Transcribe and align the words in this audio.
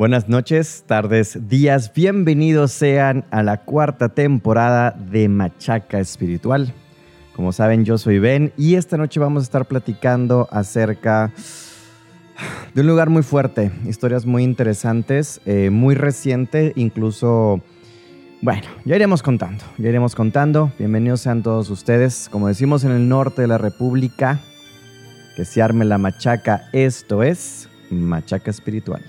Buenas 0.00 0.30
noches, 0.30 0.84
tardes, 0.86 1.46
días. 1.50 1.92
Bienvenidos 1.92 2.72
sean 2.72 3.26
a 3.30 3.42
la 3.42 3.58
cuarta 3.58 4.08
temporada 4.08 4.92
de 4.92 5.28
Machaca 5.28 6.00
Espiritual. 6.00 6.72
Como 7.36 7.52
saben, 7.52 7.84
yo 7.84 7.98
soy 7.98 8.18
Ben 8.18 8.50
y 8.56 8.76
esta 8.76 8.96
noche 8.96 9.20
vamos 9.20 9.42
a 9.42 9.44
estar 9.44 9.66
platicando 9.66 10.48
acerca 10.50 11.32
de 12.72 12.80
un 12.80 12.86
lugar 12.86 13.10
muy 13.10 13.22
fuerte, 13.22 13.72
historias 13.86 14.24
muy 14.24 14.42
interesantes, 14.42 15.42
eh, 15.44 15.68
muy 15.68 15.94
reciente, 15.94 16.72
incluso... 16.76 17.60
Bueno, 18.40 18.68
ya 18.86 18.96
iremos 18.96 19.22
contando, 19.22 19.62
ya 19.76 19.90
iremos 19.90 20.14
contando. 20.14 20.72
Bienvenidos 20.78 21.20
sean 21.20 21.42
todos 21.42 21.68
ustedes. 21.68 22.30
Como 22.30 22.48
decimos 22.48 22.84
en 22.84 22.92
el 22.92 23.06
norte 23.06 23.42
de 23.42 23.48
la 23.48 23.58
República, 23.58 24.40
que 25.36 25.44
se 25.44 25.60
arme 25.60 25.84
la 25.84 25.98
machaca. 25.98 26.70
Esto 26.72 27.22
es 27.22 27.68
Machaca 27.90 28.50
Espiritual. 28.50 29.02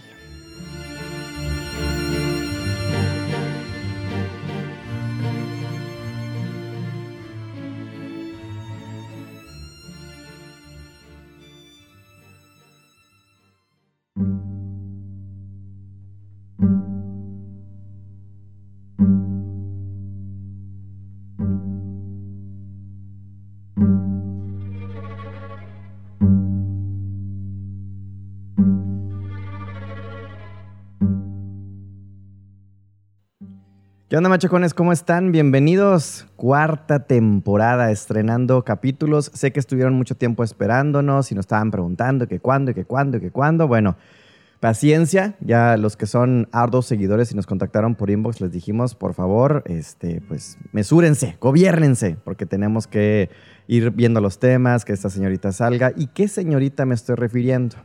¿Qué 34.12 34.18
onda, 34.18 34.28
machacones? 34.28 34.74
¿Cómo 34.74 34.92
están? 34.92 35.32
Bienvenidos. 35.32 36.28
Cuarta 36.36 37.08
temporada, 37.08 37.92
estrenando 37.92 38.62
capítulos. 38.66 39.32
Sé 39.34 39.54
que 39.54 39.62
estuvieron 39.62 39.94
mucho 39.94 40.16
tiempo 40.16 40.44
esperándonos 40.44 41.32
y 41.32 41.36
nos 41.36 41.44
estaban 41.44 41.72
preguntando 41.72 42.28
que 42.28 42.42
cuándo, 42.42 42.72
y 42.72 42.74
que 42.74 42.84
cuándo, 42.84 43.16
y 43.16 43.22
que 43.22 43.32
cuándo. 43.32 43.70
Bueno, 43.70 43.96
paciencia. 44.60 45.38
Ya 45.40 45.78
los 45.78 45.96
que 45.96 46.08
son 46.08 46.50
ardos 46.52 46.88
seguidores 46.88 47.32
y 47.32 47.36
nos 47.36 47.48
contactaron 47.48 47.96
por 47.96 48.10
inbox, 48.10 48.42
les 48.42 48.52
dijimos, 48.52 48.96
por 48.96 49.14
favor, 49.14 49.64
este, 49.66 50.22
pues, 50.28 50.58
mesúrense, 50.74 51.38
gobiernense, 51.40 52.18
porque 52.26 52.46
tenemos 52.46 52.88
que 52.88 53.30
ir 53.68 53.92
viendo 53.92 54.20
los 54.20 54.40
temas, 54.40 54.84
que 54.84 54.92
esta 54.92 55.10
señorita 55.10 55.54
salga. 55.54 55.94
¿Y 55.96 56.08
qué 56.08 56.28
señorita 56.28 56.86
me 56.86 56.96
estoy 56.96 57.16
refiriendo? 57.16 57.78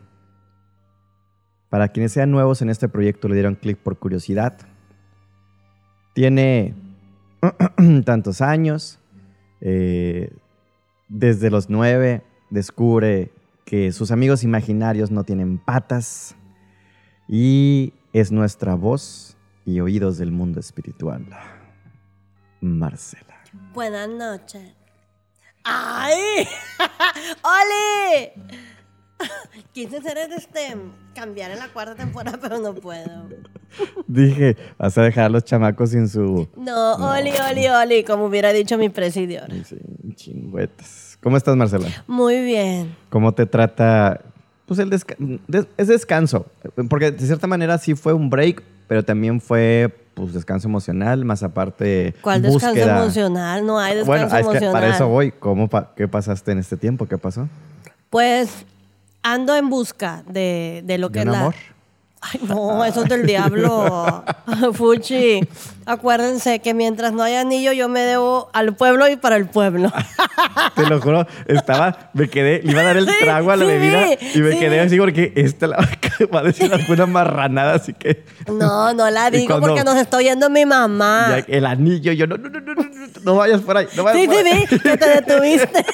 Para 1.69 1.87
quienes 1.87 2.11
sean 2.11 2.33
nuevos 2.33 2.63
en 2.63 2.71
este 2.71 2.89
proyecto, 2.89 3.29
le 3.29 3.35
dieron 3.35 3.55
clic 3.55 3.79
por 3.79 4.01
curiosidad 4.01 4.59
tiene 6.17 6.75
tantos 8.07 8.41
años, 8.41 8.99
eh, 9.61 10.35
desde 11.09 11.51
los 11.51 11.69
nueve 11.69 12.23
descubre 12.49 13.31
que 13.67 13.93
sus 13.93 14.11
amigos 14.11 14.43
imaginarios 14.43 15.11
no 15.11 15.25
tienen 15.25 15.59
patas 15.59 16.35
y 17.29 17.93
es 18.15 18.33
nuestra 18.33 18.77
voz 18.77 19.37
y 19.67 19.81
oídos 19.81 20.17
del 20.17 20.33
mundo 20.33 20.59
espiritual. 20.59 21.27
Marcela. 22.63 23.37
Buenas 23.75 24.09
noches. 24.09 24.73
¡Ay! 25.65 26.49
¡Oli! 27.43 28.57
Quise 29.73 29.99
hacer 29.99 30.19
este, 30.37 30.77
cambiar 31.15 31.51
en 31.51 31.59
la 31.59 31.69
cuarta 31.69 31.95
temporada, 31.95 32.39
pero 32.43 32.59
no 32.59 32.75
puedo. 32.75 33.29
Dije, 34.07 34.57
vas 34.79 34.97
a 34.99 35.03
dejar 35.03 35.25
a 35.25 35.29
los 35.29 35.45
chamacos 35.45 35.91
sin 35.91 36.09
su... 36.09 36.49
No, 36.57 36.95
Oli, 36.95 37.33
Oli, 37.51 37.69
Oli, 37.69 38.05
como 38.05 38.27
hubiera 38.27 38.53
dicho 38.53 38.79
mi 38.79 38.89
presidor. 38.89 39.51
Sí, 39.65 39.79
chingüetas. 40.15 41.19
¿Cómo 41.23 41.37
estás, 41.37 41.57
Marcela? 41.57 41.89
Muy 42.07 42.43
bien. 42.45 42.95
¿Cómo 43.11 43.33
te 43.33 43.47
trata? 43.47 44.21
Pues 44.67 44.81
el 44.81 44.93
es 44.93 45.87
descanso, 45.87 46.47
porque 46.89 47.13
de 47.13 47.25
cierta 47.25 47.47
manera 47.47 47.79
sí 47.79 47.95
fue 47.95 48.13
un 48.13 48.31
break, 48.31 48.65
pero 48.89 49.05
también 49.05 49.41
fue 49.41 49.95
pues 50.15 50.33
descanso 50.33 50.67
emocional, 50.67 51.25
más 51.25 51.43
aparte 51.43 52.15
¿Cuál 52.23 52.43
descanso 52.43 52.81
emocional? 52.81 53.67
No 53.67 53.79
hay 53.79 53.97
descanso 53.97 54.07
bueno, 54.07 54.25
emocional. 54.25 54.55
Es 54.55 54.61
que 54.61 54.73
para 54.73 54.89
eso 54.89 55.09
voy. 55.09 55.31
¿Cómo 55.31 55.69
¿Qué 55.95 56.09
pasaste 56.09 56.53
en 56.53 56.59
este 56.59 56.77
tiempo? 56.77 57.07
¿Qué 57.07 57.19
pasó? 57.19 57.49
Pues 58.09 58.65
ando 59.27 59.57
en 59.57 59.69
busca 59.69 60.23
de, 60.29 60.83
de 60.85 60.99
lo 60.99 61.11
que 61.11 61.21
es 61.21 61.27
la... 61.27 61.53
Ay, 62.21 62.41
no, 62.49 62.85
eso 62.85 63.03
es 63.03 63.09
del 63.09 63.27
diablo. 63.27 64.25
Fuchi, 64.73 65.47
acuérdense 65.85 66.61
que 66.61 66.75
mientras 66.75 67.13
no 67.13 67.23
haya 67.23 67.43
anillo, 67.43 67.73
yo 67.73 67.89
me 67.89 68.01
debo 68.01 68.49
al 68.53 68.75
pueblo 68.75 69.07
y 69.09 69.17
para 69.17 69.37
el 69.37 69.47
pueblo. 69.47 69.93
Te 70.75 70.87
lo 70.87 71.01
juro, 71.01 71.27
estaba, 71.47 72.11
me 72.15 72.29
quedé, 72.29 72.63
le 72.63 72.73
iba 72.73 72.81
a 72.81 72.85
dar 72.85 72.97
el 72.97 73.07
trago 73.21 73.51
a 73.51 73.57
la 73.57 73.65
bebida 73.67 74.15
y 74.35 74.39
me 74.41 74.59
quedé 74.59 74.81
así 74.81 74.99
porque 74.99 75.33
esta 75.37 75.67
la 75.67 75.77
va 76.35 76.41
a 76.41 76.43
decir 76.45 76.73
alguna 76.73 77.07
marranada, 77.07 77.75
así 77.75 77.93
que. 77.93 78.25
No, 78.49 78.95
no 78.95 79.11
la 79.11 79.31
digo 79.31 79.61
porque 79.61 79.85
nos 79.85 79.97
está 79.97 80.17
oyendo 80.17 80.49
mi 80.49 80.65
mamá. 80.65 81.45
el 81.47 81.67
anillo, 81.67 82.13
yo 82.13 82.27
no, 82.27 82.39
no, 82.39 82.49
no, 82.49 82.61
no, 82.61 82.75
no, 82.75 82.85
no 83.23 83.35
vayas 83.37 83.61
por 83.61 83.77
ahí, 83.77 83.87
no 83.95 84.05
vayas 84.05 84.21
sí, 84.21 84.27
por 84.27 84.37
sí, 84.37 84.67
sí, 84.69 84.79
que 84.81 84.97
te 84.97 85.09
detuviste. 85.09 85.85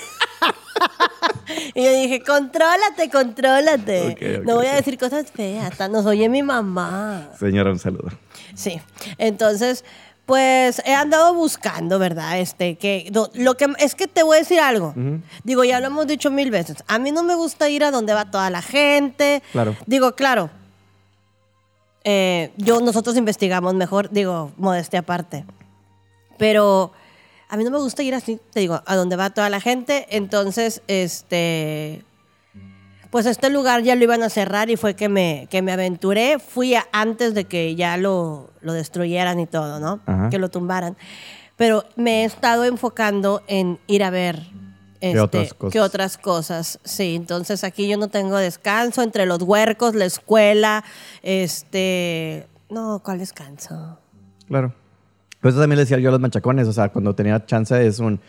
Y 1.74 1.84
yo 1.84 1.92
dije, 1.92 2.22
contrólate, 2.22 3.10
contrólate. 3.10 4.42
no 4.44 4.56
voy 4.56 4.66
a 4.66 4.74
decir 4.74 4.98
cosas 4.98 5.30
feas, 5.30 5.70
hasta 5.70 5.88
nos 5.88 6.06
oye 6.06 6.28
mi 6.28 6.42
mamá. 6.42 7.30
Señora, 7.38 7.70
un 7.70 7.78
saludo. 7.78 8.08
Sí, 8.54 8.80
entonces, 9.18 9.84
pues 10.26 10.80
he 10.84 10.94
andado 10.94 11.34
buscando, 11.34 11.98
¿verdad? 11.98 12.38
Este, 12.38 12.76
que 12.76 13.10
lo 13.34 13.56
que 13.56 13.68
es 13.78 13.94
que 13.94 14.06
te 14.06 14.22
voy 14.22 14.36
a 14.36 14.40
decir 14.40 14.60
algo. 14.60 14.94
Digo, 15.44 15.64
ya 15.64 15.80
lo 15.80 15.88
hemos 15.88 16.06
dicho 16.06 16.30
mil 16.30 16.50
veces. 16.50 16.84
A 16.86 16.98
mí 16.98 17.12
no 17.12 17.22
me 17.22 17.34
gusta 17.34 17.68
ir 17.68 17.84
a 17.84 17.90
donde 17.90 18.14
va 18.14 18.30
toda 18.30 18.48
la 18.50 18.62
gente. 18.62 19.42
Claro. 19.52 19.76
Digo, 19.86 20.14
claro. 20.14 20.50
Eh, 22.04 22.52
yo, 22.56 22.80
nosotros 22.80 23.16
investigamos 23.16 23.74
mejor, 23.74 24.10
digo, 24.10 24.52
modestia 24.56 25.00
aparte. 25.00 25.44
Pero 26.38 26.92
a 27.52 27.56
mí 27.58 27.64
no 27.64 27.70
me 27.70 27.78
gusta 27.78 28.02
ir 28.02 28.14
así, 28.14 28.40
te 28.50 28.60
digo, 28.60 28.80
a 28.86 28.96
donde 28.96 29.14
va 29.14 29.28
toda 29.28 29.50
la 29.50 29.60
gente. 29.60 30.06
Entonces, 30.08 30.80
este, 30.86 32.02
pues 33.10 33.26
este 33.26 33.50
lugar 33.50 33.82
ya 33.82 33.94
lo 33.94 34.02
iban 34.02 34.22
a 34.22 34.30
cerrar 34.30 34.70
y 34.70 34.76
fue 34.76 34.94
que 34.94 35.10
me, 35.10 35.48
que 35.50 35.60
me 35.60 35.70
aventuré. 35.70 36.38
Fui 36.38 36.74
antes 36.92 37.34
de 37.34 37.44
que 37.44 37.74
ya 37.74 37.98
lo, 37.98 38.48
lo 38.62 38.72
destruyeran 38.72 39.38
y 39.38 39.46
todo, 39.46 39.80
¿no? 39.80 40.00
Que 40.30 40.38
lo 40.38 40.48
tumbaran. 40.48 40.96
Pero 41.56 41.84
me 41.94 42.22
he 42.22 42.24
estado 42.24 42.64
enfocando 42.64 43.42
en 43.48 43.78
ir 43.86 44.02
a 44.02 44.08
ver 44.08 44.40
este, 45.02 45.50
¿Qué, 45.70 45.80
otras 45.80 46.16
cosas? 46.16 46.80
Sí, 46.84 47.16
entonces 47.16 47.64
aquí 47.64 47.86
yo 47.86 47.98
no 47.98 48.08
tengo 48.08 48.38
descanso 48.38 49.02
entre 49.02 49.26
los 49.26 49.42
huercos, 49.42 49.94
la 49.94 50.06
escuela, 50.06 50.84
este... 51.22 52.48
No, 52.70 53.02
¿cuál 53.04 53.18
descanso? 53.18 53.98
Claro. 54.48 54.72
Pues 55.42 55.54
eso 55.54 55.60
también 55.60 55.76
le 55.78 55.82
decía 55.82 55.98
yo 55.98 56.08
a 56.08 56.12
los 56.12 56.20
machacones, 56.20 56.68
o 56.68 56.72
sea, 56.72 56.90
cuando 56.90 57.16
tenía 57.16 57.44
chance 57.44 57.84
es 57.84 57.98
un, 57.98 58.20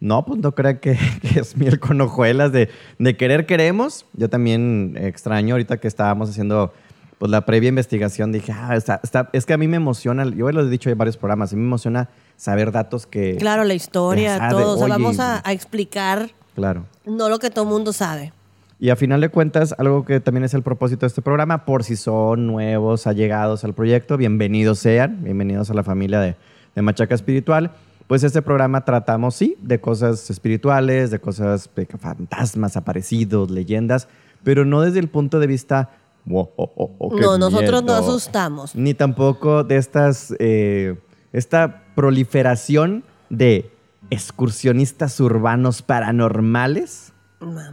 no, 0.00 0.24
pues 0.24 0.40
no 0.40 0.54
creo 0.54 0.80
que, 0.80 0.98
es 1.36 1.58
miel 1.58 1.78
con 1.78 2.00
hojuelas 2.00 2.52
de, 2.52 2.70
de 2.98 3.16
querer 3.18 3.44
queremos. 3.44 4.06
Yo 4.14 4.30
también 4.30 4.96
extraño 4.98 5.54
ahorita 5.54 5.76
que 5.76 5.86
estábamos 5.86 6.30
haciendo 6.30 6.72
pues 7.18 7.30
la 7.30 7.44
previa 7.44 7.68
investigación, 7.68 8.32
dije, 8.32 8.52
ah, 8.52 8.74
está, 8.76 9.30
es 9.32 9.46
que 9.46 9.52
a 9.52 9.58
mí 9.58 9.68
me 9.68 9.76
emociona, 9.76 10.24
yo 10.24 10.50
lo 10.50 10.62
he 10.62 10.70
dicho 10.70 10.88
en 10.90 10.98
varios 10.98 11.18
programas, 11.18 11.52
a 11.52 11.56
mí 11.56 11.60
me 11.60 11.68
emociona 11.68 12.08
saber 12.36 12.72
datos 12.72 13.06
que... 13.06 13.36
Claro, 13.36 13.64
la 13.64 13.74
historia, 13.74 14.48
todo, 14.48 14.74
o 14.74 14.78
sea, 14.78 14.88
vamos 14.88 15.20
a, 15.20 15.40
a, 15.46 15.52
explicar 15.52 16.30
claro. 16.54 16.86
no 17.06 17.28
lo 17.28 17.38
que 17.38 17.50
todo 17.50 17.66
mundo 17.66 17.92
sabe. 17.92 18.32
Y 18.80 18.90
a 18.90 18.96
final 18.96 19.20
de 19.20 19.28
cuentas, 19.28 19.74
algo 19.78 20.04
que 20.04 20.18
también 20.18 20.44
es 20.44 20.54
el 20.54 20.62
propósito 20.62 21.02
de 21.02 21.08
este 21.08 21.22
programa, 21.22 21.64
por 21.64 21.84
si 21.84 21.94
son 21.94 22.46
nuevos, 22.46 23.06
allegados 23.06 23.64
al 23.64 23.74
proyecto, 23.74 24.16
bienvenidos 24.16 24.80
sean, 24.80 25.22
bienvenidos 25.22 25.70
a 25.70 25.74
la 25.74 25.84
familia 25.84 26.20
de, 26.20 26.36
de 26.74 26.82
Machaca 26.82 27.14
Espiritual, 27.14 27.72
pues 28.06 28.22
este 28.22 28.42
programa 28.42 28.84
tratamos, 28.84 29.34
sí, 29.34 29.56
de 29.60 29.80
cosas 29.80 30.28
espirituales, 30.28 31.10
de 31.10 31.18
cosas 31.18 31.70
de 31.74 31.86
fantasmas, 31.86 32.76
aparecidos, 32.76 33.50
leyendas, 33.50 34.08
pero 34.42 34.64
no 34.64 34.82
desde 34.82 34.98
el 34.98 35.08
punto 35.08 35.40
de 35.40 35.46
vista... 35.46 35.90
Oh, 36.30 36.50
oh, 36.56 37.16
no, 37.20 37.36
nosotros 37.36 37.84
no 37.84 37.92
asustamos. 37.94 38.74
Ni 38.74 38.94
tampoco 38.94 39.62
de 39.62 39.76
estas, 39.76 40.34
eh, 40.38 40.96
esta 41.32 41.82
proliferación 41.94 43.04
de 43.28 43.70
excursionistas 44.10 45.20
urbanos 45.20 45.82
paranormales. 45.82 47.12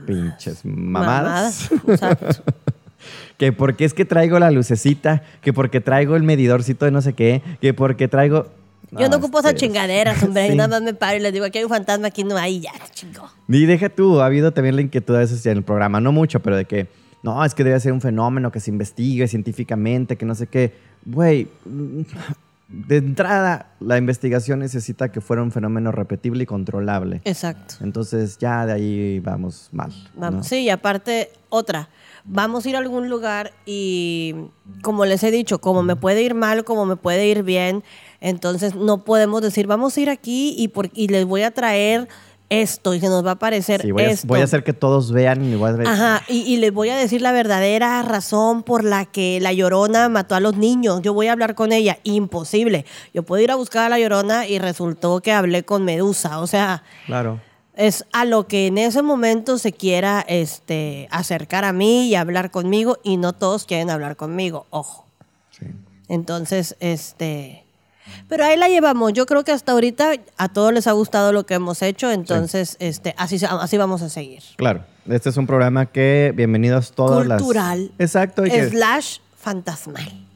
Pinches 0.06 0.66
mamadas. 0.66 1.70
mamadas. 1.72 2.42
que 3.38 3.52
porque 3.52 3.86
es 3.86 3.94
que 3.94 4.06
traigo 4.06 4.38
la 4.40 4.52
lucecita, 4.52 5.24
que 5.42 5.54
porque 5.54 5.82
traigo 5.82 6.16
el 6.16 6.24
medidorcito 6.24 6.86
de 6.86 6.92
no 6.92 7.02
sé 7.02 7.14
qué, 7.14 7.42
que 7.62 7.74
porque 7.74 8.08
traigo... 8.08 8.48
Yo 8.92 9.10
no 9.10 9.18
ocupo 9.18 9.40
esas 9.40 9.56
chingaderas, 9.56 10.22
hombre. 10.24 10.48
Y 10.48 10.56
nada 10.56 10.68
más 10.68 10.82
me 10.82 10.94
paro 10.94 11.18
y 11.18 11.22
les 11.22 11.32
digo, 11.34 11.46
aquí 11.46 11.60
hay 11.60 11.64
un 11.64 11.70
fantasma, 11.70 12.08
aquí 12.08 12.24
no 12.24 12.38
hay, 12.38 12.60
ya, 12.60 12.72
chingo. 12.92 13.30
Y 13.48 13.66
deja 13.66 13.90
tú, 13.90 14.20
ha 14.20 14.26
habido 14.26 14.52
también 14.52 14.76
la 14.76 14.82
inquietud 14.82 15.16
a 15.16 15.20
veces 15.20 15.46
en 15.46 15.58
el 15.58 15.64
programa, 15.64 16.02
no 16.02 16.12
mucho, 16.12 16.42
pero 16.42 16.58
de 16.58 16.66
que 16.66 16.88
no, 17.24 17.44
es 17.46 17.54
que 17.54 17.64
debe 17.64 17.80
ser 17.80 17.94
un 17.94 18.02
fenómeno 18.02 18.52
que 18.52 18.60
se 18.60 18.72
investigue 18.72 19.28
científicamente, 19.28 20.18
que 20.18 20.26
no 20.26 20.36
sé 20.36 20.48
qué. 20.48 20.74
Güey, 21.06 21.48
de 22.68 22.98
entrada, 22.98 23.72
la 23.80 23.98
investigación 23.98 24.60
necesita 24.60 25.12
que 25.12 25.22
fuera 25.22 25.44
un 25.44 25.52
fenómeno 25.52 25.92
repetible 25.92 26.44
y 26.44 26.46
controlable. 26.46 27.22
Exacto. 27.26 27.76
Entonces 27.82 28.38
ya 28.38 28.66
de 28.66 28.74
ahí 28.74 29.20
vamos 29.20 29.70
mal. 29.72 29.92
Vamos. 30.16 30.38
¿no? 30.38 30.44
Sí, 30.44 30.64
y 30.64 30.70
aparte, 30.70 31.32
otra. 31.50 31.90
Vamos 32.24 32.66
a 32.66 32.70
ir 32.70 32.76
a 32.76 32.80
algún 32.80 33.10
lugar 33.10 33.52
y, 33.66 34.36
como 34.84 35.06
les 35.06 35.24
he 35.24 35.32
dicho, 35.32 35.60
como 35.60 35.82
me 35.84 35.96
puede 35.96 36.22
ir 36.22 36.36
mal, 36.36 36.64
como 36.64 36.86
me 36.86 36.96
puede 36.96 37.28
ir 37.28 37.44
bien, 37.44 37.84
entonces 38.22 38.76
no 38.76 39.04
podemos 39.04 39.42
decir, 39.42 39.68
vamos 39.68 39.98
a 39.98 40.02
ir 40.02 40.10
aquí 40.10 40.56
y, 40.58 40.70
por, 40.70 40.90
y 40.94 41.10
les 41.10 41.26
voy 41.26 41.42
a 41.42 41.52
traer 41.52 42.08
esto 42.50 42.94
y 42.94 43.00
se 43.00 43.08
nos 43.08 43.26
va 43.26 43.30
a 43.30 43.34
aparecer 43.36 43.82
Sí, 43.82 43.92
voy, 43.92 44.04
a, 44.04 44.10
esto. 44.12 44.28
voy 44.28 44.42
a 44.42 44.44
hacer 44.44 44.64
que 44.66 44.74
todos 44.74 45.14
vean 45.14 45.44
y 45.46 45.56
voy 45.56 45.70
a 45.70 45.72
ver- 45.74 45.88
Ajá, 45.88 46.22
y, 46.28 46.40
y 46.42 46.58
les 46.58 46.74
voy 46.74 46.90
a 46.90 46.98
decir 46.98 47.22
la 47.22 47.32
verdadera 47.32 48.02
razón 48.04 48.64
por 48.64 48.84
la 48.84 49.06
que 49.06 49.40
la 49.42 49.54
llorona 49.54 50.10
mató 50.10 50.36
a 50.36 50.42
los 50.42 50.58
niños. 50.58 51.02
Yo 51.02 51.14
voy 51.14 51.28
a 51.28 51.32
hablar 51.32 51.56
con 51.56 51.72
ella. 51.72 52.00
Imposible. 52.04 52.86
Yo 53.14 53.24
puedo 53.24 53.42
ir 53.42 53.52
a 53.52 53.56
buscar 53.56 53.86
a 53.86 53.90
la 53.90 54.00
llorona 54.00 54.48
y 54.50 54.60
resultó 54.60 55.22
que 55.22 55.32
hablé 55.32 55.64
con 55.64 55.86
Medusa. 55.86 56.40
O 56.42 56.48
sea, 56.48 56.84
Claro. 57.06 57.40
es 57.74 58.04
a 58.12 58.26
lo 58.26 58.48
que 58.48 58.68
en 58.68 58.78
ese 58.80 59.02
momento 59.02 59.58
se 59.58 59.72
quiera 59.72 60.20
este, 60.28 61.08
acercar 61.10 61.64
a 61.64 61.72
mí 61.72 62.10
y 62.10 62.16
hablar 62.16 62.52
conmigo 62.52 62.98
y 63.02 63.16
no 63.16 63.32
todos 63.32 63.64
quieren 63.64 63.90
hablar 63.90 64.18
conmigo. 64.18 64.66
Ojo. 64.72 65.06
Sí. 65.52 65.68
Entonces, 66.10 66.76
este... 66.82 67.64
Pero 68.28 68.46
ahí 68.46 68.58
la 68.58 68.68
llevamos. 68.68 69.14
Yo 69.14 69.26
creo 69.26 69.44
que 69.44 69.52
hasta 69.52 69.72
ahorita 69.72 70.12
a 70.38 70.50
todos 70.50 70.74
les 70.74 70.88
ha 70.88 70.92
gustado 70.92 71.34
lo 71.34 71.46
que 71.46 71.54
hemos 71.56 71.82
hecho, 71.82 72.12
entonces 72.12 72.78
este, 72.80 73.14
así, 73.18 73.40
así 73.50 73.78
vamos 73.78 74.02
a 74.02 74.10
seguir. 74.10 74.42
Claro. 74.58 74.84
Este 75.10 75.30
es 75.30 75.38
un 75.38 75.48
programa 75.48 75.88
que, 75.88 76.32
bienvenidos 76.36 76.92
todas 76.92 77.26
las... 77.26 77.42
Cultural. 77.42 77.92
Exacto. 77.98 78.46
y 78.46 78.52
que- 78.52 78.70
slash 78.70 79.18
fantasmal. 79.38 80.28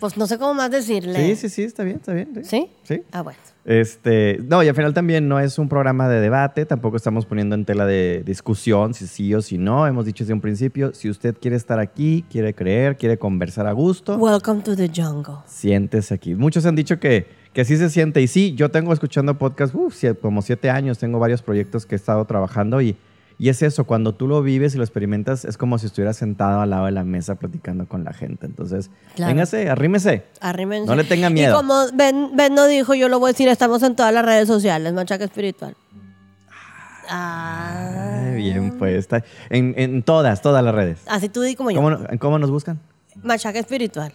Pues 0.00 0.16
no 0.16 0.26
sé 0.26 0.38
cómo 0.38 0.54
más 0.54 0.70
decirle. 0.70 1.14
Sí, 1.34 1.36
sí, 1.36 1.48
sí, 1.50 1.62
está 1.64 1.84
bien, 1.84 1.96
está 1.98 2.12
bien. 2.14 2.32
Sí. 2.36 2.42
¿Sí? 2.44 2.70
Sí. 2.84 3.02
Ah, 3.12 3.20
bueno. 3.22 3.38
Este, 3.64 4.38
no, 4.46 4.62
y 4.62 4.68
al 4.68 4.74
final 4.74 4.94
también 4.94 5.28
no 5.28 5.38
es 5.38 5.58
un 5.58 5.68
programa 5.68 6.08
de 6.08 6.20
debate, 6.20 6.64
tampoco 6.64 6.96
estamos 6.96 7.26
poniendo 7.26 7.54
en 7.54 7.64
tela 7.64 7.84
de 7.86 8.22
discusión 8.24 8.94
si 8.94 9.06
sí 9.06 9.34
o 9.34 9.42
si 9.42 9.58
no. 9.58 9.86
Hemos 9.86 10.06
dicho 10.06 10.24
desde 10.24 10.32
un 10.34 10.40
principio, 10.40 10.94
si 10.94 11.10
usted 11.10 11.36
quiere 11.40 11.56
estar 11.56 11.78
aquí, 11.78 12.24
quiere 12.30 12.54
creer, 12.54 12.96
quiere 12.96 13.18
conversar 13.18 13.66
a 13.66 13.72
gusto, 13.72 14.16
Welcome 14.16 14.62
to 14.62 14.74
the 14.74 14.88
jungle. 14.88 15.36
siéntese 15.46 16.14
aquí. 16.14 16.34
Muchos 16.34 16.64
han 16.66 16.74
dicho 16.74 16.98
que, 16.98 17.26
que 17.52 17.60
así 17.60 17.76
se 17.76 17.90
siente 17.90 18.22
y 18.22 18.26
sí, 18.28 18.54
yo 18.54 18.70
tengo 18.70 18.92
escuchando 18.92 19.36
podcast 19.36 19.74
uf, 19.74 19.94
como 20.22 20.40
siete 20.42 20.70
años, 20.70 20.98
tengo 20.98 21.18
varios 21.18 21.42
proyectos 21.42 21.84
que 21.84 21.94
he 21.94 21.96
estado 21.96 22.24
trabajando 22.24 22.80
y, 22.80 22.96
y 23.40 23.48
es 23.48 23.62
eso, 23.62 23.84
cuando 23.84 24.14
tú 24.14 24.28
lo 24.28 24.42
vives 24.42 24.74
y 24.74 24.76
lo 24.78 24.84
experimentas, 24.84 25.46
es 25.46 25.56
como 25.56 25.78
si 25.78 25.86
estuvieras 25.86 26.18
sentado 26.18 26.60
al 26.60 26.68
lado 26.68 26.84
de 26.84 26.92
la 26.92 27.04
mesa 27.04 27.36
platicando 27.36 27.86
con 27.88 28.04
la 28.04 28.12
gente. 28.12 28.44
Entonces, 28.44 28.90
Claro. 29.16 29.30
véngase, 29.32 29.70
arrímese. 29.70 30.24
Arrímense. 30.42 30.86
No 30.86 30.94
le 30.94 31.04
tenga 31.04 31.30
miedo. 31.30 31.54
Y 31.54 31.56
como 31.56 31.86
Ben, 31.94 32.32
ben 32.36 32.54
no 32.54 32.66
dijo, 32.66 32.92
yo 32.94 33.08
lo 33.08 33.18
voy 33.18 33.30
a 33.30 33.32
decir, 33.32 33.48
estamos 33.48 33.82
en 33.82 33.96
todas 33.96 34.12
las 34.12 34.26
redes 34.26 34.46
sociales, 34.46 34.92
Machaca 34.92 35.24
Espiritual. 35.24 35.74
Ah. 37.08 38.26
Ay, 38.28 38.36
bien, 38.36 38.76
pues 38.78 38.94
está 38.96 39.24
en, 39.48 39.74
en 39.76 40.02
todas, 40.02 40.42
todas 40.42 40.62
las 40.62 40.74
redes. 40.74 41.00
Así 41.06 41.28
tú 41.28 41.40
di 41.40 41.56
como 41.56 41.70
yo. 41.70 41.80
¿Cómo, 41.80 41.98
¿Cómo 42.18 42.38
nos 42.38 42.50
buscan? 42.50 42.78
Machaca 43.22 43.58
Espiritual. 43.58 44.12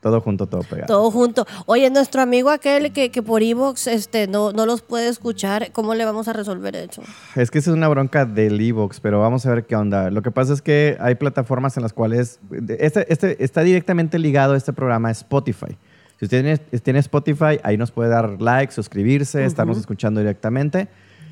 Todo 0.00 0.20
junto, 0.20 0.46
todo 0.46 0.62
pegado. 0.62 0.86
Todo 0.86 1.10
junto. 1.10 1.46
Oye, 1.66 1.90
nuestro 1.90 2.22
amigo 2.22 2.50
aquel 2.50 2.92
que, 2.92 3.10
que 3.10 3.22
por 3.22 3.42
Evox 3.42 3.88
este, 3.88 4.28
no, 4.28 4.52
no 4.52 4.64
los 4.64 4.80
puede 4.80 5.08
escuchar, 5.08 5.72
¿cómo 5.72 5.94
le 5.94 6.04
vamos 6.04 6.28
a 6.28 6.32
resolver 6.32 6.76
eso? 6.76 7.02
Es 7.34 7.50
que 7.50 7.58
esa 7.58 7.70
es 7.70 7.76
una 7.76 7.88
bronca 7.88 8.24
del 8.24 8.60
Evox, 8.60 9.00
pero 9.00 9.20
vamos 9.20 9.44
a 9.46 9.50
ver 9.50 9.66
qué 9.66 9.74
onda. 9.74 10.10
Lo 10.10 10.22
que 10.22 10.30
pasa 10.30 10.52
es 10.52 10.62
que 10.62 10.96
hay 11.00 11.16
plataformas 11.16 11.76
en 11.76 11.82
las 11.82 11.92
cuales 11.92 12.38
este, 12.68 13.12
este 13.12 13.42
está 13.42 13.62
directamente 13.62 14.18
ligado 14.20 14.54
a 14.54 14.56
este 14.56 14.72
programa 14.72 15.08
a 15.08 15.12
Spotify. 15.12 15.76
Si 16.18 16.24
usted 16.24 16.42
tiene, 16.42 16.58
tiene 16.58 16.98
Spotify, 17.00 17.60
ahí 17.62 17.76
nos 17.76 17.90
puede 17.90 18.10
dar 18.10 18.40
like, 18.40 18.72
suscribirse, 18.72 19.44
estarnos 19.44 19.78
escuchando 19.78 20.20
directamente. 20.20 20.88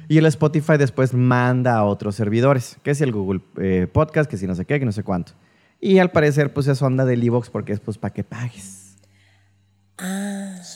Y 0.09 0.19
el 0.19 0.27
Spotify 0.27 0.77
después 0.77 1.15
manda 1.15 1.77
a 1.77 1.85
otros 1.85 2.15
servidores, 2.15 2.79
que 2.85 2.93
es 2.93 3.01
el 3.01 3.11
Google 3.11 3.41
eh, 3.59 3.89
Podcast, 3.93 4.31
que 4.31 4.37
si 4.37 4.47
no 4.47 4.55
sé 4.55 4.65
qué, 4.65 4.79
que 4.79 4.85
no 4.85 4.93
sé 4.93 5.03
cuánto. 5.03 5.33
Y 5.81 5.99
al 5.99 6.11
parecer, 6.11 6.52
pues 6.52 6.67
es 6.69 6.81
onda 6.82 7.05
del 7.05 7.23
Evox 7.23 7.50
porque 7.50 7.73
es 7.73 7.81
pues 7.81 7.99
para 7.99 8.12
que 8.14 8.25
pagues. 8.25 8.96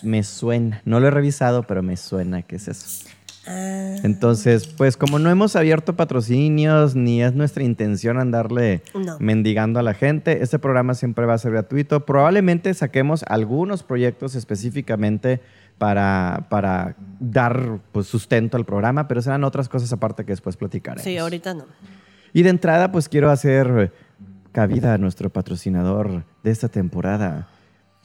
Me 0.02 0.22
suena. 0.22 0.80
No 0.84 1.00
lo 1.00 1.08
he 1.08 1.10
revisado, 1.10 1.64
pero 1.64 1.82
me 1.82 1.96
suena 1.96 2.42
que 2.42 2.56
es 2.56 2.68
eso. 2.68 3.06
Entonces, 3.46 4.66
pues 4.66 4.96
como 4.96 5.18
no 5.18 5.28
hemos 5.30 5.56
abierto 5.56 5.96
patrocinios 5.96 6.94
ni 6.94 7.22
es 7.22 7.34
nuestra 7.34 7.64
intención 7.64 8.18
andarle 8.18 8.82
No. 8.94 9.16
mendigando 9.18 9.80
a 9.80 9.82
la 9.82 9.94
gente, 9.94 10.42
este 10.42 10.58
programa 10.58 10.94
siempre 10.94 11.26
va 11.26 11.34
a 11.34 11.38
ser 11.38 11.52
gratuito. 11.52 12.06
Probablemente 12.06 12.72
saquemos 12.74 13.24
algunos 13.26 13.82
proyectos 13.82 14.34
específicamente 14.36 15.40
para, 15.78 16.46
para 16.50 16.94
dar 17.18 17.80
pues, 17.92 18.06
sustento 18.06 18.56
al 18.56 18.66
programa, 18.66 19.08
pero 19.08 19.20
serán 19.22 19.42
otras 19.42 19.68
cosas 19.68 19.92
aparte 19.92 20.24
que 20.24 20.32
después 20.32 20.56
platicaremos. 20.56 21.02
Sí, 21.02 21.16
ahorita 21.16 21.54
no. 21.54 21.64
Y 22.32 22.42
de 22.42 22.50
entrada, 22.50 22.92
pues 22.92 23.08
quiero 23.08 23.30
hacer 23.30 23.90
cabida 24.52 24.94
a 24.94 24.98
nuestro 24.98 25.30
patrocinador 25.30 26.24
de 26.42 26.50
esta 26.50 26.68
temporada. 26.68 27.48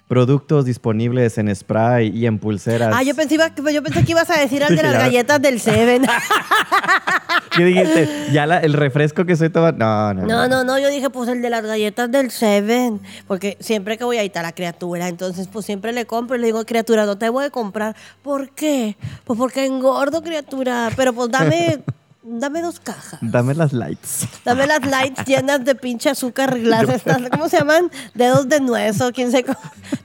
Productos 0.08 0.66
disponibles 0.66 1.40
en 1.40 1.54
spray 1.56 2.10
y 2.16 2.28
en 2.28 2.38
pulseras. 2.38 2.94
Ah, 2.96 3.02
yo 3.02 3.16
pensé, 3.16 3.38
yo 3.74 3.82
pensé 3.82 4.06
que 4.06 4.12
ibas 4.12 4.30
a 4.30 4.40
decir 4.40 4.64
al 4.64 4.76
de 4.76 4.84
las 4.84 4.94
galletas 4.94 5.42
del 5.42 5.60
Seven. 5.60 6.04
¿Qué 7.58 7.66
dijiste? 7.66 8.08
¿Ya 8.32 8.46
la- 8.46 8.60
el 8.60 8.74
refresco 8.74 9.26
que 9.26 9.34
estoy 9.34 9.50
tomando? 9.50 9.84
No, 9.84 10.14
no, 10.14 10.26
No, 10.28 10.48
no, 10.48 10.64
no, 10.64 10.78
yo 10.80 10.90
dije, 10.90 11.10
pues 11.10 11.28
el 11.30 11.42
de 11.42 11.50
las 11.50 11.64
galletas 11.66 12.12
del 12.12 12.30
Seven. 12.30 13.02
Porque 13.28 13.58
siempre 13.60 13.98
que 13.98 14.04
voy 14.04 14.18
ahí 14.18 14.28
está 14.28 14.44
la 14.44 14.52
criatura. 14.52 15.08
Entonces, 15.08 15.48
pues 15.52 15.66
siempre 15.66 15.92
le 15.92 16.06
compro 16.06 16.36
y 16.36 16.40
le 16.40 16.46
digo, 16.48 16.64
criatura, 16.66 17.06
no 17.08 17.18
te 17.18 17.30
voy 17.30 17.46
a 17.46 17.50
comprar. 17.50 17.96
¿Por 18.22 18.50
qué? 18.52 18.98
Pues 19.24 19.40
porque 19.40 19.66
engordo, 19.66 20.22
criatura. 20.22 20.92
Pero 20.96 21.14
pues 21.14 21.32
dame, 21.32 21.80
dame 22.26 22.62
dos 22.62 22.80
cajas. 22.80 23.20
Dame 23.22 23.54
las 23.54 23.72
lights. 23.72 24.28
Dame 24.44 24.68
las 24.68 24.86
lights 24.86 25.26
llenas 25.26 25.64
de 25.64 25.76
pinche 25.76 26.10
azúcar 26.10 26.60
glass. 26.60 26.90
Estas, 26.90 27.30
¿Cómo 27.30 27.48
se 27.50 27.58
llaman? 27.58 27.92
Dedos 28.14 28.50
de 28.50 28.60
nuez 28.60 29.00
o 29.02 29.12
quién 29.12 29.32
sé. 29.32 29.46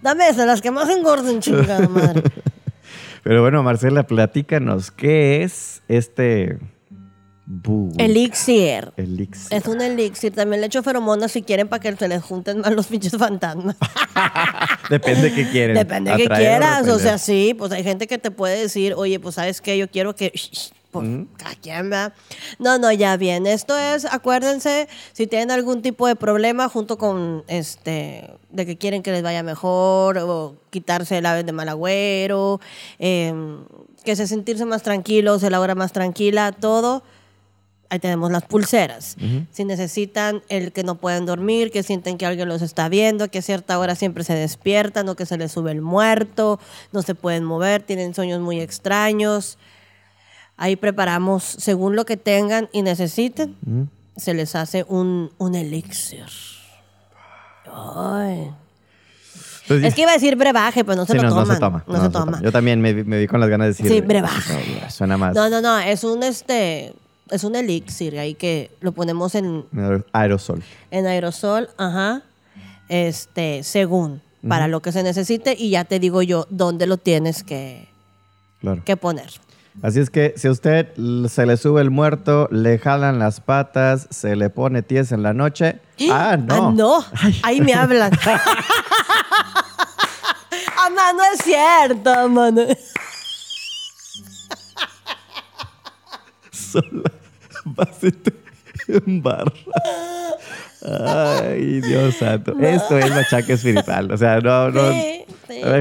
Dame 0.02 0.28
esas, 0.28 0.46
las 0.46 0.60
que 0.60 0.70
más 0.70 0.88
engorden, 0.88 1.40
chingada 1.40 1.88
madre. 1.88 2.22
Pero 3.22 3.42
bueno, 3.42 3.62
Marcela, 3.62 4.06
platícanos, 4.06 4.90
¿qué 4.90 5.42
es 5.42 5.82
este 5.88 6.58
bug? 7.46 7.94
Elixir. 7.98 8.92
Elixir. 8.96 9.54
Es 9.54 9.66
un 9.66 9.80
elixir. 9.80 10.34
También 10.34 10.60
le 10.60 10.68
echo 10.68 10.82
feromonas 10.82 11.32
si 11.32 11.42
quieren 11.42 11.68
para 11.68 11.80
que 11.80 11.94
se 11.96 12.08
les 12.08 12.22
junten 12.22 12.60
más 12.60 12.72
los 12.72 12.86
pinches 12.86 13.16
fantasmas. 13.16 13.76
Depende 14.90 15.34
qué 15.34 15.48
quieren. 15.50 15.76
Depende 15.76 16.12
de 16.12 16.16
que 16.16 16.28
quieras. 16.28 16.82
O 16.82 16.96
repeler. 16.96 17.00
sea, 17.00 17.18
sí, 17.18 17.54
pues 17.56 17.72
hay 17.72 17.82
gente 17.82 18.06
que 18.06 18.18
te 18.18 18.30
puede 18.30 18.58
decir, 18.58 18.94
oye, 18.94 19.20
pues 19.20 19.34
sabes 19.34 19.60
qué, 19.60 19.76
yo 19.76 19.90
quiero 19.90 20.14
que. 20.14 20.32
Pues. 20.90 21.06
No, 22.58 22.78
no, 22.78 22.90
ya 22.90 23.16
bien. 23.16 23.46
Esto 23.46 23.78
es, 23.78 24.04
acuérdense, 24.04 24.88
si 25.12 25.26
tienen 25.26 25.52
algún 25.52 25.82
tipo 25.82 26.06
de 26.06 26.16
problema 26.16 26.68
junto 26.68 26.98
con 26.98 27.44
este, 27.46 28.28
de 28.50 28.66
que 28.66 28.76
quieren 28.76 29.02
que 29.02 29.12
les 29.12 29.22
vaya 29.22 29.42
mejor, 29.42 30.18
o 30.18 30.56
quitarse 30.70 31.18
el 31.18 31.26
ave 31.26 31.44
de 31.44 31.52
mal 31.52 31.68
agüero, 31.68 32.60
em, 32.98 33.64
que 34.04 34.16
se 34.16 34.26
sentirse 34.26 34.64
más 34.64 34.82
tranquilos, 34.82 35.42
la 35.42 35.60
hora 35.60 35.74
más 35.76 35.92
tranquila, 35.92 36.52
todo. 36.52 37.04
Ahí 37.88 37.98
tenemos 37.98 38.30
las 38.30 38.44
pulseras. 38.44 39.16
Si 39.50 39.64
necesitan 39.64 40.42
el 40.48 40.70
que 40.70 40.84
no 40.84 40.94
pueden 40.94 41.26
dormir, 41.26 41.72
que 41.72 41.82
sienten 41.82 42.18
que 42.18 42.26
alguien 42.26 42.48
los 42.48 42.62
está 42.62 42.88
viendo, 42.88 43.28
que 43.28 43.38
a 43.38 43.42
cierta 43.42 43.76
hora 43.80 43.96
siempre 43.96 44.22
se 44.22 44.34
despiertan 44.34 45.08
o 45.08 45.16
que 45.16 45.26
se 45.26 45.36
les 45.36 45.50
sube 45.50 45.72
el 45.72 45.80
muerto, 45.80 46.60
no 46.92 47.02
se 47.02 47.16
pueden 47.16 47.42
mover, 47.42 47.82
tienen 47.82 48.14
sueños 48.14 48.40
muy 48.40 48.60
extraños. 48.60 49.58
Ahí 50.62 50.76
preparamos, 50.76 51.42
según 51.42 51.96
lo 51.96 52.04
que 52.04 52.18
tengan 52.18 52.68
y 52.70 52.82
necesiten, 52.82 53.56
se 54.16 54.34
les 54.34 54.54
hace 54.54 54.84
un, 54.88 55.30
un 55.38 55.54
elixir. 55.54 56.26
Ay. 57.72 58.50
Entonces, 59.62 59.88
Es 59.88 59.94
que 59.94 60.02
iba 60.02 60.10
a 60.10 60.14
decir 60.14 60.36
brebaje, 60.36 60.84
pero 60.84 60.96
no 60.96 61.06
se 61.06 61.12
sí, 61.12 61.18
lo 61.18 61.22
no, 61.24 61.28
toman. 61.30 61.46
no 61.48 61.54
se 61.54 61.60
toma. 61.60 61.84
No, 61.86 62.02
se 62.02 62.10
toma. 62.10 62.40
Yo 62.42 62.52
también 62.52 62.80
me, 62.80 62.92
vi- 62.92 63.04
me 63.04 63.18
vi 63.20 63.26
con 63.26 63.40
las 63.40 63.48
ganas 63.48 63.66
de 63.66 63.68
decir. 63.70 63.86
Sí, 63.88 64.00
brebaje. 64.00 64.80
no, 64.82 64.90
Suena 64.90 65.16
más. 65.16 65.34
No, 65.34 65.48
no, 65.48 65.60
no, 65.62 65.78
es 65.78 66.02
un 66.04 66.22
este, 66.24 66.92
es 67.30 67.44
un 67.44 67.54
elixir 67.54 68.18
ahí 68.18 68.34
que 68.34 68.70
lo 68.80 68.92
ponemos 68.92 69.34
en, 69.36 69.64
Aerosol. 70.12 70.62
en 70.90 71.06
aerosol, 71.06 71.70
ajá, 71.78 72.22
este, 72.88 73.62
según, 73.62 74.20
para 74.48 74.66
lo 74.68 74.82
que 74.82 74.90
se 74.92 75.02
necesite 75.04 75.54
y 75.56 75.70
ya 75.70 75.84
te 75.84 76.00
digo 76.00 76.20
yo 76.22 76.46
dónde 76.50 76.86
lo 76.88 76.96
tienes 76.96 77.44
que, 77.44 77.88
Claro. 78.60 78.82
que 78.84 78.96
poner. 78.96 79.30
Así 79.82 79.98
es 80.00 80.10
que 80.10 80.34
si 80.36 80.46
a 80.48 80.50
usted 80.50 80.88
se 81.28 81.46
le 81.46 81.56
sube 81.56 81.80
el 81.80 81.90
muerto, 81.90 82.48
le 82.50 82.78
jalan 82.78 83.18
las 83.18 83.40
patas, 83.40 84.06
se 84.10 84.36
le 84.36 84.50
pone 84.50 84.82
ties 84.82 85.10
en 85.12 85.22
la 85.22 85.32
noche. 85.32 85.80
Ah, 86.10 86.36
no. 86.36 86.68
Ah, 86.68 86.72
no, 86.74 87.04
ahí 87.42 87.60
me 87.62 87.72
hablan. 87.74 88.12
Amá, 90.86 91.12
no 91.14 91.22
es 91.34 91.40
cierto, 91.42 92.28
mano. 92.28 92.62
Sola. 96.50 97.10
Vas 97.64 98.02
y 98.02 98.12
te- 98.12 98.34
Barras. 99.06 99.52
Ay, 101.42 101.80
Dios 101.82 102.16
santo. 102.16 102.54
Esto 102.60 102.98
es 102.98 103.10
machaca 103.14 103.52
espiritual. 103.52 104.10
O 104.10 104.16
sea, 104.16 104.40
no, 104.40 104.70
no. 104.70 104.90
Sí, 104.92 105.24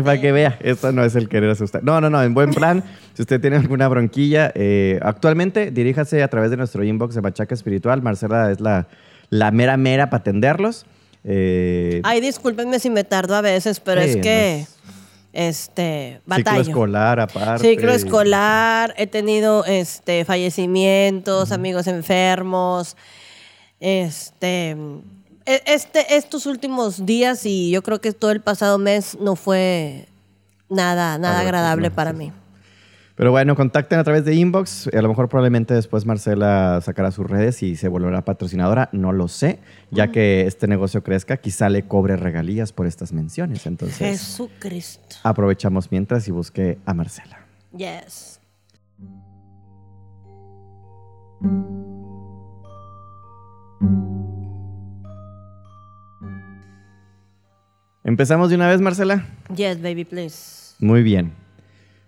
para 0.03 0.19
que 0.21 0.31
vea, 0.31 0.57
esto 0.61 0.91
no 0.91 1.03
es 1.03 1.15
el 1.15 1.29
querer 1.29 1.49
asustar. 1.49 1.83
No, 1.83 1.99
no, 2.01 2.09
no, 2.09 2.21
en 2.23 2.33
buen 2.33 2.51
plan. 2.53 2.83
si 3.13 3.21
usted 3.21 3.39
tiene 3.41 3.57
alguna 3.57 3.87
bronquilla, 3.87 4.51
eh, 4.55 4.99
actualmente 5.01 5.71
diríjase 5.71 6.23
a 6.23 6.27
través 6.27 6.51
de 6.51 6.57
nuestro 6.57 6.83
inbox 6.83 7.15
de 7.15 7.21
Machaca 7.21 7.53
Espiritual. 7.53 8.01
Marcela 8.01 8.51
es 8.51 8.59
la, 8.59 8.87
la 9.29 9.51
mera 9.51 9.77
mera 9.77 10.09
para 10.09 10.21
atenderlos. 10.21 10.85
Eh, 11.23 12.01
Ay, 12.03 12.21
discúlpenme 12.21 12.79
si 12.79 12.89
me 12.89 13.03
tardo 13.03 13.35
a 13.35 13.41
veces, 13.41 13.79
pero 13.79 14.01
Sí, 14.01 14.09
es 14.09 14.15
que, 14.17 14.55
no 14.57 14.63
es- 14.63 14.75
este, 15.31 16.21
ciclo 16.21 16.23
batallo. 16.25 16.61
escolar 16.61 17.19
aparte. 17.19 17.67
Ciclo 17.69 17.91
escolar, 17.91 18.93
he 18.97 19.05
tenido 19.05 19.63
este 19.65 20.25
fallecimientos, 20.25 21.51
amigos 21.51 21.85
enfermos. 21.87 22.97
Este, 23.79 24.75
este 25.65 26.15
estos 26.15 26.45
últimos 26.45 27.05
días 27.05 27.45
y 27.45 27.71
yo 27.71 27.81
creo 27.81 27.99
que 28.01 28.11
todo 28.13 28.31
el 28.31 28.41
pasado 28.41 28.77
mes 28.77 29.17
no 29.19 29.35
fue 29.35 30.07
nada 30.69 31.17
nada 31.17 31.39
agradable 31.41 31.89
no, 31.89 31.95
para 31.95 32.11
sí, 32.11 32.17
mí. 32.17 32.31
Pero 33.19 33.31
bueno, 33.31 33.53
contacten 33.53 33.99
a 33.99 34.03
través 34.05 34.23
de 34.23 34.33
inbox. 34.33 34.87
A 34.93 35.01
lo 35.01 35.09
mejor 35.09 35.27
probablemente 35.27 35.73
después 35.73 36.05
Marcela 36.05 36.79
sacará 36.81 37.11
sus 37.11 37.29
redes 37.29 37.61
y 37.63 37.75
se 37.75 37.89
volverá 37.89 38.23
patrocinadora. 38.23 38.87
No 38.93 39.11
lo 39.11 39.27
sé. 39.27 39.59
Ya 39.91 40.09
que 40.09 40.47
este 40.47 40.67
negocio 40.67 41.03
crezca, 41.03 41.35
quizá 41.35 41.67
le 41.67 41.85
cobre 41.85 42.15
regalías 42.15 42.71
por 42.71 42.87
estas 42.87 43.11
menciones. 43.11 43.65
Entonces, 43.65 43.97
Jesucristo. 43.97 45.17
aprovechamos 45.23 45.91
mientras 45.91 46.29
y 46.29 46.31
busque 46.31 46.77
a 46.85 46.93
Marcela. 46.93 47.45
Yes. 47.75 48.39
¿Empezamos 58.09 58.49
de 58.49 58.55
una 58.55 58.67
vez, 58.67 58.81
Marcela? 58.81 59.23
Yes, 59.55 59.83
baby, 59.83 60.03
please. 60.03 60.73
Muy 60.79 61.03
bien. 61.03 61.31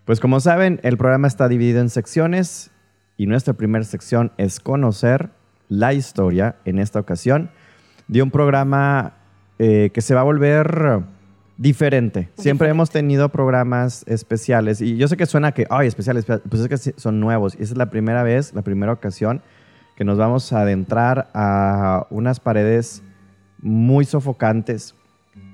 Pues 0.03 0.19
como 0.19 0.39
saben, 0.39 0.79
el 0.81 0.97
programa 0.97 1.27
está 1.27 1.47
dividido 1.47 1.79
en 1.79 1.91
secciones 1.91 2.71
y 3.17 3.27
nuestra 3.27 3.53
primera 3.53 3.85
sección 3.85 4.31
es 4.37 4.59
conocer 4.59 5.29
la 5.69 5.93
historia, 5.93 6.55
en 6.65 6.79
esta 6.79 6.99
ocasión, 6.99 7.51
de 8.07 8.23
un 8.23 8.31
programa 8.31 9.13
eh, 9.59 9.91
que 9.93 10.01
se 10.01 10.15
va 10.15 10.21
a 10.21 10.23
volver 10.23 11.03
diferente. 11.57 12.29
Siempre 12.35 12.67
hemos 12.69 12.89
tenido 12.89 13.29
programas 13.29 14.03
especiales 14.07 14.81
y 14.81 14.97
yo 14.97 15.07
sé 15.07 15.17
que 15.17 15.27
suena 15.27 15.51
que, 15.51 15.67
ay, 15.69 15.87
especiales, 15.87 16.25
pues 16.25 16.63
es 16.63 16.67
que 16.67 16.99
son 16.99 17.19
nuevos. 17.19 17.53
Y 17.53 17.61
esa 17.61 17.73
es 17.73 17.77
la 17.77 17.91
primera 17.91 18.23
vez, 18.23 18.55
la 18.55 18.63
primera 18.63 18.91
ocasión 18.91 19.43
que 19.95 20.03
nos 20.03 20.17
vamos 20.17 20.51
a 20.51 20.61
adentrar 20.61 21.29
a 21.35 22.07
unas 22.09 22.39
paredes 22.39 23.03
muy 23.59 24.03
sofocantes, 24.03 24.95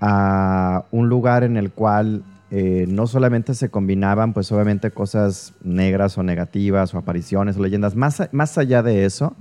a 0.01 0.85
un 0.91 1.09
lugar 1.09 1.43
en 1.43 1.57
el 1.57 1.71
cual 1.71 2.23
eh, 2.49 2.85
no 2.87 3.07
solamente 3.07 3.53
se 3.53 3.69
combinaban, 3.69 4.33
pues 4.33 4.51
obviamente 4.51 4.91
cosas 4.91 5.53
negras 5.63 6.17
o 6.17 6.23
negativas 6.23 6.93
o 6.93 6.97
apariciones 6.97 7.57
o 7.57 7.61
leyendas, 7.61 7.95
más, 7.95 8.29
más 8.31 8.57
allá 8.57 8.81
de 8.83 9.05
eso, 9.05 9.35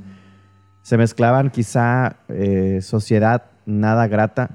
se 0.83 0.97
mezclaban 0.97 1.51
quizá 1.51 2.17
eh, 2.29 2.81
sociedad 2.83 3.45
nada 3.65 4.09
grata, 4.09 4.51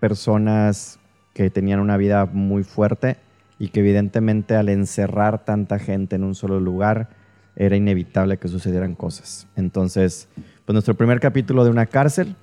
personas 0.00 0.98
que 1.34 1.50
tenían 1.50 1.80
una 1.80 1.96
vida 1.96 2.26
muy 2.26 2.62
fuerte 2.62 3.16
y 3.58 3.68
que 3.68 3.80
evidentemente 3.80 4.56
al 4.56 4.68
encerrar 4.68 5.44
tanta 5.44 5.78
gente 5.78 6.16
en 6.16 6.24
un 6.24 6.34
solo 6.34 6.60
lugar 6.60 7.10
era 7.56 7.76
inevitable 7.76 8.38
que 8.38 8.48
sucedieran 8.48 8.94
cosas. 8.94 9.46
Entonces, 9.56 10.28
pues 10.64 10.74
nuestro 10.74 10.94
primer 10.94 11.20
capítulo 11.20 11.64
de 11.64 11.70
una 11.70 11.86
cárcel, 11.86 12.36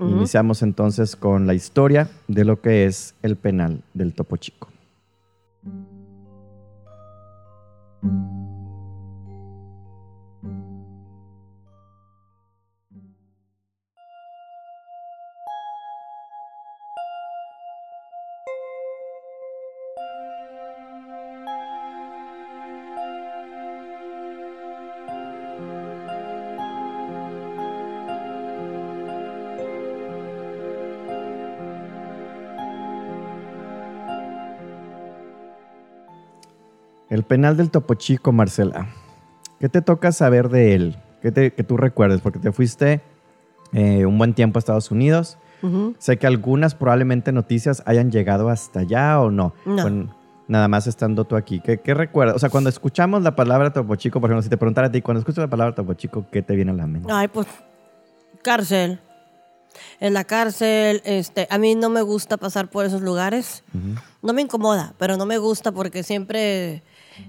Iniciamos 0.00 0.62
entonces 0.62 1.16
con 1.16 1.46
la 1.46 1.54
historia 1.54 2.08
de 2.28 2.44
lo 2.44 2.60
que 2.60 2.86
es 2.86 3.14
el 3.22 3.36
penal 3.36 3.82
del 3.94 4.14
Topo 4.14 4.36
Chico. 4.36 4.68
El 37.10 37.22
penal 37.22 37.56
del 37.56 37.70
Topo 37.70 37.94
Chico, 37.94 38.32
Marcela. 38.32 38.88
¿Qué 39.60 39.68
te 39.68 39.82
toca 39.82 40.12
saber 40.12 40.48
de 40.50 40.74
él? 40.74 40.96
¿Qué 41.22 41.32
te- 41.32 41.52
que 41.52 41.64
tú 41.64 41.76
recuerdes? 41.76 42.20
Porque 42.20 42.38
te 42.38 42.52
fuiste 42.52 43.00
eh, 43.72 44.06
un 44.06 44.18
buen 44.18 44.34
tiempo 44.34 44.58
a 44.58 44.60
Estados 44.60 44.90
Unidos. 44.90 45.38
Sé 45.98 46.18
que 46.18 46.26
algunas 46.28 46.76
probablemente 46.76 47.32
noticias 47.32 47.82
hayan 47.84 48.12
llegado 48.12 48.48
hasta 48.48 48.80
allá 48.80 49.20
o 49.20 49.30
no. 49.30 49.54
No. 49.66 49.82
Con- 49.82 50.14
nada 50.46 50.68
más 50.68 50.86
estando 50.86 51.24
tú 51.24 51.34
aquí. 51.36 51.60
¿Qué, 51.60 51.78
qué 51.80 51.92
recuerdas? 51.94 52.36
O 52.36 52.38
sea, 52.38 52.48
cuando 52.48 52.70
escuchamos 52.70 53.22
la 53.22 53.34
palabra 53.36 53.72
Topo 53.72 53.96
Chico, 53.96 54.20
por 54.20 54.30
ejemplo, 54.30 54.42
si 54.42 54.48
te 54.48 54.56
preguntara 54.56 54.86
a 54.86 54.92
ti, 54.92 55.02
cuando 55.02 55.18
escuchas 55.18 55.42
la 55.42 55.48
palabra 55.50 55.74
Topo 55.74 55.94
Chico, 55.94 56.26
¿qué 56.30 56.42
te 56.42 56.54
viene 56.54 56.70
a 56.70 56.74
la 56.74 56.86
mente? 56.86 57.08
Ay, 57.12 57.28
pues 57.28 57.46
cárcel. 58.42 59.00
En 60.00 60.14
la 60.14 60.24
cárcel, 60.24 61.02
este, 61.04 61.46
a 61.50 61.58
mí 61.58 61.74
no 61.74 61.90
me 61.90 62.02
gusta 62.02 62.36
pasar 62.36 62.70
por 62.70 62.86
esos 62.86 63.02
lugares. 63.02 63.62
No 64.22 64.32
me 64.32 64.42
incomoda, 64.42 64.94
pero 64.98 65.16
no 65.16 65.26
me 65.26 65.38
gusta 65.38 65.72
porque 65.72 66.02
siempre 66.02 66.82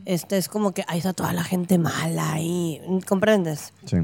este, 0.06 0.38
es 0.38 0.50
como 0.50 0.72
que 0.74 0.84
ahí 0.88 1.00
está 1.00 1.14
toda 1.14 1.34
la 1.34 1.44
gente 1.44 1.78
mala 1.78 2.34
ahí, 2.34 2.82
¿comprendes? 3.08 3.74
Sí. 3.86 3.98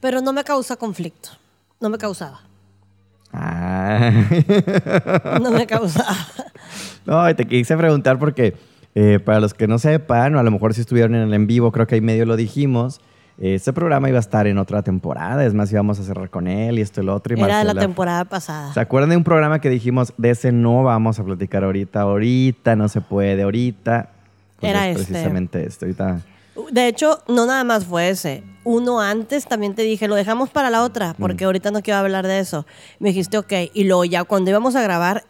Pero 0.00 0.20
no 0.20 0.32
me 0.32 0.44
causa 0.44 0.76
conflicto. 0.76 1.30
No 1.80 1.88
me 1.90 1.98
causaba. 1.98 2.40
Ah. 3.32 4.10
No 5.40 5.50
me 5.50 5.66
causaba. 5.66 6.16
No, 7.06 7.28
y 7.30 7.32
te 7.32 7.46
quise 7.46 7.74
preguntar 7.74 8.18
porque 8.18 8.54
eh, 8.94 9.18
para 9.18 9.40
los 9.40 9.54
que 9.54 9.66
no 9.66 9.78
sepan, 9.78 10.34
o 10.34 10.38
a 10.38 10.42
lo 10.42 10.50
mejor 10.50 10.74
si 10.74 10.82
estuvieron 10.82 11.14
en 11.14 11.22
el 11.22 11.32
en 11.32 11.46
vivo, 11.46 11.72
creo 11.72 11.86
que 11.86 11.94
ahí 11.94 12.02
medio 12.02 12.26
lo 12.26 12.36
dijimos, 12.36 13.00
este 13.38 13.72
programa 13.72 14.08
iba 14.08 14.18
a 14.18 14.20
estar 14.20 14.46
en 14.46 14.58
otra 14.58 14.82
temporada, 14.82 15.44
es 15.46 15.54
más, 15.54 15.72
íbamos 15.72 15.98
a 16.00 16.02
cerrar 16.02 16.28
con 16.28 16.48
él 16.48 16.78
y 16.78 16.82
esto 16.82 17.00
y 17.00 17.04
lo 17.04 17.14
otro. 17.14 17.34
Y 17.34 17.40
Era 17.40 17.60
de 17.60 17.64
la 17.64 17.74
temporada 17.74 18.24
pasada. 18.26 18.74
¿Se 18.74 18.80
acuerdan 18.80 19.10
de 19.10 19.16
un 19.16 19.24
programa 19.24 19.60
que 19.60 19.70
dijimos, 19.70 20.12
de 20.18 20.30
ese 20.30 20.52
no 20.52 20.82
vamos 20.82 21.18
a 21.18 21.24
platicar 21.24 21.64
ahorita, 21.64 22.02
ahorita 22.02 22.76
no 22.76 22.88
se 22.88 23.00
puede, 23.00 23.42
ahorita? 23.42 24.10
Pues 24.60 24.70
Era 24.70 24.88
es 24.88 24.98
este. 25.00 25.12
Precisamente 25.12 25.66
esto, 25.66 25.84
ahorita. 25.86 26.22
De 26.72 26.88
hecho, 26.88 27.22
no 27.28 27.46
nada 27.46 27.62
más 27.64 27.84
fue 27.84 28.08
ese. 28.10 28.42
Uno 28.64 29.00
antes 29.00 29.46
también 29.46 29.74
te 29.74 29.82
dije, 29.82 30.08
lo 30.08 30.16
dejamos 30.16 30.50
para 30.50 30.70
la 30.70 30.82
otra, 30.82 31.14
porque 31.18 31.44
ahorita 31.44 31.70
no 31.70 31.82
quiero 31.82 32.00
hablar 32.00 32.26
de 32.26 32.40
eso. 32.40 32.66
Me 32.98 33.10
dijiste, 33.10 33.38
ok. 33.38 33.52
Y 33.74 33.84
luego 33.84 34.04
ya 34.04 34.24
cuando 34.24 34.50
íbamos 34.50 34.74
a 34.74 34.82
grabar 34.82 35.24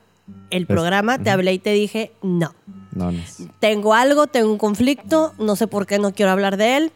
el 0.50 0.66
programa, 0.66 1.18
te 1.18 1.30
hablé 1.30 1.52
y 1.52 1.58
te 1.58 1.70
dije, 1.73 2.12
no. 2.23 2.54
No, 2.94 3.12
no 3.12 3.18
es- 3.18 3.42
Tengo 3.61 3.92
algo, 3.94 4.26
tengo 4.26 4.50
un 4.50 4.58
conflicto, 4.58 5.35
no 5.38 5.54
sé 5.56 5.66
por 5.66 5.87
qué 5.87 5.99
no 5.99 6.12
quiero 6.14 6.32
hablar 6.32 6.56
de 6.56 6.76
él. 6.78 6.92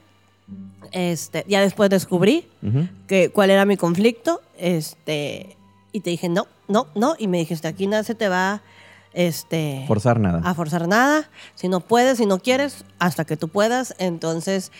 Este, 0.93 1.45
ya 1.49 1.61
después 1.61 1.89
descubrí 1.91 2.47
Ujú. 2.63 2.89
que, 3.07 3.31
cuál 3.31 3.51
era 3.51 3.65
mi 3.65 3.77
conflicto. 3.77 4.41
Este, 4.59 5.57
y 5.93 6.01
te 6.01 6.11
dije, 6.11 6.29
no, 6.29 6.47
no, 6.69 6.87
no. 6.95 7.15
Y 7.19 7.29
me 7.29 7.39
dijiste, 7.39 7.69
aquí 7.69 7.87
nada 7.87 8.03
se 8.03 8.15
te 8.15 8.29
va 8.29 8.63
este, 9.15 9.85
Forzar 9.87 10.19
nada. 10.21 10.41
a 10.49 10.55
forzar 10.55 10.89
nada. 10.89 11.29
Si 11.55 11.69
no 11.69 11.81
puedes, 11.81 12.19
si 12.19 12.27
no 12.27 12.39
quieres, 12.39 12.85
hasta 12.99 13.25
que 13.25 13.37
tú 13.37 13.49
puedas. 13.49 13.95
Entonces, 13.99 14.73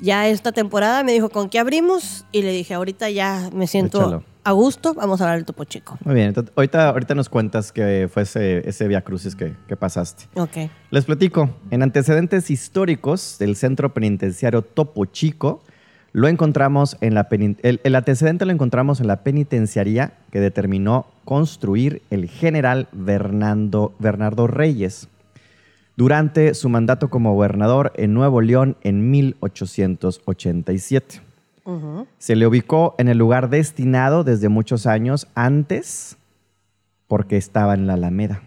ya 0.00 0.28
esta 0.28 0.52
temporada 0.52 1.02
me 1.04 1.12
dijo, 1.12 1.28
¿con 1.28 1.48
qué 1.48 1.58
abrimos? 1.58 2.24
Y 2.32 2.42
le 2.42 2.52
dije, 2.52 2.74
ahorita 2.74 3.10
ya 3.10 3.50
me 3.52 3.66
siento 3.66 3.98
Échalo. 4.00 4.24
a 4.44 4.52
gusto, 4.52 4.94
vamos 4.94 5.20
a 5.20 5.24
hablar 5.24 5.38
del 5.38 5.44
Topo 5.46 5.64
Chico. 5.64 5.98
Muy 6.04 6.14
bien, 6.14 6.28
entonces, 6.28 6.52
ahorita, 6.56 6.88
ahorita 6.90 7.14
nos 7.14 7.28
cuentas 7.28 7.72
que 7.72 8.08
fue 8.12 8.22
ese, 8.24 8.68
ese 8.68 8.88
Via 8.88 9.02
Crucis 9.02 9.34
que, 9.36 9.54
que 9.68 9.76
pasaste. 9.76 10.24
Ok. 10.34 10.70
Les 10.90 11.04
platico. 11.04 11.50
En 11.70 11.82
antecedentes 11.82 12.50
históricos 12.50 13.36
del 13.38 13.56
centro 13.56 13.92
penitenciario 13.94 14.62
Topo 14.62 15.04
Chico, 15.06 15.62
lo 16.16 16.28
encontramos 16.28 16.96
en 17.02 17.12
la 17.12 17.28
el, 17.30 17.80
el 17.84 17.94
antecedente 17.94 18.46
lo 18.46 18.52
encontramos 18.52 19.02
en 19.02 19.06
la 19.06 19.22
penitenciaría 19.22 20.14
que 20.30 20.40
determinó 20.40 21.04
construir 21.26 22.00
el 22.08 22.26
general 22.26 22.88
Bernardo, 22.92 23.92
Bernardo 23.98 24.46
Reyes 24.46 25.08
durante 25.94 26.54
su 26.54 26.70
mandato 26.70 27.10
como 27.10 27.34
gobernador 27.34 27.92
en 27.96 28.14
Nuevo 28.14 28.40
León 28.40 28.78
en 28.80 29.10
1887. 29.10 31.20
Ujú. 31.66 32.06
Se 32.16 32.34
le 32.34 32.46
ubicó 32.46 32.94
en 32.96 33.08
el 33.08 33.18
lugar 33.18 33.50
destinado 33.50 34.24
desde 34.24 34.48
muchos 34.48 34.86
años 34.86 35.28
antes 35.34 36.16
porque 37.08 37.36
estaba 37.36 37.74
en 37.74 37.86
la 37.86 37.92
Alameda, 37.92 38.40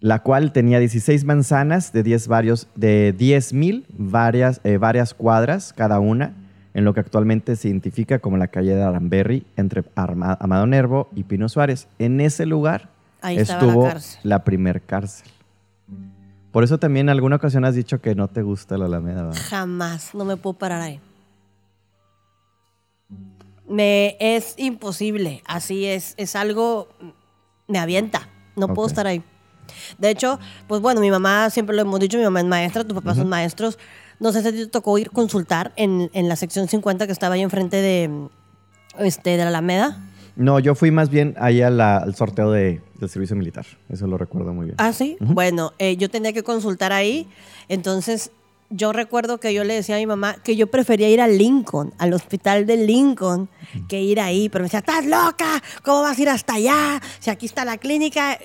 la 0.00 0.20
cual 0.22 0.52
tenía 0.52 0.78
16 0.78 1.24
manzanas 1.24 1.92
de 1.92 2.02
10 2.02 2.26
varios 2.28 2.68
de 2.74 3.12
10 3.12 3.52
mil 3.52 3.86
varias, 3.96 4.60
eh, 4.64 4.78
varias 4.78 5.12
cuadras 5.14 5.72
cada 5.74 6.00
una 6.00 6.34
en 6.72 6.84
lo 6.84 6.94
que 6.94 7.00
actualmente 7.00 7.56
se 7.56 7.68
identifica 7.68 8.18
como 8.20 8.36
la 8.36 8.46
calle 8.48 8.74
de 8.74 8.82
Aramberry, 8.82 9.44
entre 9.56 9.82
Arma- 9.96 10.38
Amado 10.40 10.66
Nervo 10.66 11.08
y 11.16 11.24
Pino 11.24 11.48
Suárez. 11.48 11.88
En 11.98 12.20
ese 12.20 12.46
lugar 12.46 12.88
Ahí 13.22 13.36
la 13.36 13.42
estuvo 13.42 13.84
cárcel. 13.84 14.20
la 14.22 14.44
primer 14.44 14.80
cárcel. 14.82 15.28
Por 16.52 16.64
eso 16.64 16.78
también 16.78 17.06
en 17.06 17.10
alguna 17.10 17.36
ocasión 17.36 17.64
has 17.64 17.74
dicho 17.74 18.00
que 18.00 18.14
no 18.14 18.28
te 18.28 18.42
gusta 18.42 18.78
la 18.78 18.86
Alameda. 18.86 19.24
¿verdad? 19.24 19.40
Jamás, 19.48 20.14
no 20.14 20.24
me 20.24 20.36
puedo 20.36 20.54
parar 20.58 20.80
ahí. 20.80 21.00
Me 23.68 24.16
es 24.18 24.54
imposible, 24.56 25.42
así 25.46 25.86
es, 25.86 26.14
es 26.16 26.34
algo, 26.34 26.88
me 27.68 27.78
avienta, 27.78 28.28
no 28.56 28.68
puedo 28.74 28.88
estar 28.88 29.06
ahí. 29.06 29.22
De 29.98 30.10
hecho, 30.10 30.38
pues 30.66 30.80
bueno, 30.80 31.00
mi 31.00 31.10
mamá, 31.10 31.50
siempre 31.50 31.74
lo 31.76 31.82
hemos 31.82 32.00
dicho, 32.00 32.18
mi 32.18 32.24
mamá 32.24 32.40
es 32.40 32.46
maestra, 32.46 32.84
tus 32.84 32.94
papás 32.94 33.16
son 33.16 33.28
maestros. 33.28 33.78
No 34.18 34.32
sé 34.32 34.42
si 34.42 34.52
te 34.52 34.66
tocó 34.66 34.98
ir 34.98 35.10
consultar 35.10 35.72
en, 35.76 36.10
en 36.12 36.28
la 36.28 36.36
sección 36.36 36.68
50 36.68 37.06
que 37.06 37.12
estaba 37.12 37.34
ahí 37.36 37.40
enfrente 37.42 37.76
de, 37.76 38.28
este, 38.98 39.30
de 39.30 39.38
la 39.38 39.48
Alameda. 39.48 39.98
No, 40.36 40.58
yo 40.58 40.74
fui 40.74 40.90
más 40.90 41.10
bien 41.10 41.34
ahí 41.38 41.60
a 41.62 41.68
al 41.68 42.14
sorteo 42.14 42.50
de- 42.50 42.80
del 42.98 43.08
servicio 43.08 43.34
militar. 43.36 43.66
Eso 43.88 44.06
lo 44.06 44.16
recuerdo 44.18 44.52
muy 44.52 44.66
bien. 44.66 44.74
Ah, 44.78 44.92
sí. 44.92 45.16
Bueno, 45.20 45.72
eh, 45.78 45.96
yo 45.96 46.08
tenía 46.10 46.32
que 46.32 46.42
consultar 46.42 46.92
ahí. 46.92 47.28
Entonces, 47.68 48.30
yo 48.68 48.92
recuerdo 48.92 49.38
que 49.40 49.52
yo 49.52 49.64
le 49.64 49.74
decía 49.74 49.96
a 49.96 49.98
mi 49.98 50.06
mamá 50.06 50.36
que 50.44 50.54
yo 50.54 50.66
prefería 50.68 51.08
ir 51.08 51.20
a 51.20 51.26
Lincoln, 51.28 51.92
al 51.98 52.12
hospital 52.12 52.66
de 52.66 52.76
Lincoln, 52.76 53.48
que 53.88 54.00
ir 54.02 54.20
ahí. 54.20 54.48
Pero 54.48 54.62
me 54.62 54.66
decía, 54.66 54.80
¿estás 54.80 55.04
loca? 55.06 55.62
¿Cómo 55.82 56.02
vas 56.02 56.18
a 56.18 56.22
ir 56.22 56.28
hasta 56.28 56.54
allá? 56.54 57.00
Si 57.18 57.30
aquí 57.30 57.46
está 57.46 57.64
la 57.64 57.78
clínica. 57.78 58.38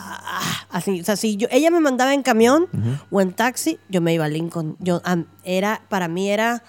Ah, 0.00 0.66
Así, 0.70 1.00
o 1.00 1.04
sea, 1.04 1.16
si 1.16 1.36
yo, 1.36 1.48
ella 1.50 1.70
me 1.70 1.80
mandaba 1.80 2.14
en 2.14 2.22
camión 2.22 2.66
o 3.10 3.20
en 3.20 3.32
taxi, 3.32 3.78
yo 3.88 4.00
me 4.00 4.12
iba 4.14 4.26
a 4.26 4.28
Lincoln. 4.28 4.76
Yo, 4.80 5.00
era, 5.44 5.82
para 5.88 6.08
mí 6.08 6.30
era 6.30 6.62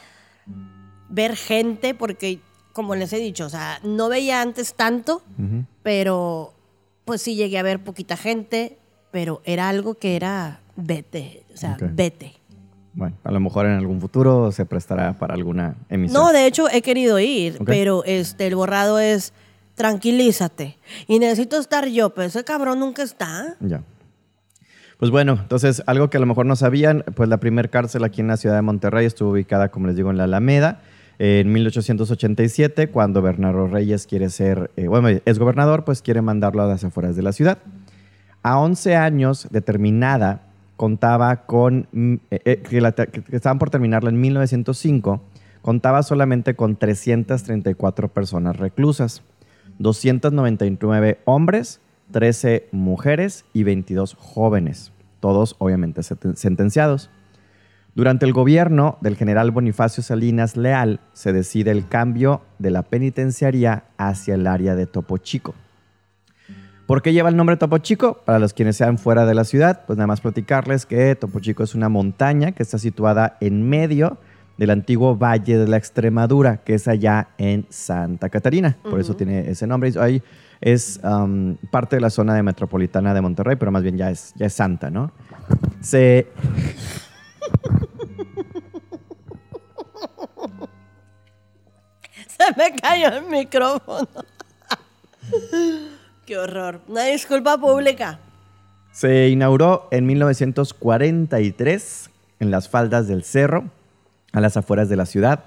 ver 1.09 1.36
gente, 1.36 1.93
porque, 1.93 2.39
como 2.74 2.95
les 2.95 3.12
he 3.13 3.17
dicho, 3.17 3.45
o 3.45 3.50
sea, 3.50 3.79
no 3.83 4.09
veía 4.09 4.41
antes 4.41 4.74
tanto, 4.74 5.21
pero 5.83 6.53
pues 7.05 7.21
sí 7.21 7.36
llegué 7.36 7.57
a 7.57 7.63
ver 7.63 7.83
poquita 7.83 8.15
gente, 8.15 8.77
pero 9.12 9.41
era 9.43 9.67
algo 9.67 9.95
que 9.95 10.15
era 10.15 10.62
vete, 10.75 11.43
o 11.53 11.57
sea, 11.57 11.77
vete. 11.79 12.36
Bueno, 12.93 13.15
a 13.24 13.31
lo 13.31 13.39
mejor 13.39 13.65
en 13.65 13.74
algún 13.74 14.00
futuro 14.00 14.51
se 14.51 14.65
prestará 14.65 15.13
para 15.13 15.33
alguna 15.33 15.75
emisión. 15.89 16.21
No, 16.21 16.31
de 16.31 16.45
hecho 16.45 16.69
he 16.69 16.81
querido 16.81 17.19
ir, 17.19 17.59
pero 17.65 18.03
este 18.05 18.48
el 18.48 18.55
borrado 18.55 19.00
es 19.00 19.33
tranquilízate 19.79 20.77
y 21.07 21.19
necesito 21.19 21.57
estar 21.57 21.88
yo, 21.88 22.09
pero 22.09 22.27
ese 22.27 22.43
cabrón 22.43 22.81
nunca 22.81 23.01
está. 23.01 23.55
Ya. 23.62 23.81
Pues 24.98 25.09
bueno, 25.09 25.38
entonces 25.41 25.81
algo 25.86 26.09
que 26.09 26.17
a 26.17 26.19
lo 26.19 26.25
mejor 26.25 26.45
no 26.45 26.57
sabían, 26.57 27.05
pues 27.15 27.29
la 27.29 27.38
primer 27.38 27.69
cárcel 27.69 28.03
aquí 28.03 28.19
en 28.19 28.27
la 28.27 28.36
ciudad 28.36 28.55
de 28.55 28.62
Monterrey 28.62 29.05
estuvo 29.05 29.31
ubicada, 29.31 29.69
como 29.69 29.88
les 29.88 29.95
digo, 29.95 30.12
en 30.12 30.17
la 30.17 30.25
Alameda. 30.25 30.81
En 31.17 31.53
1887, 31.53 32.89
cuando 32.89 33.21
Bernardo 33.21 33.67
Reyes 33.67 34.05
quiere 34.05 34.29
ser, 34.29 34.69
eh, 34.75 34.89
bueno, 34.89 35.07
es 35.24 35.39
gobernador, 35.39 35.86
pues 35.86 36.01
quiere 36.01 36.21
mandarlo 36.21 36.62
a 36.62 36.67
las 36.67 36.83
afueras 36.83 37.15
de 37.15 37.21
la 37.21 37.31
ciudad. 37.31 37.59
A 38.43 38.60
11 38.60 38.97
años 38.97 39.47
de 39.49 39.62
terminada, 39.62 40.41
contaba 40.75 41.45
con, 41.45 41.88
mm, 41.93 42.13
eh, 42.32 42.41
eh, 42.43 42.63
que 42.63 43.36
estaban 43.36 43.60
por 43.60 43.69
terminarla 43.69 44.10
en 44.10 44.19
1905, 44.19 45.21
contaba 45.62 46.04
solamente 46.04 46.56
con 46.56 46.75
334 46.75 48.10
personas 48.10 48.58
reclusas, 48.58 49.23
299 49.80 51.20
hombres, 51.26 51.82
13 52.12 52.68
mujeres 52.72 53.46
y 53.54 53.63
22 53.63 54.15
jóvenes, 54.20 54.92
todos 55.20 55.56
obviamente 55.60 56.02
sentenciados. 56.04 57.10
Durante 57.96 58.26
el 58.26 58.34
gobierno 58.34 58.98
del 59.02 59.15
general 59.15 59.52
Bonifacio 59.52 60.04
Salinas 60.04 60.56
Leal 60.56 61.00
se 61.13 61.34
decide 61.34 61.72
el 61.72 61.88
cambio 61.88 62.42
de 62.60 62.70
la 62.72 62.84
penitenciaría 62.84 63.86
hacia 63.98 64.36
el 64.36 64.48
área 64.48 64.76
de 64.76 64.86
Topo 64.86 65.18
Chico. 65.18 65.56
¿Por 66.86 67.02
qué 67.02 67.13
lleva 67.13 67.30
el 67.30 67.36
nombre 67.36 67.58
Topo 67.58 67.78
Chico? 67.80 68.22
Para 68.26 68.39
los 68.39 68.54
quienes 68.54 68.78
sean 68.78 68.98
fuera 68.98 69.26
de 69.26 69.36
la 69.36 69.44
ciudad, 69.44 69.84
pues 69.86 69.98
nada 69.98 70.08
más 70.08 70.22
platicarles 70.22 70.86
que 70.86 71.15
Topo 71.15 71.39
Chico 71.39 71.63
es 71.63 71.76
una 71.76 71.89
montaña 71.89 72.52
que 72.52 72.63
está 72.63 72.78
situada 72.78 73.38
en 73.42 73.68
medio 73.68 74.18
del 74.60 74.69
antiguo 74.72 75.15
Valle 75.15 75.58
de 75.58 75.67
la 75.69 75.78
Extremadura, 75.78 76.58
que 76.58 76.74
es 76.74 76.89
allá 76.89 77.30
en 77.38 77.65
Santa 77.69 78.28
Catarina. 78.30 78.76
Por 78.84 79.00
eso 79.00 79.15
tiene 79.15 79.50
ese 79.50 79.65
nombre. 79.65 79.93
Ahí 79.98 80.22
es 80.60 81.00
um, 81.02 81.56
parte 81.72 81.95
de 81.95 82.02
la 82.02 82.10
zona 82.10 82.36
de 82.36 82.43
metropolitana 82.43 83.13
de 83.13 83.22
Monterrey, 83.22 83.56
pero 83.56 83.72
más 83.72 83.84
bien 83.84 83.95
ya 83.95 84.12
es, 84.12 84.34
ya 84.36 84.48
es 84.48 84.54
Santa, 84.54 84.89
¿no? 84.89 85.13
Se, 85.80 86.28
Se 92.28 92.43
me 92.58 92.76
cayó 92.76 93.08
el 93.17 93.28
micrófono. 93.28 94.10
Qué 96.26 96.38
horror. 96.38 96.82
Una 96.89 97.06
disculpa 97.06 97.58
pública. 97.58 98.19
Se 98.91 99.30
inauguró 99.30 99.88
en 99.91 100.06
1943 100.06 102.10
en 102.41 102.52
las 102.52 102.67
faldas 102.67 103.08
del 103.08 103.24
cerro, 103.24 103.72
a 104.32 104.42
las 104.42 104.58
afueras 104.58 104.89
de 104.89 104.96
la 104.96 105.06
ciudad. 105.06 105.44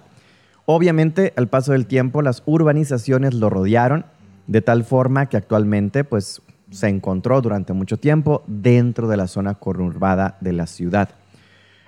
Obviamente, 0.65 1.33
al 1.37 1.49
paso 1.49 1.73
del 1.73 1.87
tiempo, 1.87 2.23
las 2.23 2.43
urbanizaciones 2.47 3.35
lo 3.35 3.51
rodearon 3.51 4.05
de 4.47 4.61
tal 4.61 4.85
forma 4.85 5.27
que 5.27 5.37
actualmente 5.37 6.05
pues, 6.05 6.43
se 6.71 6.89
encontró 6.89 7.41
durante 7.41 7.73
mucho 7.73 7.99
tiempo 7.99 8.43
dentro 8.47 9.09
de 9.09 9.17
la 9.17 9.27
zona 9.27 9.55
conurbada 9.55 10.37
de 10.41 10.53
la 10.53 10.67
ciudad. 10.67 11.11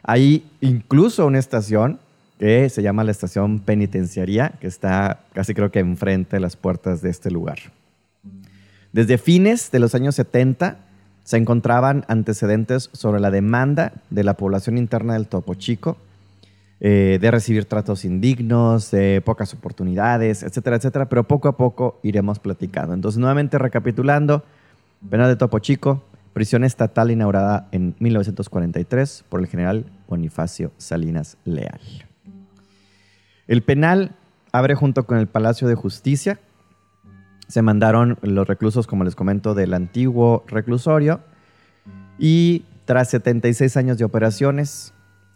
Hay 0.02 0.50
incluso 0.60 1.26
una 1.26 1.38
estación 1.38 1.98
que 2.38 2.68
se 2.68 2.82
llama 2.82 3.04
la 3.04 3.12
estación 3.12 3.60
penitenciaria, 3.60 4.54
que 4.60 4.66
está 4.66 5.20
casi 5.32 5.54
creo 5.54 5.70
que 5.70 5.78
enfrente 5.78 6.36
de 6.36 6.40
las 6.40 6.56
puertas 6.56 7.00
de 7.00 7.10
este 7.10 7.30
lugar. 7.30 7.58
Desde 8.92 9.18
fines 9.18 9.70
de 9.70 9.78
los 9.78 9.94
años 9.94 10.14
70 10.16 10.76
se 11.22 11.36
encontraban 11.36 12.04
antecedentes 12.08 12.90
sobre 12.92 13.20
la 13.20 13.30
demanda 13.30 13.92
de 14.10 14.24
la 14.24 14.34
población 14.34 14.78
interna 14.78 15.14
del 15.14 15.26
Topo 15.26 15.54
Chico 15.54 15.96
eh, 16.80 17.18
de 17.20 17.30
recibir 17.30 17.64
tratos 17.66 18.04
indignos, 18.04 18.90
de 18.90 19.22
pocas 19.24 19.54
oportunidades, 19.54 20.42
etcétera, 20.42 20.76
etcétera, 20.76 21.08
pero 21.08 21.24
poco 21.24 21.48
a 21.48 21.56
poco 21.56 22.00
iremos 22.02 22.38
platicando. 22.38 22.94
Entonces, 22.94 23.18
nuevamente 23.18 23.58
recapitulando, 23.58 24.44
penal 25.08 25.28
de 25.28 25.36
Topo 25.36 25.58
Chico, 25.58 26.02
prisión 26.32 26.64
estatal 26.64 27.10
inaugurada 27.10 27.68
en 27.72 27.94
1943 27.98 29.24
por 29.28 29.40
el 29.40 29.46
general 29.46 29.86
Bonifacio 30.08 30.72
Salinas 30.78 31.36
Leal. 31.44 31.80
El 33.46 33.62
penal 33.62 34.16
abre 34.52 34.74
junto 34.74 35.06
con 35.06 35.18
el 35.18 35.26
Palacio 35.26 35.68
de 35.68 35.74
Justicia, 35.74 36.38
se 37.48 37.62
mandaron 37.62 38.18
los 38.22 38.48
reclusos, 38.48 38.86
como 38.86 39.04
les 39.04 39.14
comento, 39.14 39.54
del 39.54 39.74
antiguo 39.74 40.44
reclusorio 40.46 41.20
y 42.18 42.64
tras 42.84 43.10
76 43.10 43.76
años 43.76 43.98
de 43.98 44.04
operaciones, 44.04 44.93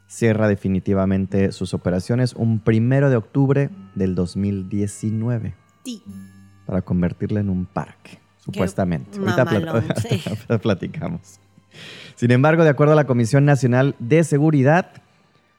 cierra 0.09 0.49
definitivamente 0.49 1.53
sus 1.53 1.75
operaciones 1.75 2.33
un 2.35 2.59
primero 2.61 3.11
de 3.11 3.16
octubre 3.16 3.71
del 3.94 4.14
2019 4.16 5.55
Ti. 5.85 6.03
para 6.66 6.83
convertirla 6.83 7.38
en 7.40 7.51
un 7.51 7.66
parque, 7.66 8.18
supuestamente. 8.38 9.18
Ahorita, 9.18 9.44
plat- 9.44 9.64
mamalón, 9.66 9.85
sí. 10.09 10.21
ahorita 10.27 10.59
platicamos. 10.59 11.38
Sin 12.16 12.31
embargo, 12.33 12.64
de 12.64 12.71
acuerdo 12.71 12.94
a 12.94 12.97
la 12.97 13.07
Comisión 13.07 13.44
Nacional 13.44 13.94
de 14.01 14.25
Seguridad, 14.25 14.90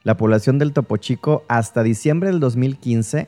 la 0.03 0.17
población 0.17 0.57
del 0.59 0.73
Topo 0.73 0.97
Chico 0.97 1.45
hasta 1.47 1.83
diciembre 1.83 2.29
del 2.31 2.39
2015 2.41 3.27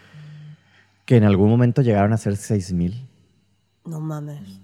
Que 1.07 1.17
en 1.17 1.25
algún 1.25 1.51
momento 1.51 1.83
llegaron 1.83 2.13
a 2.13 2.17
ser 2.19 2.37
6 2.37 2.73
mil. 2.75 3.09
No 3.85 4.01
mames. 4.01 4.61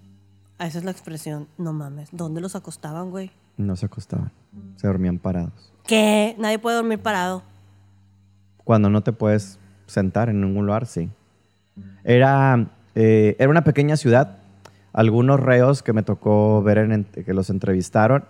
Esa 0.59 0.79
es 0.79 0.85
la 0.85 0.91
expresión. 0.91 1.49
No 1.57 1.73
mames. 1.73 2.09
¿Dónde 2.13 2.41
los 2.41 2.57
acostaban, 2.57 3.11
güey? 3.11 3.31
No 3.57 3.77
se 3.77 3.87
acostaban. 3.87 4.33
Se 4.77 4.87
dormían 4.87 5.19
parados. 5.19 5.73
¿Qué? 5.87 6.37
Nadie 6.39 6.59
puede 6.59 6.77
dormir 6.77 6.99
parado. 6.99 7.43
Cuando 8.65 8.91
no 8.91 9.03
te 9.03 9.13
puedes 9.13 9.59
sentar 9.87 10.29
en 10.29 10.41
ningún 10.41 10.67
lugar, 10.67 10.87
sí. 10.87 11.11
Era, 12.05 12.69
eh, 12.95 13.37
era 13.39 13.49
una 13.49 13.65
pequeña 13.65 13.97
ciudad. 13.97 14.39
Algunos 14.93 15.41
reos 15.41 15.83
que 15.83 15.93
me 15.93 16.03
tocó 16.03 16.63
ver 16.63 16.79
en, 16.79 17.05
que 17.05 17.35
los 17.35 17.51
entrevistaron 17.51 18.25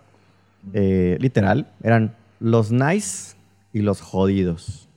eh, 0.72 1.16
literal, 1.20 1.72
eran 1.82 2.14
los 2.40 2.70
nice 2.72 3.36
y 3.72 3.80
los 3.80 4.00
jodidos. 4.00 4.88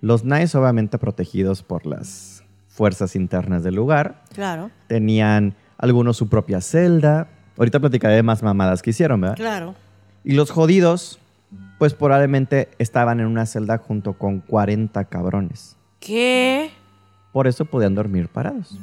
Los 0.00 0.24
nice 0.24 0.56
obviamente 0.56 0.98
protegidos 0.98 1.62
por 1.62 1.86
las 1.86 2.35
fuerzas 2.76 3.16
internas 3.16 3.64
del 3.64 3.74
lugar. 3.74 4.22
Claro, 4.34 4.70
Tenían 4.86 5.54
algunos 5.78 6.16
su 6.18 6.28
propia 6.28 6.60
celda. 6.60 7.26
Ahorita 7.56 7.80
platicaré 7.80 8.14
de 8.16 8.22
más 8.22 8.42
mamadas 8.42 8.82
que 8.82 8.90
hicieron, 8.90 9.20
¿verdad? 9.22 9.36
claro. 9.36 9.74
Y 10.24 10.32
los 10.34 10.50
jodidos, 10.50 11.18
pues 11.78 11.94
probablemente 11.94 12.68
estaban 12.78 13.20
en 13.20 13.26
una 13.26 13.46
celda 13.46 13.78
junto 13.78 14.12
con 14.14 14.40
40 14.40 15.04
cabrones. 15.06 15.76
¿Qué? 16.00 16.70
Por 17.32 17.46
eso 17.46 17.64
podían 17.64 17.94
dormir 17.94 18.28
parados. 18.28 18.76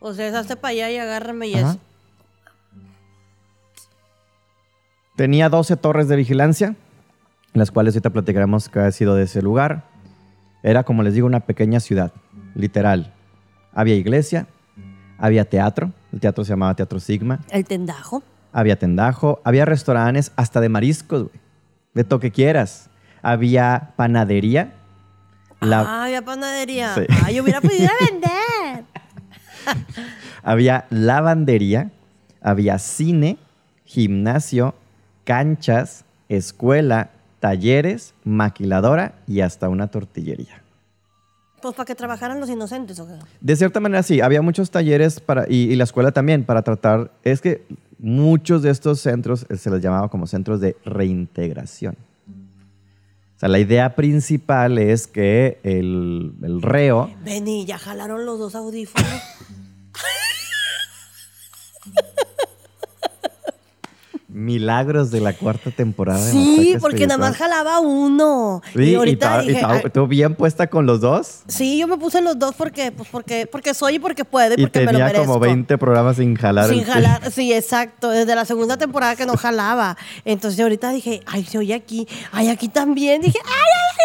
O 0.00 0.14
sea, 0.14 0.38
hazte 0.38 0.54
para 0.54 0.70
allá 0.72 0.90
y 0.90 0.98
agárrame 0.98 1.48
y 1.48 1.54
Ajá. 1.54 1.70
es. 1.72 1.78
Tenía 5.16 5.48
12 5.48 5.76
torres 5.76 6.06
de 6.08 6.16
vigilancia, 6.16 6.76
las 7.52 7.70
cuales 7.72 7.94
ahorita 7.94 8.10
platicaremos 8.10 8.68
que 8.68 8.78
ha 8.78 8.92
sido 8.92 9.14
de 9.16 9.24
ese 9.24 9.42
lugar. 9.42 9.84
Era, 10.62 10.82
como 10.84 11.02
les 11.02 11.14
digo, 11.14 11.26
una 11.26 11.40
pequeña 11.40 11.80
ciudad, 11.80 12.12
literal. 12.54 13.12
Había 13.72 13.94
iglesia, 13.94 14.46
había 15.18 15.44
teatro, 15.44 15.92
el 16.12 16.20
teatro 16.20 16.44
se 16.44 16.50
llamaba 16.50 16.74
Teatro 16.74 16.98
Sigma, 17.00 17.40
El 17.50 17.64
tendajo. 17.64 18.22
había 18.52 18.78
tendajo, 18.78 19.40
había 19.44 19.64
restaurantes 19.64 20.32
hasta 20.36 20.60
de 20.60 20.68
mariscos, 20.68 21.24
güey, 21.24 21.40
de 21.94 22.04
todo 22.04 22.20
que 22.20 22.30
quieras. 22.32 22.90
Había 23.22 23.90
panadería, 23.96 24.72
la- 25.60 25.80
Ah, 25.80 26.04
había 26.04 26.22
panadería. 26.24 26.94
Sí. 26.94 27.02
Ah, 27.24 27.30
yo 27.30 27.42
hubiera 27.42 27.60
podido 27.60 27.88
vender. 28.10 28.84
había 30.42 30.86
lavandería, 30.90 31.90
había 32.40 32.78
cine, 32.78 33.38
gimnasio, 33.84 34.74
canchas, 35.24 36.04
escuela, 36.28 37.10
talleres, 37.40 38.14
maquiladora 38.24 39.14
y 39.26 39.40
hasta 39.40 39.68
una 39.68 39.88
tortillería. 39.88 40.62
Pues 41.60 41.74
para 41.74 41.86
que 41.86 41.94
trabajaran 41.94 42.38
los 42.38 42.48
inocentes, 42.48 43.00
¿o 43.00 43.06
qué? 43.06 43.14
De 43.40 43.56
cierta 43.56 43.80
manera 43.80 44.02
sí, 44.02 44.20
había 44.20 44.42
muchos 44.42 44.70
talleres 44.70 45.18
para, 45.18 45.46
y, 45.48 45.72
y 45.72 45.76
la 45.76 45.84
escuela 45.84 46.12
también 46.12 46.44
para 46.44 46.62
tratar, 46.62 47.10
es 47.24 47.40
que 47.40 47.66
muchos 47.98 48.62
de 48.62 48.70
estos 48.70 49.00
centros 49.00 49.44
eh, 49.48 49.56
se 49.56 49.70
les 49.70 49.82
llamaba 49.82 50.08
como 50.08 50.26
centros 50.26 50.60
de 50.60 50.76
reintegración. 50.84 51.96
O 53.36 53.40
sea, 53.40 53.48
la 53.48 53.60
idea 53.60 53.94
principal 53.94 54.78
es 54.78 55.06
que 55.06 55.60
el, 55.62 56.32
el 56.42 56.60
reo, 56.60 57.08
Vení, 57.24 57.66
ya 57.66 57.78
jalaron 57.78 58.26
los 58.26 58.38
dos 58.38 58.56
audífonos. 58.56 59.08
milagros 64.38 65.10
de 65.10 65.20
la 65.20 65.32
cuarta 65.32 65.70
temporada. 65.70 66.30
sí, 66.30 66.76
porque 66.80 67.06
nada 67.06 67.18
más 67.18 67.36
jalaba 67.36 67.80
uno. 67.80 68.62
Sí, 68.74 68.96
y 69.04 69.16
ta- 69.16 69.40
"Ay, 69.40 69.82
tú 69.92 70.06
bien 70.06 70.34
puesta 70.34 70.68
con 70.68 70.86
los 70.86 71.00
dos. 71.00 71.40
sí, 71.48 71.78
yo 71.78 71.86
me 71.88 71.96
puse 71.98 72.20
los 72.22 72.38
dos 72.38 72.54
porque, 72.56 72.92
pues 72.92 73.08
porque, 73.10 73.46
porque 73.50 73.74
soy 73.74 73.96
y 73.96 73.98
porque 73.98 74.24
puedo 74.24 74.54
y 74.56 74.60
Y 74.60 74.62
porque 74.66 74.80
me 74.80 74.84
lo 74.86 74.90
tenía 74.92 75.04
merezco. 75.06 75.26
como 75.26 75.40
20 75.40 75.76
programas 75.78 76.16
sin 76.16 76.36
jalar. 76.36 76.68
Sin 76.70 76.84
jalar, 76.84 77.30
sí, 77.32 77.52
exacto. 77.52 78.10
Desde 78.10 78.34
la 78.34 78.44
segunda 78.44 78.76
temporada 78.76 79.16
que 79.16 79.26
no 79.26 79.36
jalaba. 79.36 79.96
Entonces 80.24 80.60
ahorita 80.60 80.90
dije, 80.90 81.20
ay, 81.26 81.44
se 81.44 81.58
oye 81.58 81.74
aquí. 81.74 82.06
Ay, 82.32 82.48
aquí 82.48 82.68
también. 82.68 83.20
Dije, 83.22 83.38
ay, 83.44 83.50
ay, 83.52 84.04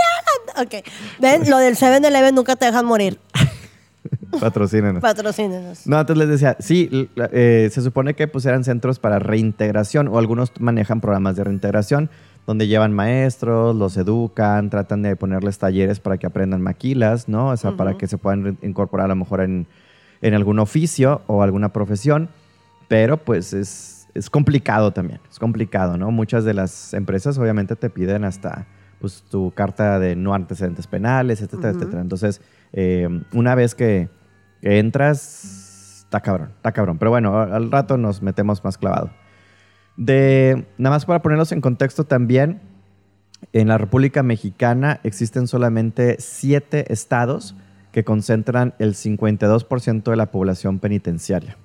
ay. 0.58 0.65
Ok. 0.65 0.86
Ven, 1.19 1.50
lo 1.50 1.58
del 1.58 1.76
7-Eleven 1.78 2.36
nunca 2.36 2.56
te 2.56 2.65
dejan 2.65 2.86
morir. 2.86 3.19
Patrocínenos. 4.39 5.02
Patrocínenos. 5.02 5.88
No, 5.88 6.00
entonces 6.00 6.28
les 6.28 6.30
decía, 6.30 6.58
sí, 6.60 7.10
eh, 7.32 7.69
se 7.72 7.82
supone 7.82 8.13
que 8.13 8.28
pues 8.28 8.46
eran 8.46 8.63
centros 8.63 9.00
para 9.00 9.19
reintegración 9.19 10.08
o 10.08 10.17
algunos 10.17 10.52
manejan 10.60 11.02
programas 11.02 11.36
de 11.36 11.43
reintegración 11.43 12.10
donde 12.46 12.67
llevan 12.67 12.93
maestros, 12.93 13.76
los 13.76 13.96
educan, 13.96 14.69
tratan 14.69 15.02
de 15.02 15.15
ponerles 15.15 15.60
talleres 15.60 16.00
para 16.00 16.17
que 16.17 16.28
aprendan 16.28 16.62
maquilas, 16.62 17.30
¿no? 17.30 17.50
O 17.50 17.58
sea, 17.58 17.72
para 17.78 17.98
que 17.98 18.08
se 18.08 18.17
puedan 18.17 18.58
incorporar 18.62 19.06
a 19.06 19.10
lo 19.10 19.15
mejor 19.15 19.41
en, 19.41 19.65
en 20.22 20.34
algún 20.34 20.60
oficio 20.60 21.22
o 21.28 21.41
alguna 21.41 21.72
profesión, 21.72 22.30
pero 22.89 23.17
pues 23.17 23.54
es, 23.54 24.08
es 24.13 24.30
complicado 24.30 24.91
también, 24.91 25.22
es 25.32 25.39
complicado, 25.39 25.98
¿no? 25.98 26.12
Muchas 26.12 26.43
de 26.43 26.54
las 26.54 26.93
empresas 26.93 27.38
obviamente 27.38 27.76
te 27.76 27.89
piden 27.89 28.26
hasta 28.26 28.67
pues 29.00 29.24
tu 29.30 29.52
carta 29.52 30.00
de 30.00 30.15
no 30.15 30.34
antecedentes 30.34 30.88
penales, 30.88 31.41
etcétera, 31.41 31.72
etcétera. 31.72 32.02
Entonces, 32.02 32.41
eh, 32.72 33.08
una 33.34 33.54
vez 33.54 33.76
que, 33.76 34.10
que 34.63 34.80
entras, 34.80 36.04
está 36.06 36.21
cabrón, 36.21 36.52
está 36.56 36.71
cabrón. 36.71 36.97
Pero 36.97 37.12
bueno, 37.12 37.38
al 37.38 37.69
rato 37.69 37.97
nos 37.97 38.21
metemos 38.21 38.63
más 38.63 38.78
clavado. 38.78 39.12
De, 39.97 40.65
nada 40.78 40.95
más 40.95 41.06
para 41.06 41.21
ponerlos 41.21 41.52
en 41.52 41.60
contexto 41.60 42.06
también, 42.06 42.62
en 43.52 43.67
la 43.67 43.78
República 43.78 44.23
Mexicana 44.23 45.02
existen 45.04 45.47
solamente 45.47 46.15
siete 46.19 46.91
estados 46.93 47.56
que 47.91 48.06
concentran 48.06 48.73
el 48.80 48.93
52% 48.93 50.04
de 50.10 50.15
la 50.15 50.32
población 50.32 50.80
penitenciaria, 50.80 51.58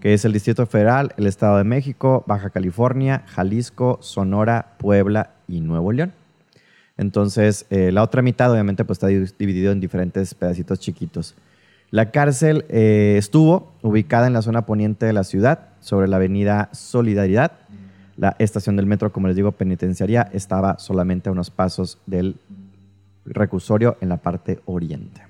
que 0.00 0.14
es 0.14 0.24
el 0.24 0.32
Distrito 0.32 0.64
Federal, 0.66 1.12
el 1.16 1.26
Estado 1.26 1.58
de 1.58 1.64
México, 1.64 2.22
Baja 2.28 2.50
California, 2.50 3.24
Jalisco, 3.26 3.98
Sonora, 4.02 4.76
Puebla 4.78 5.32
y 5.48 5.60
Nuevo 5.60 5.90
León. 5.90 6.12
Entonces, 6.96 7.66
eh, 7.70 7.90
la 7.90 8.04
otra 8.04 8.22
mitad 8.22 8.52
obviamente 8.52 8.84
pues, 8.84 8.96
está 8.98 9.08
di- 9.08 9.26
dividido 9.36 9.72
en 9.72 9.80
diferentes 9.80 10.32
pedacitos 10.34 10.78
chiquitos. 10.78 11.34
La 11.94 12.10
cárcel 12.10 12.64
eh, 12.70 13.14
estuvo 13.18 13.72
ubicada 13.80 14.26
en 14.26 14.32
la 14.32 14.42
zona 14.42 14.66
poniente 14.66 15.06
de 15.06 15.12
la 15.12 15.22
ciudad, 15.22 15.68
sobre 15.78 16.08
la 16.08 16.16
avenida 16.16 16.68
Solidaridad. 16.72 17.52
La 18.16 18.34
estación 18.40 18.74
del 18.74 18.86
metro, 18.86 19.12
como 19.12 19.28
les 19.28 19.36
digo, 19.36 19.52
penitenciaria, 19.52 20.28
estaba 20.32 20.76
solamente 20.80 21.28
a 21.28 21.32
unos 21.32 21.50
pasos 21.50 21.98
del 22.06 22.34
reclusorio 23.24 23.96
en 24.00 24.08
la 24.08 24.16
parte 24.16 24.58
oriente. 24.66 25.22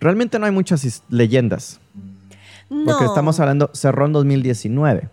Realmente 0.00 0.38
no 0.38 0.44
hay 0.44 0.52
muchas 0.52 1.02
leyendas, 1.08 1.80
No. 2.68 2.84
porque 2.92 3.06
estamos 3.06 3.40
hablando, 3.40 3.70
cerró 3.72 4.04
en 4.04 4.12
2019. 4.12 5.08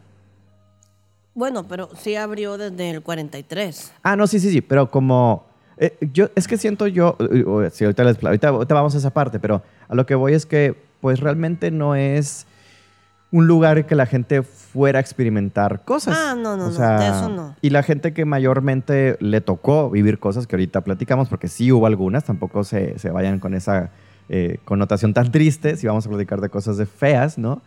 Bueno, 1.34 1.66
pero 1.66 1.90
sí 1.96 2.18
abrió 2.18 2.58
desde 2.58 2.90
el 2.90 3.02
43. 3.02 3.94
Ah, 4.04 4.18
no, 4.18 4.28
sí, 4.28 4.42
sí, 4.42 4.52
sí, 4.52 4.60
pero 4.60 4.92
como... 4.92 5.47
eh, 5.78 5.98
yo, 6.14 6.30
es 6.36 6.48
que 6.48 6.58
siento 6.58 6.88
yo... 6.88 7.16
eh, 7.20 7.70
sí, 7.72 7.84
ahorita, 7.86 8.04
les- 8.04 8.24
ahorita- 8.24 8.50
ahorita 8.50 8.74
vamos 8.74 8.96
a 8.96 8.98
esa 8.98 9.12
parte, 9.12 9.40
pero 9.40 9.62
a 9.88 9.96
lo 9.96 10.06
que 10.06 10.16
voy 10.16 10.34
es 10.34 10.46
que 10.46 10.76
pues 11.02 11.20
realmente 11.20 11.70
no 11.72 11.96
es 11.96 12.48
un 13.30 13.46
lugar 13.46 13.86
que 13.86 13.94
la 13.96 14.06
gente 14.06 14.42
fuera 14.42 15.00
a 15.00 15.02
experimentar 15.02 15.84
cosas. 15.84 16.18
Ah, 16.18 16.34
no, 16.36 16.56
no, 16.56 16.68
O 16.68 16.72
no, 16.72 17.00
de 17.00 17.08
eso 17.10 17.30
no. 17.30 17.56
Y 17.62 17.70
la 17.72 17.84
gente 17.84 18.14
que 18.14 18.24
mayormente 18.26 19.18
le 19.20 19.42
tocó 19.42 19.90
vivir 19.90 20.18
cosas 20.18 20.48
que 20.48 20.56
ahorita 20.56 20.82
platicamos, 20.82 21.28
porque 21.30 21.48
sí 21.50 21.72
hubo 21.72 21.86
algunas, 21.88 22.24
tampoco 22.24 22.64
se, 22.64 22.98
se 22.98 23.10
vayan 23.12 23.40
con 23.40 23.54
esa 23.54 23.90
eh, 24.30 24.60
connotación 24.66 25.14
tan 25.14 25.32
triste, 25.32 25.76
si 25.76 25.88
vamos 25.88 26.06
a 26.06 26.10
platicar 26.10 26.40
de 26.42 26.50
cosas 26.50 26.78
de 26.78 26.86
feas, 26.86 27.38
¿no? 27.38 27.62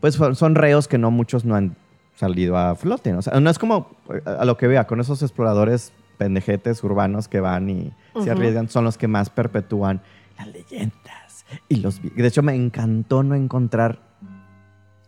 Pues 0.00 0.14
son, 0.14 0.34
son 0.34 0.54
reos 0.56 0.88
que 0.88 0.98
no 0.98 1.10
muchos 1.12 1.44
no 1.44 1.54
han 1.54 1.76
salido 2.16 2.56
a 2.56 2.74
flote, 2.74 3.12
¿no? 3.12 3.18
O 3.20 3.22
sea, 3.22 3.38
no 3.40 3.48
es 3.48 3.58
como 3.58 3.90
a 4.24 4.44
lo 4.44 4.56
que 4.56 4.66
vea, 4.66 4.86
con 4.86 5.00
esos 5.00 5.22
exploradores 5.22 5.92
pendejetes 6.16 6.82
urbanos 6.82 7.28
que 7.28 7.40
van 7.40 7.70
y 7.70 7.92
se 8.22 8.30
arriesgan, 8.30 8.68
son 8.68 8.84
los 8.84 8.98
que 8.98 9.08
más 9.08 9.30
perpetúan 9.30 10.02
las 10.38 10.48
leyendas. 10.48 11.44
Y 11.68 11.76
los 11.76 12.00
De 12.02 12.26
hecho, 12.26 12.42
me 12.42 12.54
encantó 12.54 13.22
no 13.22 13.34
encontrar 13.34 14.00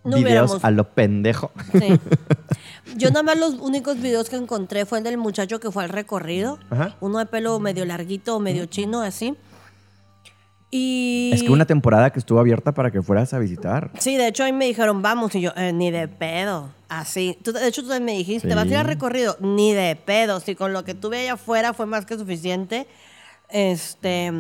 No 0.05 0.17
videos 0.17 0.65
a 0.65 0.71
lo 0.71 0.91
pendejo. 0.95 1.51
Sí. 1.73 1.99
Yo 2.97 3.09
nada 3.11 3.23
más 3.23 3.39
los 3.39 3.55
únicos 3.55 4.01
videos 4.01 4.31
que 4.31 4.37
encontré 4.37 4.87
fue 4.87 4.99
el 4.99 5.05
del 5.05 5.19
muchacho 5.19 5.61
que 5.61 5.71
fue 5.71 5.85
al 5.85 5.91
recorrido. 5.91 6.59
Ajá. 6.71 6.97
Uno 7.01 7.19
de 7.19 7.27
pelo 7.27 7.59
medio 7.59 7.85
larguito, 7.85 8.39
medio 8.41 8.67
chino, 8.67 9.03
así. 9.03 9.37
Y... 10.71 11.31
Es 11.33 11.43
que 11.43 11.51
una 11.51 11.65
temporada 11.65 12.11
que 12.11 12.19
estuvo 12.19 12.39
abierta 12.41 12.73
para 12.73 12.91
que 12.91 13.01
fueras 13.03 13.33
a 13.33 13.39
visitar. 13.39 13.91
Sí, 13.99 14.17
de 14.17 14.29
hecho 14.29 14.45
ahí 14.45 14.53
me 14.53 14.67
dijeron, 14.67 15.01
vamos, 15.01 15.35
y 15.35 15.41
yo, 15.41 15.53
"Eh, 15.57 15.73
ni 15.73 15.91
de 15.91 16.09
pedo. 16.09 16.71
Así. 16.91 17.39
Tú- 17.43 17.53
de 17.53 17.67
hecho, 17.67 17.83
tú 17.83 17.89
me 18.01 18.13
dijiste, 18.13 18.49
Sí. 18.49 18.55
¿vas 18.55 18.65
a 18.65 18.69
ir 18.69 18.77
al 18.77 18.87
recorrido? 18.87 19.37
Ni 19.41 19.73
de 19.73 19.97
pedo. 19.97 20.41
Si 20.41 20.55
con 20.55 20.73
lo 20.75 20.85
que 20.85 20.95
tuve 20.95 21.21
allá 21.21 21.35
afuera 21.35 21.73
fue 21.75 21.87
más 21.87 22.05
que 22.07 22.17
suficiente. 22.19 22.87
Este. 23.51 24.31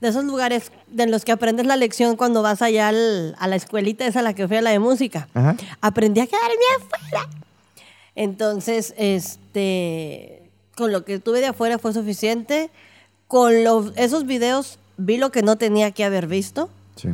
De 0.00 0.08
esos 0.08 0.24
lugares 0.24 0.70
de 0.86 1.06
los 1.08 1.24
que 1.24 1.32
aprendes 1.32 1.66
la 1.66 1.76
lección 1.76 2.16
cuando 2.16 2.40
vas 2.42 2.62
allá 2.62 2.88
al- 2.88 3.34
a 3.38 3.48
la 3.48 3.56
escuelita 3.56 4.06
esa 4.06 4.20
a 4.20 4.22
la 4.22 4.32
que 4.34 4.46
fui 4.46 4.56
a 4.58 4.62
la 4.62 4.70
de 4.70 4.78
música. 4.78 5.28
Ajá. 5.34 5.56
Aprendí 5.80 6.20
a 6.20 6.26
quedarme 6.26 6.54
afuera. 6.76 7.28
Entonces, 8.14 8.94
este. 8.96 10.42
Con 10.76 10.92
lo 10.92 11.04
que 11.04 11.18
tuve 11.18 11.40
de 11.40 11.46
afuera 11.48 11.78
fue 11.78 11.92
suficiente. 11.92 12.70
Con 13.26 13.64
los, 13.64 13.92
esos 13.96 14.24
videos 14.26 14.78
vi 14.98 15.16
lo 15.16 15.30
que 15.30 15.42
no 15.42 15.56
tenía 15.56 15.92
que 15.92 16.04
haber 16.04 16.26
visto. 16.26 16.68
Sí. 16.96 17.08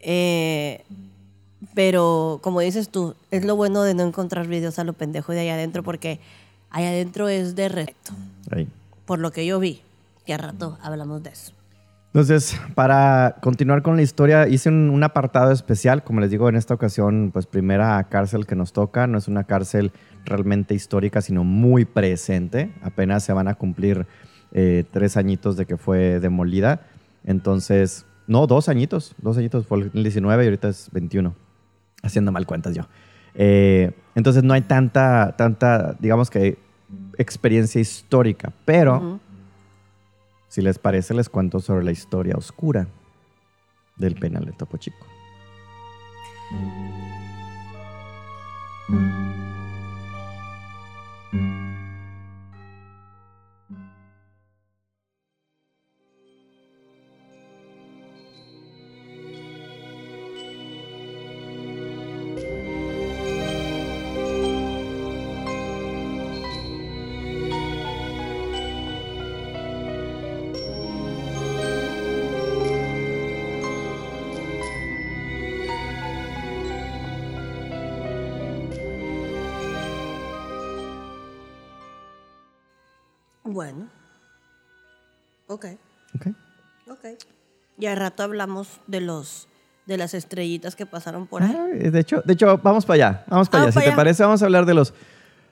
Eh, 0.00 0.84
pero 1.74 2.40
como 2.42 2.60
dices 2.60 2.90
tú, 2.90 3.14
es 3.30 3.44
lo 3.44 3.56
bueno 3.56 3.82
de 3.82 3.94
no 3.94 4.02
encontrar 4.02 4.46
videos 4.46 4.78
a 4.78 4.84
lo 4.84 4.92
pendejo 4.92 5.32
de 5.32 5.40
allá 5.40 5.54
adentro 5.54 5.82
porque 5.82 6.20
allá 6.70 6.88
adentro 6.88 7.28
es 7.28 7.54
de 7.54 7.68
respeto, 7.68 8.12
Ahí. 8.50 8.68
por 9.06 9.20
lo 9.20 9.30
que 9.30 9.46
yo 9.46 9.58
vi, 9.60 9.80
que 10.26 10.34
a 10.34 10.38
rato 10.38 10.76
hablamos 10.82 11.22
de 11.22 11.30
eso. 11.30 11.52
Entonces, 12.08 12.60
para 12.74 13.36
continuar 13.40 13.80
con 13.80 13.96
la 13.96 14.02
historia, 14.02 14.46
hice 14.46 14.68
un, 14.68 14.90
un 14.90 15.02
apartado 15.02 15.50
especial. 15.50 16.04
Como 16.04 16.20
les 16.20 16.30
digo, 16.30 16.46
en 16.50 16.56
esta 16.56 16.74
ocasión, 16.74 17.30
pues 17.32 17.46
primera 17.46 18.04
cárcel 18.10 18.44
que 18.46 18.54
nos 18.54 18.74
toca. 18.74 19.06
No 19.06 19.16
es 19.16 19.28
una 19.28 19.44
cárcel 19.44 19.92
realmente 20.26 20.74
histórica, 20.74 21.22
sino 21.22 21.42
muy 21.42 21.86
presente. 21.86 22.70
Apenas 22.82 23.24
se 23.24 23.32
van 23.32 23.48
a 23.48 23.54
cumplir 23.54 24.06
eh, 24.52 24.84
tres 24.90 25.16
añitos 25.16 25.56
de 25.56 25.64
que 25.64 25.78
fue 25.78 26.20
demolida. 26.20 26.82
Entonces, 27.24 28.06
no, 28.26 28.46
dos 28.46 28.68
añitos. 28.68 29.14
Dos 29.18 29.38
añitos, 29.38 29.66
fue 29.66 29.90
el 29.92 30.02
19 30.02 30.44
y 30.44 30.46
ahorita 30.46 30.68
es 30.68 30.88
21. 30.92 31.34
Haciendo 32.02 32.32
mal 32.32 32.46
cuentas 32.46 32.74
yo. 32.74 32.82
Eh, 33.34 33.92
entonces, 34.14 34.42
no 34.42 34.54
hay 34.54 34.62
tanta, 34.62 35.34
tanta, 35.36 35.96
digamos 35.98 36.30
que, 36.30 36.58
experiencia 37.18 37.80
histórica. 37.80 38.52
Pero... 38.64 39.20
Si 40.52 40.60
les 40.60 40.78
parece, 40.78 41.14
les 41.14 41.30
cuento 41.30 41.60
sobre 41.60 41.82
la 41.82 41.92
historia 41.92 42.36
oscura 42.36 42.86
del 43.96 44.16
penal 44.16 44.44
de 44.44 44.52
Topo 44.52 44.76
Chico. 44.76 45.06
Y 87.82 87.86
al 87.86 87.96
rato 87.96 88.22
hablamos 88.22 88.68
de 88.86 89.00
los 89.00 89.48
de 89.86 89.96
las 89.96 90.14
estrellitas 90.14 90.76
que 90.76 90.86
pasaron 90.86 91.26
por 91.26 91.42
ahí. 91.42 91.52
Ah, 91.58 91.66
de, 91.90 91.98
hecho, 91.98 92.22
de 92.24 92.34
hecho, 92.34 92.56
vamos 92.62 92.86
para 92.86 92.94
allá. 93.08 93.24
Vamos 93.26 93.48
para 93.48 93.64
Ah, 93.64 93.66
allá. 93.66 93.80
Si 93.80 93.84
te 93.90 93.96
parece, 93.96 94.22
vamos 94.22 94.40
a 94.40 94.44
hablar 94.44 94.66
de 94.66 94.74
los, 94.74 94.94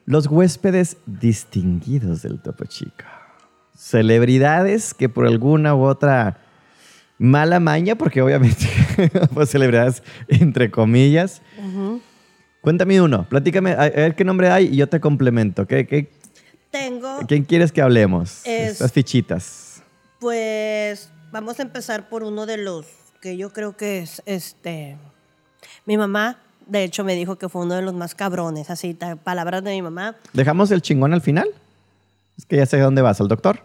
los 0.07 0.29
huéspedes 0.29 0.97
distinguidos 1.07 2.23
del 2.23 2.41
Topo 2.41 2.67
Chico. 2.67 3.05
Celebridades 3.77 4.95
que 4.95 5.09
por 5.09 5.27
alguna 5.27 5.75
u 5.75 5.83
otra 5.83 6.39
mala 7.19 7.59
maña, 7.59 7.97
porque 7.97 8.23
obviamente, 8.23 8.69
pues 9.35 9.51
celebridades 9.51 10.05
entre 10.29 10.71
comillas. 10.71 11.43
Cuéntame 12.61 13.01
uno, 13.03 13.29
platícame, 13.29 13.73
a, 13.73 13.83
a 13.83 13.89
ver 13.89 14.15
qué 14.15 14.25
nombre 14.25 14.51
hay 14.51 14.67
y 14.67 14.77
yo 14.77 14.89
te 14.89 15.01
complemento. 15.01 15.67
¿Qué, 15.67 15.89
qué, 15.89 16.13
Tengo, 16.71 17.19
¿Quién 17.27 17.43
quieres 17.43 17.73
que 17.73 17.83
hablemos? 17.83 18.43
Es- 18.47 18.75
Estas 18.75 18.93
fichitas. 18.93 19.83
pues, 20.21 21.11
vamos 21.33 21.59
a 21.59 21.63
empezar 21.63 22.09
por 22.09 22.23
uno 22.23 22.47
de 22.47 22.57
los 22.57 22.87
que 23.21 23.37
yo 23.37 23.53
creo 23.53 23.77
que 23.77 23.99
es, 24.01 24.23
este, 24.27 24.97
mi 25.87 25.97
mamá, 25.97 26.39
de 26.67 26.85
hecho, 26.85 27.05
me 27.05 27.15
dijo 27.15 27.37
que 27.37 27.49
fue 27.49 27.63
uno 27.63 27.75
de 27.75 27.83
los 27.83 27.95
más 27.95 28.15
cabrones, 28.15 28.71
así, 28.71 28.97
palabras 29.25 29.63
de 29.65 29.73
mi 29.73 29.83
mamá. 29.83 30.17
¿Dejamos 30.33 30.71
el 30.71 30.81
chingón 30.83 31.13
al 31.13 31.21
final? 31.21 31.49
Es 32.39 32.47
que 32.47 32.57
ya 32.57 32.67
sé 32.67 32.79
dónde 32.79 33.03
vas, 33.03 33.21
al 33.21 33.29
doctor. 33.29 33.61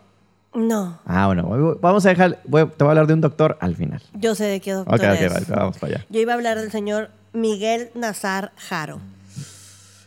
No, 0.53 0.99
Ah, 1.05 1.27
bueno, 1.27 1.77
vamos 1.81 2.05
a 2.05 2.09
dejar, 2.09 2.39
voy- 2.45 2.65
te 2.65 2.83
voy 2.83 2.87
a 2.87 2.91
hablar 2.91 3.07
de 3.07 3.13
un 3.13 3.21
doctor 3.21 3.57
al 3.59 3.75
final. 3.75 4.01
yo 4.13 4.35
sé 4.35 4.45
de 4.45 4.59
qué 4.61 4.71
doctor 4.71 4.95
Ok, 4.95 5.01
ok, 5.05 5.21
es. 5.21 5.33
vale, 5.33 5.45
vamos 5.49 5.77
para 5.77 5.95
allá. 5.97 6.05
Yo 6.09 6.19
iba 6.21 6.31
a 6.31 6.35
hablar 6.35 6.57
del 6.59 6.71
señor 6.71 7.09
Miguel 7.33 7.89
Nazar 7.93 8.53
Jaro. 8.57 8.99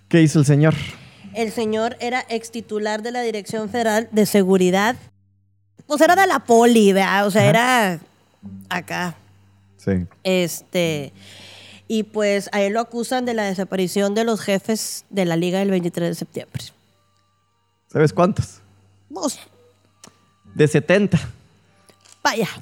¿Qué 0.08 0.22
hizo 0.22 0.38
el 0.38 0.46
señor? 0.46 0.74
El 1.34 1.52
señor 1.52 1.96
era 2.00 2.24
ex 2.30 2.50
titular 2.50 3.02
de 3.02 3.12
la 3.12 3.20
Dirección 3.20 3.68
Federal 3.68 4.08
de 4.10 4.24
Seguridad. 4.24 4.96
Pues 5.88 6.02
era 6.02 6.14
de 6.14 6.26
la 6.26 6.40
poli, 6.40 6.92
¿verdad? 6.92 7.26
O 7.26 7.30
sea, 7.30 7.48
era 7.48 7.98
acá. 8.68 9.16
Sí. 9.78 10.06
Este. 10.22 11.14
Y 11.88 12.02
pues 12.02 12.50
a 12.52 12.60
él 12.60 12.74
lo 12.74 12.80
acusan 12.80 13.24
de 13.24 13.32
la 13.32 13.44
desaparición 13.44 14.14
de 14.14 14.24
los 14.24 14.42
jefes 14.42 15.06
de 15.08 15.24
la 15.24 15.34
Liga 15.36 15.60
del 15.60 15.70
23 15.70 16.10
de 16.10 16.14
septiembre. 16.14 16.62
¿Sabes 17.90 18.12
cuántos? 18.12 18.60
Pues, 19.12 19.40
De 20.54 20.68
70. 20.68 21.18
vaya. 22.22 22.48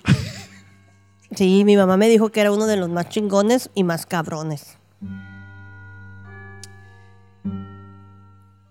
Sí, 1.35 1.65
mi 1.65 1.77
mamá 1.77 1.97
me 1.97 2.09
dijo 2.09 2.29
que 2.31 2.41
era 2.41 2.53
uno 2.53 2.67
de 2.67 2.77
los 2.77 2.89
más 2.89 3.09
chingones 3.09 3.69
y 3.75 3.83
más 3.83 4.07
cabrones. 4.07 4.77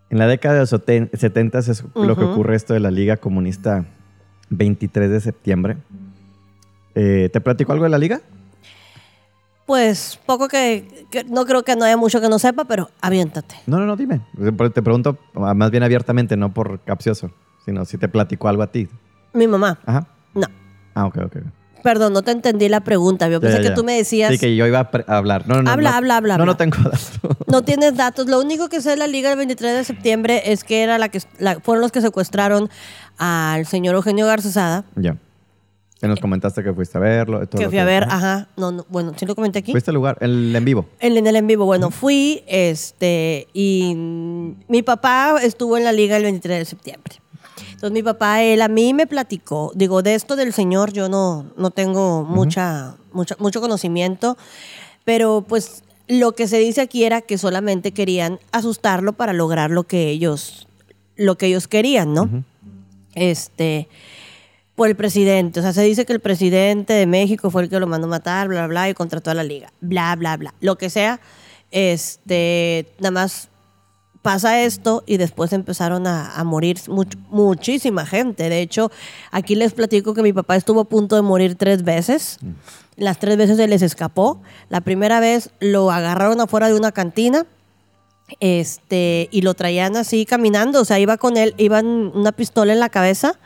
En 0.09 0.17
la 0.17 0.25
década 0.25 0.55
de 0.55 0.59
los 0.61 0.69
70 0.69 1.59
es 1.59 1.83
lo 1.93 2.15
que 2.15 2.23
ocurre 2.23 2.55
esto 2.55 2.73
de 2.73 2.79
la 2.79 2.91
Liga 2.91 3.17
Comunista 3.17 3.85
23 4.49 5.09
de 5.09 5.19
septiembre. 5.19 5.77
Eh, 6.95 7.29
¿Te 7.31 7.41
platico 7.41 7.71
algo 7.73 7.83
de 7.83 7.89
la 7.89 7.97
Liga? 7.97 8.21
Pues 9.65 10.19
poco 10.25 10.47
que, 10.47 11.07
que- 11.09 11.23
no 11.23 11.45
creo 11.45 11.63
que 11.63 11.75
no 11.75 11.85
haya 11.85 11.97
mucho 11.97 12.21
que 12.21 12.29
no 12.29 12.37
sepa, 12.37 12.65
pero 12.65 12.89
aviéntate. 13.01 13.55
No, 13.65 13.79
no, 13.79 13.85
no, 13.87 13.95
dime. 13.95 14.21
Te 14.73 14.81
pregunto 14.81 15.17
ah, 15.35 15.53
más 15.55 15.71
bien 15.71 15.81
abiertamente, 15.83 16.37
no 16.37 16.53
por 16.53 16.79
capcioso, 16.81 17.31
sino 17.65 17.83
si 17.85 17.97
te 17.97 18.07
platico 18.07 18.47
algo 18.47 18.61
a 18.61 18.67
ti. 18.71 18.87
Mi 19.33 19.47
mamá, 19.47 19.79
Ajá. 19.85 20.07
no. 20.35 20.47
Ah, 20.93 21.05
ok, 21.07 21.17
ok. 21.25 21.37
Perdón, 21.85 22.13
no 22.13 22.23
te 22.23 22.31
entendí 22.31 22.67
la 22.67 22.79
pregunta. 22.81 23.29
Yo 23.29 23.39
pensé 23.39 23.61
ya, 23.61 23.69
que 23.69 23.75
tú 23.75 23.83
me 23.83 23.95
decías. 23.95 24.31
Sí, 24.31 24.39
que 24.39 24.55
yo 24.55 24.65
iba 24.65 24.89
a, 25.05 25.17
hablar. 25.17 25.47
No, 25.47 25.61
no, 25.61 25.69
Habla, 25.69 25.91
no. 25.91 25.95
habla, 25.97 26.17
habla, 26.17 26.37
No, 26.39 26.45
no 26.47 26.57
tengo 26.57 26.77
datos. 26.77 27.11
No 27.45 27.61
tienes 27.61 27.95
datos. 27.95 28.25
Lo 28.25 28.39
único 28.41 28.69
que 28.69 28.81
sé 28.81 28.89
de 28.89 28.97
la 28.97 29.05
Liga 29.05 29.29
del 29.29 29.37
23 29.37 29.75
de 29.75 29.83
septiembre 29.83 30.41
es 30.51 30.63
que 30.63 30.81
era 30.81 30.97
la 30.97 31.09
que 31.09 31.21
la- 31.37 31.59
fueron 31.59 31.83
los 31.83 31.91
que 31.91 32.01
secuestraron 32.01 32.71
al 33.19 33.67
señor 33.67 33.93
Eugenio 33.93 34.25
Garzazada. 34.25 34.83
ya. 34.95 35.15
Que 36.01 36.07
nos 36.07 36.19
comentaste 36.19 36.63
que 36.63 36.73
fuiste 36.73 36.97
a 36.97 37.01
verlo. 37.01 37.47
todo 37.47 37.61
Que 37.61 37.69
fui 37.69 37.77
a 37.77 37.85
ver, 37.85 38.03
ajá. 38.05 38.47
No, 38.57 38.71
no, 38.71 38.85
bueno, 38.89 39.13
sí 39.15 39.27
lo 39.27 39.35
comenté 39.35 39.59
aquí. 39.59 39.71
Fuiste 39.71 39.91
al 39.91 39.95
lugar, 39.95 40.17
el 40.21 40.53
en 40.55 40.65
vivo. 40.65 40.87
En, 40.99 41.15
en 41.15 41.27
el 41.27 41.35
en 41.35 41.45
vivo, 41.47 41.65
bueno, 41.65 41.91
fui, 41.91 42.43
este, 42.47 43.47
y 43.53 43.93
mi 43.95 44.81
papá 44.83 45.37
estuvo 45.41 45.77
en 45.77 45.83
la 45.83 45.91
liga 45.93 46.17
el 46.17 46.23
23 46.23 46.59
de 46.59 46.65
septiembre. 46.65 47.15
Entonces 47.85 48.03
mi 48.03 48.03
papá, 48.03 48.41
él 48.41 48.63
a 48.63 48.67
mí 48.67 48.95
me 48.95 49.05
platicó, 49.05 49.71
digo, 49.75 50.01
de 50.01 50.15
esto 50.15 50.35
del 50.35 50.53
señor 50.53 50.91
yo 50.91 51.07
no, 51.07 51.51
no 51.55 51.69
tengo 51.69 52.23
mucha, 52.23 52.95
mucha, 53.13 53.35
mucho 53.37 53.61
conocimiento, 53.61 54.39
pero 55.03 55.45
pues 55.47 55.83
lo 56.07 56.31
que 56.31 56.47
se 56.47 56.57
dice 56.57 56.81
aquí 56.81 57.03
era 57.03 57.21
que 57.21 57.37
solamente 57.37 57.91
querían 57.91 58.39
asustarlo 58.51 59.13
para 59.13 59.33
lograr 59.33 59.69
lo 59.69 59.83
que 59.83 60.09
ellos, 60.09 60.67
lo 61.15 61.37
que 61.37 61.45
ellos 61.45 61.67
querían, 61.67 62.15
¿no? 62.15 62.27
Este, 63.13 63.87
por 64.73 64.87
el 64.87 64.95
presidente. 64.95 65.59
O 65.59 65.61
sea, 65.61 65.71
se 65.71 65.83
dice 65.83 66.07
que 66.07 66.13
el 66.13 66.21
presidente 66.21 66.93
de 66.93 67.05
México 67.05 67.51
fue 67.51 67.61
el 67.61 67.69
que 67.69 67.79
lo 67.79 67.85
mandó 67.85 68.07
a 68.07 68.09
matar, 68.09 68.47
bla, 68.47 68.61
bla, 68.61 68.67
bla, 68.67 68.89
y 68.89 68.95
contrató 68.95 69.29
a 69.29 69.35
la 69.35 69.43
liga. 69.43 69.71
Bla, 69.79 70.15
bla, 70.15 70.37
bla. 70.37 70.55
Lo 70.59 70.75
que 70.79 70.89
sea, 70.89 71.19
este, 71.69 72.87
nada 72.97 73.11
más 73.11 73.49
pasa 74.25 74.63
esto 74.63 75.03
y 75.05 75.17
después 75.17 75.53
empezaron 75.53 76.07
a, 76.07 76.35
a 76.35 76.43
morir 76.43 76.77
much- 76.87 77.15
muchísima 77.29 78.07
gente. 78.07 78.49
De 78.49 78.59
hecho, 78.61 78.91
aquí 79.29 79.53
les 79.53 79.73
platico 79.73 80.15
que 80.15 80.23
mi 80.23 80.33
papá 80.33 80.55
estuvo 80.55 80.79
a 80.81 80.85
punto 80.85 81.15
de 81.15 81.21
morir 81.21 81.53
tres 81.55 81.83
veces. 81.83 82.39
Las 82.97 83.19
tres 83.19 83.37
veces 83.37 83.57
se 83.57 83.67
les 83.67 83.83
escapó. 83.83 84.41
La 84.69 84.81
primera 84.81 85.19
vez 85.19 85.51
lo 85.59 85.91
agarraron 85.91 86.41
afuera 86.41 86.67
de 86.67 86.73
una 86.73 86.91
cantina 86.91 87.45
este 88.39 89.29
y 89.31 89.41
lo 89.43 89.53
traían 89.53 89.95
así 89.95 90.25
caminando, 90.25 90.81
o 90.81 90.85
sea, 90.85 90.97
iba 90.97 91.17
con 91.17 91.37
él, 91.37 91.53
iban 91.57 91.85
una 91.85 92.31
pistola 92.31 92.73
en 92.73 92.79
la 92.79 92.89
cabeza, 92.89 93.37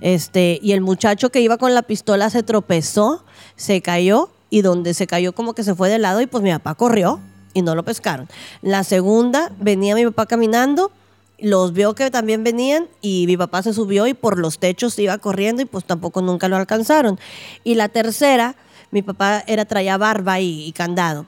este 0.00 0.60
y 0.62 0.70
el 0.70 0.82
muchacho 0.82 1.30
que 1.30 1.40
iba 1.40 1.58
con 1.58 1.74
la 1.74 1.82
pistola 1.82 2.30
se 2.30 2.44
tropezó, 2.44 3.24
se 3.56 3.80
cayó 3.82 4.30
y 4.48 4.62
donde 4.62 4.94
se 4.94 5.08
cayó 5.08 5.32
como 5.32 5.54
que 5.54 5.64
se 5.64 5.74
fue 5.74 5.88
de 5.88 5.98
lado 5.98 6.20
y 6.20 6.28
pues 6.28 6.44
mi 6.44 6.50
papá 6.52 6.76
corrió 6.76 7.18
y 7.54 7.62
no 7.62 7.74
lo 7.74 7.84
pescaron. 7.84 8.28
La 8.62 8.84
segunda 8.84 9.52
venía 9.60 9.94
mi 9.94 10.04
papá 10.04 10.26
caminando, 10.26 10.92
los 11.38 11.72
vio 11.72 11.94
que 11.94 12.10
también 12.10 12.44
venían 12.44 12.88
y 13.00 13.24
mi 13.26 13.36
papá 13.36 13.62
se 13.62 13.72
subió 13.72 14.06
y 14.06 14.14
por 14.14 14.38
los 14.38 14.58
techos 14.58 14.98
iba 14.98 15.16
corriendo 15.18 15.62
y 15.62 15.64
pues 15.64 15.84
tampoco 15.84 16.20
nunca 16.22 16.48
lo 16.48 16.56
alcanzaron. 16.56 17.18
Y 17.64 17.74
la 17.74 17.88
tercera, 17.88 18.56
mi 18.90 19.02
papá 19.02 19.42
era 19.46 19.64
traía 19.64 19.96
barba 19.96 20.40
y- 20.40 20.72
candado. 20.72 21.26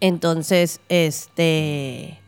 Entonces, 0.00 0.80
este, 0.88 2.18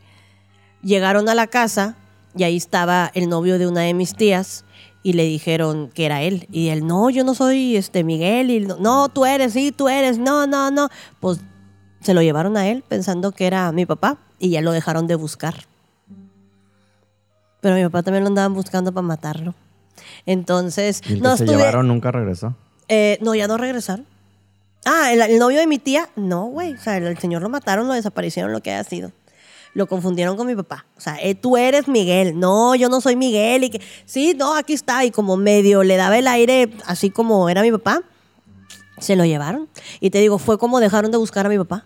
llegaron 0.83 1.29
a 1.29 1.35
la 1.35 1.47
casa 1.47 1.97
y 2.37 2.45
ahí 2.45 2.57
estaba 2.57 3.11
el 3.15 3.29
novio 3.29 3.59
de 3.59 3.67
una 3.67 3.83
de 3.83 3.95
mis 3.95 4.15
tías 4.15 4.65
y 5.03 5.13
le 5.15 5.25
dijeron 5.25 5.91
que 5.93 6.07
era 6.07 6.23
él. 6.23 6.47
Y 6.51 6.69
él, 6.69 6.87
no, 6.87 7.11
yo 7.11 7.25
no 7.25 7.35
soy 7.35 7.77
este 7.77 8.05
Miguel. 8.05 8.51
Y 8.51 8.61
no, 8.61 8.77
no, 8.79 9.09
tú 9.09 9.27
eres, 9.27 9.53
sí, 9.53 9.73
tú 9.73 9.89
eres. 9.89 10.19
No, 10.19 10.47
no, 10.47 10.71
no. 10.71 10.89
Pues 11.21 11.41
se 12.01 12.15
lo 12.15 12.23
llevaron 12.23 12.57
a 12.57 12.69
él 12.69 12.85
pensando 12.87 13.33
que 13.33 13.47
era 13.47 13.71
mi 13.73 13.87
papá 13.87 14.19
y 14.39 14.51
ya 14.51 14.61
lo 14.61 14.73
dejaron 14.73 15.07
de 15.07 15.15
buscar. 15.17 15.55
Pero 17.61 17.75
mi 17.75 17.83
papá 17.85 18.03
también 18.03 18.23
lo 18.25 18.29
andaban 18.29 18.55
buscando 18.55 18.93
para 18.93 19.07
matarlo. 19.07 19.55
Entonces, 20.27 21.01
Y 21.09 21.15
el 21.15 21.19
que 21.19 21.21
no 21.23 21.37
se 21.37 21.45
estuve- 21.45 21.57
llevaron 21.59 21.89
nunca 21.89 22.11
regresó. 22.13 22.55
Eh, 22.89 23.19
no, 23.21 23.35
ya 23.35 23.49
no 23.49 23.57
regresaron. 23.57 24.07
Ah, 24.85 25.13
el, 25.13 25.21
el 25.21 25.39
novio 25.39 25.59
de 25.59 25.67
mi 25.67 25.79
tía, 25.79 26.09
no, 26.17 26.45
güey. 26.47 26.75
O 26.75 26.79
sea, 26.79 26.97
el, 26.97 27.07
el 27.07 27.19
señor 27.19 27.43
lo 27.43 27.49
mataron, 27.49 27.89
lo 27.89 27.95
desaparecieron, 27.95 28.53
lo 28.53 28.61
que 28.63 28.71
haya 28.73 28.85
sido. 28.85 29.11
Lo 29.75 29.87
confundieron 29.87 30.37
con 30.37 30.47
mi 30.47 30.55
papá. 30.55 30.87
O 30.97 31.01
sea, 31.01 31.19
eh, 31.21 31.35
tú 31.35 31.57
eres 31.57 31.89
Miguel. 31.89 32.39
No, 32.39 32.75
yo 32.75 32.89
no 32.89 33.01
soy 33.01 33.17
Miguel. 33.17 33.65
Y 33.65 33.71
que, 33.71 33.81
sí, 34.07 34.35
no, 34.39 34.55
aquí 34.55 34.73
está. 34.73 35.05
Y 35.05 35.11
como 35.11 35.37
medio 35.37 35.83
le 35.83 35.97
daba 35.97 36.17
el 36.17 36.27
aire, 36.29 36.71
así 36.87 37.11
como 37.11 37.49
era 37.49 37.61
mi 37.63 37.73
papá, 37.73 38.03
se 39.01 39.17
lo 39.17 39.25
llevaron. 39.25 39.69
Y 40.01 40.11
te 40.11 40.19
digo, 40.19 40.39
fue 40.39 40.59
como 40.59 40.81
dejaron 40.81 41.11
de 41.11 41.17
buscar 41.19 41.47
a 41.47 41.49
mi 41.49 41.59
papá. 41.59 41.85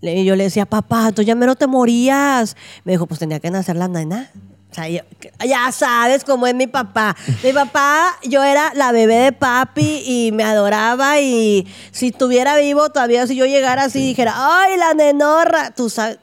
Y 0.00 0.24
yo 0.24 0.36
le 0.36 0.44
decía, 0.44 0.66
papá, 0.66 1.12
tú 1.12 1.22
ya 1.22 1.34
mero 1.34 1.54
te 1.56 1.66
morías. 1.66 2.56
Me 2.84 2.92
dijo, 2.92 3.06
pues 3.06 3.18
tenía 3.20 3.40
que 3.40 3.50
nacer 3.50 3.76
la 3.76 3.88
nena. 3.88 4.30
O 4.70 4.74
sea, 4.74 4.88
yo- 4.88 5.02
ya 5.46 5.70
sabes 5.72 6.24
cómo 6.24 6.46
es 6.46 6.54
mi 6.54 6.66
papá. 6.66 7.16
Mi 7.42 7.52
papá, 7.52 8.10
yo 8.24 8.42
era 8.42 8.72
la 8.74 8.92
bebé 8.92 9.14
de 9.16 9.32
papi 9.32 10.02
y 10.04 10.32
me 10.32 10.42
adoraba 10.44 11.20
y 11.20 11.66
si 11.92 12.08
estuviera 12.08 12.56
vivo 12.56 12.90
todavía, 12.90 13.26
si 13.26 13.36
yo 13.36 13.46
llegara 13.46 13.84
así 13.84 14.00
y 14.02 14.06
dijera, 14.08 14.34
ay, 14.36 14.76
la 14.76 14.94
nenorra, 14.94 15.70
tú 15.70 15.88
sabes, 15.88 16.18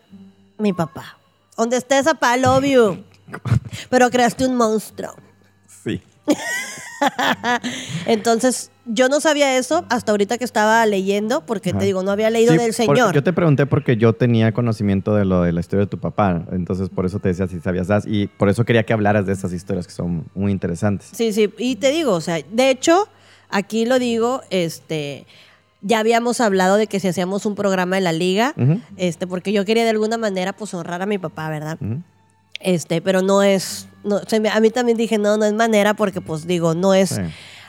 mi 0.58 0.74
papá. 0.74 1.18
Donde 1.58 1.78
estés, 1.78 2.04
papá, 2.04 2.38
love 2.38 2.66
you. 2.66 3.04
Pero 3.90 4.10
creaste 4.12 4.46
un 4.46 4.56
monstruo. 4.56 5.16
Sí. 5.84 6.02
Entonces, 8.06 8.70
yo 8.86 9.10
no 9.10 9.20
sabía 9.22 9.58
eso 9.58 9.86
hasta 9.89 10.12
ahorita 10.12 10.38
que 10.38 10.44
estaba 10.44 10.86
leyendo, 10.86 11.46
porque 11.46 11.70
Ajá. 11.70 11.80
te 11.80 11.86
digo, 11.86 12.02
no 12.04 12.12
había 12.12 12.30
leído 12.30 12.54
Sí, 12.54 12.58
del 12.58 12.67
por- 12.86 12.98
Señor. 12.98 13.13
yo 13.13 13.24
te 13.24 13.32
pregunté 13.34 13.65
porque 13.67 13.96
yo 13.98 14.13
tenía 14.13 14.52
conocimiento 14.54 15.13
de 15.15 15.26
lo 15.26 15.44
de 15.44 15.52
la 15.52 15.60
historia 15.60 15.86
de 15.86 15.89
tu 15.89 16.00
papá, 16.00 16.46
entonces 16.52 16.89
por 16.89 17.06
eso 17.06 17.20
te 17.20 17.30
decía 17.30 17.48
si 17.48 17.60
sabías 17.60 17.88
das 17.88 18.06
y 18.08 18.28
por 18.28 18.50
eso 18.50 18.65
quería 18.65 18.84
que 18.84 18.94
hablaras 18.94 19.26
de 19.26 19.34
estas 19.34 19.54
historias 19.54 19.86
que 19.88 19.94
son 19.94 20.26
muy 20.34 20.52
interesantes. 20.52 21.10
Sí, 21.13 21.32
sí, 21.32 21.54
y 21.58 21.76
te 21.76 21.91
digo, 21.91 22.13
o 22.13 22.22
sea, 22.22 22.39
de 22.52 22.70
hecho, 22.72 23.08
aquí 23.50 23.86
lo 23.86 24.00
digo, 24.00 24.41
este, 24.50 25.26
ya 25.82 26.00
habíamos 26.00 26.41
hablado 26.41 26.78
de 26.78 26.88
que 26.88 27.00
si 27.00 27.08
hacíamos 27.08 27.46
un 27.46 27.54
programa 27.56 27.98
en 28.00 28.04
la 28.04 28.13
liga, 28.13 28.56
este, 28.98 29.28
porque 29.28 29.52
yo 29.54 29.63
quería 29.65 29.84
de 29.84 29.89
alguna 29.91 30.17
manera, 30.17 30.54
pues, 30.54 30.74
honrar 30.74 31.02
a 31.02 31.06
mi 31.06 31.17
papá, 31.20 31.50
¿verdad? 31.50 31.78
Este, 32.60 33.02
pero 33.02 33.22
no 33.22 33.41
es, 33.44 33.88
no, 34.04 34.17
a 34.52 34.60
mí 34.60 34.70
también 34.70 34.98
dije, 34.98 35.17
no, 35.17 35.38
no 35.38 35.46
es 35.46 35.54
manera, 35.54 35.94
porque, 35.96 36.22
pues, 36.22 36.46
digo, 36.48 36.74
no 36.76 36.94
es 36.94 37.10
Sí. 37.10 37.22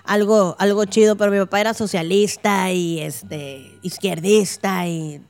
Algo, 0.05 0.57
algo 0.59 0.85
chido, 0.85 1.17
pero 1.17 1.31
mi 1.31 1.39
papá 1.39 1.61
era 1.61 1.75
socialista 1.75 2.71
y, 2.73 3.01
este, 3.01 3.79
izquierdista 3.83 4.87
y... 4.87 5.21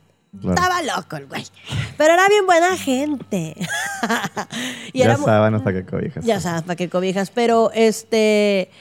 Claro. 0.41 0.55
Estaba 0.55 0.81
loco 0.81 1.15
el 1.15 1.27
güey. 1.27 1.45
Pero 1.95 2.15
era 2.15 2.27
bien 2.27 2.47
buena 2.47 2.75
gente. 2.75 3.55
y 4.93 4.99
ya 4.99 5.05
era 5.05 5.17
saben 5.17 5.53
hasta 5.53 5.71
qué 5.71 5.85
cobijas. 5.85 6.25
ya 6.25 6.39
sabes, 6.39 6.63
para 6.63 6.75
qué 6.75 6.89
cobijas. 6.89 7.29
Pero 7.29 7.69
este. 7.71 8.71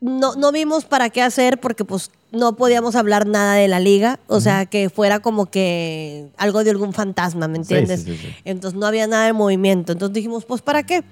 No, 0.00 0.34
no 0.34 0.50
vimos 0.50 0.84
para 0.84 1.08
qué 1.08 1.22
hacer 1.22 1.60
porque 1.60 1.84
pues 1.84 2.10
no 2.32 2.56
podíamos 2.56 2.96
hablar 2.96 3.28
nada 3.28 3.54
de 3.54 3.68
la 3.68 3.78
liga. 3.78 4.18
O 4.26 4.40
sea, 4.40 4.66
que 4.66 4.90
fuera 4.90 5.20
como 5.20 5.46
que 5.46 6.30
algo 6.36 6.64
de 6.64 6.70
algún 6.70 6.92
fantasma, 6.92 7.46
¿me 7.46 7.58
entiendes? 7.58 8.02
sí, 8.02 8.16
sí, 8.16 8.26
sí. 8.26 8.34
Entonces 8.44 8.78
no 8.78 8.86
había 8.86 9.06
nada 9.06 9.26
de 9.26 9.32
movimiento. 9.32 9.92
Entonces 9.92 10.14
dijimos, 10.14 10.44
pues 10.44 10.62
¿para 10.62 10.82
qué? 10.82 11.04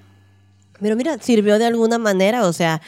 Pero 0.81 0.97
mira, 0.97 1.17
sirvió 1.21 1.59
de 1.59 1.67
alguna 1.67 1.99
manera. 1.99 2.45
O 2.47 2.53
sea, 2.53 2.83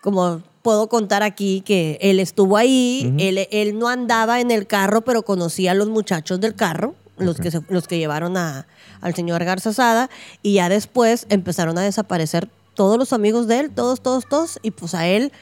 como 0.00 0.42
puedo 0.62 0.88
contar 0.88 1.22
aquí 1.22 1.60
que 1.60 1.98
él 2.00 2.18
estuvo 2.20 2.56
ahí, 2.56 3.14
él, 3.18 3.46
él 3.50 3.78
no 3.78 3.88
andaba 3.88 4.40
en 4.40 4.50
el 4.50 4.66
carro, 4.66 5.02
pero 5.02 5.22
conocía 5.22 5.70
a 5.72 5.74
los 5.74 5.88
muchachos 5.88 6.40
del 6.40 6.54
carro, 6.54 6.94
los, 7.18 7.38
que, 7.38 7.50
se- 7.50 7.60
los 7.68 7.86
que 7.86 7.98
llevaron 7.98 8.36
a, 8.36 8.66
al 9.00 9.14
señor 9.14 9.44
Garza 9.44 9.72
Sada, 9.72 10.10
y 10.42 10.54
ya 10.54 10.68
después 10.68 11.26
empezaron 11.28 11.78
a 11.78 11.82
desaparecer 11.82 12.48
todos 12.74 12.98
los 12.98 13.12
amigos 13.12 13.46
de 13.46 13.60
él, 13.60 13.70
todos, 13.70 14.00
todos, 14.02 14.26
todos, 14.28 14.58
y 14.62 14.72
pues 14.72 14.94
a 14.94 15.06
él, 15.06 15.32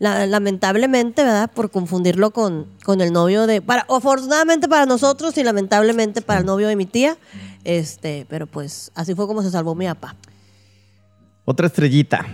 la- 0.00 0.26
lamentablemente, 0.26 1.22
¿verdad? 1.22 1.50
Por 1.52 1.70
confundirlo 1.70 2.32
con, 2.32 2.66
con 2.84 3.00
el 3.00 3.12
novio 3.12 3.46
de... 3.46 3.62
Para, 3.62 3.86
afortunadamente 3.88 4.68
para 4.68 4.86
nosotros 4.86 5.38
y 5.38 5.44
lamentablemente 5.44 6.20
para 6.20 6.40
el 6.40 6.46
novio 6.46 6.66
de 6.68 6.74
mi 6.76 6.84
tía, 6.84 7.16
este, 7.62 8.26
pero 8.28 8.46
pues 8.48 8.90
así 8.96 9.14
fue 9.14 9.26
como 9.28 9.42
se 9.42 9.50
salvó 9.50 9.74
mi 9.76 9.86
papá. 9.86 10.16
Otra 11.44 11.68
estrellita. 11.68 12.26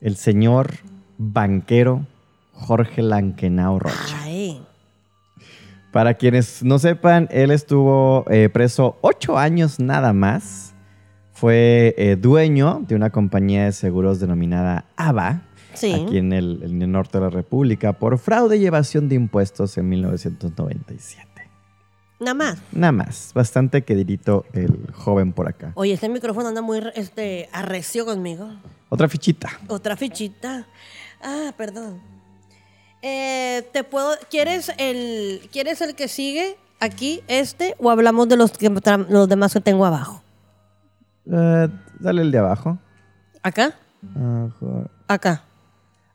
El 0.00 0.16
señor 0.16 0.70
banquero 1.18 2.06
Jorge 2.54 3.02
Lankenau 3.02 3.78
Rocha. 3.78 4.16
Ay, 4.22 4.62
Para 5.92 6.14
quienes 6.14 6.62
no 6.62 6.78
sepan, 6.78 7.28
él 7.30 7.50
estuvo 7.50 8.24
eh, 8.30 8.48
preso 8.48 8.96
ocho 9.00 9.36
años 9.38 9.78
nada 9.80 10.12
más. 10.12 10.74
Fue 11.32 11.94
eh, 11.96 12.16
dueño 12.16 12.82
de 12.86 12.94
una 12.94 13.10
compañía 13.10 13.64
de 13.64 13.72
seguros 13.72 14.20
denominada 14.20 14.84
ABA, 14.96 15.42
Sí. 15.72 15.92
aquí 15.94 16.18
en 16.18 16.32
el, 16.32 16.62
en 16.64 16.82
el 16.82 16.90
norte 16.92 17.16
de 17.18 17.24
la 17.24 17.30
República, 17.30 17.92
por 17.94 18.18
fraude 18.18 18.56
y 18.58 18.66
evasión 18.66 19.08
de 19.08 19.14
impuestos 19.14 19.78
en 19.78 19.88
1997. 19.88 21.26
nada 22.18 22.34
más. 22.34 22.58
Nada 22.72 22.92
más, 22.92 23.32
bastante 23.34 23.82
queridito 23.82 24.44
el 24.52 24.90
joven 24.92 25.32
por 25.32 25.48
acá. 25.48 25.72
Oye, 25.76 25.94
este 25.94 26.08
micrófono 26.10 26.48
anda 26.48 26.60
muy 26.60 26.82
este, 26.94 27.48
arrecio 27.52 28.04
conmigo. 28.04 28.50
Otra 28.90 29.08
fichita. 29.08 29.48
Otra 29.68 29.96
fichita. 29.96 30.66
Ah, 31.22 31.52
perdón. 31.56 32.00
Eh, 33.02 33.66
te 33.72 33.82
puedo. 33.84 34.14
¿Quieres 34.30 34.70
el, 34.76 35.48
¿Quieres 35.52 35.80
el 35.80 35.94
que 35.94 36.06
sigue 36.08 36.56
aquí, 36.80 37.22
este, 37.28 37.74
o 37.78 37.90
hablamos 37.90 38.28
de 38.28 38.36
los, 38.36 38.52
que, 38.52 38.68
los 39.08 39.28
demás 39.28 39.54
que 39.54 39.60
tengo 39.60 39.86
abajo? 39.86 40.22
Eh, 41.32 41.68
dale 41.98 42.22
el 42.22 42.30
de 42.30 42.38
abajo. 42.38 42.78
¿Acá? 43.42 43.74
Jo- 44.60 44.84
Acá. 45.08 45.44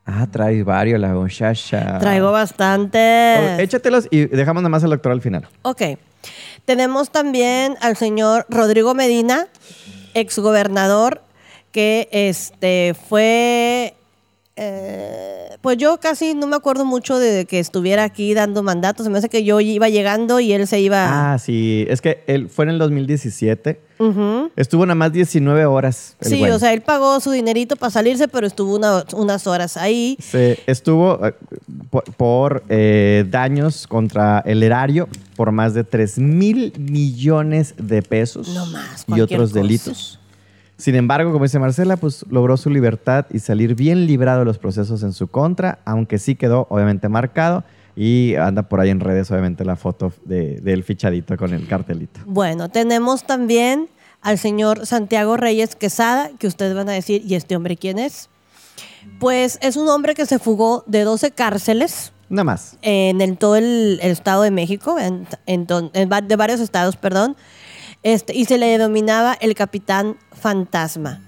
Ah, 0.05 0.27
traes 0.31 0.63
varios, 0.63 0.99
la 0.99 1.09
muchacha. 1.09 1.97
Traigo 1.97 2.29
Oh, 2.29 2.31
bastante. 2.31 3.61
échatelos 3.63 4.07
y 4.11 4.25
dejamos 4.27 4.61
nada 4.61 4.69
más 4.69 4.83
el 4.83 4.91
doctor 4.91 5.11
al 5.11 5.21
final. 5.21 5.47
Ok. 5.63 5.81
Tenemos 6.65 7.09
también 7.11 7.75
al 7.81 7.95
señor 7.97 8.45
Rodrigo 8.49 8.93
Medina, 8.93 9.47
exgobernador, 10.13 11.21
que 11.75 12.07
este 12.13 12.95
fue. 13.09 13.93
eh, 14.55 15.49
pues 15.61 15.77
yo 15.77 15.99
casi 15.99 16.33
no 16.33 16.47
me 16.47 16.55
acuerdo 16.55 16.85
mucho 16.85 17.17
de 17.19 17.45
que 17.45 17.59
estuviera 17.59 18.03
aquí 18.05 18.33
dando 18.33 18.63
mandatos. 18.63 19.03
Se 19.03 19.09
me 19.09 19.17
hace 19.17 19.27
que 19.27 19.43
yo 19.43 19.59
iba 19.59 19.89
llegando 19.89 20.39
y 20.39 20.53
él 20.53 20.65
se 20.67 20.79
iba. 20.79 21.33
Ah, 21.33 21.37
sí. 21.39 21.85
Es 21.89 21.99
que 22.01 22.23
él 22.27 22.47
fue 22.49 22.63
en 22.65 22.69
el 22.71 22.77
2017. 22.79 23.81
Ujú. 23.99 24.51
Estuvo 24.55 24.85
nada 24.85 24.95
más 24.95 25.11
19 25.11 25.65
horas. 25.65 26.15
el 26.21 26.29
Sí, 26.29 26.39
güey. 26.39 26.51
o 26.51 26.59
sea, 26.59 26.71
él 26.71 26.81
pagó 26.81 27.19
su 27.19 27.31
dinerito 27.31 27.75
para 27.75 27.89
salirse, 27.89 28.27
pero 28.29 28.45
estuvo 28.47 28.75
una- 28.75 29.03
unas 29.13 29.47
horas 29.47 29.75
ahí. 29.75 30.17
Se 30.21 30.59
estuvo 30.67 31.25
eh, 31.25 31.33
por, 31.89 32.03
por, 32.15 32.63
eh, 32.69 33.25
daños 33.29 33.87
contra 33.87 34.41
el 34.45 34.63
erario 34.63 35.09
por 35.35 35.51
más 35.51 35.73
de 35.73 35.83
3 35.83 36.17
mil 36.19 36.71
millones 36.77 37.73
de 37.77 38.01
pesos 38.03 38.49
No 38.49 38.65
más, 38.67 39.03
y 39.07 39.19
otros 39.19 39.49
cosa. 39.49 39.59
delitos. 39.61 40.19
Sin 40.77 40.95
embargo, 40.95 41.31
como 41.31 41.45
dice 41.45 41.57
Marcela, 41.59 41.95
pues 41.97 42.25
logró 42.29 42.57
su 42.57 42.69
libertad 42.69 43.25
y 43.31 43.39
salir 43.39 43.75
bien 43.75 44.05
librado 44.07 44.39
de 44.39 44.45
los 44.45 44.57
procesos 44.57 45.03
en 45.03 45.13
su 45.13 45.27
contra, 45.27 45.79
aunque 45.85 46.17
sí 46.17 46.35
quedó 46.35 46.67
obviamente 46.69 47.07
marcado 47.07 47.63
y 47.95 48.35
anda 48.35 48.63
por 48.63 48.81
ahí 48.81 48.89
en 48.89 48.99
redes 48.99 49.31
obviamente 49.31 49.63
la 49.63 49.77
foto 49.77 50.11
de- 50.25 50.59
del 50.59 50.83
fichadito 50.83 51.37
con 51.37 51.53
el 51.53 51.65
cartelito. 51.67 52.19
Bueno, 52.25 52.67
tenemos 52.69 53.25
también 53.25 53.87
al 54.21 54.37
señor 54.37 54.85
Santiago 54.85 55.37
Reyes 55.37 55.75
Quesada, 55.77 56.29
que 56.39 56.47
ustedes 56.47 56.75
van 56.75 56.89
a 56.89 56.93
decir, 56.93 57.21
¿y 57.25 57.35
este 57.35 57.55
hombre 57.55 57.77
quién 57.77 57.97
es? 57.97 58.27
Pues 59.19 59.59
es 59.61 59.77
un 59.77 59.87
hombre 59.87 60.13
que 60.13 60.25
se 60.25 60.39
fugó 60.39 60.83
de 60.87 61.03
12 61.03 61.31
cárceles 61.31 62.11
Nada 62.27 62.43
más. 62.43 62.77
en 62.81 63.21
el, 63.21 63.37
todo 63.37 63.55
el, 63.55 63.99
el 64.01 64.11
Estado 64.11 64.41
de 64.41 64.51
México, 64.51 64.97
en, 64.99 65.27
en 65.45 65.67
en 65.93 66.09
de 66.27 66.35
varios 66.35 66.59
estados, 66.59 66.97
perdón, 66.97 67.37
este, 68.05 68.33
y 68.35 68.45
se 68.45 68.57
le 68.59 68.67
denominaba 68.67 69.33
el 69.33 69.55
Capitán 69.55 70.17
Fantasma. 70.31 71.21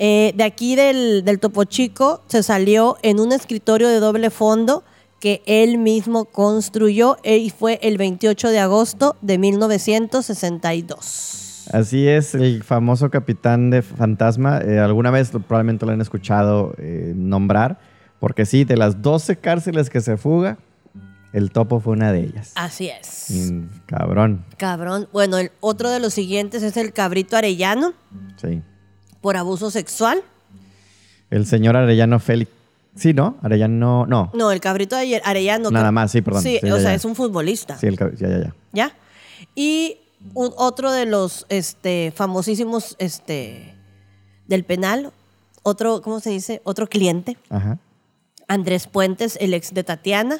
Eh, 0.00 0.32
de 0.34 0.42
aquí 0.42 0.74
del, 0.74 1.24
del 1.24 1.38
Topo 1.38 1.62
Chico 1.62 2.24
se 2.26 2.42
salió 2.42 2.96
en 3.02 3.20
un 3.20 3.30
escritorio 3.30 3.88
de 3.88 4.00
doble 4.00 4.30
fondo 4.30 4.82
que 5.20 5.42
él 5.46 5.78
mismo 5.78 6.24
construyó 6.24 7.18
eh, 7.22 7.38
y 7.38 7.50
fue 7.50 7.78
el 7.82 7.98
28 7.98 8.48
de 8.48 8.58
agosto 8.58 9.14
de 9.22 9.38
1962. 9.38 11.68
Así 11.72 12.08
es, 12.08 12.34
el 12.34 12.64
famoso 12.64 13.10
capitán 13.10 13.70
de 13.70 13.82
Fantasma. 13.82 14.58
eh, 14.58 14.80
alguna 14.80 15.12
vez 15.12 15.30
probablemente 15.30 15.86
lo 15.86 15.92
han 15.92 16.00
escuchado 16.00 16.74
nombrar, 17.14 17.78
porque 18.18 18.44
sí, 18.44 18.64
de 18.64 18.76
las 18.76 19.02
12 19.02 19.36
cárceles 19.36 19.88
que 19.88 20.00
se 20.00 20.16
fuga, 20.16 20.58
el 21.34 21.50
topo 21.50 21.80
fue 21.80 21.92
una 21.92 22.12
de 22.12 22.20
ellas. 22.20 22.52
Así 22.54 22.88
es. 22.88 23.26
Mm, 23.30 23.66
cabrón, 23.86 24.44
Cabrón. 24.56 25.08
Bueno, 25.12 25.36
el 25.38 25.50
otro 25.60 25.90
de 25.90 26.00
los 26.00 26.14
siguientes 26.14 26.62
es 26.62 26.76
el 26.76 26.92
cabrito 26.92 27.36
arellano 27.36 27.92
sí. 28.40 28.62
por 29.20 29.36
abuso 29.36 29.70
sexual. 29.70 30.22
El 31.30 31.44
señor 31.46 31.76
Arellano 31.76 32.18
Félix. 32.20 32.50
Sí, 32.96 33.12
¿no? 33.12 33.36
Arellano, 33.42 34.06
no. 34.06 34.30
No, 34.34 34.52
el 34.52 34.60
cabrito 34.60 34.94
de 34.96 35.20
arellano. 35.24 35.70
Nada 35.72 35.90
más, 35.90 36.12
sí, 36.12 36.22
perdón. 36.22 36.42
Sí, 36.44 36.58
Sí, 36.62 36.70
o 36.70 36.76
ya, 36.76 36.82
sea, 36.82 36.90
ya. 36.90 36.94
es 36.94 37.04
un 37.04 37.16
futbolista. 37.16 37.76
Sí, 37.76 37.88
el 37.88 37.98
cab- 37.98 38.14
ya, 38.16 38.28
ya, 38.28 38.38
ya. 38.38 38.54
¿Ya? 38.72 38.92
Y 39.56 39.96
un- 40.34 40.52
otro 40.56 40.92
de 40.92 41.04
los 41.06 41.44
este, 41.48 42.12
famosísimos 42.14 42.94
este, 43.00 43.74
del 44.46 44.62
penal, 44.62 45.12
otro, 45.64 46.00
¿cómo 46.02 46.20
se 46.20 46.30
dice? 46.30 46.60
Otro 46.62 46.86
cliente, 46.86 47.36
Ajá. 47.50 47.78
Andrés 48.46 48.86
Puentes, 48.86 49.36
el 49.40 49.54
ex 49.54 49.74
de 49.74 49.82
Tatiana, 49.82 50.38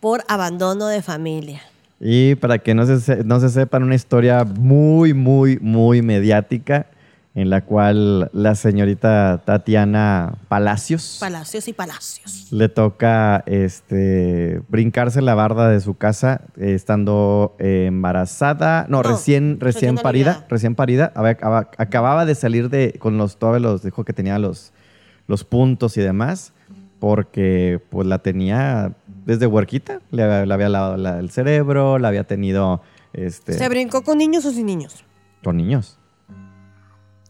por 0.00 0.22
abandono 0.28 0.86
de 0.88 1.02
familia. 1.02 1.62
Y 2.00 2.34
para 2.36 2.58
que 2.58 2.74
no 2.74 2.84
se, 2.84 3.24
no 3.24 3.40
se 3.40 3.48
sepan, 3.48 3.82
una 3.82 3.94
historia 3.94 4.44
muy, 4.44 5.14
muy, 5.14 5.58
muy 5.60 6.02
mediática 6.02 6.86
en 7.34 7.50
la 7.50 7.60
cual 7.62 8.30
la 8.32 8.54
señorita 8.54 9.42
Tatiana 9.44 10.34
Palacios 10.48 11.18
Palacios 11.20 11.68
y 11.68 11.74
palacios. 11.74 12.46
le 12.50 12.70
toca 12.70 13.42
este, 13.46 14.62
brincarse 14.68 15.20
la 15.20 15.34
barda 15.34 15.68
de 15.68 15.80
su 15.80 15.94
casa 15.98 16.40
eh, 16.58 16.72
estando 16.74 17.54
eh, 17.58 17.84
embarazada, 17.88 18.86
no, 18.88 18.98
No, 18.98 19.02
recién, 19.02 19.58
recién 19.60 19.96
recién 19.96 19.96
parida, 19.96 20.30
aliviada. 20.30 20.46
recién 20.48 20.74
parida, 20.74 21.12
Había- 21.14 21.32
acaba- 21.32 21.70
acababa 21.76 22.24
de 22.24 22.34
salir 22.34 22.70
de, 22.70 22.94
con 22.98 23.18
los, 23.18 23.36
todos 23.38 23.60
los, 23.60 23.82
dijo 23.82 24.02
que 24.04 24.14
tenía 24.14 24.38
los, 24.38 24.72
los 25.26 25.44
puntos 25.44 25.96
y 25.98 26.00
demás, 26.00 26.54
porque 27.00 27.80
pues 27.90 28.06
la 28.06 28.18
tenía 28.20 28.92
desde 29.26 29.46
huerquita, 29.46 30.00
le, 30.10 30.22
había- 30.22 30.46
le 30.46 30.54
había 30.54 30.68
lavado 30.70 30.96
la- 30.96 31.18
el 31.18 31.28
cerebro, 31.30 31.98
la 31.98 32.08
había 32.08 32.24
tenido 32.24 32.80
este, 33.12 33.52
¿Se 33.54 33.68
brincó 33.68 34.02
con 34.02 34.16
niños 34.18 34.44
o 34.46 34.50
sin 34.50 34.66
niños? 34.66 35.04
con 35.44 35.56
niños. 35.58 35.98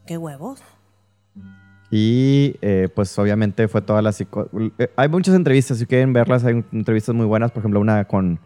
¿Qué 0.06 0.16
huevos? 0.16 0.62
Y 1.90 2.56
eh, 2.62 2.88
pues 2.94 3.16
obviamente 3.18 3.68
fue 3.68 3.80
toda 3.82 4.02
la 4.02 4.12
psico... 4.12 4.48
eh, 4.78 4.90
Hay 4.96 5.08
muchas 5.08 5.34
entrevistas, 5.34 5.78
si 5.78 5.86
quieren 5.86 6.12
verlas, 6.12 6.44
hay 6.44 6.64
entrevistas 6.72 7.14
muy 7.14 7.26
buenas, 7.26 7.52
por 7.52 7.60
ejemplo 7.60 7.80
una 7.80 8.04
con, 8.06 8.40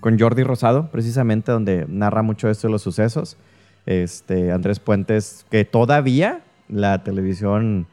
con 0.00 0.18
Jordi 0.18 0.42
Rosado, 0.44 0.90
precisamente, 0.90 1.52
donde 1.52 1.84
narra 1.88 2.22
mucho 2.22 2.48
esto 2.48 2.68
de 2.68 2.72
los 2.72 2.82
sucesos. 2.82 3.36
Este, 3.84 4.50
Andrés 4.50 4.80
Puentes, 4.80 5.44
que 5.50 5.64
todavía 5.64 6.40
la 6.68 7.04
televisión 7.04 7.86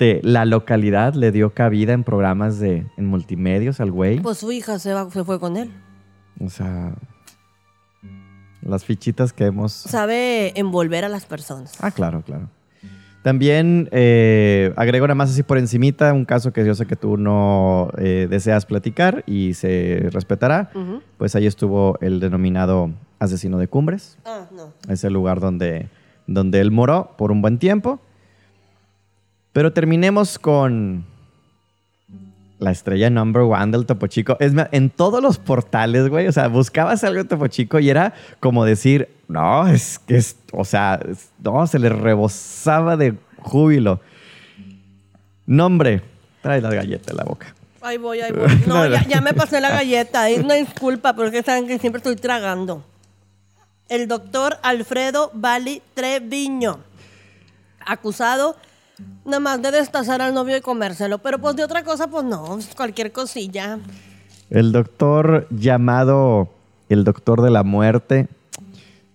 de 0.00 0.20
la 0.24 0.44
localidad 0.46 1.14
le 1.14 1.30
dio 1.30 1.50
cabida 1.54 1.92
en 1.92 2.02
programas 2.02 2.58
de 2.58 2.86
en 2.96 3.06
multimedios 3.06 3.78
al 3.80 3.92
güey. 3.92 4.18
Pues 4.18 4.38
su 4.38 4.50
hija 4.50 4.80
se, 4.80 4.92
va- 4.94 5.08
se 5.10 5.22
fue 5.22 5.38
con 5.38 5.56
él. 5.56 5.70
O 6.40 6.48
sea, 6.50 6.94
las 8.62 8.84
fichitas 8.84 9.32
que 9.32 9.44
hemos... 9.46 9.72
Sabe 9.72 10.58
envolver 10.58 11.04
a 11.04 11.08
las 11.08 11.26
personas. 11.26 11.74
Ah, 11.80 11.90
claro, 11.90 12.22
claro. 12.22 12.48
También 13.22 13.88
eh, 13.92 14.72
agrego 14.76 15.06
nada 15.06 15.14
más 15.14 15.30
así 15.30 15.42
por 15.42 15.58
encimita 15.58 16.12
un 16.14 16.24
caso 16.24 16.54
que 16.54 16.64
yo 16.64 16.74
sé 16.74 16.86
que 16.86 16.96
tú 16.96 17.18
no 17.18 17.90
eh, 17.98 18.26
deseas 18.30 18.64
platicar 18.64 19.22
y 19.26 19.52
se 19.52 20.08
respetará. 20.10 20.70
Pues 21.18 21.36
ahí 21.36 21.46
estuvo 21.46 21.98
el 22.00 22.18
denominado 22.20 22.90
asesino 23.18 23.58
de 23.58 23.68
cumbres. 23.68 24.16
Ah, 24.24 24.46
no. 24.50 24.72
Es 24.90 25.04
el 25.04 25.12
lugar 25.12 25.38
donde, 25.40 25.90
donde 26.26 26.60
él 26.60 26.70
moró 26.70 27.14
por 27.18 27.30
un 27.30 27.42
buen 27.42 27.58
tiempo. 27.58 28.00
Pero 29.52 29.72
terminemos 29.72 30.38
con 30.38 31.04
la 32.58 32.70
estrella 32.70 33.08
number 33.10 33.42
one 33.42 33.72
del 33.72 33.86
Topo 33.86 34.06
Chico. 34.06 34.36
Es 34.38 34.52
más, 34.52 34.68
en 34.72 34.90
todos 34.90 35.22
los 35.22 35.38
portales, 35.38 36.08
güey, 36.08 36.26
o 36.28 36.32
sea, 36.32 36.48
buscabas 36.48 37.02
algo 37.04 37.22
de 37.22 37.28
Topo 37.28 37.46
Chico 37.48 37.78
y 37.78 37.88
era 37.90 38.12
como 38.38 38.64
decir, 38.64 39.08
no, 39.28 39.66
es 39.66 39.98
que 39.98 40.16
es, 40.16 40.36
o 40.52 40.64
sea, 40.64 41.00
es- 41.08 41.30
no, 41.42 41.66
se 41.66 41.78
le 41.78 41.88
rebosaba 41.88 42.96
de 42.96 43.14
júbilo. 43.38 44.00
Nombre, 45.46 46.02
trae 46.42 46.60
la 46.60 46.70
galleta 46.70 47.10
en 47.10 47.16
la 47.16 47.24
boca. 47.24 47.54
Ahí 47.80 47.96
voy, 47.96 48.20
ahí 48.20 48.30
voy. 48.30 48.46
No, 48.66 48.86
ya, 48.86 49.04
ya 49.06 49.20
me 49.20 49.32
pasé 49.32 49.60
la 49.60 49.70
galleta. 49.70 50.28
Es 50.28 50.44
una 50.44 50.54
disculpa, 50.54 51.14
porque 51.14 51.42
saben 51.42 51.66
que 51.66 51.78
siempre 51.78 51.98
estoy 51.98 52.16
tragando. 52.16 52.84
El 53.88 54.06
doctor 54.06 54.58
Alfredo 54.62 55.30
Bali 55.34 55.82
Treviño. 55.94 56.78
Acusado 57.84 58.56
nada 59.24 59.40
más 59.40 59.62
de 59.62 59.70
destazar 59.70 60.20
al 60.22 60.34
novio 60.34 60.56
y 60.56 60.60
comérselo. 60.60 61.18
Pero 61.18 61.38
pues 61.38 61.56
de 61.56 61.64
otra 61.64 61.84
cosa, 61.84 62.08
pues 62.08 62.24
no. 62.24 62.58
Cualquier 62.76 63.12
cosilla. 63.12 63.78
El 64.50 64.72
doctor 64.72 65.46
llamado 65.50 66.50
el 66.90 67.04
doctor 67.04 67.40
de 67.40 67.50
la 67.50 67.62
muerte. 67.62 68.28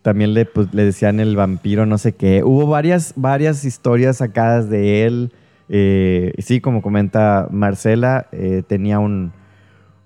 También 0.01 0.33
le, 0.33 0.45
pues, 0.45 0.73
le 0.73 0.85
decían 0.85 1.19
el 1.19 1.35
vampiro, 1.35 1.85
no 1.85 1.97
sé 1.97 2.13
qué. 2.13 2.43
Hubo 2.43 2.65
varias, 2.67 3.13
varias 3.15 3.63
historias 3.65 4.17
sacadas 4.17 4.69
de 4.69 5.05
él. 5.05 5.31
Eh, 5.67 6.33
sí, 6.39 6.61
como 6.61 6.81
comenta 6.81 7.47
Marcela, 7.51 8.27
eh, 8.31 8.63
tenía 8.67 8.99
un, 8.99 9.33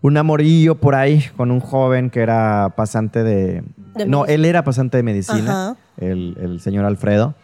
un 0.01 0.17
amorillo 0.17 0.75
por 0.75 0.95
ahí 0.95 1.23
con 1.37 1.51
un 1.51 1.59
joven 1.59 2.09
que 2.09 2.21
era 2.21 2.73
pasante 2.75 3.23
de... 3.23 3.63
De 3.95 4.05
no, 4.05 4.21
medicina. 4.21 4.35
él 4.35 4.45
era 4.45 4.63
pasante 4.63 4.97
de 4.97 5.03
medicina, 5.03 5.75
el, 5.97 6.37
el 6.39 6.59
señor 6.61 6.85
Alfredo. 6.85 7.35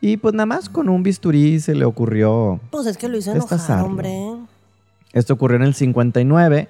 Y 0.00 0.16
pues 0.18 0.34
nada 0.34 0.46
más 0.46 0.68
con 0.68 0.88
un 0.88 1.02
bisturí 1.02 1.58
se 1.60 1.74
le 1.74 1.84
ocurrió 1.84 2.60
Pues 2.70 2.86
es 2.86 2.96
que 2.96 3.08
lo 3.08 3.16
hizo 3.16 3.32
enojar, 3.32 3.80
hombre. 3.82 4.14
esto 5.12 5.34
ocurrió 5.34 5.56
en 5.56 5.62
el 5.64 5.74
59. 5.74 6.68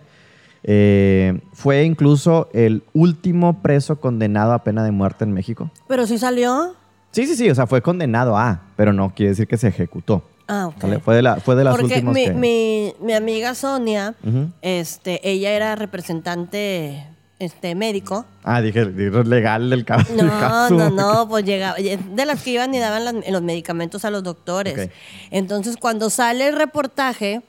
Eh, 0.69 1.41
fue 1.53 1.85
incluso 1.85 2.49
el 2.53 2.83
último 2.93 3.63
preso 3.63 4.01
condenado 4.01 4.53
a 4.53 4.65
pena 4.65 4.83
de 4.85 4.91
muerte 4.91 5.25
en 5.25 5.33
México. 5.33 5.71
Pero 5.89 6.07
sí 6.07 6.19
salió. 6.19 6.75
Sí, 7.13 7.27
sí, 7.27 7.37
sí, 7.37 7.49
o 7.51 7.55
sea, 7.55 7.67
fue 7.67 7.83
condenado 7.83 8.37
a, 8.37 8.63
pero 8.77 8.93
no 8.93 9.13
quiere 9.15 9.31
decir 9.31 9.47
que 9.47 9.57
se 9.57 9.69
ejecutó. 9.69 10.23
Ah, 10.49 10.67
ok. 10.69 10.81
¿sale? 10.81 10.99
Fue 11.01 11.15
de, 11.17 11.23
la, 11.23 11.37
fue 11.37 11.55
de 11.57 11.65
las 11.65 11.77
Porque 11.77 11.95
últimas 11.95 12.15
mi, 12.15 12.25
que- 12.25 12.33
mi, 12.35 12.93
mi 13.01 13.13
amiga 13.15 13.55
Sonia, 13.55 14.15
este, 14.63 15.29
ella 15.29 15.51
era 15.53 15.75
representante 15.77 17.07
este, 17.39 17.75
médico. 17.75 18.25
Ah, 18.45 18.61
dije, 18.63 18.87
dije 18.87 19.25
legal 19.25 19.69
del 19.71 19.85
ca- 19.85 20.03
del 20.09 20.27
No, 20.27 20.41
caso. 20.41 20.75
no, 20.75 20.91
no, 20.91 21.29
pues 21.29 21.45
llegaba, 21.45 21.77
de 21.77 22.25
las 22.27 22.43
que 22.43 22.51
iban 22.53 22.75
y 22.75 22.79
daban 22.79 23.05
las- 23.05 23.29
los 23.31 23.43
medicamentos 23.43 24.05
a 24.05 24.11
los 24.11 24.23
doctores. 24.23 24.87
Ok. 24.89 24.93
Entonces, 25.31 25.77
cuando 25.77 26.09
sale 26.11 26.49
el 26.49 26.57
reportaje, 26.57 27.43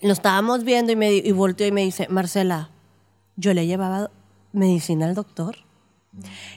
lo 0.00 0.12
estábamos 0.12 0.64
viendo 0.64 0.92
y, 0.92 0.96
me, 0.96 1.12
y 1.12 1.32
volteó 1.32 1.66
y 1.66 1.72
me 1.72 1.82
dice, 1.82 2.06
Marcela, 2.10 2.70
yo 3.36 3.54
le 3.54 3.66
llevaba 3.66 4.10
medicina 4.52 5.06
al 5.06 5.14
doctor. 5.14 5.56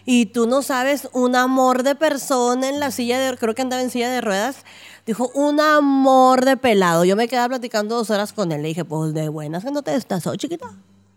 Y 0.05 0.27
tú 0.27 0.47
no 0.47 0.63
sabes, 0.63 1.07
un 1.13 1.35
amor 1.35 1.83
de 1.83 1.93
persona 1.95 2.67
en 2.69 2.79
la 2.79 2.89
silla 2.89 3.19
de, 3.19 3.37
creo 3.37 3.53
que 3.53 3.61
andaba 3.61 3.81
en 3.81 3.89
silla 3.91 4.09
de 4.09 4.19
ruedas, 4.21 4.57
dijo, 5.05 5.29
un 5.35 5.59
amor 5.59 6.45
de 6.45 6.57
pelado. 6.57 7.05
Yo 7.05 7.15
me 7.15 7.27
quedaba 7.27 7.49
platicando 7.49 7.95
dos 7.95 8.09
horas 8.09 8.33
con 8.33 8.51
él. 8.51 8.61
Le 8.63 8.69
dije, 8.69 8.85
pues 8.85 9.13
de 9.13 9.29
buenas 9.29 9.63
que 9.63 9.71
no 9.71 9.81
te 9.83 9.91
destazó, 9.91 10.35
chiquita. 10.35 10.67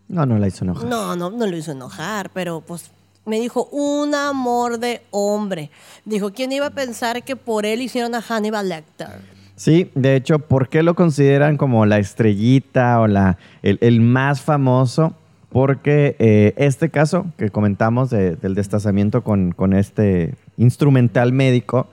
No, 0.07 0.25
no 0.25 0.37
la 0.37 0.47
hizo 0.47 0.63
enojar. 0.65 0.85
No, 0.87 1.15
no, 1.15 1.29
no 1.31 1.47
lo 1.47 1.57
hizo 1.57 1.71
enojar, 1.71 2.29
pero 2.33 2.61
pues 2.61 2.91
me 3.25 3.39
dijo 3.39 3.65
un 3.71 4.13
amor 4.13 4.77
de 4.79 5.01
hombre. 5.11 5.71
Dijo, 6.05 6.31
¿quién 6.31 6.51
iba 6.51 6.67
a 6.67 6.71
pensar 6.71 7.23
que 7.23 7.35
por 7.35 7.65
él 7.65 7.81
hicieron 7.81 8.13
a 8.15 8.21
Hannibal 8.21 8.69
Lecter? 8.69 9.07
Sí, 9.55 9.89
de 9.95 10.15
hecho, 10.15 10.39
¿por 10.39 10.67
qué 10.69 10.83
lo 10.83 10.95
consideran 10.95 11.57
como 11.57 11.85
la 11.85 11.97
estrellita 11.97 12.99
o 12.99 13.07
la, 13.07 13.37
el, 13.63 13.77
el 13.81 14.01
más 14.01 14.41
famoso? 14.41 15.13
Porque 15.49 16.17
eh, 16.19 16.53
este 16.57 16.89
caso 16.89 17.25
que 17.37 17.49
comentamos 17.49 18.09
de- 18.09 18.35
del 18.35 18.53
destazamiento 18.55 19.23
con, 19.23 19.53
con 19.53 19.73
este 19.73 20.35
instrumental 20.57 21.31
médico 21.31 21.87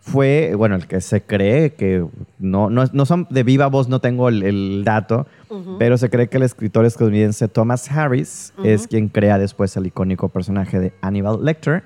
fue, 0.00 0.54
bueno, 0.56 0.74
el 0.74 0.86
que 0.86 1.00
se 1.00 1.22
cree 1.22 1.74
que 1.74 2.04
no, 2.38 2.70
no, 2.70 2.84
no 2.92 3.06
son 3.06 3.26
de 3.30 3.42
viva 3.42 3.66
voz, 3.66 3.88
no 3.88 4.00
tengo 4.00 4.28
el, 4.28 4.42
el 4.42 4.82
dato, 4.84 5.26
pero 5.78 5.98
se 5.98 6.08
cree 6.10 6.28
que 6.28 6.38
el 6.38 6.44
escritor 6.44 6.84
estadounidense 6.84 7.48
Thomas 7.48 7.90
Harris 7.90 8.52
es 8.64 8.86
quien 8.86 9.08
crea 9.08 9.38
después 9.38 9.76
el 9.76 9.86
icónico 9.86 10.28
personaje 10.28 10.78
de 10.78 10.92
Hannibal 11.02 11.44
Lecter 11.44 11.82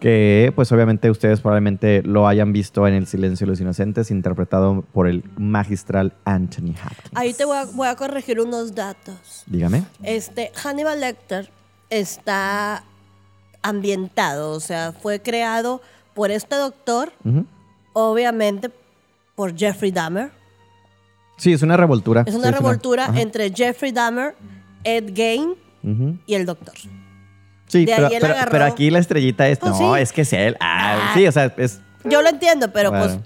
que 0.00 0.52
pues 0.54 0.72
obviamente 0.72 1.10
ustedes 1.10 1.40
probablemente 1.40 2.02
lo 2.02 2.26
hayan 2.26 2.52
visto 2.52 2.86
en 2.86 2.94
El 2.94 3.06
silencio 3.06 3.46
de 3.46 3.52
los 3.52 3.60
inocentes, 3.60 4.10
interpretado 4.10 4.84
por 4.92 5.06
el 5.06 5.24
magistral 5.36 6.14
Anthony 6.24 6.74
Hopkins. 6.84 7.10
Ahí 7.14 7.32
te 7.32 7.44
voy 7.44 7.56
a, 7.56 7.64
voy 7.64 7.88
a 7.88 7.96
corregir 7.96 8.40
unos 8.40 8.74
datos. 8.74 9.44
Dígame. 9.46 9.84
Este, 10.02 10.50
Hannibal 10.54 11.00
Lecter 11.00 11.50
está 11.90 12.82
ambientado, 13.62 14.52
o 14.52 14.60
sea, 14.60 14.92
fue 14.92 15.20
creado 15.20 15.80
por 16.14 16.30
este 16.30 16.56
doctor, 16.56 17.12
obviamente 17.92 18.70
por 19.34 19.56
Jeffrey 19.56 19.90
Dahmer. 19.90 20.30
Sí, 21.38 21.52
es 21.52 21.62
una 21.62 21.76
revoltura. 21.76 22.22
Es 22.26 22.34
Sí, 22.34 22.38
una 22.40 22.50
revoltura 22.50 23.06
ajá. 23.06 23.20
entre 23.20 23.50
Jeffrey 23.50 23.90
Dahmer, 23.92 24.34
Ed 24.84 25.10
Ujú. 25.82 26.18
y 26.26 26.34
el 26.34 26.46
doctor. 26.46 26.74
Sí, 27.68 27.86
pero, 27.86 28.64
aquí 28.64 28.90
la 28.90 28.98
estrellita 28.98 29.48
es, 29.48 29.58
Pues 29.58 29.72
no, 29.80 29.94
sí. 29.94 30.00
es 30.02 30.12
que 30.12 30.20
es 30.22 30.32
él. 30.34 30.56
Ah, 30.60 30.98
Ah. 31.10 31.12
sí, 31.14 31.26
o 31.26 31.32
sea, 31.32 31.52
es... 31.56 31.80
Yo 32.04 32.20
lo 32.20 32.28
entiendo, 32.28 32.70
pero 32.72 32.90
Bueno. 32.90 33.06
pues 33.06 33.18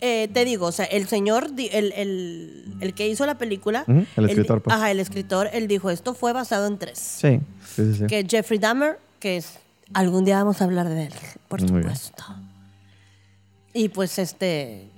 eh, 0.00 0.28
te 0.32 0.44
digo, 0.44 0.66
o 0.66 0.72
sea, 0.72 0.86
el 0.86 1.08
señor, 1.08 1.48
el, 1.58 1.92
el- 1.94 2.74
el 2.80 2.94
que 2.94 3.08
hizo 3.08 3.26
la 3.26 3.36
película, 3.36 3.84
el 3.88 4.06
él- 4.16 4.30
escritor, 4.30 4.62
pues. 4.62 4.74
ajá, 4.74 4.90
el 4.90 5.00
escritor, 5.00 5.50
él 5.52 5.66
dijo, 5.68 5.90
esto 5.90 6.14
fue 6.14 6.32
basado 6.32 6.66
en 6.68 6.78
tres. 6.78 6.98
Sí, 6.98 7.40
sí, 7.74 7.92
sí. 7.92 7.94
sí. 8.00 8.06
Que 8.06 8.24
Jeffrey 8.28 8.58
Dahmer, 8.58 8.98
que 9.20 9.36
es, 9.38 9.58
algún 9.94 10.24
día 10.24 10.38
vamos 10.38 10.60
a 10.60 10.64
hablar 10.64 10.88
de 10.88 11.04
él, 11.06 11.14
por 11.48 11.60
Muy 11.62 11.70
bien. 11.82 11.82
supuesto. 11.96 12.24
Y 13.74 13.88
pues 13.90 14.18
este, 14.18 14.88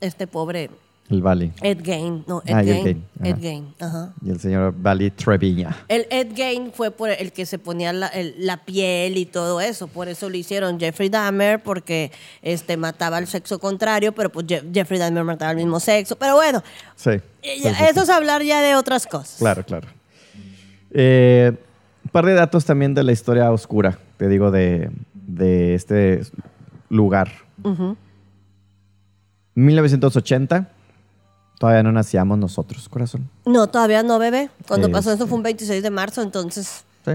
este 0.00 0.26
pobre, 0.26 0.70
El 1.08 1.22
Valley. 1.22 1.52
Ed 1.62 1.78
Gain, 1.82 2.24
no, 2.28 2.42
Ed 2.46 2.54
Ah, 2.54 2.62
Ed 2.62 2.66
Gain. 2.84 3.04
Ajá. 3.18 3.28
Ed 3.28 3.36
Gain, 3.42 3.74
ajá. 3.80 4.12
Y 4.24 4.30
el 4.30 4.38
señor 4.40 4.74
Valley 4.76 5.10
Treviña. 5.10 5.76
El 5.88 6.06
Ed 6.10 6.28
Gain 6.36 6.72
fue 6.72 6.90
por 6.92 7.10
el 7.10 7.32
que 7.32 7.46
se 7.46 7.58
ponía 7.58 7.92
la, 7.92 8.06
el- 8.08 8.34
la 8.38 8.58
piel 8.64 9.16
y 9.16 9.26
todo 9.26 9.60
eso. 9.60 9.88
Por 9.88 10.08
eso 10.08 10.28
lo 10.28 10.36
hicieron 10.36 10.78
Jeffrey 10.78 11.08
Dahmer, 11.08 11.60
porque 11.62 12.12
este, 12.42 12.76
mataba 12.76 13.16
al 13.16 13.26
sexo 13.26 13.58
contrario, 13.58 14.12
pero 14.12 14.30
pues 14.30 14.46
Je- 14.46 14.62
Jeffrey 14.72 14.98
Dahmer 15.00 15.24
mataba 15.24 15.50
al 15.50 15.56
mismo 15.56 15.80
sexo. 15.80 16.14
Pero 16.16 16.34
bueno, 16.36 16.62
sí, 16.94 17.12
sí. 17.42 17.62
eso 17.88 18.02
es 18.02 18.08
hablar 18.08 18.42
ya 18.42 18.60
de 18.60 18.74
otras 18.76 19.06
cosas. 19.06 19.36
Claro, 19.38 19.64
claro. 19.64 19.88
Eh, 20.92 21.56
un 22.10 22.12
par 22.12 22.26
de 22.26 22.34
datos 22.34 22.64
también 22.64 22.92
de 22.92 23.04
la 23.04 23.12
historia 23.12 23.52
oscura, 23.52 23.96
te 24.16 24.26
digo, 24.26 24.50
de, 24.50 24.90
de 25.14 25.76
este 25.76 26.22
lugar. 26.88 27.30
1980, 29.54 30.68
todavía 31.60 31.84
no 31.84 31.92
nacíamos 31.92 32.36
nosotros, 32.36 32.88
corazón. 32.88 33.30
No, 33.46 33.68
todavía 33.68 34.02
no, 34.02 34.18
bebé. 34.18 34.50
Cuando 34.66 34.90
pasó 34.90 35.12
Este. 35.12 35.22
eso 35.22 35.28
fue 35.28 35.36
un 35.36 35.44
26 35.44 35.84
de 35.84 35.90
marzo, 35.90 36.20
entonces. 36.22 36.84
¿sí? 37.04 37.12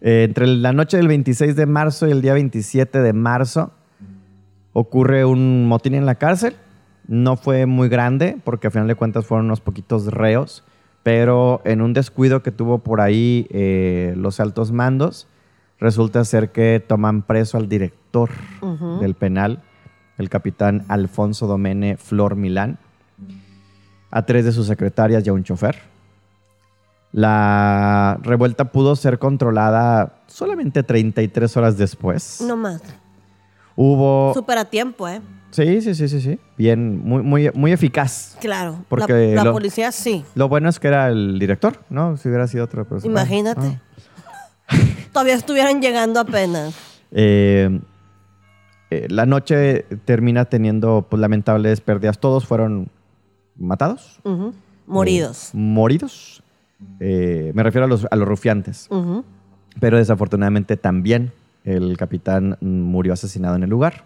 Eh, 0.00 0.22
entre 0.28 0.46
la 0.46 0.72
noche 0.72 0.96
del 0.96 1.08
26 1.08 1.56
de 1.56 1.66
marzo 1.66 2.06
y 2.06 2.12
el 2.12 2.22
día 2.22 2.34
27 2.34 3.00
de 3.00 3.12
marzo 3.12 3.72
ocurre 4.74 5.24
un 5.24 5.66
motín 5.66 5.94
en 5.94 6.06
la 6.06 6.14
cárcel. 6.14 6.54
No 7.08 7.36
fue 7.36 7.66
muy 7.66 7.88
grande 7.88 8.38
porque 8.44 8.68
al 8.68 8.72
final 8.72 8.86
de 8.86 8.94
cuentas 8.94 9.26
fueron 9.26 9.46
unos 9.46 9.60
poquitos 9.60 10.06
reos, 10.06 10.62
pero 11.04 11.60
en 11.64 11.82
un 11.82 11.92
descuido 11.92 12.42
que 12.42 12.50
tuvo 12.50 12.78
por 12.78 13.00
ahí 13.00 13.46
eh, 13.50 14.14
los 14.16 14.40
altos 14.40 14.72
mandos, 14.72 15.28
resulta 15.78 16.24
ser 16.24 16.50
que 16.50 16.82
toman 16.84 17.22
preso 17.22 17.58
al 17.58 17.68
director 17.68 18.30
del 19.00 19.14
penal, 19.14 19.62
el 20.16 20.30
capitán 20.30 20.86
Alfonso 20.88 21.46
Domene 21.46 21.98
Flor 21.98 22.36
Milán, 22.36 22.78
a 24.10 24.24
tres 24.24 24.46
de 24.46 24.52
sus 24.52 24.66
secretarias 24.66 25.26
y 25.26 25.28
a 25.28 25.34
un 25.34 25.44
chofer. 25.44 25.76
La 27.12 28.18
revuelta 28.22 28.72
pudo 28.72 28.96
ser 28.96 29.18
controlada 29.18 30.22
solamente 30.26 30.82
33 30.82 31.56
horas 31.58 31.76
después. 31.76 32.40
No 32.40 32.56
más. 32.56 32.82
Hubo... 33.76 34.32
Súper 34.32 34.56
a 34.56 34.64
tiempo, 34.64 35.06
¿eh? 35.06 35.20
Sí, 35.54 35.80
sí, 35.82 35.94
sí, 35.94 36.08
sí, 36.08 36.20
sí. 36.20 36.38
Bien, 36.58 36.98
muy, 36.98 37.22
muy, 37.22 37.48
muy 37.54 37.70
eficaz. 37.72 38.36
Claro. 38.40 38.84
Porque 38.88 39.30
la 39.30 39.36
la 39.36 39.44
lo- 39.44 39.52
policía 39.52 39.92
sí. 39.92 40.24
Lo 40.34 40.48
bueno 40.48 40.68
es 40.68 40.80
que 40.80 40.88
era 40.88 41.08
el 41.08 41.38
director, 41.38 41.78
¿no? 41.90 42.16
Si 42.16 42.28
hubiera 42.28 42.48
sido 42.48 42.64
otra 42.64 42.82
persona. 42.82 43.12
Imagínate. 43.12 43.78
Ah. 44.68 44.76
Todavía 45.12 45.34
estuvieran 45.34 45.80
llegando 45.80 46.18
apenas. 46.18 46.74
Eh, 47.12 47.78
eh, 48.90 49.06
la 49.10 49.26
noche 49.26 49.82
termina 50.04 50.46
teniendo 50.46 51.06
pues, 51.08 51.20
lamentables 51.20 51.80
pérdidas. 51.80 52.18
Todos 52.18 52.46
fueron 52.46 52.88
matados. 53.56 54.18
Ujú. 54.24 54.52
Moridos. 54.88 55.50
eh, 55.54 55.56
moridos. 55.56 56.42
Me 56.98 57.62
refiero 57.62 57.84
a 57.84 57.88
los, 57.88 58.08
a 58.10 58.16
los 58.16 58.26
rufiantes. 58.26 58.88
Pero 59.78 59.98
desafortunadamente 59.98 60.76
también 60.76 61.30
el 61.64 61.96
capitán 61.96 62.58
murió 62.60 63.12
asesinado 63.12 63.54
en 63.54 63.62
el 63.62 63.70
lugar. 63.70 64.04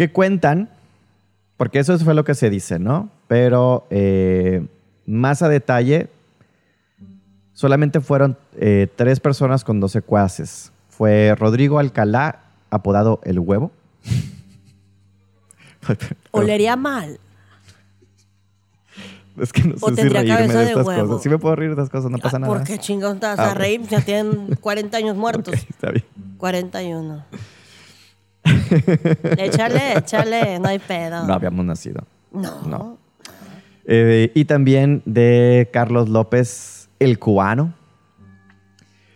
¿Qué 0.00 0.10
cuentan? 0.10 0.70
Porque 1.58 1.78
eso 1.78 1.98
fue 1.98 2.14
lo 2.14 2.24
que 2.24 2.34
se 2.34 2.48
dice, 2.48 2.78
¿no? 2.78 3.10
Pero 3.28 3.86
eh, 3.90 4.64
más 5.04 5.42
a 5.42 5.48
detalle, 5.50 6.08
solamente 7.52 8.00
fueron 8.00 8.38
eh, 8.56 8.88
tres 8.96 9.20
personas 9.20 9.62
con 9.62 9.78
dos 9.78 9.92
secuaces. 9.92 10.72
Fue 10.88 11.34
Rodrigo 11.38 11.78
Alcalá, 11.78 12.40
apodado 12.70 13.20
El 13.24 13.40
Huevo. 13.40 13.72
Olería 16.30 16.76
mal. 16.76 17.20
Es 19.38 19.52
que 19.52 19.64
no 19.64 19.76
sé 19.76 19.96
si 19.96 20.08
reírme 20.08 20.48
de 20.48 20.54
de 20.54 20.62
estas 20.64 20.86
huevo. 20.86 21.08
cosas. 21.08 21.22
Sí 21.22 21.28
me 21.28 21.36
puedo 21.38 21.56
reír 21.56 21.74
de 21.74 21.82
estas 21.82 21.90
cosas, 21.90 22.10
no 22.10 22.16
pasa 22.16 22.38
Ah, 22.38 22.40
nada. 22.40 22.54
¿Por 22.54 22.64
qué 22.66 22.78
chingados 22.78 23.20
te 23.20 23.26
vas 23.26 23.38
Ah, 23.38 23.48
a 23.48 23.52
ok. 23.52 23.58
reír? 23.58 23.82
Ya 23.82 24.00
tienen 24.00 24.56
40 24.62 24.96
años 24.96 25.16
muertos. 25.18 25.52
Ok, 25.54 25.60
está 25.68 25.90
bien. 25.90 26.04
41. 26.38 27.22
Échale, 29.36 29.98
échale, 29.98 30.58
no 30.58 30.68
hay 30.68 30.78
pedo. 30.78 31.26
No 31.26 31.34
habíamos 31.34 31.64
nacido. 31.64 32.04
No. 32.32 32.62
No. 32.62 32.98
Eh, 33.84 34.30
y 34.34 34.44
también 34.44 35.02
de 35.04 35.68
Carlos 35.72 36.08
López, 36.08 36.88
el 36.98 37.18
cubano. 37.18 37.74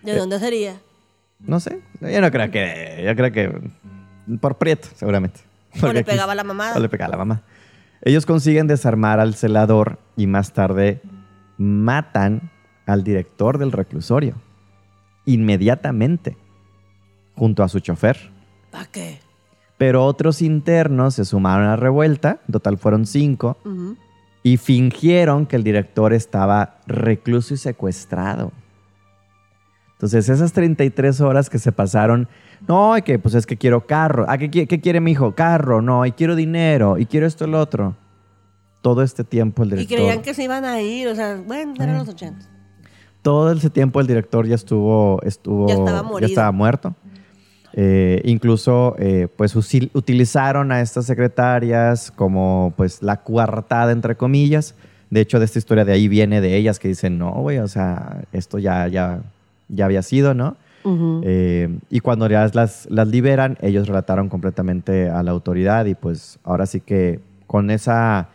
¿De 0.02 0.16
dónde 0.16 0.38
sería? 0.38 0.76
No 1.40 1.60
sé. 1.60 1.80
Yo 2.00 2.20
no 2.20 2.30
creo 2.30 2.50
que. 2.50 3.02
Yo 3.04 3.14
creo 3.16 3.32
que. 3.32 3.70
Por 4.40 4.56
Prieto, 4.56 4.88
seguramente. 4.94 5.40
O 5.82 5.92
le 5.92 6.04
pegaba 6.04 6.34
la 6.34 6.44
mamada. 6.44 6.76
O 6.76 6.80
le 6.80 6.88
pegaba 6.88 7.12
la 7.12 7.18
mamá. 7.18 7.42
Ellos 8.02 8.26
consiguen 8.26 8.66
desarmar 8.66 9.20
al 9.20 9.34
celador 9.34 9.98
y 10.16 10.26
más 10.26 10.52
tarde 10.52 11.00
matan 11.56 12.50
al 12.86 13.02
director 13.02 13.58
del 13.58 13.72
reclusorio. 13.72 14.34
Inmediatamente. 15.24 16.36
Junto 17.34 17.62
a 17.62 17.68
su 17.68 17.80
chofer. 17.80 18.30
¿Para 18.74 18.86
qué? 18.86 19.20
Pero 19.78 20.04
otros 20.04 20.42
internos 20.42 21.14
se 21.14 21.24
sumaron 21.24 21.66
a 21.66 21.70
la 21.70 21.76
revuelta. 21.76 22.40
En 22.48 22.52
total 22.52 22.76
fueron 22.76 23.06
cinco. 23.06 23.56
Y 24.42 24.56
fingieron 24.56 25.46
que 25.46 25.54
el 25.56 25.62
director 25.62 26.12
estaba 26.12 26.78
recluso 26.88 27.54
y 27.54 27.56
secuestrado. 27.56 28.50
Entonces, 29.92 30.28
esas 30.28 30.52
33 30.52 31.20
horas 31.20 31.48
que 31.48 31.58
se 31.58 31.72
pasaron, 31.72 32.28
no, 32.66 32.98
y 32.98 33.02
que 33.02 33.18
pues 33.18 33.34
es 33.34 33.46
que 33.46 33.56
quiero 33.56 33.86
carro. 33.86 34.26
Ah, 34.28 34.36
¿qué, 34.38 34.50
qui- 34.50 34.66
qué 34.66 34.80
quiere 34.80 35.00
mi 35.00 35.12
hijo? 35.12 35.34
Carro, 35.34 35.80
no, 35.80 36.04
y 36.04 36.12
quiero 36.12 36.34
dinero, 36.36 36.98
y 36.98 37.06
quiero 37.06 37.26
esto 37.26 37.46
y 37.46 37.50
lo 37.50 37.60
otro. 37.60 37.94
Todo 38.82 39.02
este 39.02 39.24
tiempo 39.24 39.62
el 39.62 39.68
Y 39.68 39.70
director. 39.76 39.96
creían 39.98 40.22
que 40.22 40.34
se 40.34 40.42
iban 40.44 40.64
a 40.64 40.80
ir, 40.80 41.08
o 41.08 41.14
sea, 41.14 41.40
bueno, 41.46 41.74
eran 41.76 41.94
Eh. 41.94 41.98
los 42.00 42.08
80. 42.08 42.46
Todo 43.22 43.52
ese 43.52 43.70
tiempo 43.70 44.00
el 44.00 44.06
director 44.06 44.46
ya 44.46 44.56
estuvo, 44.56 45.22
estuvo 45.22 45.68
Ya 45.68 45.74
estaba 45.74 46.02
morido. 46.02 46.28
estaba 46.28 46.52
muerto. 46.52 46.94
Eh, 47.76 48.22
incluso, 48.24 48.94
eh, 49.00 49.26
pues 49.36 49.56
utilizaron 49.56 50.70
a 50.70 50.80
estas 50.80 51.06
secretarias 51.06 52.12
como, 52.12 52.72
pues, 52.76 53.02
la 53.02 53.16
coartada 53.16 53.90
entre 53.90 54.14
comillas. 54.14 54.76
De 55.10 55.20
hecho, 55.20 55.40
de 55.40 55.44
esta 55.44 55.58
historia 55.58 55.84
de 55.84 55.92
ahí 55.92 56.06
viene 56.06 56.40
de 56.40 56.56
ellas 56.56 56.78
que 56.78 56.86
dicen, 56.86 57.18
no, 57.18 57.32
güey, 57.32 57.58
o 57.58 57.66
sea, 57.66 58.22
esto 58.32 58.58
ya, 58.58 58.86
ya, 58.86 59.22
ya 59.68 59.84
había 59.86 60.02
sido, 60.02 60.34
¿no? 60.34 60.56
Eh, 61.22 61.78
y 61.88 62.00
cuando 62.00 62.28
ya 62.28 62.48
las, 62.52 62.86
las 62.90 63.08
liberan, 63.08 63.56
ellos 63.62 63.88
relataron 63.88 64.28
completamente 64.28 65.08
a 65.08 65.22
la 65.22 65.30
autoridad 65.30 65.86
y 65.86 65.94
pues 65.94 66.38
ahora 66.44 66.66
sí 66.66 66.80
que 66.80 67.20
con 67.46 67.70
esa, 67.70 68.28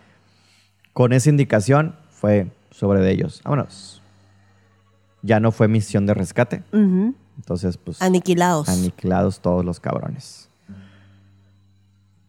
con 0.94 1.14
esa 1.14 1.30
indicación 1.30 1.96
fue 2.10 2.48
sobre 2.72 3.02
de 3.02 3.12
ellos. 3.12 3.42
Vámonos. 3.44 4.02
Ya 5.22 5.40
no 5.40 5.52
fue 5.52 5.68
misión 5.68 6.06
de 6.08 6.14
rescate. 6.14 6.64
Ujú. 6.74 7.14
Entonces, 7.40 7.78
pues 7.78 8.02
Aniquilados. 8.02 8.68
aniquilados 8.70 9.40
todos 9.40 9.64
los 9.66 9.80
cabrones. 9.80 10.50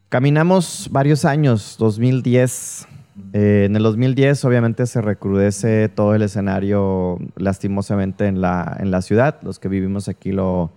Caminamos 0.08 0.88
varios 0.90 1.24
años, 1.24 1.76
2010. 1.78 2.86
Eh, 3.32 3.64
en 3.66 3.76
el 3.76 3.82
2010 3.82 4.44
obviamente 4.44 4.86
se 4.86 5.00
recrudece 5.02 5.88
todo 5.88 6.14
el 6.14 6.22
escenario 6.22 7.18
lastimosamente 7.36 8.26
en 8.26 8.40
la, 8.40 8.76
en 8.80 8.90
la 8.90 9.02
ciudad. 9.02 9.36
Los 9.42 9.58
que 9.58 9.68
vivimos 9.68 10.08
aquí 10.08 10.32
lo, 10.32 10.70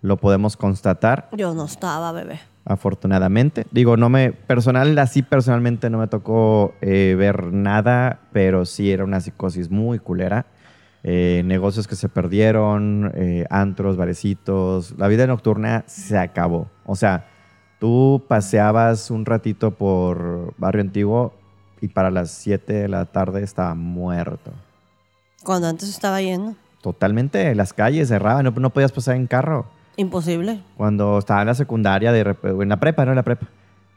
lo 0.00 0.16
podemos 0.16 0.56
constatar, 0.56 1.28
Yo 1.36 1.54
no 1.54 1.64
estaba, 1.66 2.12
bebé. 2.12 2.40
afortunadamente. 2.64 3.66
Digo, 3.72 3.96
no 3.96 4.08
me, 4.08 4.32
personal, 4.32 4.96
así 4.98 5.22
personalmente 5.22 5.90
no 5.90 5.98
me 5.98 6.06
tocó 6.06 6.72
eh, 6.80 7.14
ver 7.18 7.52
nada, 7.52 8.20
pero 8.32 8.64
sí 8.64 8.90
era 8.90 9.04
una 9.04 9.20
psicosis 9.20 9.70
muy 9.70 9.98
culera. 9.98 10.46
Eh, 11.04 11.42
negocios 11.44 11.86
que 11.86 11.96
se 11.96 12.08
perdieron, 12.08 13.12
eh, 13.14 13.46
antros, 13.50 13.96
barecitos. 13.96 14.94
La 14.98 15.08
vida 15.08 15.26
nocturna 15.26 15.84
se 15.86 16.18
acabó. 16.18 16.68
O 16.86 16.96
sea, 16.96 17.28
tú 17.78 18.24
paseabas 18.28 19.10
un 19.10 19.24
ratito 19.24 19.70
por 19.70 20.54
Barrio 20.58 20.82
Antiguo 20.82 21.32
y 21.80 21.88
para 21.88 22.10
las 22.10 22.30
7 22.32 22.72
de 22.72 22.88
la 22.88 23.04
tarde 23.04 23.42
estaba 23.42 23.74
muerto. 23.74 24.52
Cuando 25.44 25.68
antes 25.68 25.88
estaba 25.88 26.20
lleno. 26.20 26.56
Totalmente, 26.82 27.54
las 27.54 27.72
calles 27.72 28.08
cerraban, 28.08 28.44
no, 28.44 28.50
no 28.50 28.70
podías 28.70 28.92
pasar 28.92 29.16
en 29.16 29.26
carro. 29.26 29.66
Imposible. 29.96 30.62
Cuando 30.76 31.18
estaba 31.18 31.40
en 31.40 31.48
la 31.48 31.54
secundaria, 31.54 32.12
de 32.12 32.36
en 32.42 32.68
la 32.68 32.78
prepa, 32.78 33.04
no 33.04 33.12
en 33.12 33.16
la 33.16 33.24
prepa, 33.24 33.48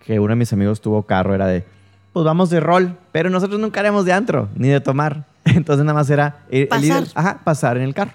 que 0.06 0.20
uno 0.20 0.30
de 0.32 0.36
mis 0.36 0.52
amigos 0.52 0.82
tuvo 0.82 1.04
carro, 1.04 1.36
era 1.36 1.46
de, 1.46 1.64
pues 2.12 2.26
vamos 2.26 2.50
de 2.50 2.60
rol, 2.60 2.98
pero 3.12 3.30
nosotros 3.30 3.60
nunca 3.60 3.82
haremos 3.82 4.06
de 4.06 4.14
antro, 4.14 4.50
ni 4.56 4.68
de 4.68 4.82
tomar. 4.82 5.26
Entonces 5.56 5.86
nada 5.86 5.94
más 5.98 6.10
era 6.10 6.40
el 6.50 6.68
Pasar. 6.68 7.04
ajá, 7.16 7.40
pasar 7.44 7.78
en 7.78 7.84
el 7.84 7.94
carro. 7.94 8.12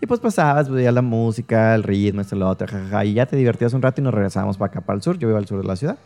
Y 0.00 0.06
pues 0.06 0.18
pasabas, 0.18 0.68
veías 0.68 0.92
la 0.92 1.02
música, 1.02 1.74
el 1.76 1.84
ritmo, 1.84 2.20
esto, 2.22 2.34
lo 2.34 2.48
otro, 2.48 2.66
jajaja, 2.66 3.04
y 3.04 3.14
ya 3.14 3.24
te 3.26 3.36
divertías 3.36 3.72
un 3.72 3.82
rato 3.82 4.00
y 4.00 4.04
nos 4.04 4.12
regresábamos 4.12 4.56
para 4.58 4.70
acá, 4.72 4.80
para 4.80 4.96
el 4.96 5.02
sur. 5.02 5.16
Yo 5.16 5.28
vivo 5.28 5.38
al 5.38 5.46
sur 5.46 5.60
de 5.60 5.66
la 5.68 5.76
ciudad. 5.76 5.96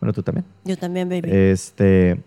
Bueno, 0.00 0.12
tú 0.12 0.22
también. 0.22 0.44
Yo 0.64 0.76
también, 0.76 1.08
baby. 1.08 1.28
Este, 1.30 2.20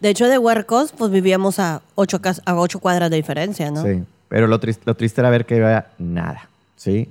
De 0.00 0.08
hecho, 0.08 0.26
de 0.28 0.38
Huercos, 0.38 0.92
pues 0.96 1.12
vivíamos 1.12 1.60
a 1.60 1.82
ocho, 1.94 2.20
a 2.44 2.54
ocho 2.56 2.80
cuadras 2.80 3.10
de 3.10 3.16
diferencia, 3.16 3.70
¿no? 3.70 3.82
Sí, 3.82 4.02
pero 4.28 4.48
lo 4.48 4.58
triste, 4.58 4.82
lo 4.86 4.94
triste 4.96 5.20
era 5.20 5.30
ver 5.30 5.46
que 5.46 5.54
había 5.54 5.86
nada, 5.98 6.48
¿sí? 6.74 7.08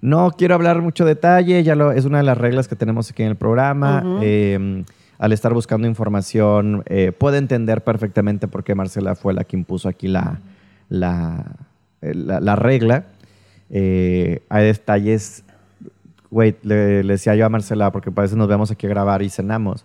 No 0.00 0.32
quiero 0.32 0.56
hablar 0.56 0.82
mucho 0.82 1.04
detalle, 1.04 1.62
ya 1.62 1.76
lo, 1.76 1.92
es 1.92 2.04
una 2.04 2.18
de 2.18 2.24
las 2.24 2.36
reglas 2.36 2.66
que 2.68 2.74
tenemos 2.76 3.08
aquí 3.10 3.22
en 3.22 3.28
el 3.30 3.36
programa. 3.36 4.02
Ujú. 4.04 4.18
Eh, 4.22 4.84
al 5.18 5.32
estar 5.32 5.52
buscando 5.54 5.86
información, 5.86 6.82
eh, 6.86 7.12
puede 7.12 7.38
entender 7.38 7.82
perfectamente 7.84 8.48
por 8.48 8.64
qué 8.64 8.74
Marcela 8.74 9.14
fue 9.14 9.32
la 9.34 9.44
que 9.44 9.56
impuso 9.56 9.88
aquí 9.88 10.08
la, 10.08 10.40
la, 10.88 11.44
eh, 12.02 12.14
la- 12.14 12.40
la 12.40 12.56
regla. 12.56 13.06
Eh, 13.70 14.42
hay 14.48 14.66
detalles, 14.66 15.44
güey, 16.30 16.56
le, 16.62 17.02
le 17.04 17.12
decía 17.14 17.34
yo 17.34 17.46
a 17.46 17.48
Marcela, 17.48 17.90
porque 17.92 18.10
a 18.14 18.20
veces 18.20 18.36
nos 18.36 18.48
vemos 18.48 18.70
aquí 18.70 18.86
a 18.86 18.90
grabar 18.90 19.22
y 19.22 19.30
cenamos, 19.30 19.84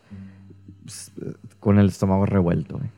pues, 0.84 1.11
con 1.59 1.80
el 1.80 1.88
estómago 1.88 2.25
revuelto. 2.25 2.77
güey. 2.77 2.89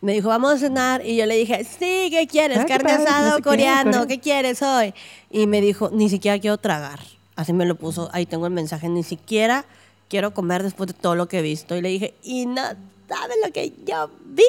Me 0.00 0.12
dijo, 0.12 0.28
vamos 0.28 0.52
a 0.52 0.58
cenar. 0.58 1.04
Y 1.04 1.16
yo 1.16 1.26
le 1.26 1.36
dije, 1.36 1.64
sí, 1.64 2.08
¿qué 2.10 2.26
quieres? 2.30 2.58
Ah, 2.58 2.64
qué 2.66 2.74
Carne 2.74 2.92
asada 2.92 3.30
sé 3.32 3.36
o 3.40 3.42
coreano. 3.42 4.06
¿qué 4.06 4.20
quieres 4.20 4.62
hoy? 4.62 4.94
Y 5.30 5.46
me 5.48 5.60
dijo, 5.60 5.90
ni 5.92 6.08
siquiera 6.08 6.38
quiero 6.38 6.56
tragar. 6.58 7.00
Así 7.34 7.52
me 7.52 7.66
lo 7.66 7.74
puso, 7.76 8.08
ahí 8.12 8.26
tengo 8.26 8.46
el 8.46 8.52
mensaje, 8.52 8.88
ni 8.88 9.02
siquiera 9.02 9.64
quiero 10.08 10.32
comer 10.32 10.62
después 10.62 10.88
de 10.88 10.94
todo 10.94 11.14
lo 11.14 11.28
que 11.28 11.38
he 11.38 11.42
visto. 11.42 11.76
Y 11.76 11.82
le 11.82 11.88
dije, 11.88 12.14
y 12.22 12.46
no 12.46 12.62
sabes 13.08 13.36
lo 13.44 13.52
que 13.52 13.72
yo 13.86 14.10
vi. 14.26 14.44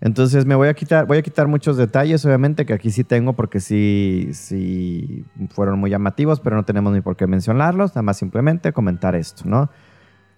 Entonces 0.00 0.46
me 0.46 0.54
voy 0.54 0.68
a 0.68 0.74
quitar, 0.74 1.06
voy 1.06 1.18
a 1.18 1.22
quitar 1.22 1.46
muchos 1.46 1.76
detalles, 1.76 2.24
obviamente, 2.24 2.64
que 2.64 2.72
aquí 2.72 2.90
sí 2.90 3.04
tengo 3.04 3.34
porque 3.34 3.60
sí, 3.60 4.30
sí 4.32 5.24
fueron 5.50 5.78
muy 5.78 5.90
llamativos, 5.90 6.40
pero 6.40 6.56
no 6.56 6.64
tenemos 6.64 6.92
ni 6.94 7.02
por 7.02 7.16
qué 7.16 7.26
mencionarlos, 7.26 7.90
nada 7.90 8.02
más 8.02 8.16
simplemente 8.16 8.72
comentar 8.72 9.14
esto, 9.14 9.42
¿no? 9.44 9.68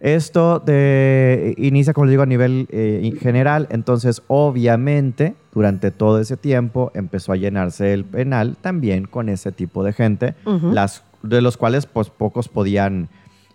Esto 0.00 0.58
de, 0.58 1.54
inicia, 1.58 1.92
como 1.92 2.06
les 2.06 2.10
digo, 2.10 2.24
a 2.24 2.26
nivel 2.26 2.66
eh, 2.72 3.12
general, 3.20 3.68
entonces 3.70 4.24
obviamente 4.26 5.36
durante 5.54 5.92
todo 5.92 6.18
ese 6.18 6.36
tiempo 6.36 6.90
empezó 6.96 7.30
a 7.30 7.36
llenarse 7.36 7.92
el 7.92 8.04
penal 8.04 8.56
también 8.60 9.04
con 9.04 9.28
ese 9.28 9.52
tipo 9.52 9.84
de 9.84 9.92
gente, 9.92 10.34
las, 10.44 11.04
de 11.22 11.40
los 11.40 11.56
cuales 11.56 11.86
pues 11.86 12.10
pocos 12.10 12.48
podían 12.48 13.10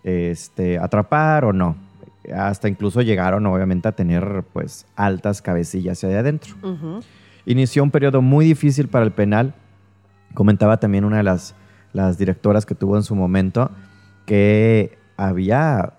este, 0.07 0.79
atrapar 0.79 1.43
o 1.45 1.51
no. 1.53 1.75
Hasta 2.33 2.67
incluso 2.69 3.01
llegaron 3.01 3.45
obviamente 3.45 3.87
a 3.87 3.91
tener 3.91 4.43
pues 4.53 4.85
altas 4.95 5.41
cabecillas 5.41 5.97
hacia 6.03 6.19
adentro. 6.19 6.55
Inició 7.45 7.83
un 7.83 7.91
periodo 7.91 8.21
muy 8.21 8.45
difícil 8.45 8.87
para 8.87 9.05
el 9.05 9.11
penal. 9.11 9.53
Comentaba 10.33 10.77
también 10.79 11.03
una 11.05 11.17
de 11.17 11.23
las, 11.23 11.55
las 11.93 12.17
directoras 12.17 12.65
que 12.65 12.75
tuvo 12.75 12.95
en 12.97 13.03
su 13.03 13.15
momento 13.15 13.69
que 14.25 14.97
había 15.17 15.93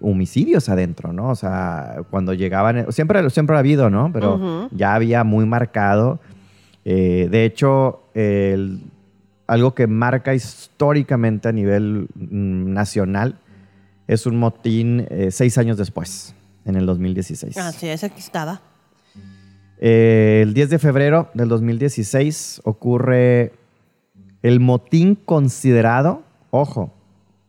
homicidios 0.00 0.68
adentro, 0.70 1.12
¿no? 1.12 1.28
O 1.28 1.34
sea, 1.34 1.96
cuando 2.10 2.32
llegaban, 2.32 2.90
siempre, 2.90 3.28
siempre 3.30 3.56
ha 3.56 3.58
habido, 3.58 3.90
¿no? 3.90 4.10
Pero 4.12 4.68
ya 4.72 4.94
había 4.94 5.24
muy 5.24 5.44
marcado. 5.46 6.20
Eh, 6.84 7.28
de 7.30 7.44
hecho, 7.44 8.02
el- 8.14 8.82
algo 9.48 9.74
que 9.74 9.86
marca 9.86 10.34
históricamente 10.34 11.48
a 11.48 11.52
nivel 11.52 12.06
mm, 12.14 12.72
nacional 12.72 13.40
es 14.06 14.26
un 14.26 14.36
motín 14.36 15.06
eh, 15.10 15.30
seis 15.30 15.58
años 15.58 15.76
después, 15.76 16.34
en 16.64 16.76
el 16.76 16.86
2016. 16.86 17.56
Así 17.56 17.88
es, 17.88 18.04
aquí 18.04 18.20
estaba. 18.20 18.60
Eh, 19.80 20.40
el 20.42 20.54
10 20.54 20.70
de 20.70 20.78
febrero 20.78 21.30
del 21.34 21.48
2016 21.48 22.62
ocurre 22.64 23.52
el 24.42 24.60
motín 24.60 25.14
considerado, 25.14 26.22
ojo, 26.50 26.92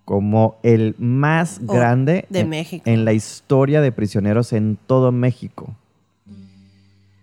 como 0.06 0.58
el 0.64 0.96
más 0.98 1.60
Oh, 1.68 1.74
grande 1.74 2.26
de 2.30 2.40
en, 2.40 2.50
México. 2.50 2.84
en 2.86 3.06
la 3.06 3.14
historia 3.14 3.82
de 3.82 3.92
prisioneros 3.92 4.54
en 4.54 4.78
todo 4.88 5.12
México. 5.12 5.76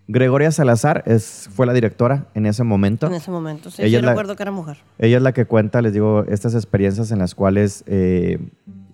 Gregoria 0.08 0.52
Salazar 0.52 1.02
es, 1.06 1.48
fue 1.52 1.66
la 1.66 1.72
directora 1.72 2.26
en 2.34 2.46
ese 2.46 2.62
momento. 2.62 3.08
En 3.08 3.14
ese 3.14 3.30
momento, 3.30 3.70
sí, 3.70 3.82
Ella 3.82 3.88
sí 3.90 3.96
es 3.96 4.02
la- 4.02 4.10
recuerdo 4.12 4.36
que 4.36 4.42
era 4.44 4.52
mujer. 4.52 4.78
Ella 4.98 5.16
es 5.16 5.22
la 5.22 5.32
que 5.32 5.46
cuenta, 5.46 5.82
les 5.82 5.92
digo, 5.92 6.24
estas 6.28 6.54
experiencias 6.54 7.10
en 7.10 7.18
las 7.18 7.34
cuales 7.34 7.82
eh, 7.86 8.38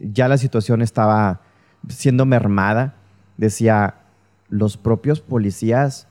ya 0.01 0.29
la 0.29 0.39
situación 0.39 0.81
estaba 0.81 1.43
siendo 1.89 2.25
mermada. 2.25 2.95
Decía, 3.37 3.97
los 4.49 4.77
propios 4.79 5.21
policías 5.21 6.09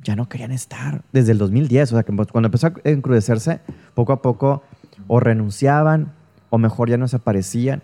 ya 0.00 0.14
no 0.14 0.28
querían 0.28 0.52
estar 0.52 1.02
desde 1.12 1.32
el 1.32 1.38
2010. 1.38 1.92
O 1.92 1.96
sea, 1.96 2.04
que 2.04 2.12
pues, 2.12 2.28
cuando 2.28 2.46
empezó 2.46 2.68
a 2.68 2.72
encrudecerse, 2.84 3.60
poco 3.94 4.12
a 4.12 4.22
poco 4.22 4.62
o 5.08 5.18
renunciaban 5.18 6.12
o 6.50 6.58
mejor 6.58 6.88
ya 6.90 6.96
no 6.96 7.08
se 7.08 7.16
aparecían. 7.16 7.82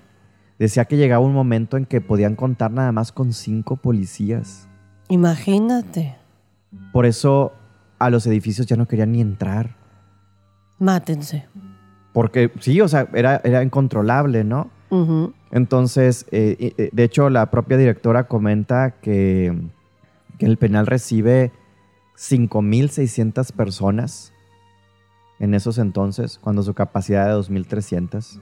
Decía 0.61 0.85
que 0.85 0.97
llegaba 0.97 1.25
un 1.25 1.33
momento 1.35 1.77
en 1.77 1.85
que 1.85 2.01
podían 2.01 2.37
contar 2.37 2.71
nada 2.71 2.93
más 2.93 3.11
con 3.11 3.33
cinco 3.33 3.75
policías. 3.77 4.69
Imagínate. 5.09 6.17
Por 6.93 7.07
eso 7.07 7.53
a 7.99 8.11
los 8.11 8.27
edificios 8.27 8.67
ya 8.67 8.77
no 8.77 8.87
querían 8.87 9.13
ni 9.13 9.21
entrar. 9.21 9.77
Mátense. 10.79 11.47
Porque 12.13 12.53
sí, 12.61 12.81
o 12.81 12.89
sea, 12.89 13.09
era, 13.15 13.41
era 13.45 13.63
incontrolable, 13.63 14.45
¿no? 14.45 14.71
Entonces, 15.51 16.25
eh, 16.31 16.73
eh, 16.79 16.91
de 16.93 17.03
hecho, 17.03 17.29
la 17.29 17.51
propia 17.51 17.77
directora 17.77 18.29
comenta 18.29 18.93
que, 19.01 19.53
que 20.39 20.47
el 20.47 20.57
penal 20.57 20.87
recibe 20.87 21.51
5.600 22.17 23.51
personas 23.53 24.33
en 25.41 25.55
esos 25.55 25.79
entonces, 25.79 26.39
cuando 26.39 26.63
su 26.63 26.75
capacidad 26.75 27.27
de 27.27 27.35
2.300. 27.35 28.41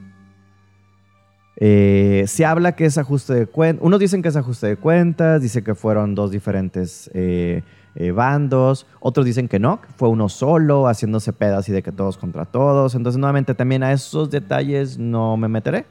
Eh, 1.57 2.25
se 2.27 2.45
habla 2.45 2.73
que 2.73 2.85
es 2.87 2.99
ajuste 2.99 3.35
de 3.35 3.47
cuentas. 3.47 3.85
Unos 3.85 4.01
dicen 4.01 4.23
que 4.23 4.29
es 4.29 4.37
ajuste 4.37 4.69
de 4.69 4.77
cuentas, 4.77 5.43
dice 5.43 5.63
que 5.63 5.75
fueron 5.75 6.15
dos 6.15 6.31
diferentes 6.31 7.11
eh, 7.15 7.63
eh, 7.95 8.11
bandos. 8.11 8.87
Otros 9.01 9.27
dicen 9.27 9.49
que 9.49 9.59
no, 9.59 9.81
que 9.81 9.89
fue 9.97 10.09
uno 10.09 10.29
solo, 10.29 10.87
haciéndose 10.89 11.33
pedas 11.33 11.69
y 11.69 11.73
de 11.73 11.83
que 11.83 11.93
todos 11.93 12.17
contra 12.17 12.45
todos. 12.45 12.95
Entonces, 12.95 13.19
nuevamente, 13.19 13.55
también 13.55 13.83
a 13.83 13.93
esos 13.93 14.31
detalles 14.31 14.99
no 14.99 15.37
me 15.37 15.49
meteré, 15.49 15.85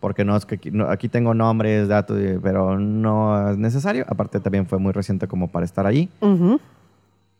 porque 0.00 0.24
no 0.24 0.36
es 0.36 0.44
que 0.46 0.56
aquí, 0.56 0.70
no- 0.70 0.88
aquí 0.90 1.08
tengo 1.08 1.34
nombres, 1.34 1.88
datos, 1.88 2.18
pero 2.42 2.78
no 2.78 3.50
es 3.50 3.56
necesario. 3.58 4.04
Aparte, 4.08 4.40
también 4.40 4.66
fue 4.66 4.78
muy 4.78 4.92
reciente 4.92 5.26
como 5.28 5.48
para 5.48 5.64
estar. 5.64 5.86
Ujú. 6.20 6.60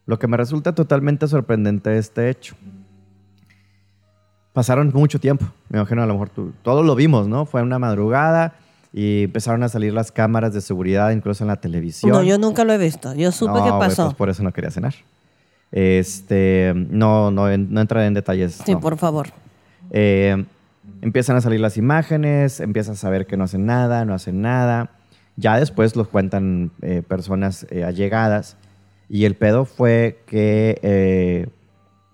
Lo 0.06 0.18
que 0.18 0.26
me 0.28 0.36
resulta 0.36 0.74
totalmente 0.74 1.26
sorprendente 1.28 1.96
este 1.96 2.28
hecho. 2.30 2.54
Pasaron 4.52 4.90
mucho 4.94 5.18
tiempo. 5.18 5.46
Me 5.68 5.78
imagino 5.78 6.02
a 6.02 6.06
lo 6.06 6.12
mejor 6.12 6.28
tú, 6.30 6.52
todos 6.62 6.84
lo 6.86 6.94
vimos, 6.94 7.26
¿no? 7.26 7.44
Fue 7.44 7.62
una 7.62 7.78
madrugada 7.78 8.54
y 8.96 9.24
empezaron 9.24 9.64
a 9.64 9.68
salir 9.68 9.92
las 9.92 10.12
cámaras 10.12 10.54
de 10.54 10.60
seguridad, 10.60 11.10
incluso 11.10 11.42
en 11.42 11.48
la 11.48 11.56
televisión. 11.56 12.12
No, 12.12 12.22
yo 12.22 12.38
nunca 12.38 12.62
lo 12.62 12.72
he 12.72 12.78
visto. 12.78 13.12
Yo 13.12 13.32
supe 13.32 13.54
No, 13.54 13.64
que 13.64 13.70
güey, 13.70 13.80
pasó. 13.80 14.04
pues 14.04 14.14
por 14.14 14.30
eso 14.30 14.44
no 14.44 14.52
quería 14.52 14.70
cenar. 14.70 14.94
Este, 15.72 16.72
no, 16.76 17.32
no, 17.32 17.48
no 17.58 17.80
entraré 17.80 18.06
en 18.06 18.14
detalles. 18.14 18.62
sí, 18.64 18.72
no. 18.74 18.78
por 18.80 18.96
favor. 18.96 19.30
Eh, 19.90 20.44
empiezan 21.02 21.34
a 21.34 21.40
salir 21.40 21.58
las 21.58 21.76
imágenes, 21.76 22.60
empiezas 22.60 22.98
a 22.98 23.00
saber 23.00 23.26
que 23.26 23.36
no 23.36 23.42
hacen 23.42 23.66
nada, 23.66 24.04
no 24.04 24.14
hacen 24.14 24.40
nada. 24.40 24.90
Ya 25.34 25.58
después 25.58 25.96
los 25.96 26.06
cuentan 26.06 26.70
eh, 26.80 27.02
personas 27.02 27.66
eh, 27.70 27.82
allegadas. 27.82 28.56
Y 29.08 29.24
el 29.24 29.34
pedo 29.34 29.64
fue 29.64 30.22
que, 30.26 30.78
eh, 30.82 31.48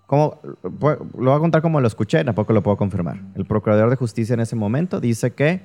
como, 0.07 0.39
lo 0.63 1.29
voy 1.29 1.35
a 1.35 1.39
contar 1.39 1.61
como 1.61 1.79
lo 1.79 1.87
escuché, 1.87 2.23
tampoco 2.23 2.53
lo 2.53 2.63
puedo 2.63 2.75
confirmar. 2.77 3.21
El 3.35 3.45
procurador 3.45 3.91
de 3.91 3.97
justicia 3.97 4.33
en 4.33 4.39
ese 4.39 4.55
momento 4.55 4.99
dice 4.99 5.31
que 5.33 5.61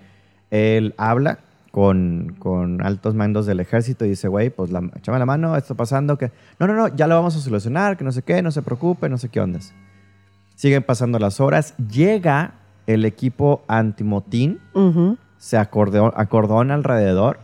él 0.51 0.95
habla 0.99 1.39
con, 1.71 2.37
con 2.39 2.83
altos 2.85 3.15
mandos 3.15 3.45
del 3.47 3.61
ejército 3.61 4.05
y 4.07 4.11
dice, 4.11 4.29
güey, 4.29 4.49
pues 4.51 4.71
la, 4.71 4.81
échame 4.97 5.19
la 5.19 5.27
mano, 5.27 5.57
esto 5.57 5.75
pasando, 5.75 6.17
que 6.17 6.31
no, 6.59 6.67
no, 6.67 6.75
no, 6.75 6.89
ya 6.89 7.07
lo 7.07 7.15
vamos 7.17 7.37
a 7.37 7.41
solucionar, 7.41 7.97
que 7.97 8.05
no 8.05 8.13
sé 8.13 8.23
qué, 8.23 8.41
no 8.43 8.51
se 8.51 8.63
preocupe, 8.63 9.09
no 9.09 9.19
sé 9.19 9.29
qué 9.29 9.41
ondas. 9.41 9.75
Siguen 10.55 10.83
pasando 10.83 11.19
las 11.19 11.39
horas. 11.41 11.75
Llega 11.77 12.55
el 12.87 13.05
equipo 13.05 13.63
antimotín, 13.69 14.59
Ujú. 14.73 15.19
se 15.37 15.59
acordeo- 15.59 16.15
acordona 16.17 16.73
alrededor, 16.75 17.41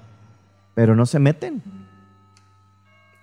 pero 0.74 0.96
no 0.96 1.05
se 1.05 1.18
meten. 1.18 1.62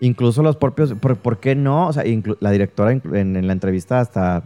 Incluso 0.02 0.44
los 0.44 0.56
propios, 0.56 0.94
¿por, 0.94 1.18
por 1.18 1.40
qué 1.40 1.56
no? 1.56 1.88
O 1.88 1.94
sea, 1.94 2.04
la 2.40 2.52
directora 2.52 2.92
en, 2.92 3.36
en 3.36 3.48
la 3.48 3.54
entrevista 3.54 4.00
hasta 4.00 4.44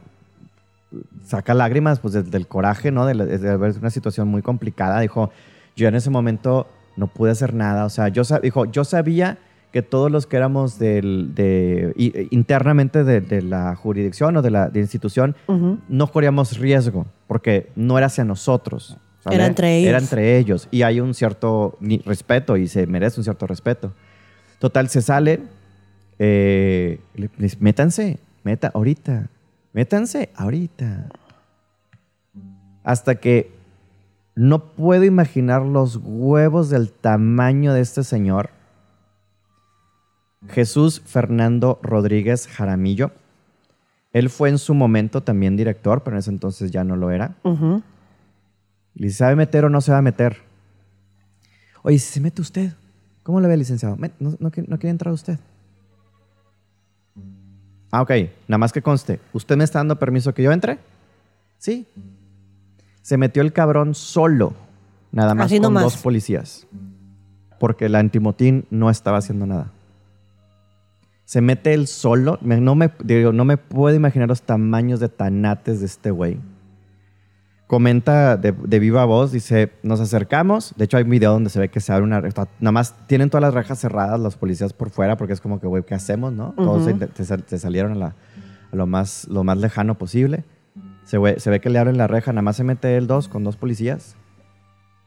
saca 1.25 1.53
lágrimas 1.53 1.99
pues, 1.99 2.13
de- 2.13 2.23
del 2.23 2.47
coraje, 2.47 2.91
¿no? 2.91 3.05
De, 3.05 3.13
de 3.13 3.57
ver 3.57 3.75
una 3.79 3.89
situación 3.89 4.27
muy 4.27 4.41
complicada. 4.41 4.99
Dijo, 4.99 5.31
yo 5.75 5.87
en 5.87 5.95
ese 5.95 6.09
momento 6.09 6.67
no 6.97 7.07
pude 7.07 7.31
hacer 7.31 7.53
nada. 7.53 7.85
O 7.85 7.89
sea, 7.89 8.07
yo, 8.09 8.23
dijo, 8.41 8.65
yo 8.65 8.83
sabía 8.83 9.37
que 9.71 9.81
todos 9.81 10.11
los 10.11 10.27
que 10.27 10.37
éramos 10.37 10.77
del, 10.77 11.33
de, 11.33 12.27
internamente 12.29 13.03
de, 13.03 13.21
de 13.21 13.41
la 13.41 13.75
jurisdicción 13.75 14.37
o 14.37 14.41
de 14.43 14.51
la 14.51 14.69
de 14.69 14.79
institución 14.81 15.35
no 15.89 16.11
corríamos 16.11 16.57
riesgo 16.59 17.07
porque 17.27 17.71
no 17.75 17.97
era 17.97 18.05
hacia 18.07 18.23
nosotros. 18.23 18.97
¿sale? 19.23 19.35
Era 19.37 19.47
entre 19.47 19.77
ellos. 19.77 19.89
Era 19.89 19.97
entre 19.97 20.37
ellos. 20.37 20.67
Y 20.69 20.83
hay 20.83 20.99
un 20.99 21.15
cierto 21.15 21.77
respeto 22.05 22.55
y 22.57 22.67
se 22.67 22.85
merece 22.85 23.19
un 23.19 23.23
cierto 23.23 23.47
respeto. 23.47 23.93
Total, 24.59 24.87
se 24.89 25.01
salen. 25.01 25.49
eh, 26.19 26.99
métanse, 27.59 28.19
meta, 28.43 28.69
ahorita. 28.73 29.27
Métanse, 29.73 30.29
ahorita. 30.35 31.09
Hasta 32.83 33.15
que 33.15 33.51
no 34.35 34.65
puedo 34.73 35.03
imaginar 35.03 35.63
los 35.63 35.99
huevos 36.03 36.69
del 36.69 36.91
tamaño 36.91 37.73
de 37.73 37.81
este 37.81 38.03
señor. 38.03 38.49
Jesús 40.49 41.01
Fernando 41.05 41.79
Rodríguez 41.81 42.47
Jaramillo. 42.47 43.11
Él 44.11 44.29
fue 44.29 44.49
en 44.49 44.59
su 44.59 44.73
momento 44.73 45.21
también 45.23 45.55
director, 45.57 46.03
pero 46.03 46.15
en 46.15 46.19
ese 46.19 46.29
entonces 46.29 46.69
ya 46.71 46.83
no 46.83 46.95
lo 46.95 47.09
era. 47.09 47.35
Ujú. 47.43 47.81
¿Y 48.95 49.03
si 49.09 49.11
sabe 49.15 49.35
meter 49.35 49.65
o 49.65 49.69
no 49.69 49.81
se 49.81 49.91
va 49.91 49.99
a 49.99 50.01
meter? 50.03 50.37
Oye, 51.81 51.97
si 51.97 52.13
se 52.13 52.19
mete 52.21 52.41
usted, 52.41 52.73
¿cómo 53.23 53.39
lo 53.41 53.47
ve, 53.47 53.57
licenciado? 53.57 53.97
Met- 53.97 54.11
¿No, 54.19 54.35
no, 54.39 54.51
quiere- 54.51 54.69
no 54.69 54.77
quiere 54.77 54.91
entrar 54.91 55.13
usted? 55.13 55.39
Ah, 57.95 58.01
ok. 58.01 58.11
Nada 58.47 58.57
más 58.57 58.73
que 58.73 58.81
conste. 58.81 59.19
¿Usted 59.33 59.55
me 59.55 59.63
está 59.63 59.77
dando 59.79 59.97
permiso 59.99 60.33
que 60.33 60.41
yo 60.41 60.51
entre? 60.51 60.79
Sí. 61.59 61.85
Se 63.03 63.17
metió 63.17 63.43
el 63.43 63.53
cabrón 63.53 63.93
solo. 63.93 64.53
Nada 65.11 65.35
más 65.35 65.45
Así 65.45 65.57
con 65.57 65.63
nomás. 65.73 65.83
dos 65.83 65.97
policías. 65.97 66.65
Porque 67.59 67.85
el 67.85 67.93
antimotín 67.93 68.65
no 68.71 68.89
estaba 68.89 69.19
haciendo 69.19 69.45
nada. 69.45 69.71
Se 71.25 71.39
mete 71.39 71.75
él 71.75 71.85
solo. 71.85 72.39
Me- 72.41 72.59
no, 72.59 72.73
me, 72.73 72.89
digo, 73.03 73.31
no 73.31 73.45
me 73.45 73.57
puedo 73.57 73.95
imaginar 73.95 74.27
los 74.27 74.41
tamaños 74.41 74.99
de 74.99 75.09
tanates 75.09 75.79
de 75.79 75.85
este 75.85 76.09
güey. 76.09 76.39
Comenta 77.73 78.37
de, 78.37 78.51
de 78.51 78.77
viva 78.77 79.03
voz, 79.05 79.31
dice, 79.31 79.71
nos 79.81 79.99
acercamos. 79.99 80.75
De 80.77 80.85
hecho, 80.85 80.97
hay 80.97 81.05
un 81.05 81.09
video 81.09 81.31
donde 81.31 81.49
se 81.49 81.59
ve 81.59 81.69
que 81.69 81.79
se 81.79 81.91
abre 81.91 82.03
una... 82.03 82.19
está- 82.19 82.47
Nada 82.59 82.71
más 82.71 82.93
tienen 83.07 83.31
todas 83.31 83.41
las 83.41 83.51
rejas 83.55 83.79
cerradas 83.79 84.19
los 84.19 84.35
policías 84.35 84.73
por 84.73 84.91
fuera 84.91 85.17
porque 85.17 85.33
es 85.33 85.41
como 85.41 85.59
que, 85.59 85.65
güey, 85.65 85.81
¿qué 85.81 85.95
hacemos, 85.95 86.31
no? 86.33 86.53
Todos 86.55 86.85
se, 86.85 87.25
se 87.25 87.39
se 87.47 87.57
salieron 87.57 87.93
a, 87.93 87.95
la- 87.95 88.15
a 88.71 88.75
lo, 88.75 88.85
más, 88.85 89.27
lo 89.27 89.43
más 89.43 89.57
lejano 89.57 89.97
posible. 89.97 90.43
Se 91.05 91.17
ve, 91.17 91.39
se 91.39 91.49
ve 91.49 91.61
que 91.61 91.71
le 91.71 91.79
abren 91.79 91.97
la 91.97 92.05
reja, 92.05 92.31
nada 92.31 92.43
más 92.43 92.57
se 92.57 92.63
mete 92.63 92.95
él 92.95 93.07
dos 93.07 93.27
con 93.27 93.43
dos 93.43 93.57
policías. 93.57 94.15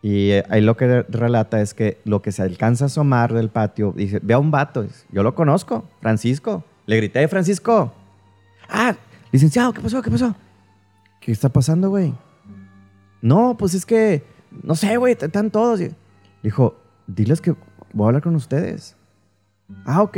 Y 0.02 0.30
eh, 0.32 0.44
ahí 0.50 0.60
lo 0.60 0.76
que 0.76 1.02
relata 1.08 1.60
es 1.60 1.72
que 1.72 2.00
lo 2.04 2.20
que 2.20 2.32
se 2.32 2.42
alcanza 2.42 2.86
a 2.86 2.86
asomar 2.86 3.32
del 3.32 3.48
patio, 3.48 3.92
dice, 3.96 4.18
ve 4.24 4.34
a 4.34 4.40
un 4.40 4.50
vato, 4.50 4.82
dice, 4.82 5.06
yo 5.12 5.22
lo 5.22 5.36
conozco, 5.36 5.84
Francisco. 6.00 6.64
Le 6.86 6.96
grité, 6.96 7.28
Francisco. 7.28 7.92
Ah, 8.68 8.96
licenciado, 9.30 9.72
¿qué 9.72 9.80
pasó? 9.80 10.02
¿Qué 10.02 10.10
pasó? 10.10 10.34
¿Qué 11.20 11.30
está 11.30 11.48
pasando, 11.48 11.90
güey? 11.90 12.12
No, 13.26 13.56
pues 13.56 13.74
es 13.74 13.84
que, 13.84 14.22
no 14.62 14.74
sé, 14.76 14.96
güey, 14.96 15.16
están 15.20 15.50
todos. 15.50 15.80
Y- 15.80 15.90
Dijo, 16.42 16.76
diles 17.08 17.40
que 17.40 17.54
voy 17.92 18.04
a 18.04 18.08
hablar 18.08 18.22
con 18.22 18.36
ustedes. 18.36 18.94
Ah, 19.84 20.02
ok. 20.02 20.16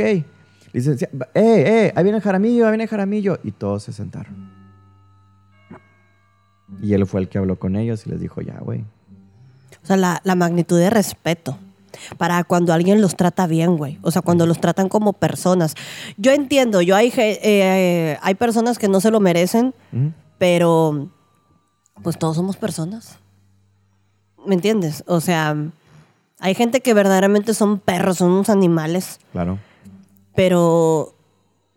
Licenciado, 0.73 1.25
eh, 1.33 1.63
eh, 1.87 1.93
ahí 1.95 2.03
viene 2.03 2.21
Jaramillo, 2.21 2.65
ahí 2.65 2.71
viene 2.71 2.87
Jaramillo. 2.87 3.39
Y 3.43 3.51
todos 3.51 3.81
se 3.83 3.93
sentaron. 3.93 4.51
Y 6.81 6.93
él 6.93 7.05
fue 7.07 7.21
el 7.21 7.29
que 7.29 7.39
habló 7.39 7.57
con 7.57 7.75
ellos 7.75 8.05
y 8.05 8.11
les 8.11 8.19
dijo, 8.19 8.41
ya, 8.41 8.59
güey. 8.59 8.81
O 9.81 9.85
sea, 9.87 9.97
la, 9.97 10.21
la 10.23 10.35
magnitud 10.35 10.77
de 10.77 10.89
respeto 10.91 11.57
para 12.19 12.43
cuando 12.43 12.73
alguien 12.73 13.01
los 13.01 13.15
trata 13.15 13.47
bien, 13.47 13.75
güey. 13.75 13.97
O 14.03 14.11
sea, 14.11 14.21
cuando 14.21 14.45
los 14.45 14.61
tratan 14.61 14.87
como 14.87 15.13
personas. 15.13 15.73
Yo 16.17 16.31
entiendo, 16.31 16.81
yo 16.83 16.95
hay, 16.95 17.11
eh, 17.17 18.17
hay 18.21 18.35
personas 18.35 18.77
que 18.77 18.87
no 18.87 19.01
se 19.01 19.09
lo 19.09 19.19
merecen, 19.19 19.73
pero 20.37 21.09
pues 22.03 22.17
todos 22.19 22.35
somos 22.35 22.57
personas. 22.57 23.17
¿Me 24.45 24.55
entiendes? 24.55 25.03
O 25.07 25.19
sea, 25.21 25.55
hay 26.39 26.55
gente 26.55 26.81
que 26.81 26.93
verdaderamente 26.93 27.53
son 27.53 27.79
perros, 27.79 28.17
son 28.17 28.31
unos 28.31 28.49
animales, 28.49 29.19
Claro. 29.31 29.59
pero 30.35 31.13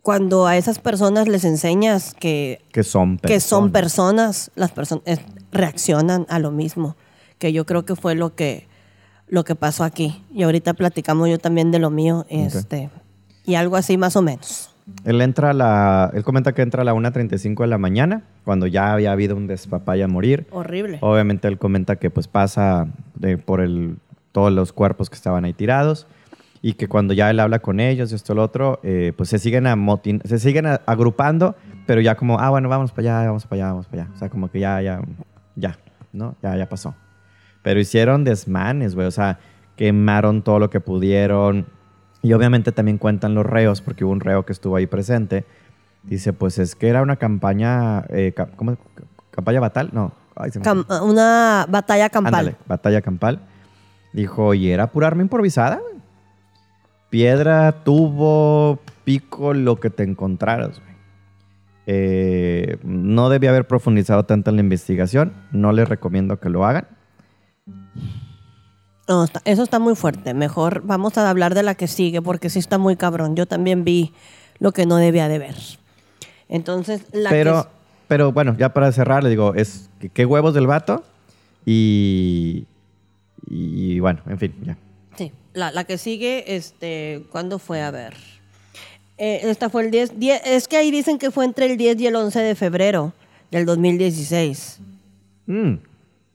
cuando 0.02 0.46
a 0.46 0.56
esas 0.56 0.78
personas 0.78 1.28
les 1.28 1.44
enseñas 1.44 2.14
que 2.14 2.60
Que 2.72 2.82
son 2.82 3.18
que 3.18 3.40
son 3.40 3.70
personas. 3.70 4.48
personas, 4.48 4.50
las 4.54 4.70
personas 4.72 5.04
reaccionan 5.52 6.26
a 6.28 6.38
lo 6.38 6.50
mismo, 6.50 6.96
que 7.38 7.52
yo 7.52 7.66
creo 7.66 7.84
que 7.84 7.96
fue 7.96 8.14
lo 8.14 8.34
que 8.34 8.68
lo 9.28 9.44
que 9.44 9.54
pasó 9.54 9.82
aquí. 9.84 10.22
Y 10.32 10.42
ahorita 10.42 10.74
platicamos 10.74 11.28
yo 11.28 11.38
también 11.38 11.70
de 11.70 11.78
lo 11.78 11.88
mío, 11.90 12.26
este 12.28 12.90
y 13.44 13.54
algo 13.54 13.76
así 13.76 13.96
más 13.96 14.14
o 14.16 14.22
menos. 14.22 14.71
Él 15.04 15.20
entra 15.20 15.50
a 15.50 15.52
la... 15.52 16.10
Él 16.12 16.24
comenta 16.24 16.52
que 16.52 16.62
entra 16.62 16.82
a 16.82 16.84
la 16.84 16.94
1.35 16.94 17.60
de 17.62 17.66
la 17.68 17.78
mañana, 17.78 18.22
cuando 18.44 18.66
ya 18.66 18.92
había 18.92 19.12
habido 19.12 19.36
un 19.36 19.46
despapaya 19.46 20.06
a 20.06 20.08
morir. 20.08 20.46
Horrible. 20.50 20.98
Obviamente 21.02 21.46
él 21.48 21.58
comenta 21.58 21.96
que 21.96 22.10
pues 22.10 22.26
pasa 22.28 22.88
de- 23.14 23.38
por 23.38 23.60
el, 23.60 23.96
todos 24.32 24.52
los 24.52 24.72
cuerpos 24.72 25.08
que 25.08 25.14
estaban 25.16 25.44
ahí 25.44 25.52
tirados 25.52 26.06
y 26.62 26.74
que 26.74 26.88
cuando 26.88 27.12
ya 27.14 27.30
él 27.30 27.38
habla 27.40 27.58
con 27.60 27.80
ellos 27.80 28.12
y 28.12 28.14
esto 28.16 28.32
y 28.32 28.36
lo 28.36 28.42
otro, 28.42 28.80
eh, 28.82 29.12
pues 29.16 29.28
se 29.28 29.38
siguen, 29.38 29.66
amotin 29.66 30.20
se 30.24 30.38
siguen 30.38 30.66
a- 30.66 30.80
agrupando, 30.86 31.54
pero 31.86 32.00
ya 32.00 32.16
como, 32.16 32.38
ah, 32.40 32.50
bueno, 32.50 32.68
vamos 32.68 32.90
para 32.92 33.18
allá, 33.20 33.26
vamos 33.28 33.46
para 33.46 33.62
allá, 33.62 33.72
vamos 33.72 33.86
para 33.86 34.02
allá. 34.04 34.12
O 34.14 34.18
sea, 34.18 34.28
como 34.30 34.50
que 34.50 34.60
ya, 34.60 34.80
ya, 34.82 35.00
ya, 35.56 35.78
¿no? 36.12 36.34
Ya, 36.42 36.56
ya 36.56 36.68
pasó. 36.68 36.94
Pero 37.62 37.78
hicieron 37.78 38.24
desmanes, 38.24 38.94
güey. 38.96 39.06
O 39.06 39.10
sea, 39.12 39.38
quemaron 39.76 40.42
todo 40.42 40.58
lo 40.58 40.70
que 40.70 40.80
pudieron. 40.80 41.66
Y 42.22 42.32
obviamente 42.34 42.70
también 42.72 42.98
cuentan 42.98 43.34
los 43.34 43.44
reos, 43.44 43.80
porque 43.82 44.04
hubo 44.04 44.12
un 44.12 44.20
reo 44.20 44.44
que 44.46 44.52
estuvo 44.52 44.76
ahí 44.76 44.86
presente. 44.86 45.44
Dice, 46.04 46.32
pues 46.32 46.58
es 46.58 46.74
que 46.76 46.88
era 46.88 47.02
una 47.02 47.16
campaña, 47.16 48.04
eh, 48.08 48.32
¿cómo? 48.56 48.76
¿Campaña 49.32 49.60
batal? 49.60 49.90
No. 49.92 50.12
Ay, 50.36 50.50
se 50.50 50.58
me 50.60 50.64
Cam- 50.64 50.86
una 51.02 51.66
batalla 51.68 52.08
campal. 52.08 52.34
Ándale, 52.34 52.56
batalla 52.66 53.02
campal. 53.02 53.40
Dijo, 54.12 54.54
y 54.54 54.70
era 54.70 54.88
pura 54.88 55.08
arma 55.08 55.22
improvisada. 55.22 55.80
Piedra, 57.10 57.72
tubo, 57.84 58.78
pico, 59.04 59.52
lo 59.52 59.76
que 59.80 59.90
te 59.90 60.02
encontraras, 60.02 60.80
güey. 60.80 60.92
Eh, 61.86 62.78
no 62.84 63.28
debía 63.28 63.50
haber 63.50 63.66
profundizado 63.66 64.24
tanto 64.24 64.50
en 64.50 64.56
la 64.56 64.62
investigación. 64.62 65.32
No 65.50 65.72
les 65.72 65.88
recomiendo 65.88 66.38
que 66.40 66.48
lo 66.48 66.64
hagan. 66.64 66.86
No, 69.08 69.24
está- 69.24 69.42
eso 69.44 69.62
está 69.62 69.78
muy 69.78 69.94
fuerte. 69.96 70.32
Mejor 70.34 70.82
vamos 70.84 71.18
a 71.18 71.28
hablar 71.28 71.54
de 71.54 71.62
la 71.62 71.74
que 71.74 71.88
sigue 71.88 72.22
porque 72.22 72.50
sí 72.50 72.58
está 72.58 72.78
muy 72.78 72.96
cabrón. 72.96 73.34
Yo 73.36 73.46
también 73.46 73.84
vi 73.84 74.12
lo 74.58 74.72
que 74.72 74.86
no 74.86 74.96
debía 74.96 75.28
de 75.28 75.38
ver. 75.38 75.56
Entonces, 76.48 77.02
la 77.12 77.30
pero, 77.30 77.64
que 77.64 77.68
pero 78.08 78.32
bueno, 78.32 78.54
ya 78.58 78.72
para 78.72 78.92
cerrar, 78.92 79.22
le 79.24 79.30
digo, 79.30 79.54
es 79.54 79.88
que- 80.00 80.08
qué 80.08 80.24
huevos 80.26 80.54
del 80.54 80.66
vato. 80.66 81.02
Y, 81.64 82.66
y 83.48 83.98
bueno, 84.00 84.20
en 84.28 84.38
fin, 84.38 84.54
ya. 84.64 84.76
Sí, 85.16 85.32
la, 85.52 85.70
la 85.72 85.84
que 85.84 85.98
sigue, 85.98 86.56
este, 86.56 87.24
¿cuándo 87.30 87.58
fue? 87.58 87.82
A 87.82 87.90
ver. 87.90 88.14
Eh, 89.18 89.40
esta 89.44 89.68
fue 89.70 89.84
el 89.84 89.90
10, 89.90 90.18
10, 90.18 90.42
es 90.44 90.66
que 90.68 90.76
ahí 90.76 90.90
dicen 90.90 91.18
que 91.18 91.30
fue 91.30 91.44
entre 91.44 91.66
el 91.66 91.76
10 91.76 92.00
y 92.00 92.06
el 92.06 92.16
11 92.16 92.40
de 92.40 92.54
febrero 92.54 93.12
del 93.50 93.66
2016. 93.66 94.78
Mm, 95.46 95.74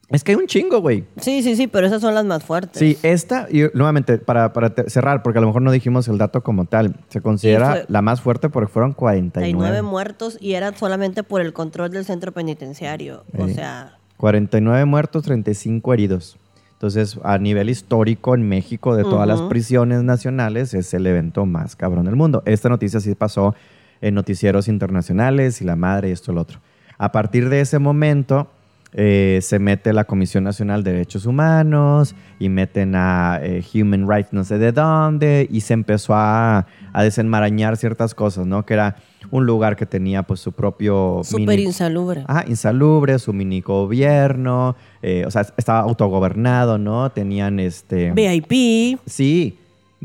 Es 0.10 0.24
que 0.24 0.32
hay 0.32 0.38
un 0.38 0.48
chingo, 0.48 0.80
güey. 0.80 1.04
Sí, 1.20 1.44
sí, 1.44 1.58
sí, 1.58 1.68
pero 1.68 1.86
esas 1.86 2.00
son 2.02 2.16
las 2.16 2.24
más 2.24 2.42
fuertes. 2.44 2.80
Sí, 2.80 2.98
esta, 3.04 3.48
y 3.52 3.64
nuevamente, 3.74 4.18
para, 4.18 4.54
para 4.54 4.74
cerrar, 4.88 5.22
porque 5.22 5.40
a 5.40 5.42
lo 5.42 5.48
mejor 5.48 5.62
no 5.62 5.72
dijimos 5.72 6.08
el 6.08 6.18
dato 6.18 6.42
como 6.44 6.64
tal, 6.64 6.96
se 7.10 7.20
considera 7.20 7.72
fue- 7.72 7.86
la 7.90 8.02
más 8.02 8.22
fuerte 8.22 8.48
porque 8.48 8.72
fueron 8.72 8.94
49. 8.94 9.58
39 9.60 9.82
muertos 9.90 10.38
y 10.40 10.54
eran 10.54 10.78
solamente 10.78 11.24
por 11.24 11.42
el 11.42 11.52
control 11.52 11.92
del 11.92 12.06
centro 12.06 12.32
penitenciario. 12.32 13.26
O 13.38 13.48
Sí. 13.48 13.56
sea, 13.56 13.98
49 14.16 14.86
muertos, 14.86 15.24
35 15.24 15.94
heridos. 15.94 16.38
Entonces, 16.74 17.20
a 17.24 17.38
nivel 17.38 17.70
histórico 17.70 18.34
en 18.36 18.48
México, 18.48 18.96
de 18.96 19.04
todas 19.04 19.28
las 19.28 19.40
Ujú. 19.42 19.50
prisiones 19.50 20.04
nacionales, 20.04 20.74
es 20.74 20.94
el 20.94 21.06
evento 21.08 21.46
más 21.46 21.76
cabrón 21.76 22.06
del 22.06 22.16
mundo. 22.16 22.44
Esta 22.46 22.70
noticia 22.70 23.00
sí 23.02 23.14
pasó 23.16 23.56
en 24.00 24.14
noticieros 24.14 24.68
internacionales 24.70 25.60
y 25.62 25.66
la 25.66 25.76
madre 25.76 26.10
y 26.10 26.12
esto 26.14 26.32
y 26.32 26.36
lo 26.36 26.42
otro. 26.42 26.60
A 27.00 27.12
partir 27.12 27.50
de 27.50 27.62
ese 27.62 27.80
momento, 27.80 28.52
eh, 29.00 29.40
se 29.44 29.60
mete 29.60 29.94
la 29.94 30.06
Comisión 30.06 30.44
Nacional 30.44 30.84
de 30.84 30.92
Derechos 30.92 31.26
Humanos 31.28 32.16
y 32.40 32.50
meten 32.50 32.96
a 32.96 33.40
eh, 33.42 33.64
Human 33.74 34.10
Rights 34.10 34.34
no 34.34 34.44
sé 34.44 34.58
de 34.58 34.72
dónde 34.72 35.48
y 35.52 35.62
se 35.62 35.74
empezó 35.76 36.16
a, 36.16 36.66
a 36.94 37.04
desenmarañar 37.04 37.78
ciertas 37.78 38.16
cosas, 38.16 38.48
¿no? 38.48 38.66
Que 38.66 38.74
era 38.74 38.96
un 39.30 39.46
lugar 39.46 39.76
que 39.76 39.86
tenía 39.86 40.24
pues 40.24 40.40
su 40.40 40.52
propio... 40.52 41.22
súper 41.24 41.58
mini- 41.60 41.64
insalubre. 41.66 42.24
Ah, 42.28 42.44
insalubre, 42.48 43.20
su 43.20 43.34
mini 43.34 43.62
gobierno, 43.62 44.76
eh, 45.04 45.24
o 45.28 45.32
sea, 45.32 45.46
estaba 45.58 45.82
autogobernado, 45.82 46.78
¿no? 46.80 47.12
Tenían 47.12 47.60
este... 47.60 48.12
VIP, 48.14 49.00
Sí, 49.06 49.60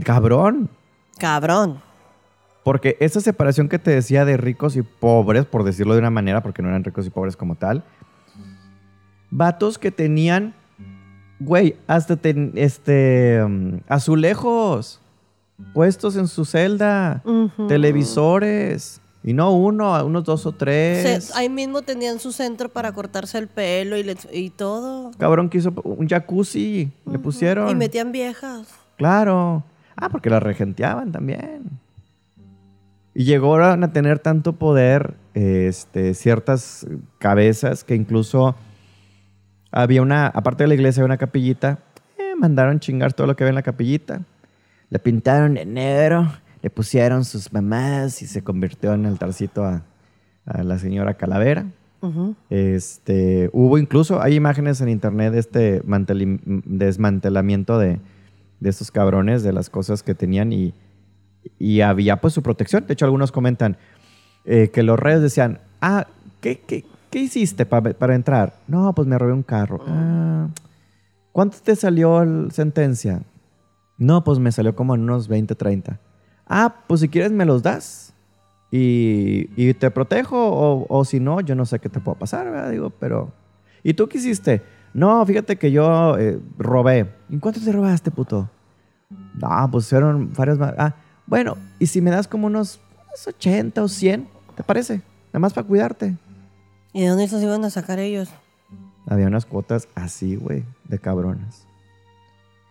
cabrón. 0.04 0.68
cabrón. 1.18 1.78
Porque 2.64 2.96
esa 3.00 3.20
separación 3.20 3.68
que 3.68 3.78
te 3.78 3.90
decía 3.90 4.24
de 4.24 4.36
ricos 4.36 4.76
y 4.76 4.82
pobres, 4.82 5.46
por 5.46 5.64
decirlo 5.64 5.94
de 5.94 5.98
una 6.00 6.10
manera, 6.10 6.42
porque 6.42 6.62
no 6.62 6.68
eran 6.68 6.84
ricos 6.84 7.06
y 7.06 7.10
pobres 7.10 7.36
como 7.36 7.56
tal, 7.56 7.82
vatos 9.32 9.78
que 9.78 9.90
tenían, 9.90 10.54
güey, 11.40 11.74
hasta 11.88 12.14
ten- 12.16 12.52
este, 12.54 13.42
um, 13.44 13.80
azulejos 13.88 15.00
puestos 15.74 16.16
en 16.16 16.28
su 16.28 16.44
celda, 16.44 17.22
televisores, 17.68 19.00
y 19.24 19.32
no 19.34 19.52
uno, 19.52 20.04
unos 20.04 20.24
dos 20.24 20.46
o 20.46 20.52
tres. 20.52 21.24
Se- 21.24 21.32
ahí 21.38 21.48
mismo 21.48 21.82
tenían 21.82 22.18
su 22.18 22.32
centro 22.32 22.68
para 22.68 22.92
cortarse 22.92 23.38
el 23.38 23.46
pelo 23.48 23.96
y, 23.96 24.02
les- 24.02 24.26
y 24.32 24.50
todo. 24.50 25.12
Cabrón 25.18 25.48
que 25.48 25.58
hizo 25.58 25.72
un 25.84 26.08
jacuzzi, 26.08 26.90
le 27.10 27.18
pusieron. 27.18 27.68
Y 27.70 27.74
metían 27.74 28.10
viejas. 28.12 28.66
Claro. 28.96 29.62
Ah, 29.96 30.08
porque 30.08 30.30
la 30.30 30.40
regenteaban 30.40 31.12
también. 31.12 31.62
Y 33.14 33.24
llegaron 33.24 33.84
a 33.84 33.92
tener 33.92 34.18
tanto 34.18 34.54
poder 34.54 35.14
este, 35.34 36.14
ciertas 36.14 36.86
cabezas 37.18 37.84
que 37.84 37.94
incluso 37.94 38.56
había 39.72 40.02
una, 40.02 40.26
aparte 40.28 40.64
de 40.64 40.68
la 40.68 40.74
iglesia, 40.74 41.00
había 41.00 41.06
una 41.14 41.18
capillita. 41.18 41.78
eh, 42.18 42.34
mandaron 42.38 42.78
chingar 42.80 43.12
todo 43.12 43.26
lo 43.26 43.34
que 43.36 43.44
había 43.44 43.50
en 43.50 43.56
la 43.56 43.62
capillita. 43.62 44.20
Le 44.90 44.98
pintaron 44.98 45.54
de 45.54 45.64
negro, 45.64 46.30
le 46.62 46.70
pusieron 46.70 47.24
sus 47.24 47.52
mamás 47.52 48.22
y 48.22 48.26
se 48.26 48.42
convirtió 48.42 48.92
en 48.94 49.06
altarcito 49.06 49.64
a, 49.64 49.82
a 50.44 50.62
la 50.62 50.78
señora 50.78 51.14
Calavera. 51.14 51.66
Este, 52.50 53.48
hubo 53.52 53.78
incluso, 53.78 54.20
hay 54.20 54.34
imágenes 54.34 54.80
en 54.80 54.88
internet 54.88 55.32
de 55.32 55.38
este 55.38 55.82
desmantelamiento 55.84 57.78
de, 57.78 58.00
de 58.58 58.70
estos 58.70 58.90
cabrones, 58.90 59.44
de 59.44 59.52
las 59.52 59.70
cosas 59.70 60.02
que 60.02 60.12
tenían 60.14 60.52
y, 60.52 60.74
y 61.60 61.80
había 61.80 62.20
pues 62.20 62.34
su 62.34 62.42
protección. 62.42 62.86
De 62.88 62.94
hecho, 62.94 63.04
algunos 63.04 63.30
comentan 63.30 63.76
eh, 64.44 64.70
que 64.72 64.82
los 64.82 64.98
reyes 64.98 65.22
decían, 65.22 65.60
ah, 65.80 66.08
¿qué, 66.40 66.60
qué, 66.66 66.84
qué 67.12 67.20
hiciste 67.20 67.64
pa- 67.66 67.80
para 67.82 68.14
entrar? 68.16 68.54
No, 68.66 68.92
pues 68.94 69.06
me 69.06 69.16
robé 69.18 69.32
un 69.32 69.42
carro. 69.44 69.80
Ah, 69.86 70.48
¿Cuánto 71.30 71.58
te 71.62 71.76
salió 71.76 72.24
la 72.24 72.50
sentencia? 72.50 73.22
No, 73.98 74.24
pues 74.24 74.38
me 74.40 74.50
salió 74.50 74.74
como 74.74 74.94
en 74.96 75.02
unos 75.02 75.28
20, 75.28 75.54
30. 75.54 76.00
Ah, 76.48 76.74
pues 76.88 77.00
si 77.00 77.08
quieres 77.08 77.30
me 77.30 77.44
los 77.44 77.62
das 77.62 78.12
y, 78.70 79.48
y 79.56 79.74
te 79.74 79.90
protejo 79.90 80.36
o, 80.50 80.86
o 80.88 81.04
si 81.04 81.20
no, 81.20 81.40
yo 81.40 81.54
no 81.54 81.64
sé 81.66 81.78
qué 81.78 81.88
te 81.88 82.00
puede 82.00 82.18
pasar, 82.18 82.50
¿verdad? 82.50 82.70
Digo, 82.70 82.90
pero... 82.90 83.30
¿Y 83.84 83.94
tú 83.94 84.08
qué 84.08 84.18
hiciste? 84.18 84.62
No, 84.94 85.24
fíjate 85.24 85.56
que 85.56 85.70
yo 85.70 86.18
eh, 86.18 86.38
robé. 86.58 87.06
¿Y 87.30 87.38
cuánto 87.38 87.60
te 87.60 87.70
robaste, 87.72 88.10
puto? 88.10 88.48
No, 89.40 89.68
pues 89.70 89.88
fueron 89.88 90.32
varios 90.36 90.58
más. 90.58 90.74
Ah, 90.78 90.94
bueno, 91.26 91.56
y 91.78 91.86
si 91.86 92.00
me 92.00 92.10
das 92.10 92.26
como 92.28 92.46
unos 92.46 92.80
80 93.26 93.82
o 93.82 93.88
100, 93.88 94.26
¿te 94.56 94.62
parece? 94.62 94.96
Nada 95.28 95.38
más 95.40 95.52
para 95.52 95.66
cuidarte. 95.66 96.16
¿Y 96.92 97.02
de 97.02 97.08
dónde 97.08 97.28
se 97.28 97.42
iban 97.42 97.64
a 97.64 97.70
sacar 97.70 97.98
ellos? 97.98 98.28
Había 99.06 99.26
unas 99.26 99.46
cuotas 99.46 99.88
así, 99.94 100.36
güey, 100.36 100.64
de 100.88 100.98
cabrones. 100.98 101.66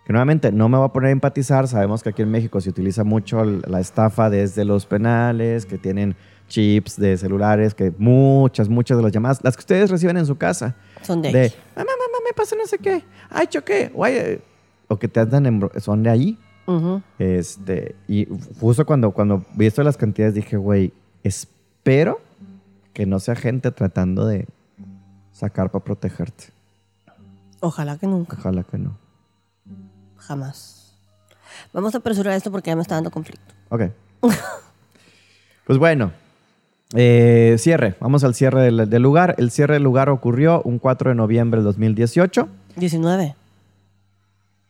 Que 0.06 0.14
nuevamente 0.14 0.52
no 0.52 0.70
me 0.70 0.78
voy 0.78 0.86
a 0.88 0.94
poner 0.94 1.10
a 1.10 1.12
empatizar. 1.12 1.68
Sabemos 1.68 2.04
que 2.04 2.10
aquí 2.10 2.22
en 2.22 2.32
México 2.32 2.60
se 2.62 2.70
utiliza 2.70 3.04
mucho 3.04 3.44
la 3.44 3.80
estafa 3.80 4.30
desde 4.30 4.66
los 4.66 4.86
penales, 4.86 5.66
que 5.66 5.78
tienen 5.78 6.16
chips 6.48 6.98
de 6.98 7.18
celulares, 7.18 7.74
que 7.74 7.94
muchas, 7.98 8.68
muchas 8.68 8.98
de 8.98 9.04
las 9.04 9.12
llamadas, 9.12 9.40
las 9.44 9.56
que 9.56 9.62
ustedes 9.62 9.90
reciben 9.90 10.18
en 10.18 10.26
su 10.26 10.38
casa, 10.38 10.76
Son 11.02 11.22
de, 11.22 11.32
de, 11.32 11.46
aquí. 11.46 11.56
mamá, 11.76 11.92
mamá, 11.92 12.18
me 12.26 12.34
pasó 12.34 12.58
no 12.58 12.66
sé 12.66 12.78
qué, 12.78 13.04
ay, 13.30 13.48
choqué, 13.48 13.90
o, 13.96 14.04
ay, 14.04 14.14
eh", 14.18 14.42
o 14.90 15.00
que 15.00 15.08
te 15.08 15.22
andan 15.22 15.46
en, 15.46 15.70
son 15.80 16.04
de 16.04 16.10
ahí. 16.10 16.38
Ujú. 16.68 17.02
Este, 17.20 17.96
y 18.06 18.28
justo 18.60 18.86
cuando, 18.86 19.12
cuando 19.12 19.46
vi 19.56 19.66
esto 19.68 19.80
de 19.82 19.86
las 19.86 19.96
cantidades 19.96 20.34
dije, 20.36 20.58
güey, 20.58 20.92
espero 21.24 22.20
que 22.94 23.06
no 23.06 23.20
sea 23.20 23.36
gente 23.36 23.72
tratando 23.72 24.26
de 24.26 24.48
sacar 25.32 25.72
para 25.72 25.84
protegerte. 25.84 26.46
Ojalá 27.60 27.98
que 27.98 28.08
nunca, 28.08 28.38
Ojalá 28.40 28.64
que 28.64 28.78
no. 28.78 28.98
jamás. 30.18 30.94
Vamos 31.74 31.94
a 31.96 32.00
apresurar 32.00 32.34
esto 32.34 32.52
porque 32.52 32.70
ya 32.72 32.76
me 32.76 32.82
está 32.82 32.96
dando 32.96 33.12
conflicto. 33.12 33.54
Ok. 33.70 33.84
pues 35.66 35.78
bueno, 35.78 36.12
eh, 36.94 37.56
cierre. 37.60 37.96
Vamos 38.00 38.24
al 38.24 38.36
cierre 38.36 38.64
del, 38.64 38.90
del 38.90 39.02
lugar. 39.02 39.36
El 39.38 39.52
cierre 39.52 39.76
del 39.76 39.84
lugar 39.84 40.10
ocurrió 40.10 40.62
un 40.64 40.80
4 40.80 41.10
de 41.10 41.16
noviembre 41.16 41.60
del 41.60 41.66
2018. 41.66 42.48
19. 42.76 43.36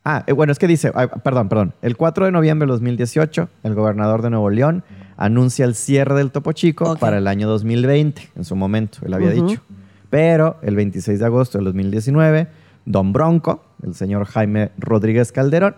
Ah, 0.03 0.23
eh, 0.25 0.33
bueno, 0.33 0.51
es 0.51 0.59
que 0.59 0.67
dice, 0.67 0.91
ay, 0.95 1.07
perdón, 1.23 1.47
perdón. 1.47 1.73
El 1.81 1.95
4 1.95 2.25
de 2.25 2.31
noviembre 2.31 2.65
del 2.65 2.73
2018, 2.75 3.49
el 3.63 3.75
gobernador 3.75 4.21
de 4.21 4.31
Nuevo 4.31 4.49
León 4.49 4.83
anuncia 5.25 5.65
el 5.65 5.75
cierre 5.75 6.15
del 6.15 6.31
Topo 6.31 6.51
Chico 6.53 6.95
para 6.97 7.17
el 7.17 7.27
año 7.27 7.47
2020, 7.47 8.31
en 8.35 8.43
su 8.45 8.55
momento, 8.55 8.99
él 9.05 9.13
había 9.13 9.31
dicho. 9.31 9.61
Pero 10.09 10.57
el 10.61 10.75
26 10.75 11.19
de 11.19 11.25
agosto 11.25 11.57
del 11.57 11.65
2019, 11.65 12.47
Don 12.85 13.13
Bronco, 13.13 13.63
el 13.83 13.93
señor 13.95 14.25
Jaime 14.25 14.71
Rodríguez 14.77 15.31
Calderón, 15.31 15.75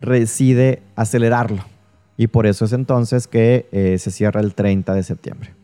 decide 0.00 0.82
acelerarlo. 0.96 1.64
Y 2.16 2.26
por 2.26 2.46
eso 2.46 2.64
es 2.64 2.72
entonces 2.72 3.26
que 3.26 3.68
eh, 3.72 3.98
se 3.98 4.10
cierra 4.10 4.40
el 4.40 4.54
30 4.54 4.94
de 4.94 5.02
septiembre. 5.02 5.54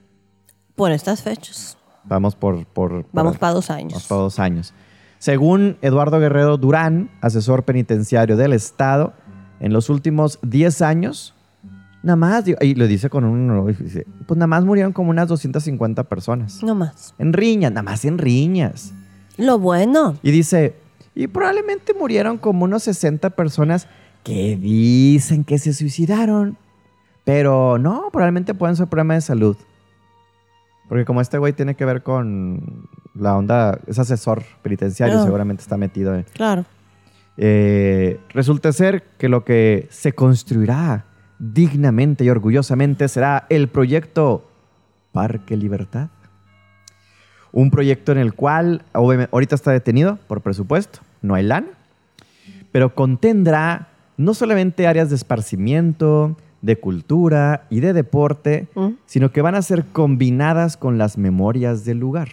Por 0.74 0.92
estas 0.92 1.22
fechas. 1.22 1.76
Vamos 2.04 2.34
por... 2.36 2.64
por, 2.66 3.04
por- 3.04 3.06
Vamos 3.12 3.36
para 3.38 3.52
dos 3.52 3.68
Vamos 3.68 3.82
años. 3.82 4.06
para 4.06 4.20
dos 4.22 4.38
años. 4.38 4.74
Según 5.18 5.76
Eduardo 5.82 6.20
Guerrero 6.20 6.56
Durán, 6.56 7.10
asesor 7.20 7.64
penitenciario 7.64 8.36
del 8.36 8.52
Estado, 8.52 9.12
en 9.60 9.72
los 9.72 9.90
últimos 9.90 10.38
10 10.42 10.82
años, 10.82 11.34
nada 12.08 12.16
más, 12.16 12.44
y 12.48 12.74
lo 12.74 12.86
dice 12.88 13.08
con 13.10 13.24
un... 13.24 13.66
dice, 13.78 14.06
Pues 14.26 14.36
nada 14.36 14.46
más 14.48 14.64
murieron 14.64 14.92
como 14.92 15.10
unas 15.10 15.28
250 15.28 16.04
personas. 16.04 16.62
No 16.62 16.74
más. 16.74 17.14
En 17.18 17.32
riñas, 17.32 17.70
nada 17.70 17.82
más 17.82 18.04
en 18.04 18.18
riñas. 18.18 18.92
Lo 19.36 19.58
bueno. 19.58 20.16
Y 20.22 20.30
dice, 20.32 20.74
y 21.14 21.28
probablemente 21.28 21.94
murieron 21.94 22.38
como 22.38 22.64
unos 22.64 22.82
60 22.84 23.30
personas 23.30 23.86
que 24.24 24.56
dicen 24.56 25.44
que 25.44 25.58
se 25.58 25.72
suicidaron. 25.72 26.56
Pero 27.24 27.78
no, 27.78 28.08
probablemente 28.10 28.54
pueden 28.54 28.74
ser 28.74 28.86
problemas 28.88 29.18
de 29.18 29.20
salud. 29.20 29.56
Porque 30.88 31.04
como 31.04 31.20
este 31.20 31.36
güey 31.38 31.52
tiene 31.52 31.74
que 31.74 31.84
ver 31.84 32.02
con 32.02 32.88
la 33.14 33.36
onda, 33.36 33.78
es 33.86 33.98
asesor 33.98 34.42
penitenciario, 34.62 35.20
Ah. 35.20 35.24
seguramente 35.24 35.62
está 35.62 35.76
metido. 35.76 36.14
en- 36.14 36.24
Claro. 36.32 36.64
Eh, 37.36 38.18
resulta 38.30 38.72
ser 38.72 39.04
que 39.18 39.28
lo 39.28 39.44
que 39.44 39.86
se 39.90 40.12
construirá 40.12 41.04
dignamente 41.38 42.24
y 42.24 42.30
orgullosamente 42.30 43.08
será 43.08 43.46
el 43.48 43.68
proyecto 43.68 44.48
Parque 45.12 45.56
Libertad. 45.56 46.08
Un 47.52 47.70
proyecto 47.70 48.12
en 48.12 48.18
el 48.18 48.34
cual 48.34 48.82
ahorita 48.92 49.54
está 49.54 49.72
detenido 49.72 50.18
por 50.28 50.42
presupuesto, 50.42 51.00
no 51.22 51.34
hay 51.34 51.44
lana, 51.44 51.68
pero 52.72 52.94
contendrá 52.94 53.88
no 54.16 54.34
solamente 54.34 54.86
áreas 54.86 55.08
de 55.10 55.16
esparcimiento, 55.16 56.36
de 56.60 56.76
cultura 56.78 57.66
y 57.70 57.80
de 57.80 57.92
deporte, 57.92 58.68
¿Mm? 58.74 58.88
sino 59.06 59.30
que 59.30 59.42
van 59.42 59.54
a 59.54 59.62
ser 59.62 59.84
combinadas 59.86 60.76
con 60.76 60.98
las 60.98 61.16
memorias 61.16 61.84
del 61.84 61.98
lugar. 61.98 62.28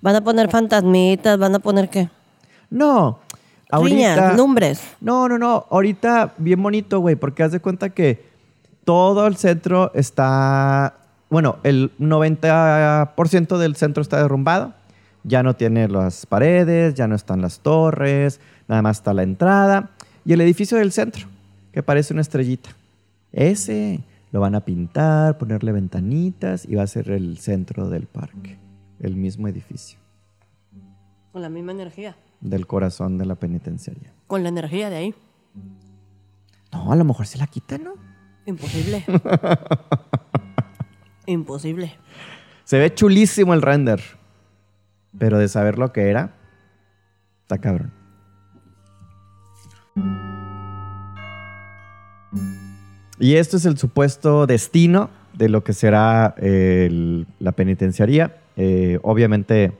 Van 0.00 0.16
a 0.16 0.24
poner 0.24 0.50
fantasmitas, 0.50 1.38
van 1.38 1.54
a 1.54 1.58
poner 1.58 1.88
qué? 1.90 2.08
No, 2.70 3.20
ahorita... 3.70 3.96
Riñas, 3.96 4.36
lumbres. 4.36 4.80
No, 5.00 5.28
no, 5.28 5.38
no. 5.38 5.66
Ahorita 5.70 6.34
bien 6.38 6.62
bonito, 6.62 7.00
güey, 7.00 7.16
porque 7.16 7.42
haz 7.42 7.52
de 7.52 7.60
cuenta 7.60 7.90
que 7.90 8.24
todo 8.84 9.26
el 9.26 9.36
centro 9.36 9.90
está. 9.94 10.94
Bueno, 11.28 11.56
el 11.64 11.90
90% 11.98 13.58
del 13.58 13.76
centro 13.76 14.00
está 14.00 14.22
derrumbado. 14.22 14.74
Ya 15.24 15.42
no 15.42 15.54
tiene 15.56 15.88
las 15.88 16.24
paredes, 16.24 16.94
ya 16.94 17.08
no 17.08 17.16
están 17.16 17.42
las 17.42 17.58
torres, 17.58 18.40
nada 18.68 18.80
más 18.82 18.98
está 18.98 19.12
la 19.12 19.24
entrada. 19.24 19.90
Y 20.24 20.32
el 20.32 20.40
edificio 20.40 20.78
del 20.78 20.92
centro, 20.92 21.26
que 21.72 21.82
parece 21.82 22.12
una 22.12 22.22
estrellita. 22.22 22.70
Ese 23.32 24.00
lo 24.30 24.40
van 24.40 24.54
a 24.54 24.60
pintar, 24.60 25.36
ponerle 25.36 25.72
ventanitas 25.72 26.64
y 26.64 26.76
va 26.76 26.84
a 26.84 26.86
ser 26.86 27.10
el 27.10 27.38
centro 27.38 27.88
del 27.88 28.06
parque. 28.06 28.56
El 29.00 29.16
mismo 29.16 29.48
edificio, 29.48 29.98
Con 31.32 31.42
la 31.42 31.48
misma 31.48 31.72
energía. 31.72 32.16
Del 32.40 32.66
corazón 32.66 33.18
de 33.18 33.26
la 33.26 33.34
penitenciaria. 33.34 34.12
Con 34.26 34.42
la 34.42 34.48
energía 34.48 34.90
de 34.90 34.96
ahí. 34.96 35.14
No, 36.72 36.92
a 36.92 36.96
lo 36.96 37.04
mejor 37.04 37.26
se 37.26 37.38
la 37.38 37.46
quitan, 37.46 37.84
¿no? 37.84 37.94
Imposible. 38.44 39.04
Imposible. 41.26 41.96
Se 42.64 42.78
ve 42.78 42.94
chulísimo 42.94 43.54
el 43.54 43.62
render. 43.62 44.00
Pero 45.18 45.38
de 45.38 45.48
saber 45.48 45.78
lo 45.78 45.92
que 45.92 46.10
era, 46.10 46.34
está 47.42 47.58
cabrón. 47.58 47.92
Y 53.18 53.36
esto 53.36 53.56
es 53.56 53.64
el 53.64 53.78
supuesto 53.78 54.46
destino 54.46 55.08
de 55.32 55.48
lo 55.48 55.64
que 55.64 55.72
será 55.72 56.34
eh, 56.36 56.84
el- 56.88 57.26
la 57.38 57.52
penitenciaría. 57.52 58.36
Eh, 58.56 58.98
obviamente, 59.02 59.72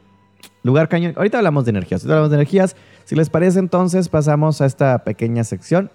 lugar 0.66 0.88
cañón. 0.88 1.14
Ahorita 1.16 1.38
hablamos 1.38 1.64
de 1.64 1.70
energías. 1.70 2.04
Hablamos 2.04 2.30
de 2.30 2.36
energías. 2.36 2.76
Si 3.04 3.14
les 3.14 3.30
parece, 3.30 3.58
entonces 3.58 4.08
pasamos 4.08 4.60
a 4.60 4.66
esta 4.66 4.98
pequeña 5.04 5.44
sección 5.44 5.90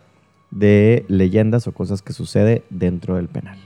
de 0.49 1.05
leyendas 1.07 1.67
o 1.67 1.74
cosas 1.74 2.01
que 2.01 2.13
sucede 2.13 2.63
dentro 2.69 3.15
del 3.15 3.28
penal. 3.28 3.57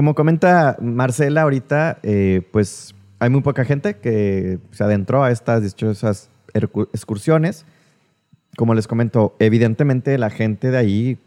Como 0.00 0.14
comenta 0.14 0.78
Marcela 0.80 1.42
ahorita, 1.42 1.98
eh, 2.02 2.40
pues 2.52 2.94
hay 3.18 3.28
muy 3.28 3.42
poca 3.42 3.66
gente 3.66 3.98
que 3.98 4.58
se 4.70 4.82
adentró 4.82 5.22
a 5.22 5.30
estas 5.30 5.62
dichosas 5.62 6.30
excursiones. 6.54 7.66
Como 8.56 8.74
les 8.74 8.88
comento, 8.88 9.36
evidentemente 9.40 10.16
la 10.16 10.30
gente 10.30 10.70
de 10.70 10.78
ahí 10.78 11.18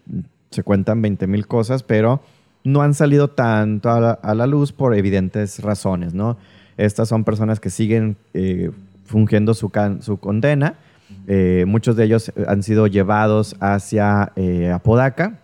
se 0.49 0.63
cuentan 0.63 1.03
20 1.03 1.27
mil 1.27 1.45
cosas, 1.45 1.83
pero 1.83 2.23
no 2.63 2.81
han 2.81 2.95
salido 2.95 3.27
tanto 3.27 3.91
a 3.91 4.33
la, 4.33 4.47
luz 4.47 4.71
por 4.71 4.95
evidentes 4.95 5.59
razones, 5.59 6.15
¿no? 6.15 6.37
Estas 6.75 7.09
son 7.09 7.25
personas 7.25 7.59
que 7.59 7.69
siguen 7.69 8.17
eh, 8.33 8.71
fungiendo 9.05 9.53
su 9.53 9.69
condena. 9.69 10.79
Eh, 11.27 11.65
muchos 11.67 11.95
de 11.95 12.05
ellos 12.05 12.33
han 12.47 12.63
sido 12.63 12.87
llevados 12.87 13.55
hacia 13.59 14.31
eh, 14.35 14.71
Apodaca, 14.71 15.42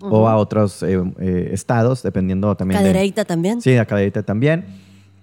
o 0.00 0.28
a 0.28 0.36
otros 0.36 0.82
eh, 0.82 1.00
eh, 1.18 1.50
estados, 1.52 2.02
dependiendo 2.02 2.54
también 2.56 2.80
de... 2.82 2.88
Cadereyta 2.90 3.24
también. 3.24 3.60
Sí, 3.60 3.76
a 3.76 3.84
Cadereyta 3.84 4.22
también. 4.22 4.64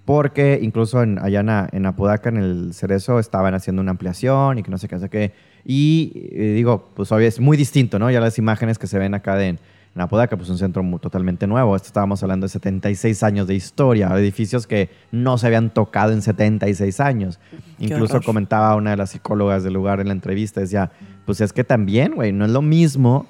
Porque 0.04 0.58
incluso 0.62 1.02
en, 1.02 1.18
allá 1.18 1.40
en, 1.40 1.48
en 1.76 1.86
Apodaca, 1.86 2.28
en 2.28 2.36
el 2.36 2.74
Cerezo, 2.74 3.18
estaban 3.18 3.54
haciendo 3.54 3.80
una 3.80 3.92
ampliación 3.92 4.58
y 4.58 4.62
que 4.62 4.70
no 4.70 4.76
sé 4.76 4.86
qué, 4.86 4.96
no 4.96 5.00
sé 5.00 5.08
qué. 5.08 5.32
Y 5.64 6.12
eh, 6.32 6.52
digo, 6.54 6.90
pues 6.94 7.10
obvio, 7.10 7.26
es 7.26 7.40
muy 7.40 7.56
distinto, 7.56 7.98
¿no? 7.98 8.10
Ya 8.10 8.20
las 8.20 8.36
imágenes 8.38 8.78
que 8.78 8.86
se 8.86 8.98
ven 8.98 9.14
acá 9.14 9.34
de, 9.36 9.48
en, 9.48 9.58
en 9.94 10.00
Apodaca, 10.02 10.36
pues 10.36 10.50
un 10.50 10.58
centro 10.58 10.82
muy- 10.82 10.98
totalmente 10.98 11.46
nuevo. 11.46 11.74
Esto 11.74 11.86
estábamos 11.86 12.22
hablando 12.22 12.44
de 12.44 12.50
76 12.50 13.22
años 13.22 13.46
de 13.46 13.54
historia, 13.54 14.10
edificios 14.18 14.66
que 14.66 14.90
no 15.10 15.38
se 15.38 15.46
habían 15.46 15.70
tocado 15.72 16.12
en 16.12 16.20
76 16.20 17.00
años. 17.00 17.38
Qué 17.78 17.86
Incluso 17.86 18.16
horror. 18.16 18.24
comentaba 18.26 18.76
una 18.76 18.90
de 18.90 18.98
las 18.98 19.08
psicólogas 19.08 19.64
del 19.64 19.72
lugar 19.72 20.00
en 20.00 20.08
la 20.08 20.12
entrevista, 20.12 20.60
decía, 20.60 20.90
pues 21.24 21.40
es 21.40 21.54
que 21.54 21.64
también, 21.64 22.12
güey, 22.14 22.30
no 22.32 22.44
es 22.44 22.50
lo 22.50 22.60
mismo, 22.60 23.24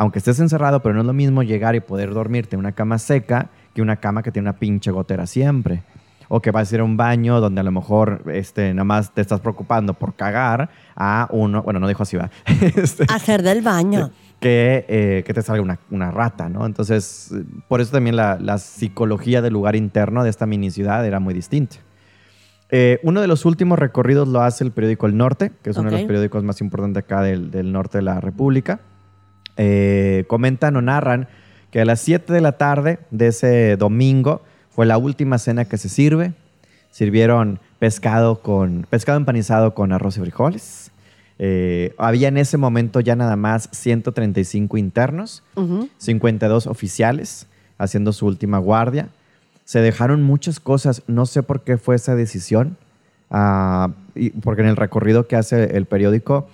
aunque 0.00 0.18
estés 0.18 0.40
encerrado, 0.40 0.80
pero 0.80 0.94
no 0.94 1.02
es 1.02 1.06
lo 1.06 1.12
mismo 1.12 1.42
llegar 1.42 1.74
y 1.74 1.80
poder 1.80 2.14
dormirte 2.14 2.56
en 2.56 2.60
una 2.60 2.72
cama 2.72 2.96
seca 2.98 3.50
que 3.74 3.82
una 3.82 3.96
cama 3.96 4.22
que 4.22 4.32
tiene 4.32 4.48
una 4.48 4.58
pinche 4.58 4.90
gotera 4.90 5.26
siempre. 5.26 5.82
O 6.28 6.40
que 6.40 6.50
vas 6.50 6.72
a 6.72 6.74
ir 6.74 6.80
a 6.80 6.84
un 6.84 6.96
baño 6.96 7.38
donde 7.38 7.60
a 7.60 7.64
lo 7.64 7.70
mejor 7.70 8.22
este, 8.32 8.72
nada 8.72 8.84
más 8.84 9.12
te 9.12 9.20
estás 9.20 9.40
preocupando 9.40 9.92
por 9.92 10.14
cagar 10.14 10.70
a 10.96 11.28
uno, 11.32 11.62
bueno, 11.62 11.80
no 11.80 11.86
dijo 11.86 12.02
así, 12.04 12.16
va, 12.16 12.30
Este, 12.76 13.04
Hacer 13.12 13.42
del 13.42 13.60
baño. 13.60 14.10
que, 14.40 14.86
eh, 14.88 15.22
que 15.26 15.34
te 15.34 15.42
salga 15.42 15.60
una, 15.60 15.78
una 15.90 16.10
rata, 16.10 16.48
¿no? 16.48 16.64
Entonces, 16.64 17.34
por 17.68 17.82
eso 17.82 17.92
también 17.92 18.16
la, 18.16 18.38
la 18.40 18.56
psicología 18.56 19.42
del 19.42 19.52
lugar 19.52 19.76
interno 19.76 20.24
de 20.24 20.30
esta 20.30 20.46
mini 20.46 20.70
ciudad 20.70 21.04
era 21.04 21.20
muy 21.20 21.34
distinta. 21.34 21.76
Eh, 22.70 23.00
uno 23.02 23.20
de 23.20 23.26
los 23.26 23.44
últimos 23.44 23.78
recorridos 23.78 24.28
lo 24.28 24.40
hace 24.40 24.64
el 24.64 24.70
periódico 24.70 25.04
El 25.04 25.18
Norte, 25.18 25.52
que 25.62 25.68
es 25.68 25.76
uno 25.76 25.90
de 25.90 25.98
los 25.98 26.06
periódicos 26.06 26.42
más 26.42 26.62
importantes 26.62 27.04
acá 27.04 27.20
del, 27.20 27.50
del 27.50 27.70
norte 27.70 27.98
de 27.98 28.02
la 28.02 28.18
República. 28.18 28.80
Eh, 29.56 30.24
comentan 30.28 30.76
o 30.76 30.82
narran 30.82 31.28
que 31.70 31.80
a 31.80 31.84
las 31.84 32.00
7 32.00 32.32
de 32.32 32.40
la 32.40 32.52
tarde 32.52 32.98
de 33.10 33.28
ese 33.28 33.76
domingo 33.76 34.42
fue 34.70 34.86
la 34.86 34.98
última 34.98 35.38
cena 35.38 35.64
que 35.66 35.76
se 35.78 35.88
sirve. 35.88 36.32
Sirvieron 36.90 37.60
pescado, 37.78 38.40
con, 38.42 38.86
pescado 38.90 39.16
empanizado 39.18 39.74
con 39.74 39.92
arroz 39.92 40.16
y 40.16 40.20
frijoles. 40.20 40.90
Eh, 41.38 41.94
había 41.98 42.28
en 42.28 42.36
ese 42.36 42.56
momento 42.58 43.00
ya 43.00 43.16
nada 43.16 43.36
más 43.36 43.68
135 43.72 44.76
internos, 44.76 45.42
Ujú. 45.54 45.88
52 45.98 46.66
oficiales 46.66 47.46
haciendo 47.78 48.12
su 48.12 48.26
última 48.26 48.58
guardia. 48.58 49.08
Se 49.64 49.80
dejaron 49.80 50.22
muchas 50.22 50.58
cosas, 50.60 51.02
no 51.06 51.24
sé 51.26 51.42
por 51.42 51.62
qué 51.62 51.78
fue 51.78 51.94
esa 51.96 52.14
decisión, 52.16 52.76
ah, 53.30 53.90
y- 54.14 54.30
porque 54.30 54.62
en 54.62 54.68
el 54.68 54.76
recorrido 54.76 55.28
que 55.28 55.36
hace 55.36 55.76
el 55.76 55.86
periódico 55.86 56.48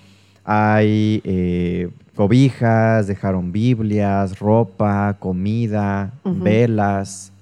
hay 0.45 1.21
eh, 1.25 1.89
cobijas, 2.17 3.07
dejaron 3.07 3.53
Biblias, 3.53 4.39
ropa, 4.39 5.17
comida, 5.21 6.13
velas, 6.25 7.33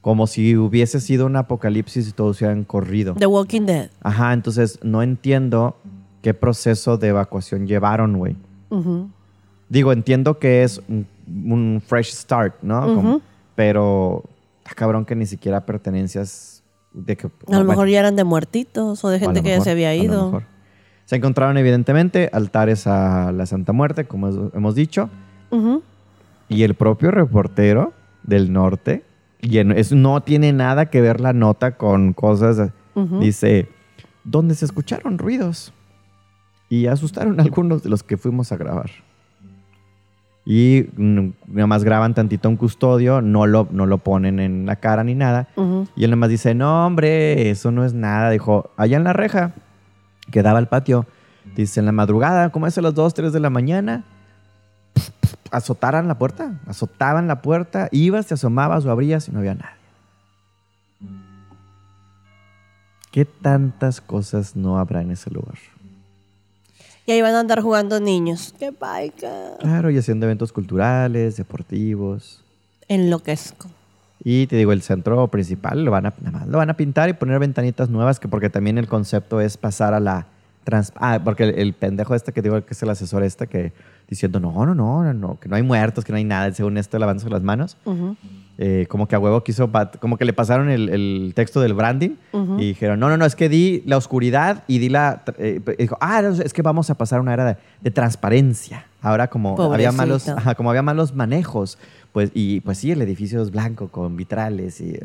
como 0.00 0.26
si 0.26 0.56
hubiese 0.56 1.00
sido 1.00 1.26
un 1.26 1.36
apocalipsis 1.36 2.08
y 2.08 2.12
todos 2.12 2.36
se 2.36 2.44
hubieran 2.44 2.64
corrido. 2.64 3.14
The 3.14 3.26
Walking 3.26 3.62
Dead. 3.62 3.90
Ajá, 4.02 4.32
entonces 4.32 4.78
no 4.82 5.02
entiendo 5.02 5.76
qué 6.22 6.34
proceso 6.34 6.98
de 6.98 7.08
evacuación 7.08 7.66
llevaron, 7.66 8.18
güey. 8.18 8.36
Digo, 9.68 9.92
entiendo 9.92 10.38
que 10.38 10.62
es 10.62 10.80
un, 10.88 11.06
un 11.28 11.82
fresh 11.84 12.12
start, 12.12 12.54
¿no? 12.62 12.80
Como- 12.82 13.10
Ujú. 13.10 13.22
pero 13.54 14.22
está 14.58 14.74
cabrón 14.74 15.04
que 15.04 15.14
ni 15.16 15.26
siquiera 15.26 15.64
pertenencias 15.64 16.62
de 16.92 17.16
que... 17.16 17.26
A 17.26 17.30
lo 17.30 17.46
bueno, 17.46 17.64
mejor 17.64 17.88
ya 17.88 17.98
eran 18.00 18.16
de 18.16 18.24
muertitos 18.24 19.04
o 19.04 19.08
de 19.08 19.18
gente 19.18 19.42
que 19.42 19.50
ya 19.50 19.60
se 19.60 19.70
había 19.70 19.90
a 19.90 19.94
lo 19.94 20.02
ido. 20.04 20.24
mejor. 20.26 20.55
Se 21.06 21.16
encontraron 21.16 21.56
evidentemente 21.56 22.28
altares 22.32 22.86
a 22.86 23.32
la 23.32 23.46
Santa 23.46 23.72
Muerte, 23.72 24.04
como 24.04 24.50
hemos 24.52 24.74
dicho, 24.74 25.08
Ujú. 25.50 25.82
y 26.48 26.62
el 26.64 26.74
propio 26.74 27.10
reportero 27.10 27.92
del 28.24 28.52
norte, 28.52 29.04
y 29.40 29.58
es- 29.58 29.92
no 29.92 30.20
tiene 30.22 30.52
nada 30.52 30.86
que 30.86 31.00
ver 31.00 31.20
la 31.20 31.32
nota 31.32 31.76
con 31.76 32.12
cosas, 32.12 32.70
Ujú. 32.94 33.20
dice, 33.20 33.68
donde 34.24 34.54
se 34.56 34.64
escucharon 34.64 35.16
ruidos 35.18 35.72
y 36.68 36.86
asustaron 36.86 37.38
a 37.38 37.44
algunos 37.44 37.82
de 37.84 37.88
los 37.90 38.02
que 38.02 38.16
fuimos 38.16 38.50
a 38.50 38.56
grabar. 38.56 38.90
Y 40.44 40.86
mm, 40.96 41.28
nada 41.48 41.66
más 41.66 41.82
graban 41.84 42.14
tantito 42.14 42.48
un 42.48 42.56
custodio, 42.56 43.20
no 43.20 43.46
lo, 43.46 43.66
no 43.72 43.86
lo 43.86 43.98
ponen 43.98 44.38
en 44.38 44.64
la 44.66 44.76
cara 44.76 45.02
ni 45.02 45.14
nada. 45.14 45.48
Ujú. 45.56 45.88
Y 45.96 46.04
él 46.04 46.10
nada 46.10 46.18
más 46.20 46.28
dice, 46.30 46.54
no, 46.54 46.86
hombre, 46.86 47.50
eso 47.50 47.72
no 47.72 47.84
es 47.84 47.94
nada. 47.94 48.30
Dijo, 48.30 48.70
allá 48.76 48.96
en 48.96 49.02
la 49.04 49.12
reja, 49.12 49.54
que 50.30 50.42
daba 50.42 50.58
al 50.58 50.68
patio, 50.68 51.06
dice, 51.54 51.80
en 51.80 51.86
la 51.86 51.92
madrugada, 51.92 52.50
como 52.50 52.66
es 52.66 52.76
a 52.78 52.82
las 52.82 52.94
2, 52.94 53.14
3 53.14 53.32
de 53.32 53.40
la 53.40 53.50
mañana, 53.50 54.04
azotaran 55.50 56.08
la 56.08 56.18
puerta, 56.18 56.58
azotaban 56.66 57.26
la 57.28 57.42
puerta, 57.42 57.88
ibas, 57.92 58.26
te 58.26 58.34
asomabas 58.34 58.84
o 58.84 58.90
abrías 58.90 59.28
y 59.28 59.32
no 59.32 59.38
había 59.38 59.54
nada. 59.54 59.76
¿Qué 63.10 63.24
tantas 63.24 64.00
cosas 64.00 64.56
no 64.56 64.78
habrá 64.78 65.00
en 65.00 65.12
ese 65.12 65.30
lugar? 65.30 65.56
Y 67.06 67.12
ahí 67.12 67.22
van 67.22 67.34
a 67.34 67.40
andar 67.40 67.62
jugando 67.62 68.00
niños. 68.00 68.52
¡Qué 68.58 68.72
paica! 68.72 69.56
Claro, 69.60 69.90
y 69.90 69.96
haciendo 69.96 70.26
eventos 70.26 70.52
culturales, 70.52 71.36
deportivos. 71.36 72.42
Enloquezco. 72.88 73.68
Y 74.24 74.46
te 74.46 74.56
digo, 74.56 74.72
el 74.72 74.82
centro 74.82 75.28
principal 75.28 75.84
lo 75.84 75.90
van 75.90 76.06
a, 76.06 76.14
nada 76.22 76.38
más 76.38 76.48
lo 76.48 76.58
van 76.58 76.70
a 76.70 76.74
pintar 76.76 77.08
y 77.08 77.12
poner 77.12 77.38
ventanitas 77.38 77.88
nuevas, 77.90 78.18
que 78.18 78.28
porque 78.28 78.50
también 78.50 78.78
el 78.78 78.86
concepto 78.88 79.40
es 79.40 79.56
pasar 79.56 79.94
a 79.94 80.00
la... 80.00 80.26
trans- 80.64 80.92
ah, 80.96 81.20
porque 81.22 81.44
el, 81.44 81.58
el 81.58 81.72
pendejo 81.74 82.14
este 82.14 82.32
que 82.32 82.42
digo 82.42 82.60
que 82.64 82.72
es 82.74 82.82
el 82.82 82.90
asesor 82.90 83.22
este 83.22 83.46
que 83.46 83.72
diciendo, 84.08 84.40
no, 84.40 84.64
no, 84.66 84.74
no, 84.74 85.02
no, 85.04 85.12
no, 85.12 85.38
que 85.40 85.48
no 85.48 85.56
hay 85.56 85.62
muertos, 85.62 86.04
que 86.04 86.12
no 86.12 86.18
hay 86.18 86.24
nada, 86.24 86.52
según 86.52 86.78
esto 86.78 86.98
lavándose 86.98 87.28
las 87.28 87.42
manos. 87.42 87.76
Eh, 88.58 88.86
como 88.88 89.06
que 89.06 89.14
a 89.14 89.18
huevo 89.18 89.44
quiso, 89.44 89.70
como 90.00 90.16
que 90.16 90.24
le 90.24 90.32
pasaron 90.32 90.70
el, 90.70 90.88
el 90.88 91.32
texto 91.34 91.60
del 91.60 91.74
branding 91.74 92.16
y 92.58 92.68
dijeron, 92.68 92.98
no, 92.98 93.10
no, 93.10 93.18
no, 93.18 93.26
es 93.26 93.36
que 93.36 93.50
di 93.50 93.82
la 93.84 93.98
oscuridad 93.98 94.64
y 94.66 94.78
di 94.78 94.88
la... 94.88 95.22
eh, 95.36 95.60
y 95.78 95.82
dijo, 95.82 95.98
ah, 96.00 96.22
es 96.42 96.52
que 96.54 96.62
vamos 96.62 96.88
a 96.88 96.94
pasar 96.94 97.18
a 97.18 97.22
una 97.22 97.34
era 97.34 97.44
de, 97.44 97.56
de 97.82 97.90
transparencia. 97.90 98.86
Ahora 99.02 99.28
como 99.28 99.56
había, 99.74 99.90
malos, 99.92 100.28
ajá, 100.28 100.54
como 100.54 100.70
había 100.70 100.82
malos 100.82 101.14
manejos, 101.14 101.78
pues, 102.16 102.30
y 102.32 102.60
pues 102.62 102.78
sí, 102.78 102.90
el 102.90 103.02
edificio 103.02 103.42
es 103.42 103.50
blanco 103.50 103.88
con 103.88 104.16
vitrales 104.16 104.80
y... 104.80 104.98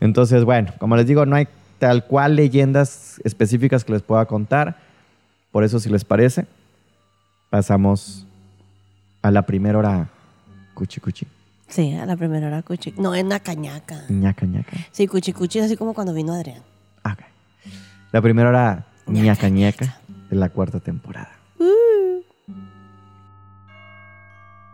Entonces, 0.00 0.44
bueno, 0.44 0.72
como 0.78 0.96
les 0.96 1.06
digo, 1.06 1.26
no 1.26 1.36
hay 1.36 1.48
tal 1.78 2.06
cual 2.06 2.34
leyendas 2.34 3.20
específicas 3.24 3.84
que 3.84 3.92
les 3.92 4.00
pueda 4.00 4.24
contar. 4.24 4.78
Por 5.52 5.62
eso, 5.62 5.78
si 5.78 5.90
les 5.90 6.02
parece, 6.02 6.46
pasamos 7.50 8.24
a 9.20 9.30
la 9.30 9.42
primera 9.42 9.76
hora 9.78 10.08
cuchi 10.72 10.98
cuchi. 10.98 11.26
Sí, 11.68 11.92
a 11.92 12.06
la 12.06 12.16
primera 12.16 12.46
hora 12.46 12.62
cuchi. 12.62 12.94
No, 12.96 13.14
es 13.14 13.22
una 13.22 13.40
cañaca. 13.40 14.06
ñaca 14.08 14.46
ñaca. 14.46 14.78
Sí, 14.92 15.06
cuchi 15.08 15.34
cuchi 15.34 15.58
es 15.58 15.66
así 15.66 15.76
como 15.76 15.92
cuando 15.92 16.14
vino 16.14 16.32
Adrián. 16.32 16.62
Ah, 17.04 17.12
ok. 17.12 17.20
La 18.12 18.22
primera 18.22 18.48
hora 18.48 18.86
ñaca 19.06 19.50
Ñaca, 19.50 19.84
ñaca 19.84 20.00
de 20.30 20.36
la 20.36 20.48
cuarta 20.48 20.80
temporada. 20.80 21.32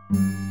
A 0.09 0.46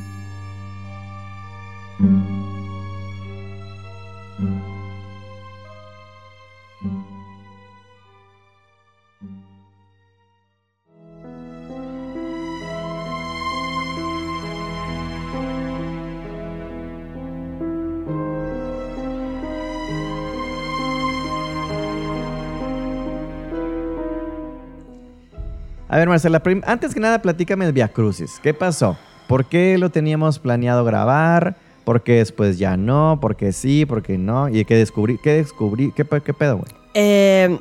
Marcela, 26.15 26.41
antes 26.65 26.93
que 26.93 27.01
nada, 27.01 27.21
platícame 27.21 27.65
el 27.65 27.73
Via 27.73 27.89
Crucis. 27.89 28.39
¿Qué 28.41 28.53
pasó? 28.53 28.97
¿Por 29.27 29.43
qué 29.49 29.77
lo 29.77 29.89
teníamos 29.89 30.39
planeado 30.39 30.85
grabar? 30.85 31.57
¿Por 31.83 32.03
qué 32.03 32.13
después 32.13 32.57
ya 32.57 32.77
no? 32.77 33.17
¿Por 33.21 33.35
qué 33.35 33.51
sí? 33.51 33.85
¿Por 33.85 34.01
qué 34.01 34.17
no? 34.17 34.47
¿Y 34.47 34.63
qué 34.63 34.75
descubrí? 34.77 35.17
¿Qué 35.17 35.33
descubrí? 35.33 35.91
¿Qué, 35.91 36.05
pe- 36.05 36.21
qué 36.21 36.33
pedo, 36.33 36.59
güey? 36.59 36.69
Eh, 36.93 37.59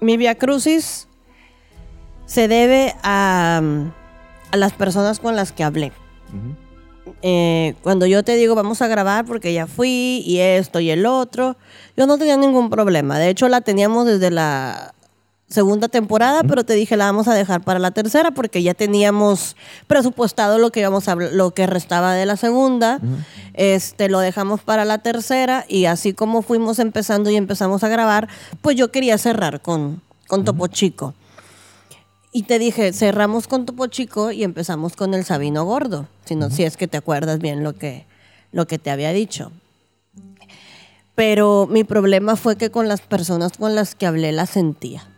mi 0.00 0.16
Via 0.16 0.34
Crucis 0.36 1.08
se 2.24 2.48
debe 2.48 2.94
a, 3.02 3.60
a 4.50 4.56
las 4.56 4.72
personas 4.72 5.20
con 5.20 5.36
las 5.36 5.52
que 5.52 5.62
hablé. 5.62 5.92
Eh, 7.20 7.74
cuando 7.82 8.06
yo 8.06 8.22
te 8.22 8.34
digo 8.36 8.54
vamos 8.54 8.80
a 8.80 8.88
grabar 8.88 9.26
porque 9.26 9.52
ya 9.52 9.66
fui 9.66 10.22
y 10.24 10.38
esto 10.38 10.80
y 10.80 10.88
el 10.90 11.04
otro, 11.04 11.58
yo 11.98 12.06
no 12.06 12.16
tenía 12.16 12.38
ningún 12.38 12.70
problema. 12.70 13.18
De 13.18 13.28
hecho, 13.28 13.46
la 13.48 13.60
teníamos 13.60 14.06
desde 14.06 14.30
la 14.30 14.94
segunda 15.50 15.88
temporada, 15.88 16.42
pero 16.44 16.64
te 16.64 16.74
dije 16.74 16.96
la 16.96 17.06
vamos 17.06 17.28
a 17.28 17.34
dejar 17.34 17.60
para 17.62 17.78
la 17.78 17.90
tercera 17.90 18.30
porque 18.30 18.62
ya 18.62 18.72
teníamos 18.72 19.56
presupuestado 19.86 20.58
lo 20.58 20.70
que 20.70 20.80
íbamos 20.80 21.08
a 21.08 21.16
lo 21.16 21.50
que 21.50 21.66
restaba 21.66 22.14
de 22.14 22.24
la 22.24 22.36
segunda. 22.36 23.00
Este 23.54 24.08
lo 24.08 24.20
dejamos 24.20 24.62
para 24.62 24.84
la 24.84 24.98
tercera 24.98 25.64
y 25.68 25.86
así 25.86 26.14
como 26.14 26.42
fuimos 26.42 26.78
empezando 26.78 27.30
y 27.30 27.36
empezamos 27.36 27.84
a 27.84 27.88
grabar, 27.88 28.28
pues 28.62 28.76
yo 28.76 28.90
quería 28.90 29.18
cerrar 29.18 29.60
con 29.60 30.00
con 30.30 30.44
Topo 30.44 30.68
Chico. 30.68 31.14
Y 32.32 32.44
te 32.44 32.60
dije, 32.60 32.92
cerramos 32.92 33.48
con 33.48 33.66
Topo 33.66 33.88
Chico 33.88 34.30
y 34.30 34.44
empezamos 34.44 34.94
con 34.94 35.12
el 35.12 35.24
Sabino 35.24 35.64
Gordo, 35.64 36.06
si, 36.24 36.36
no, 36.36 36.48
si 36.50 36.62
es 36.62 36.76
que 36.76 36.86
te 36.86 36.96
acuerdas 36.96 37.40
bien 37.40 37.64
lo 37.64 37.72
que, 37.72 38.06
lo 38.52 38.68
que 38.68 38.78
te 38.78 38.92
había 38.92 39.12
dicho. 39.12 39.50
Pero 41.16 41.66
mi 41.68 41.82
problema 41.82 42.36
fue 42.36 42.54
que 42.56 42.70
con 42.70 42.86
las 42.86 43.00
personas 43.00 43.58
con 43.58 43.74
las 43.74 43.96
que 43.96 44.06
hablé 44.06 44.30
las 44.30 44.50
sentía. 44.50 45.09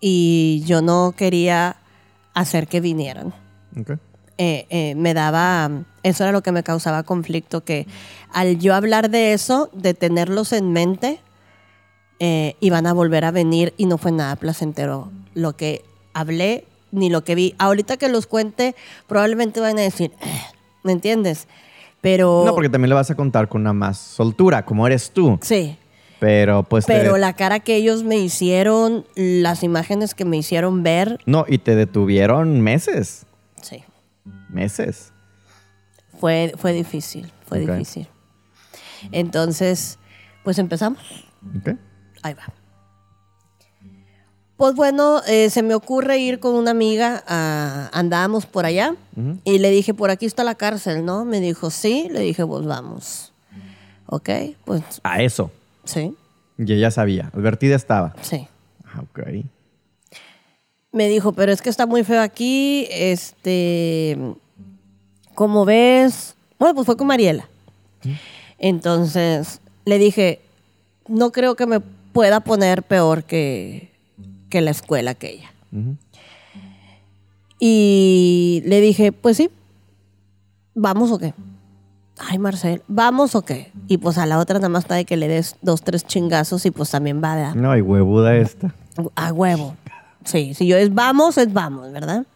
Y 0.00 0.62
yo 0.66 0.82
no 0.82 1.14
quería 1.16 1.76
hacer 2.34 2.66
que 2.66 2.80
vinieran. 2.80 3.34
Ok. 3.78 3.98
Eh, 4.42 4.66
eh, 4.70 4.94
me 4.94 5.12
daba, 5.12 5.70
eso 6.02 6.24
era 6.24 6.32
lo 6.32 6.42
que 6.42 6.50
me 6.50 6.62
causaba 6.62 7.02
conflicto, 7.02 7.62
que 7.62 7.86
al 8.32 8.58
yo 8.58 8.74
hablar 8.74 9.10
de 9.10 9.34
eso, 9.34 9.68
de 9.74 9.92
tenerlos 9.92 10.54
en 10.54 10.72
mente, 10.72 11.20
eh, 12.20 12.56
iban 12.60 12.86
a 12.86 12.94
volver 12.94 13.26
a 13.26 13.32
venir 13.32 13.74
y 13.76 13.84
no 13.84 13.98
fue 13.98 14.12
nada 14.12 14.36
placentero 14.36 15.10
lo 15.34 15.56
que 15.56 15.84
hablé 16.14 16.64
ni 16.90 17.10
lo 17.10 17.22
que 17.22 17.34
vi. 17.34 17.54
Ahorita 17.58 17.98
que 17.98 18.08
los 18.08 18.26
cuente, 18.26 18.74
probablemente 19.06 19.60
van 19.60 19.78
a 19.78 19.82
decir, 19.82 20.12
¿me 20.84 20.92
entiendes? 20.92 21.46
Pero... 22.00 22.44
No, 22.46 22.54
porque 22.54 22.70
también 22.70 22.88
le 22.88 22.94
vas 22.94 23.10
a 23.10 23.14
contar 23.14 23.46
con 23.46 23.60
una 23.60 23.74
más 23.74 23.98
soltura, 23.98 24.64
como 24.64 24.86
eres 24.86 25.10
tú. 25.10 25.38
Sí, 25.42 25.76
Pero 26.20 26.62
pues 26.64 26.84
te- 26.86 26.92
pero 26.92 27.16
la 27.16 27.32
cara 27.32 27.60
que 27.60 27.74
ellos 27.76 28.04
me 28.04 28.18
hicieron, 28.18 29.06
las 29.16 29.62
imágenes 29.62 30.14
que 30.14 30.24
me 30.24 30.36
hicieron 30.36 30.82
ver, 30.82 31.18
No, 31.26 31.44
y 31.48 31.58
te 31.58 31.74
detuvieron 31.74 32.60
meses. 32.60 33.24
sí, 33.62 33.82
Meses. 34.50 35.12
fue, 36.20 36.52
fue 36.58 36.72
difícil, 36.74 37.32
fue 37.46 37.60
difícil. 37.60 38.06
Entonces, 39.12 39.98
pues 40.44 40.58
empezamos. 40.58 41.00
Ok. 41.58 41.70
Ahí 42.22 42.34
va. 42.34 42.44
Pues 44.58 44.74
bueno, 44.74 45.22
eh, 45.26 45.48
se 45.48 45.62
me 45.62 45.74
ocurre 45.74 46.18
ir 46.18 46.38
con 46.38 46.54
una 46.54 46.72
amiga, 46.72 47.24
a- 47.26 47.88
andábamos 47.94 48.44
por 48.44 48.66
allá 48.66 48.94
y 49.44 49.58
le 49.58 49.70
dije, 49.70 49.94
por 49.94 50.10
aquí 50.10 50.26
está 50.26 50.44
la 50.44 50.54
cárcel, 50.54 51.02
¿no? 51.06 51.24
Me 51.24 51.40
dijo, 51.40 51.70
sí, 51.70 52.08
le 52.10 52.20
dije, 52.20 52.44
pues 52.46 52.66
vamos. 52.66 53.32
Ok, 54.04 54.28
pues 54.66 54.82
A 55.02 55.22
eso. 55.22 55.50
Sí, 55.90 56.14
Y 56.58 56.72
ella 56.72 56.90
sabía. 56.90 57.30
Advertida 57.34 57.76
estaba. 57.76 58.14
sí. 58.22 58.46
Ah, 58.92 59.02
ok. 59.02 59.20
Me 60.92 61.08
dijo, 61.08 61.32
pero 61.32 61.52
es 61.52 61.62
que 61.62 61.70
está 61.70 61.86
muy 61.86 62.02
feo 62.02 62.20
aquí, 62.20 62.86
este, 62.90 64.18
¿cómo 65.34 65.64
ves? 65.64 66.34
Bueno, 66.58 66.74
pues 66.74 66.86
fue 66.86 66.96
con 66.96 67.06
Mariela. 67.06 67.48
Entonces, 68.58 69.60
le 69.84 69.98
dije, 69.98 70.40
no 71.06 71.30
creo 71.30 71.54
que 71.54 71.66
me 71.66 71.78
pueda 71.80 72.40
poner 72.40 72.82
peor 72.82 73.22
que, 73.22 73.90
que 74.48 74.60
la 74.60 74.72
escuela 74.72 75.14
que 75.14 75.30
ella. 75.34 75.52
Ujú. 75.72 75.96
Y 77.60 78.62
le 78.66 78.80
dije, 78.80 79.12
pues 79.12 79.36
sí, 79.36 79.50
¿vamos 80.74 81.12
o 81.12 81.18
qué? 81.18 81.34
Ay, 82.22 82.38
Marcel, 82.38 82.82
¿vamos 82.86 83.34
o 83.34 83.42
qué? 83.42 83.72
Y 83.88 83.96
pues 83.98 84.18
a 84.18 84.26
la 84.26 84.38
otra 84.38 84.58
nada 84.58 84.68
más 84.68 84.84
está 84.84 84.94
de 84.94 85.06
que 85.06 85.16
le 85.16 85.26
des 85.26 85.56
dos, 85.62 85.82
tres 85.82 86.06
chingazos 86.06 86.66
y 86.66 86.70
pues 86.70 86.90
también 86.90 87.22
va 87.24 87.34
de 87.34 87.54
No, 87.54 87.74
y 87.76 87.80
huevuda 87.80 88.36
esta. 88.36 88.74
a 89.16 89.32
huevo. 89.32 89.74
Sí, 90.24 90.52
si 90.52 90.66
yo 90.66 90.76
es 90.76 90.92
vamos, 90.94 91.38
es 91.38 91.50
vamos, 91.52 91.90
¿verdad? 91.92 92.26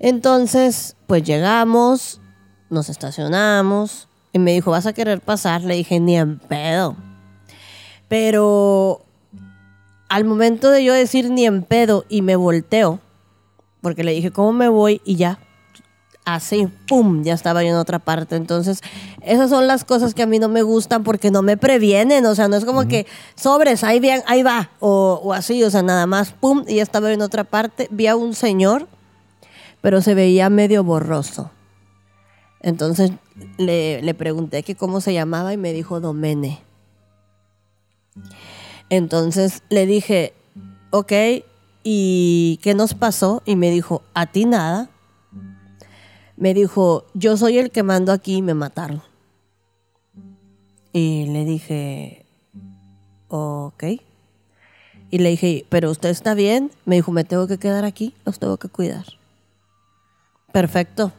Entonces, 0.00 0.96
pues 1.06 1.22
llegamos, 1.22 2.20
nos 2.68 2.88
estacionamos 2.88 4.08
y 4.32 4.38
me 4.40 4.52
dijo, 4.52 4.72
¿vas 4.72 4.86
a 4.86 4.92
querer 4.92 5.20
pasar? 5.20 5.62
Le 5.62 5.74
dije, 5.74 6.00
ni 6.00 6.16
en 6.16 6.38
pedo. 6.40 6.96
Pero 8.08 9.02
al 10.08 10.24
momento 10.24 10.70
de 10.70 10.82
yo 10.84 10.94
decir 10.94 11.30
ni 11.30 11.46
en 11.46 11.62
pedo 11.62 12.04
y 12.08 12.22
me 12.22 12.34
volteo, 12.36 12.98
porque 13.82 14.02
le 14.02 14.12
dije, 14.12 14.32
¿cómo 14.32 14.52
me 14.52 14.68
voy? 14.68 15.00
Y 15.04 15.14
ya, 15.16 15.38
así, 16.34 16.68
¡pum! 16.86 17.22
Ya 17.22 17.34
estaba 17.34 17.62
yo 17.62 17.70
en 17.70 17.76
otra 17.76 17.98
parte. 17.98 18.36
Entonces, 18.36 18.80
esas 19.22 19.50
son 19.50 19.66
las 19.66 19.84
cosas 19.84 20.14
que 20.14 20.22
a 20.22 20.26
mí 20.26 20.38
no 20.38 20.48
me 20.48 20.62
gustan 20.62 21.04
porque 21.04 21.30
no 21.30 21.42
me 21.42 21.56
previenen. 21.56 22.26
O 22.26 22.34
sea, 22.34 22.48
no 22.48 22.56
es 22.56 22.64
como 22.64 22.86
que 22.86 23.06
sobres, 23.34 23.84
ahí, 23.84 24.00
bien, 24.00 24.22
ahí 24.26 24.42
va. 24.42 24.70
O, 24.80 25.20
o 25.22 25.32
así, 25.32 25.62
o 25.64 25.70
sea, 25.70 25.82
nada 25.82 26.06
más, 26.06 26.32
¡pum! 26.32 26.64
Y 26.66 26.76
ya 26.76 26.82
estaba 26.82 27.08
yo 27.08 27.14
en 27.14 27.22
otra 27.22 27.44
parte. 27.44 27.88
Vi 27.90 28.06
a 28.06 28.16
un 28.16 28.34
señor, 28.34 28.88
pero 29.80 30.00
se 30.00 30.14
veía 30.14 30.50
medio 30.50 30.84
borroso. 30.84 31.50
Entonces 32.60 33.12
le, 33.56 34.02
le 34.02 34.14
pregunté 34.14 34.62
que 34.62 34.74
cómo 34.74 35.00
se 35.00 35.12
llamaba 35.12 35.52
y 35.52 35.56
me 35.56 35.72
dijo 35.72 36.00
Domene. 36.00 36.60
Entonces 38.90 39.62
le 39.68 39.86
dije, 39.86 40.32
ok, 40.90 41.12
¿y 41.82 42.58
qué 42.62 42.74
nos 42.74 42.94
pasó? 42.94 43.42
Y 43.44 43.56
me 43.56 43.70
dijo, 43.70 44.02
a 44.14 44.26
ti 44.26 44.44
nada. 44.44 44.90
Me 46.38 46.54
dijo, 46.54 47.04
yo 47.14 47.36
soy 47.36 47.58
el 47.58 47.70
que 47.72 47.82
mando 47.82 48.12
aquí 48.12 48.36
y 48.36 48.42
me 48.42 48.54
mataron. 48.54 49.02
Y 50.92 51.26
le 51.26 51.44
dije, 51.44 52.26
ok. 53.26 53.84
Y 55.10 55.18
le 55.18 55.30
dije, 55.30 55.66
¿pero 55.68 55.90
usted 55.90 56.10
está 56.10 56.34
bien? 56.34 56.70
Me 56.84 56.94
dijo, 56.94 57.10
me 57.10 57.24
tengo 57.24 57.48
que 57.48 57.58
quedar 57.58 57.84
aquí, 57.84 58.14
los 58.24 58.38
tengo 58.38 58.56
que 58.56 58.68
cuidar. 58.68 59.04
Perfecto. 60.52 61.12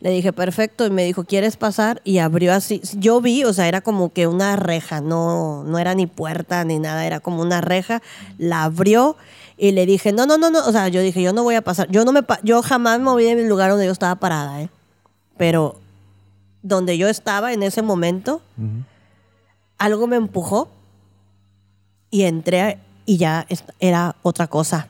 Le 0.00 0.10
dije, 0.10 0.34
perfecto. 0.34 0.84
Y 0.84 0.90
me 0.90 1.04
dijo, 1.04 1.24
¿quieres 1.24 1.56
pasar? 1.56 2.02
Y 2.04 2.18
abrió 2.18 2.52
así. 2.52 2.82
Yo 2.98 3.22
vi, 3.22 3.44
o 3.44 3.52
sea, 3.54 3.66
era 3.66 3.80
como 3.80 4.12
que 4.12 4.26
una 4.26 4.56
reja, 4.56 5.00
no, 5.00 5.64
no 5.64 5.78
era 5.78 5.94
ni 5.94 6.06
puerta 6.06 6.62
ni 6.64 6.78
nada, 6.78 7.06
era 7.06 7.20
como 7.20 7.40
una 7.40 7.62
reja. 7.62 8.02
La 8.36 8.64
abrió 8.64 9.16
y 9.56 9.72
le 9.72 9.86
dije, 9.86 10.12
no, 10.12 10.26
no, 10.26 10.36
no, 10.38 10.50
no. 10.50 10.66
O 10.66 10.72
sea, 10.72 10.88
yo 10.88 11.00
dije, 11.00 11.22
yo 11.22 11.32
no 11.32 11.42
voy 11.44 11.54
a 11.54 11.62
pasar. 11.62 11.88
Yo, 11.90 12.04
no 12.04 12.12
me 12.12 12.22
pa- 12.22 12.40
yo 12.42 12.62
jamás 12.62 12.98
me 12.98 13.04
moví 13.04 13.24
de 13.24 13.36
mi 13.36 13.44
lugar 13.44 13.70
donde 13.70 13.86
yo 13.86 13.92
estaba 13.92 14.16
parada, 14.16 14.60
¿eh? 14.62 14.68
Pero 15.36 15.78
donde 16.62 16.96
yo 16.98 17.08
estaba 17.08 17.52
en 17.52 17.62
ese 17.62 17.82
momento, 17.82 18.40
algo 19.78 20.06
me 20.06 20.16
empujó 20.16 20.68
y 22.10 22.22
entré 22.22 22.78
y 23.06 23.16
ya 23.18 23.46
era 23.80 24.16
otra 24.22 24.46
cosa. 24.46 24.88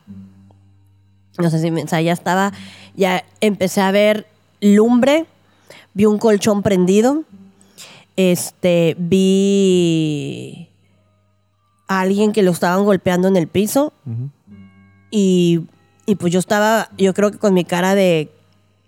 No 1.38 1.50
sé 1.50 1.58
si 1.60 1.70
me, 1.70 1.82
o 1.82 1.88
sea, 1.88 2.00
ya 2.00 2.12
estaba, 2.12 2.52
ya 2.94 3.24
empecé 3.40 3.80
a 3.80 3.90
ver 3.90 4.26
lumbre, 4.60 5.26
vi 5.94 6.05
un 6.06 6.18
colchón 6.18 6.62
prendido, 6.62 7.24
este, 8.16 8.94
vi 8.98 10.68
a 11.89 12.01
alguien 12.01 12.32
que 12.32 12.43
lo 12.43 12.52
estaban 12.52 12.84
golpeando 12.84 13.26
en 13.28 13.36
el 13.36 13.48
piso 13.48 13.93
y, 15.16 16.15
pues 16.16 16.32
yo 16.32 16.41
estaba, 16.41 16.91
yo 16.99 17.15
creo 17.15 17.31
que 17.31 17.39
con 17.39 17.55
mi 17.55 17.65
cara 17.65 17.95
de 17.95 18.31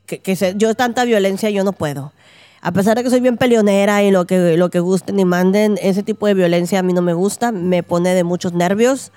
que, 0.07 0.19
que 0.19 0.55
yo 0.57 0.75
tanta 0.75 1.05
violencia 1.05 1.51
yo 1.51 1.63
no 1.63 1.73
puedo. 1.73 2.13
A 2.61 2.73
pesar 2.73 2.97
de 2.97 3.05
que 3.05 3.11
soy 3.11 3.21
bien 3.21 3.37
peleonera 3.37 4.03
y 4.03 4.11
lo 4.11 4.27
que, 4.27 4.57
lo 4.57 4.69
que 4.71 4.81
gusten 4.81 5.21
y 5.21 5.25
manden, 5.25 5.79
ese 5.81 6.03
tipo 6.03 6.27
de 6.27 6.35
violencia 6.35 6.81
a 6.81 6.83
mí 6.83 6.93
no 6.93 7.01
me 7.01 7.15
gusta, 7.15 7.53
me 7.53 7.85
pone 7.85 8.13
de 8.13 8.25
muchos 8.25 8.55
nervios. 8.55 9.13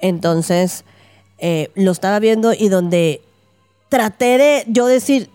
Entonces, 0.00 0.84
eh, 1.38 1.70
lo 1.76 1.92
estaba 1.92 2.18
viendo 2.18 2.52
y 2.52 2.68
donde 2.68 3.22
traté 3.88 4.36
de 4.36 4.64
yo 4.66 4.86
decir, 4.86 5.30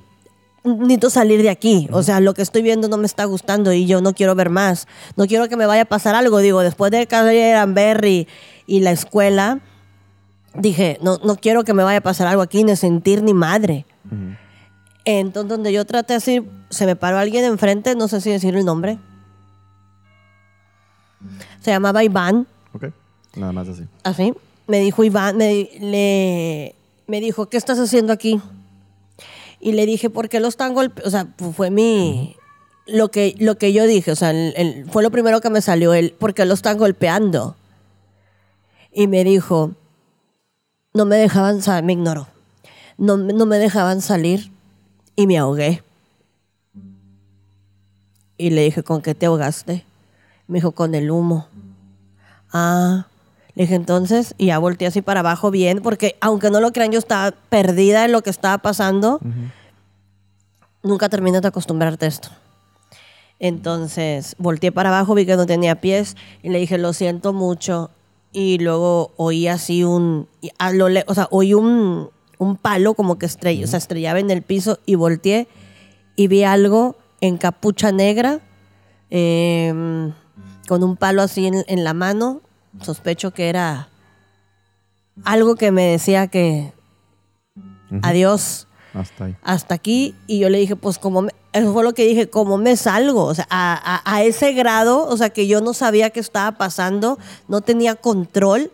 necesito 0.66 1.10
salir 1.10 1.42
de 1.42 1.50
aquí. 1.50 1.88
O 1.94 2.04
sea, 2.04 2.20
lo 2.20 2.34
que 2.34 2.42
estoy 2.42 2.64
viendo 2.64 2.90
no 2.90 2.98
me 2.98 3.06
está 3.06 3.24
gustando 3.24 3.72
y 3.72 3.86
yo 3.86 4.02
no 4.02 4.14
quiero 4.14 4.36
ver 4.36 4.50
más. 4.50 4.86
No 5.16 5.26
quiero 5.26 5.48
que 5.48 5.56
me 5.56 5.68
vaya 5.68 5.84
a 5.84 5.86
pasar 5.86 6.16
algo. 6.16 6.40
Digo, 6.40 6.60
después 6.60 6.92
de 6.92 7.08
caer 7.08 7.56
Amberry 7.56 8.28
y 8.66 8.82
la 8.82 8.92
escuela, 8.92 9.62
dije, 10.58 10.98
no, 11.02 11.18
no 11.24 11.36
quiero 11.36 11.64
que 11.64 11.74
me 11.74 11.84
vaya 11.84 12.00
a 12.00 12.02
pasar 12.02 12.28
algo 12.28 12.42
aquí, 12.42 12.64
ni 12.64 12.76
sentir 12.76 13.24
ni 13.24 13.34
madre. 13.34 13.86
Entonces, 15.06 15.50
donde 15.50 15.72
yo 15.72 15.86
traté 15.86 16.14
así, 16.16 16.42
se 16.70 16.86
me 16.86 16.96
paró 16.96 17.18
alguien 17.18 17.46
enfrente, 17.46 17.96
no 17.96 18.08
sé 18.08 18.20
si 18.22 18.30
decir 18.32 18.56
el 18.56 18.66
nombre. 18.66 18.98
Se 21.62 21.72
llamaba 21.72 22.04
Iván, 22.04 22.48
Ok. 22.74 22.86
Nada 23.36 23.52
más 23.52 23.68
así. 23.68 23.84
así. 24.04 24.34
Me 24.68 24.80
dijo 24.80 25.04
Iván, 25.04 25.38
me, 25.38 25.70
le, 25.80 26.76
me 27.08 27.20
dijo, 27.22 27.48
¿qué 27.48 27.58
estás 27.58 27.80
haciendo 27.80 28.12
aquí? 28.14 28.42
Y 29.60 29.72
le 29.72 29.86
dije, 29.86 30.10
¿por 30.10 30.30
qué 30.30 30.40
lo 30.40 30.48
están 30.48 30.74
golpeando? 30.74 31.08
O 31.08 31.12
sea, 31.12 31.28
fu- 31.38 31.54
fue 31.54 31.72
mi... 31.72 32.36
Lo 32.86 33.10
que, 33.10 33.36
lo 33.40 33.58
que 33.58 33.74
yo 33.74 33.86
dije, 33.86 34.12
o 34.12 34.16
sea, 34.16 34.32
el- 34.32 34.54
el- 34.56 34.86
fue 34.90 35.04
lo 35.04 35.12
primero 35.12 35.42
que 35.42 35.50
me 35.50 35.62
salió, 35.62 35.94
el, 35.94 36.12
¿por 36.12 36.34
qué 36.34 36.46
lo 36.46 36.54
están 36.54 36.78
golpeando? 36.78 37.56
Y 38.94 39.08
me 39.08 39.24
dijo, 39.24 39.72
no 40.98 41.06
me 41.06 41.15
dejaban 41.15 41.61
salir, 41.61 41.86
me 41.86 41.94
ignoró. 41.94 42.28
No, 42.98 43.15
no 43.18 43.45
me 43.45 43.60
dejaban 43.60 44.02
salir 44.02 44.52
y 45.15 45.28
me 45.28 45.38
ahogué. 45.38 45.84
Y 48.38 48.49
le 48.49 48.64
dije, 48.64 48.84
¿con 48.84 49.02
qué 49.02 49.14
te 49.15 49.28
ahogaste? 49.28 49.86
Me 50.48 50.57
dijo, 50.57 50.72
con 50.72 50.95
el 50.95 51.11
humo. 51.11 51.48
Ah, 52.52 53.06
le 53.53 53.64
dije 53.64 53.76
entonces, 53.76 54.34
y 54.40 54.48
ya 54.48 54.57
volteé 54.57 54.88
así 54.88 55.02
para 55.02 55.19
abajo 55.19 55.52
bien, 55.52 55.82
porque 55.82 56.18
aunque 56.19 56.49
no 56.49 56.61
lo 56.61 56.72
crean, 56.72 56.91
yo 56.91 56.99
estaba 56.99 57.32
perdida 57.32 58.03
en 58.06 58.11
lo 58.11 58.24
que 58.24 58.32
estaba 58.32 58.57
pasando. 58.57 59.19
Nunca 60.82 61.10
terminas 61.10 61.44
de 61.44 61.49
acostumbrarte 61.49 62.06
a 62.06 62.10
esto. 62.10 62.30
Entonces, 63.40 64.36
volteé 64.40 64.72
para 64.72 64.90
abajo, 64.90 65.14
vi 65.14 65.28
que 65.28 65.36
no 65.36 65.45
tenía 65.45 65.80
pies, 65.80 66.15
y 66.41 66.49
le 66.49 66.57
dije, 66.57 66.80
lo 66.80 66.94
siento 66.94 67.34
mucho. 67.34 67.91
Y 68.39 68.59
luego 68.59 69.14
oí 69.18 69.47
así 69.47 69.84
un, 69.84 70.27
y 70.41 70.51
a 70.59 70.72
lo 70.72 70.89
le- 70.89 71.03
o 71.07 71.15
sea, 71.15 71.27
oí 71.31 71.55
un, 71.55 72.09
un 72.38 72.55
palo 72.55 72.93
como 72.93 73.18
que 73.18 73.26
estrella, 73.26 73.64
o 73.65 73.68
sea, 73.68 73.80
estrellaba 73.80 74.19
en 74.19 74.30
el 74.30 74.43
piso 74.43 74.77
y 74.85 74.93
volteé 74.93 75.47
y 76.15 76.27
vi 76.27 76.43
algo 76.43 76.95
en 77.19 77.38
capucha 77.38 77.91
negra, 77.91 78.39
em, 79.09 80.14
con 80.68 80.84
un 80.84 80.97
palo 80.97 81.23
así 81.23 81.47
en, 81.47 81.64
en 81.68 81.84
la 81.84 81.95
mano. 81.95 82.41
Sospecho 82.81 83.31
que 83.31 83.49
era 83.49 83.89
algo 85.23 85.55
que 85.55 85.72
me 85.72 85.85
decía 85.88 86.27
que 86.27 86.73
adiós, 88.03 88.68
Hasta 88.93 89.26
ahí. 89.26 89.35
hasta 89.41 89.73
aquí. 89.73 90.14
Y 90.27 90.38
yo 90.39 90.49
le 90.49 90.59
dije, 90.59 90.76
pues 90.76 90.99
como, 90.99 91.23
me- 91.23 91.31
eso 91.58 91.74
fue 91.74 91.84
lo 91.84 91.94
que 91.94 92.06
dije, 92.06 92.30
¿cómo 92.30 92.58
me 92.58 92.76
salgo? 92.76 93.26
O 93.26 93.36
sea, 93.36 93.48
a, 93.50 93.74
a- 94.04 94.16
a 94.16 94.24
ese 94.24 94.54
grado, 94.54 95.06
o 95.08 95.18
sea, 95.18 95.30
que 95.30 95.48
yo 95.48 95.62
no 95.62 95.74
sabía 95.74 96.10
qué 96.10 96.20
estaba 96.20 96.58
pasando, 96.58 97.18
no 97.48 97.62
tenía 97.62 97.96
control. 97.96 98.72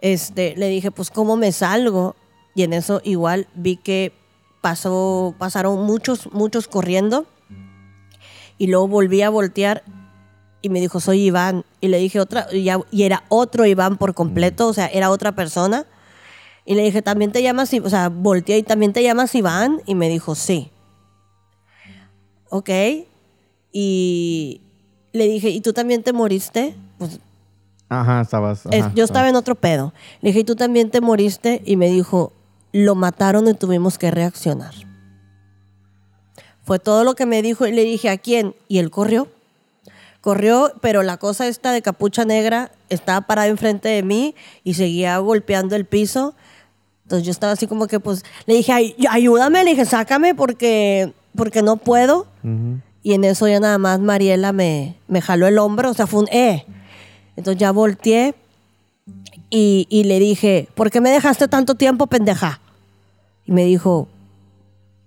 Este, 0.00 0.54
le 0.56 0.68
dije, 0.68 0.90
pues 0.90 1.10
¿cómo 1.10 1.36
me 1.36 1.52
salgo? 1.52 2.16
Y 2.54 2.62
en 2.62 2.72
eso 2.72 3.00
igual 3.04 3.46
vi 3.54 3.76
que 3.76 4.12
pasó, 4.60 5.34
pasaron 5.38 5.84
muchos, 5.84 6.32
muchos 6.32 6.68
corriendo. 6.68 7.26
Y 8.58 8.66
luego 8.66 8.88
volví 8.88 9.22
a 9.22 9.30
voltear 9.30 9.82
y 10.62 10.68
me 10.68 10.80
dijo, 10.80 11.00
soy 11.00 11.22
Iván. 11.26 11.64
Y 11.80 11.88
le 11.88 11.98
dije 11.98 12.20
otra, 12.20 12.46
y, 12.52 12.64
ya- 12.64 12.80
y 12.90 13.04
era 13.04 13.24
otro 13.28 13.64
Iván 13.66 13.96
por 13.96 14.14
completo, 14.14 14.68
o 14.68 14.72
sea, 14.72 14.86
era 14.86 15.10
otra 15.10 15.32
persona. 15.32 15.86
Y 16.66 16.74
le 16.74 16.82
dije, 16.82 17.00
¿también 17.02 17.32
te 17.32 17.42
llamas, 17.42 17.72
I-?" 17.72 17.80
o 17.80 17.88
sea, 17.88 18.08
volteé 18.10 18.58
y 18.58 18.62
también 18.62 18.92
te 18.92 19.02
llamas 19.02 19.34
Iván? 19.34 19.80
Y 19.86 19.94
me 19.94 20.08
dijo, 20.08 20.34
sí. 20.34 20.70
Ok. 22.50 22.68
Y 23.72 24.60
le 25.12 25.26
dije, 25.28 25.48
¿y 25.50 25.60
tú 25.60 25.72
también 25.72 26.02
te 26.02 26.12
moriste? 26.12 26.74
Pues 26.98 27.18
Ajá, 27.88 28.20
estabas. 28.20 28.66
es- 28.70 28.82
ajá, 28.84 28.92
yo 28.94 29.04
estaba 29.04 29.28
en 29.28 29.36
otro 29.36 29.54
pedo. 29.54 29.92
Le 30.20 30.28
dije, 30.30 30.40
¿y 30.40 30.44
tú 30.44 30.54
también 30.56 30.90
te 30.90 31.00
moriste? 31.00 31.62
Y 31.64 31.76
me 31.76 31.88
dijo, 31.88 32.32
lo 32.72 32.94
mataron 32.94 33.48
y 33.48 33.54
tuvimos 33.54 33.98
que 33.98 34.10
reaccionar. 34.10 34.74
Fue 36.62 36.78
todo 36.78 37.04
lo 37.04 37.14
que 37.14 37.26
me 37.26 37.42
dijo 37.42 37.66
y 37.66 37.72
le 37.72 37.82
dije, 37.84 38.10
¿a 38.10 38.18
quién? 38.18 38.54
Y 38.68 38.78
él 38.78 38.90
corrió. 38.90 39.28
Corrió, 40.20 40.72
pero 40.82 41.02
la 41.02 41.16
cosa 41.16 41.46
esta 41.48 41.72
de 41.72 41.80
capucha 41.82 42.24
negra 42.24 42.70
estaba 42.90 43.22
parada 43.22 43.48
enfrente 43.48 43.88
de 43.88 44.02
mí 44.02 44.34
y 44.64 44.74
seguía 44.74 45.16
golpeando 45.18 45.74
el 45.76 45.86
piso. 45.86 46.34
Entonces 47.04 47.24
yo 47.26 47.32
estaba 47.32 47.54
así 47.54 47.66
como 47.66 47.86
que, 47.86 47.98
pues, 47.98 48.22
le 48.46 48.54
dije, 48.54 48.70
"Ay, 48.72 48.94
ayúdame, 49.10 49.64
le 49.64 49.70
dije, 49.70 49.84
sácame 49.86 50.34
porque, 50.34 51.12
porque 51.36 51.62
no 51.62 51.76
puedo. 51.76 52.26
Y 53.02 53.14
en 53.14 53.24
eso 53.24 53.48
ya 53.48 53.60
nada 53.60 53.78
más 53.78 54.00
Mariela 54.00 54.52
me, 54.52 54.96
me 55.08 55.20
jaló 55.20 55.46
el 55.46 55.58
hombro, 55.58 55.90
o 55.90 55.94
sea, 55.94 56.06
fue 56.06 56.20
un 56.20 56.28
eh. 56.30 56.66
Entonces 57.36 57.58
ya 57.60 57.70
volteé 57.72 58.34
y, 59.48 59.86
y 59.88 60.04
le 60.04 60.18
dije, 60.18 60.68
¿por 60.74 60.90
qué 60.90 61.00
me 61.00 61.10
dejaste 61.10 61.48
tanto 61.48 61.74
tiempo, 61.74 62.06
pendeja? 62.06 62.60
Y 63.46 63.52
me 63.52 63.64
dijo, 63.64 64.08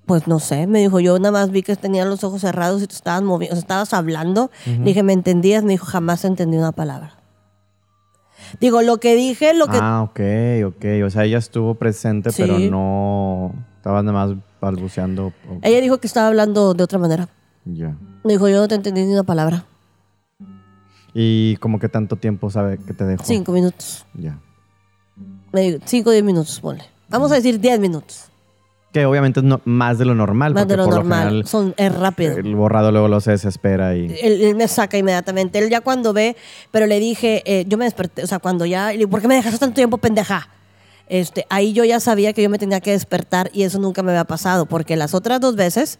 pues 0.05 0.27
no 0.27 0.39
sé, 0.39 0.65
me 0.67 0.79
dijo, 0.79 0.99
yo 0.99 1.17
nada 1.19 1.31
más 1.31 1.51
vi 1.51 1.61
que 1.61 1.75
tenías 1.75 2.07
los 2.07 2.23
ojos 2.23 2.41
cerrados 2.41 2.81
y 2.81 2.87
te 2.87 2.95
estabas 2.95 3.21
moviendo, 3.21 3.53
o 3.53 3.55
sea, 3.57 3.61
estabas 3.61 3.93
hablando. 3.93 4.49
Le 4.65 4.79
dije, 4.83 5.03
¿me 5.03 5.13
entendías? 5.13 5.63
Me 5.63 5.73
dijo, 5.73 5.85
jamás 5.85 6.25
entendí 6.25 6.57
una 6.57 6.71
palabra. 6.71 7.17
Digo, 8.59 8.81
lo 8.81 8.97
que 8.97 9.15
dije, 9.15 9.53
lo 9.53 9.67
que... 9.67 9.77
Ah, 9.79 10.01
ok, 10.03 10.19
ok. 10.75 10.85
O 11.05 11.09
sea, 11.09 11.23
ella 11.25 11.37
estuvo 11.37 11.75
presente, 11.75 12.31
Sí. 12.31 12.41
pero 12.41 12.59
no. 12.59 13.53
Estaba 13.77 14.01
nada 14.03 14.27
más 14.27 14.37
balbuceando. 14.65 15.27
o- 15.49 15.59
Ella 15.61 15.81
dijo 15.81 15.99
que 15.99 16.07
estaba 16.07 16.27
hablando 16.27 16.73
de 16.73 16.83
otra 16.83 16.99
manera. 16.99 17.29
Ya. 17.65 17.95
Me 18.23 18.33
dijo, 18.33 18.47
yo 18.49 18.57
no 18.59 18.67
te 18.67 18.75
entendí 18.75 19.03
ni 19.05 19.13
una 19.13 19.23
palabra. 19.23 19.65
¿Y 21.13 21.57
como 21.57 21.79
que 21.79 21.89
tanto 21.89 22.15
tiempo 22.15 22.49
sabe 22.49 22.77
que 22.79 22.93
te 22.93 23.05
dejó? 23.05 23.23
Cinco 23.23 23.51
minutos. 23.51 24.05
Ya. 24.15 24.39
Me 25.51 25.61
dijo, 25.61 25.77
cinco 25.85 26.09
o 26.09 26.13
diez 26.13 26.23
minutos, 26.23 26.59
ponle. 26.59 26.83
Vamos 27.09 27.31
a 27.31 27.35
decir 27.35 27.59
diez 27.59 27.79
minutos. 27.79 28.25
Que 28.91 29.05
obviamente 29.05 29.39
es 29.39 29.43
no- 29.45 29.61
más 29.65 29.97
de 29.97 30.05
lo 30.05 30.13
normal. 30.15 30.53
Más 30.53 30.63
porque 30.63 30.73
de 30.73 30.77
lo 30.77 30.85
por 30.85 30.93
normal. 30.95 31.19
general 31.27 31.47
Son, 31.47 31.73
es 31.77 31.95
rápido. 31.95 32.37
el 32.37 32.55
borrado 32.55 32.91
luego 32.91 33.07
lo 33.07 33.21
se 33.21 33.31
desespera 33.31 33.95
y. 33.95 34.05
Él, 34.21 34.41
él 34.41 34.55
me 34.55 34.67
saca 34.67 34.97
inmediatamente. 34.97 35.59
Él 35.59 35.69
ya 35.69 35.81
cuando 35.81 36.13
ve, 36.13 36.35
pero 36.71 36.85
le 36.87 36.99
dije, 36.99 37.41
eh, 37.45 37.65
yo 37.67 37.77
me 37.77 37.85
desperté, 37.85 38.23
o 38.23 38.27
sea, 38.27 38.39
cuando 38.39 38.65
ya, 38.65 38.91
le 38.91 38.99
digo, 38.99 39.09
¿por 39.09 39.21
qué 39.21 39.27
me 39.27 39.35
dejaste 39.35 39.59
tanto 39.59 39.75
tiempo, 39.75 39.97
pendeja? 39.97 40.47
Este, 41.07 41.45
ahí 41.49 41.73
yo 41.73 41.83
ya 41.83 41.99
sabía 41.99 42.33
que 42.33 42.41
yo 42.41 42.49
me 42.49 42.57
tenía 42.57 42.79
que 42.79 42.91
despertar 42.91 43.49
y 43.53 43.63
eso 43.63 43.79
nunca 43.79 44.01
me 44.03 44.11
había 44.11 44.23
pasado, 44.23 44.65
porque 44.65 44.95
las 44.95 45.13
otras 45.13 45.39
dos 45.41 45.55
veces 45.55 45.99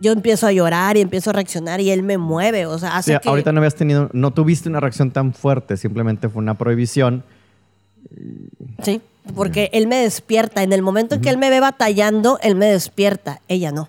yo 0.00 0.12
empiezo 0.12 0.46
a 0.46 0.52
llorar 0.52 0.96
y 0.96 1.00
empiezo 1.00 1.30
a 1.30 1.32
reaccionar 1.34 1.80
y 1.80 1.90
él 1.90 2.02
me 2.02 2.18
mueve, 2.18 2.66
o 2.66 2.78
sea, 2.78 2.96
hace 2.96 3.14
Sí, 3.14 3.18
que... 3.22 3.28
ahorita 3.28 3.52
no 3.52 3.58
habías 3.60 3.74
tenido, 3.74 4.10
no 4.12 4.32
tuviste 4.32 4.68
una 4.68 4.80
reacción 4.80 5.10
tan 5.10 5.32
fuerte, 5.32 5.76
simplemente 5.76 6.28
fue 6.28 6.42
una 6.42 6.54
prohibición. 6.54 7.22
Sí, 8.82 9.00
porque 9.34 9.70
él 9.72 9.86
me 9.86 9.96
despierta. 9.96 10.62
En 10.62 10.72
el 10.72 10.82
momento 10.82 11.16
en 11.16 11.20
que 11.20 11.30
él 11.30 11.38
me 11.38 11.50
ve 11.50 11.60
batallando, 11.60 12.38
él 12.42 12.54
me 12.54 12.66
despierta. 12.66 13.40
Ella 13.48 13.72
no. 13.72 13.88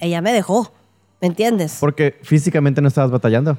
Ella 0.00 0.20
me 0.20 0.32
dejó. 0.32 0.72
¿Me 1.20 1.28
entiendes? 1.28 1.76
Porque 1.78 2.18
físicamente 2.22 2.80
no 2.80 2.88
estabas 2.88 3.10
batallando. 3.10 3.58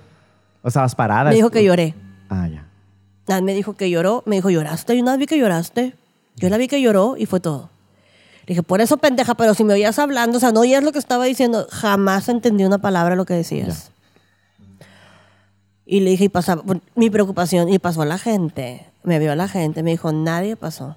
O 0.64 0.68
estabas 0.68 0.96
parada. 0.96 1.30
Me 1.30 1.36
dijo 1.36 1.50
que 1.52 1.64
lloré. 1.64 1.94
Ah, 2.30 2.48
ya. 2.48 3.42
Me 3.42 3.54
dijo 3.54 3.76
que 3.76 3.90
lloró. 3.90 4.24
Me 4.26 4.38
dijo, 4.38 4.50
¿lloraste? 4.50 4.96
Yo 4.96 5.02
una 5.04 5.12
vez 5.12 5.20
vi 5.20 5.26
que 5.28 5.38
lloraste. 5.38 5.94
Yo 6.36 6.50
la 6.50 6.58
vi 6.58 6.68
que 6.68 6.82
lloró 6.82 7.16
y 7.18 7.26
fue 7.26 7.40
todo. 7.40 7.70
Le 8.42 8.54
dije, 8.54 8.64
por 8.64 8.82
eso 8.82 8.98
pendeja, 8.98 9.36
pero 9.36 9.54
si 9.54 9.64
me 9.64 9.74
oías 9.74 10.00
hablando, 10.00 10.38
o 10.38 10.40
sea, 10.40 10.52
no 10.52 10.62
oías 10.62 10.84
lo 10.84 10.92
que 10.92 11.00
estaba 11.00 11.26
diciendo, 11.26 11.68
jamás 11.70 12.28
entendí 12.30 12.64
una 12.64 12.80
palabra 12.80 13.16
lo 13.16 13.26
que 13.26 13.36
decías. 13.36 13.92
Y 15.86 16.00
le 16.00 16.12
dije, 16.12 16.26
y 16.26 16.30
pasaba, 16.30 16.64
mi 16.96 17.10
preocupación, 17.10 17.70
y 17.70 17.78
pasó 17.78 18.02
a 18.02 18.06
la 18.06 18.18
gente, 18.18 18.86
me 19.04 19.20
vio 19.20 19.32
a 19.32 19.36
la 19.36 19.48
gente, 19.48 19.84
me 19.84 19.92
dijo, 19.92 20.12
nadie 20.12 20.56
pasó. 20.56 20.96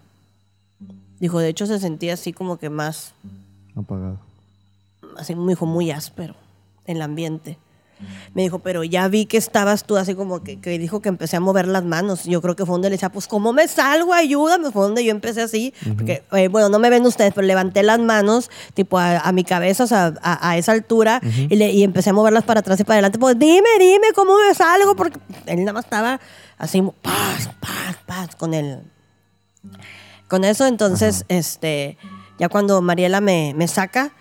Dijo, 1.21 1.39
de 1.39 1.49
hecho 1.49 1.67
se 1.67 1.79
sentía 1.79 2.15
así 2.15 2.33
como 2.33 2.59
que 2.59 2.71
más, 2.71 3.13
Apagado. 3.75 4.21
así 5.17 5.35
me 5.35 5.53
dijo, 5.53 5.67
muy 5.67 5.91
áspero 5.91 6.35
el 6.87 7.03
ambiente. 7.03 7.59
Me 8.35 8.43
dijo, 8.43 8.59
pero 8.59 8.85
ya 8.85 9.09
vi 9.09 9.27
que 9.27 9.37
estabas 9.37 9.85
tú 9.85 9.97
así 9.97 10.15
como 10.15 10.43
que, 10.43 10.61
que 10.61 10.79
dijo 10.79 11.01
que 11.01 11.09
empecé 11.09 11.37
a 11.37 11.41
mover 11.41 11.69
las 11.69 11.85
manos. 11.85 12.25
Yo 12.25 12.43
creo 12.43 12.57
que 12.57 12.67
fue 12.67 12.75
donde 12.75 12.91
le 12.91 12.97
decía, 12.97 13.11
pues, 13.11 13.27
¿cómo 13.27 13.53
me 13.53 13.67
salgo? 13.69 14.13
Ayúdame. 14.13 14.71
Fue 14.71 14.83
donde 14.83 15.05
yo 15.05 15.11
empecé 15.11 15.43
así. 15.43 15.73
Porque, 15.97 16.23
eh, 16.33 16.49
bueno, 16.49 16.69
no 16.69 16.79
me 16.79 16.91
ven 16.91 17.07
ustedes, 17.07 17.33
pero 17.35 17.47
levanté 17.47 17.83
las 17.83 17.99
manos, 18.01 18.51
tipo, 18.75 18.99
a, 18.99 19.19
a 19.21 19.33
mi 19.33 19.45
cabeza, 19.45 19.85
o 19.85 19.87
sea, 19.87 20.15
a, 20.23 20.51
a 20.51 20.57
esa 20.57 20.73
altura, 20.73 21.21
y, 21.49 21.57
le, 21.57 21.71
y 21.71 21.83
empecé 21.83 22.11
a 22.11 22.13
moverlas 22.13 22.45
para 22.45 22.61
atrás 22.61 22.79
y 22.81 22.85
para 22.85 22.97
adelante. 22.97 23.19
Pues, 23.19 23.39
dime, 23.39 23.69
dime, 23.79 24.09
¿cómo 24.15 24.33
me 24.37 24.55
salgo? 24.55 24.97
Porque 24.97 25.19
él 25.47 25.61
nada 25.61 25.73
más 25.73 25.85
estaba 25.85 26.21
así, 26.59 26.83
paz, 27.03 27.51
paz, 27.61 27.97
paz, 28.07 28.37
con 28.37 28.55
el... 28.55 28.81
Con 30.29 30.45
eso, 30.45 30.67
entonces, 30.67 31.25
este, 31.29 31.99
ya 32.39 32.49
cuando 32.49 32.81
Mariela 32.81 33.21
me, 33.21 33.53
me 33.55 33.69
saca, 33.69 34.13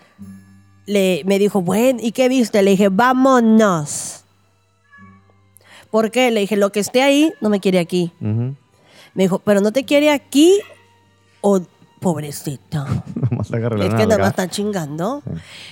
le, 0.86 1.24
me 1.26 1.40
dijo, 1.40 1.62
bueno, 1.62 2.00
¿y 2.02 2.12
qué 2.12 2.30
viste? 2.30 2.62
Le 2.62 2.72
dije, 2.72 2.90
vámonos. 2.90 4.22
¿Por 5.92 6.12
qué? 6.12 6.32
Le 6.32 6.42
dije, 6.42 6.56
lo 6.58 6.72
que 6.72 6.80
esté 6.80 7.02
ahí 7.04 7.34
no 7.42 7.50
me 7.50 7.60
quiere 7.60 7.80
aquí. 7.80 8.12
Me 8.20 9.24
dijo, 9.24 9.40
pero 9.40 9.62
no 9.62 9.72
te 9.72 9.84
quiere 9.84 10.10
aquí 10.12 10.60
o 11.42 11.62
pobrecito. 12.00 12.86
Es 13.44 13.50
que 13.50 14.08
nada 14.08 14.18
más 14.20 14.30
está 14.30 14.48
chingando. 14.50 15.22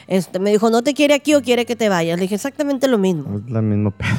Este, 0.07 0.39
me 0.39 0.51
dijo, 0.51 0.69
¿no 0.69 0.81
te 0.83 0.93
quiere 0.93 1.13
aquí 1.13 1.33
o 1.35 1.41
quiere 1.41 1.65
que 1.65 1.75
te 1.75 1.89
vayas? 1.89 2.17
Le 2.17 2.23
dije, 2.23 2.35
exactamente 2.35 2.87
lo 2.87 2.97
mismo. 2.97 3.37
Es 3.45 3.49
la 3.49 3.61
mismo 3.61 3.91
pedo. 3.97 4.09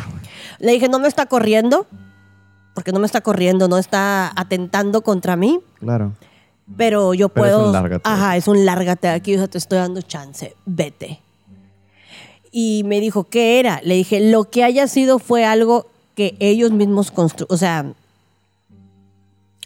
Le 0.58 0.72
dije, 0.72 0.88
no 0.88 0.98
me 0.98 1.06
está 1.08 1.26
corriendo, 1.26 1.86
porque 2.74 2.92
no 2.92 2.98
me 2.98 3.06
está 3.06 3.20
corriendo, 3.20 3.68
no 3.68 3.76
está 3.78 4.32
atentando 4.34 5.02
contra 5.02 5.36
mí, 5.36 5.60
Claro. 5.80 6.12
Pero 6.76 7.14
yo 7.14 7.28
Pero 7.28 7.46
es 7.46 7.52
puedo. 7.52 7.66
un 7.66 7.72
lárgate. 7.72 8.02
Ajá, 8.08 8.36
es 8.36 8.48
un 8.48 8.64
lárgate 8.64 9.08
de 9.08 9.14
aquí, 9.14 9.34
o 9.34 9.38
sea, 9.38 9.48
te 9.48 9.58
estoy 9.58 9.78
dando 9.78 10.02
chance, 10.02 10.54
vete. 10.64 11.20
Y 12.50 12.82
me 12.84 13.00
dijo, 13.00 13.24
¿qué 13.24 13.60
era? 13.60 13.80
Le 13.82 13.94
dije, 13.94 14.20
lo 14.30 14.44
que 14.44 14.64
haya 14.64 14.86
sido 14.86 15.18
fue 15.18 15.44
algo 15.44 15.86
que 16.14 16.36
ellos 16.38 16.70
mismos 16.70 17.10
construyeron. 17.10 17.54
O 17.54 17.58
sea, 17.58 17.86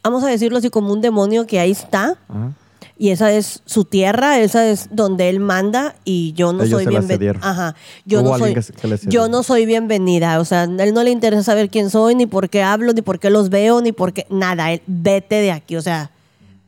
vamos 0.03 0.23
a 0.23 0.29
decirlo 0.29 0.59
así 0.59 0.71
como 0.71 0.93
un 0.93 1.01
demonio 1.01 1.47
que 1.47 1.59
ahí 1.59 1.73
está. 1.73 2.17
Ajá. 2.29 2.53
Y 2.99 3.11
esa 3.11 3.31
es 3.31 3.61
su 3.67 3.85
tierra, 3.85 4.39
esa 4.41 4.67
es 4.67 4.89
donde 4.91 5.29
él 5.29 5.39
manda 5.39 5.97
y 6.05 6.33
yo 6.33 6.55
no 6.55 6.63
Ellos 6.63 6.83
soy 6.83 6.87
bienvenida. 6.87 7.35
Ajá. 7.43 7.75
Yo 8.07 8.23
no 8.23 8.39
soy 8.39 8.57
yo 9.03 9.29
no 9.29 9.43
soy 9.43 9.67
bienvenida, 9.67 10.41
o 10.41 10.47
sea, 10.47 10.63
a 10.63 10.65
él 10.65 10.95
no 10.95 11.03
le 11.05 11.11
interesa 11.11 11.43
saber 11.43 11.69
quién 11.69 11.91
soy, 11.91 12.15
ni 12.15 12.25
por 12.25 12.49
qué 12.49 12.63
hablo, 12.63 12.95
ni 12.95 13.03
por 13.03 13.19
qué 13.19 13.29
los 13.29 13.51
veo, 13.51 13.83
ni 13.83 13.93
por 13.93 14.15
qué 14.15 14.27
nada, 14.31 14.73
él 14.73 14.81
vete 14.87 15.35
de 15.37 15.53
aquí, 15.53 15.77
o 15.77 15.83
sea, 15.83 16.11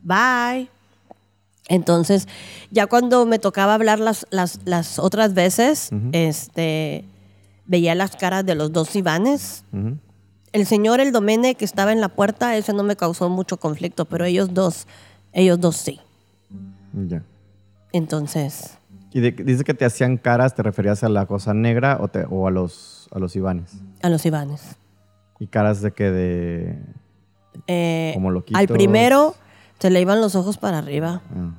bye. 0.02 0.68
Entonces, 1.68 2.26
ya 2.70 2.86
cuando 2.86 3.26
me 3.26 3.38
tocaba 3.38 3.74
hablar 3.74 3.98
las, 3.98 4.26
las, 4.30 4.60
las 4.64 4.98
otras 4.98 5.34
veces, 5.34 5.90
este 6.12 7.04
veía 7.66 7.94
las 7.94 8.16
caras 8.16 8.46
de 8.46 8.54
los 8.54 8.72
dos 8.72 8.96
Ivanes. 8.96 9.64
El 10.52 10.64
señor, 10.66 11.00
el 11.00 11.12
Domene, 11.12 11.54
que 11.56 11.66
estaba 11.66 11.92
en 11.92 12.00
la 12.00 12.08
puerta, 12.08 12.56
ese 12.56 12.72
no 12.72 12.82
me 12.84 12.96
causó 12.96 13.28
mucho 13.28 13.58
conflicto, 13.58 14.06
pero 14.06 14.24
ellos 14.24 14.54
dos, 14.54 14.86
ellos 15.34 15.60
dos 15.60 15.76
sí. 15.76 16.00
Ya. 17.06 17.22
Entonces, 17.92 18.78
Y 19.12 19.20
de- 19.20 19.32
dice 19.32 19.64
que 19.64 19.74
te 19.74 19.84
hacían 19.84 20.16
caras, 20.16 20.54
¿te 20.54 20.62
referías 20.62 21.04
a 21.04 21.08
la 21.10 21.26
cosa 21.26 21.52
negra 21.52 21.98
o, 22.00 22.08
te- 22.08 22.24
o 22.30 22.46
a 22.46 22.50
los 22.50 23.08
a 23.10 23.18
los 23.18 23.36
Ivanes? 23.36 23.72
a 24.02 24.08
los 24.08 24.24
Ivanes. 24.24 24.62
Y 25.38 25.46
caras 25.48 25.82
de 25.82 25.92
que 25.92 26.10
de 26.10 26.78
Eh, 27.66 28.12
Como 28.14 28.30
loquitos. 28.30 28.58
al 28.60 28.68
primero 28.68 29.34
se 29.78 29.90
le 29.90 30.00
iban 30.00 30.20
los 30.20 30.34
ojos 30.34 30.56
para 30.58 30.78
arriba. 30.78 31.22
Ah, 31.34 31.50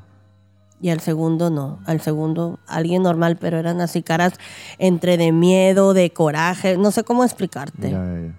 Y 0.82 0.90
al 0.90 1.00
segundo 1.02 1.50
no. 1.50 1.80
Al 1.86 2.02
segundo, 2.02 2.60
alguien 2.68 3.04
normal, 3.04 3.38
pero 3.38 3.58
eran 3.58 3.82
así 3.82 4.02
caras 4.04 4.34
entre 4.78 5.18
de 5.18 5.32
miedo, 5.32 5.94
de 5.94 6.12
coraje. 6.12 6.78
No 6.78 6.92
sé 6.92 7.04
cómo 7.04 7.24
explicarte. 7.24 7.92
ya, 7.92 7.98
ya, 8.06 8.20
ya. 8.28 8.34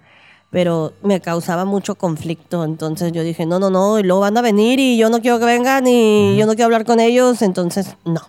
Pero 0.50 0.92
me 1.04 1.20
causaba 1.20 1.64
mucho 1.64 1.94
conflicto. 1.94 2.64
Entonces 2.64 3.12
yo 3.12 3.22
dije, 3.22 3.46
no, 3.46 3.58
no, 3.60 3.70
no. 3.70 3.98
Y 3.98 4.02
luego 4.02 4.20
van 4.22 4.36
a 4.36 4.42
venir 4.42 4.80
y 4.80 4.96
yo 4.96 5.08
no 5.08 5.20
quiero 5.20 5.38
que 5.38 5.44
vengan 5.44 5.86
y 5.86 6.36
yo 6.36 6.44
no 6.46 6.52
quiero 6.52 6.64
hablar 6.64 6.84
con 6.84 6.98
ellos. 6.98 7.40
Entonces, 7.42 7.94
no. 8.04 8.20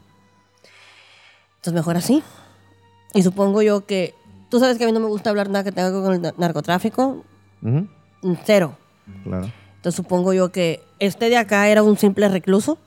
Entonces 1.55 1.73
mejor 1.73 1.97
así. 1.97 2.21
Y 3.13 3.23
supongo 3.23 3.61
yo 3.61 3.85
que. 3.85 4.13
Tú 4.49 4.59
sabes 4.59 4.77
que 4.77 4.83
a 4.83 4.87
mí 4.87 4.93
no 4.93 4.99
me 4.99 5.07
gusta 5.07 5.29
hablar 5.29 5.49
nada 5.49 5.63
que 5.63 5.71
tenga 5.71 5.87
que 5.89 5.95
ver 5.95 6.03
con 6.03 6.13
el 6.13 6.21
na- 6.21 6.33
narcotráfico. 6.37 7.23
Cero. 8.45 8.75
Claro. 9.23 9.51
Entonces 9.81 9.95
supongo 9.97 10.31
yo 10.31 10.51
que 10.51 10.83
este 10.99 11.29
de 11.29 11.37
acá 11.37 11.67
era 11.67 11.81
un 11.81 11.97
simple 11.97 12.29
recluso, 12.29 12.77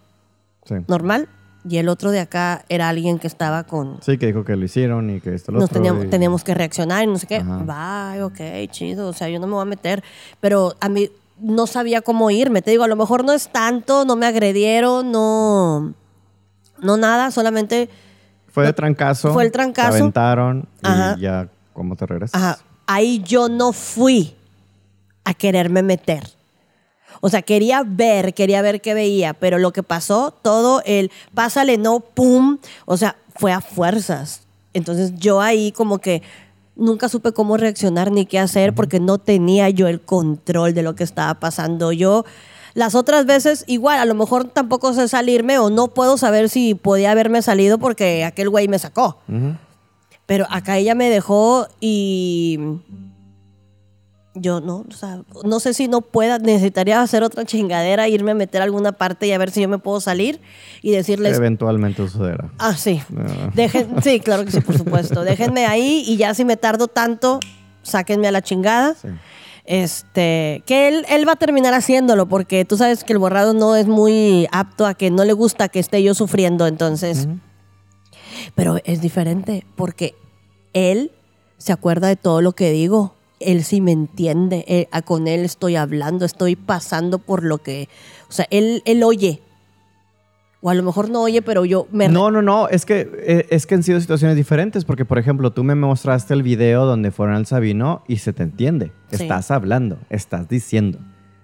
Sí. 0.65 0.77
normal. 0.87 1.29
Y 1.69 1.79
el 1.79 1.89
otro 1.89 2.11
de 2.12 2.21
acá 2.21 2.65
era 2.69 2.89
alguien 2.89 3.19
que 3.19 3.27
estaba 3.27 3.65
con. 3.65 3.99
Sí, 4.03 4.16
que 4.19 4.27
dijo 4.27 4.45
que 4.45 4.55
lo 4.55 4.65
hicieron 4.65 5.11
y 5.11 5.21
que 5.21 5.35
esto 5.35 5.51
lo 5.51 5.59
Nos 5.59 5.71
otro. 5.71 5.81
teníamos, 5.81 6.05
y- 6.05 6.09
teníamos 6.09 6.45
que 6.45 6.55
reaccionar 6.55 7.03
y 7.05 7.07
no 7.07 7.19
sé 7.19 7.27
qué. 7.27 7.43
Va, 7.43 8.15
ok, 8.23 8.39
chido. 8.71 9.09
O 9.09 9.12
sea, 9.12 9.29
yo 9.29 9.41
no 9.41 9.47
me 9.47 9.55
voy 9.55 9.62
a 9.62 9.65
meter. 9.65 10.05
Pero 10.41 10.75
a 10.81 10.89
mí 10.89 11.11
no 11.41 11.66
sabía 11.66 12.01
cómo 12.03 12.31
irme. 12.31 12.61
Te 12.62 12.71
digo, 12.71 12.85
a 12.85 12.89
lo 12.89 12.97
mejor 12.97 13.25
no 13.25 13.33
es 13.33 13.49
tanto, 13.49 14.05
no 14.05 14.15
me 14.15 14.27
agredieron, 14.27 15.11
no. 15.11 15.95
No 16.83 16.97
nada, 16.99 17.31
solamente. 17.31 17.89
Fue 18.49 18.65
de 18.66 18.73
trancazo. 18.75 19.33
Fue 19.33 19.43
el 19.45 19.51
trancazo. 19.51 19.91
Te 19.95 19.99
aventaron 20.01 20.69
Ajá. 20.83 21.15
y 21.19 21.23
ya, 21.23 21.49
¿cómo 21.73 21.97
te 21.97 22.07
regresas? 22.07 22.41
Ajá, 22.41 22.59
ahí 22.87 23.21
yo 23.25 23.49
no 23.49 23.73
fui 23.73 24.35
a 25.25 25.33
quererme 25.35 25.83
meter. 25.83 26.23
O 27.27 27.31
sea, 27.31 27.41
quería 27.41 27.83
ver, 27.87 28.35
quería 28.35 28.61
ver 28.61 28.83
qué 28.83 28.93
veía, 28.93 29.33
pero 29.33 29.59
lo 29.59 29.73
que 29.73 29.83
pasó, 29.83 30.31
todo 30.43 30.83
el 30.85 31.11
pásale, 31.33 31.79
no, 31.79 32.01
pum, 32.01 32.59
o 32.85 32.99
sea, 32.99 33.17
fue 33.35 33.51
a 33.51 33.63
fuerzas. 33.63 34.43
Entonces 34.75 35.15
yo 35.17 35.41
ahí 35.41 35.73
como 35.73 36.01
que 36.01 36.21
nunca 36.77 37.09
supe 37.09 37.33
cómo 37.33 37.57
reaccionar 37.57 38.13
ni 38.13 38.27
qué 38.27 38.39
hacer 38.39 38.75
porque 38.75 39.01
no 39.01 39.17
tenía 39.17 39.71
yo 39.71 39.89
el 39.89 40.03
control 40.03 40.75
de 40.75 40.83
lo 40.83 40.97
que 40.97 41.05
estaba 41.05 41.33
pasando. 41.41 41.93
Yo 41.93 42.27
las 42.75 42.95
otras 42.95 43.25
veces 43.25 43.65
igual, 43.69 44.01
a 44.01 44.05
lo 44.05 44.15
mejor 44.15 44.45
tampoco 44.45 44.93
sé 44.93 45.09
salirme 45.09 45.59
o 45.59 45.71
no 45.71 45.89
puedo 45.89 46.19
saber 46.19 46.51
si 46.51 46.75
podía 46.75 47.13
haberme 47.13 47.41
salido 47.41 47.79
porque 47.79 48.27
aquel 48.27 48.51
güey 48.51 48.69
me 48.69 48.79
sacó. 48.79 49.17
Pero 50.27 50.47
acá 50.51 50.77
ella 50.77 50.95
me 50.95 51.09
dejó 51.09 51.69
y 51.81 52.61
yo 54.35 54.61
no, 54.61 54.85
o 54.89 54.93
sea, 54.93 55.23
no 55.44 55.61
sé 55.61 55.74
si 55.74 55.86
no 55.86 56.01
pueda, 56.01 56.39
necesitaría 56.39 57.01
hacer 57.01 57.23
otra 57.23 57.44
chingadera, 57.44 58.09
irme 58.09 58.32
a 58.32 58.35
meter 58.35 58.61
a 58.62 58.65
alguna 58.65 58.93
parte 58.93 59.27
y 59.28 59.32
a 59.32 59.39
ver 59.39 59.51
si 59.51 59.61
yo 59.62 59.69
me 59.69 59.78
puedo 59.78 60.01
salir 60.01 60.40
y 60.82 60.90
decirles, 60.90 61.36
Eventualmente 61.36 62.06
sucederá. 62.09 62.51
ah, 62.59 62.74
sí, 62.77 63.01
Ah. 63.16 63.51
dejen, 63.55 64.02
sí, 64.02 64.19
claro 64.20 64.44
que 64.44 64.51
sí, 64.51 64.61
por 64.61 64.77
supuesto, 64.77 65.23
déjenme 65.24 65.66
ahí 65.66 66.02
y 66.06 66.16
ya 66.16 66.35
si 66.35 66.44
me 66.44 66.56
tardo 66.56 66.89
tanto, 66.89 67.39
sáquenme 67.82 68.27
a 68.28 68.32
la 68.32 68.43
chingada. 68.43 68.94
Sí. 68.94 69.09
Este, 69.66 70.62
que 70.66 70.89
él, 70.89 71.06
él 71.09 71.27
va 71.27 71.32
a 71.32 71.36
terminar 71.36 71.73
haciéndolo 71.73 72.27
porque 72.27 72.66
tú 72.66 72.77
sabes 72.77 73.02
que 73.02 73.15
el 73.15 73.19
borrado 73.19 73.55
no 73.55 73.77
es 73.77 73.86
muy 73.86 74.47
apto 74.52 74.85
a 74.85 74.93
que 74.93 75.11
no 75.11 75.24
le 75.24 75.32
gusta 75.32 75.69
que 75.70 75.78
esté 75.78 76.02
yo 76.02 76.12
sufriendo, 76.15 76.66
entonces... 76.66 77.28
Pero 78.55 78.77
es 78.85 79.01
diferente 79.01 79.65
porque 79.74 80.15
él 80.74 81.12
se 81.56 81.73
acuerda 81.73 82.09
de 82.09 82.16
todo 82.16 82.43
lo 82.43 82.52
que 82.52 82.70
digo. 82.73 83.15
Él 83.45 83.65
sí 83.65 83.81
me 83.81 83.93
entiende. 83.93 84.65
Él- 84.69 84.89
a- 84.91 85.03
con 85.03 85.29
él 85.29 85.45
estoy 85.45 85.77
hablando, 85.77 86.25
estoy 86.25 86.57
pasando 86.57 87.19
por 87.19 87.45
lo 87.45 87.59
que... 87.59 87.89
O 88.29 88.33
sea, 88.33 88.47
él, 88.51 88.83
él 88.85 89.03
oye. 89.03 89.41
O 90.61 90.71
a 90.71 90.75
lo 90.75 90.83
mejor 90.83 91.11
no 91.11 91.23
oye, 91.23 91.43
pero 91.43 91.66
yo 91.66 91.87
me... 91.93 92.09
No, 92.09 92.31
no, 92.31 92.41
no, 92.41 92.69
es 92.69 92.87
que, 92.87 93.11
eh, 93.19 93.47
es 93.51 93.66
que 93.66 93.75
han 93.75 93.83
sido 93.83 94.01
situaciones 94.01 94.35
diferentes, 94.37 94.87
porque 94.87 95.05
por 95.05 95.19
ejemplo, 95.19 95.53
tú 95.53 95.62
me 95.62 95.75
mostraste 95.75 96.33
el 96.33 96.43
video 96.43 96.87
donde 96.87 97.11
fueron 97.11 97.37
al 97.37 97.45
Sabino 97.45 98.03
y 98.09 98.16
se 98.16 98.33
te 98.33 98.45
entiende. 98.45 98.91
Sí. 99.11 99.23
Estás 99.25 99.51
hablando, 99.51 99.99
estás 100.09 100.49
diciendo. 100.49 100.99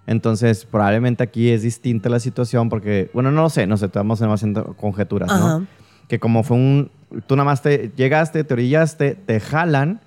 Entonces, 0.06 0.64
probablemente 0.64 1.22
aquí 1.22 1.51
es 1.51 1.60
distinta 1.62 2.09
la 2.09 2.18
situación 2.18 2.70
porque, 2.70 3.10
bueno, 3.12 3.31
no 3.31 3.43
lo 3.43 3.51
sé, 3.51 3.66
no 3.66 3.77
sé, 3.77 3.86
estamos 3.86 4.22
haciendo 4.22 4.74
conjeturas, 4.74 5.28
¿no? 5.28 5.66
Que 6.09 6.18
como 6.18 6.43
fue 6.43 6.56
un, 6.56 6.90
tú 7.27 7.36
nada 7.36 7.44
más 7.44 7.60
te 7.62 7.93
llegaste, 7.94 8.43
te 8.43 8.55
orillaste, 8.55 9.14
te 9.14 9.39
jalan, 9.39 10.01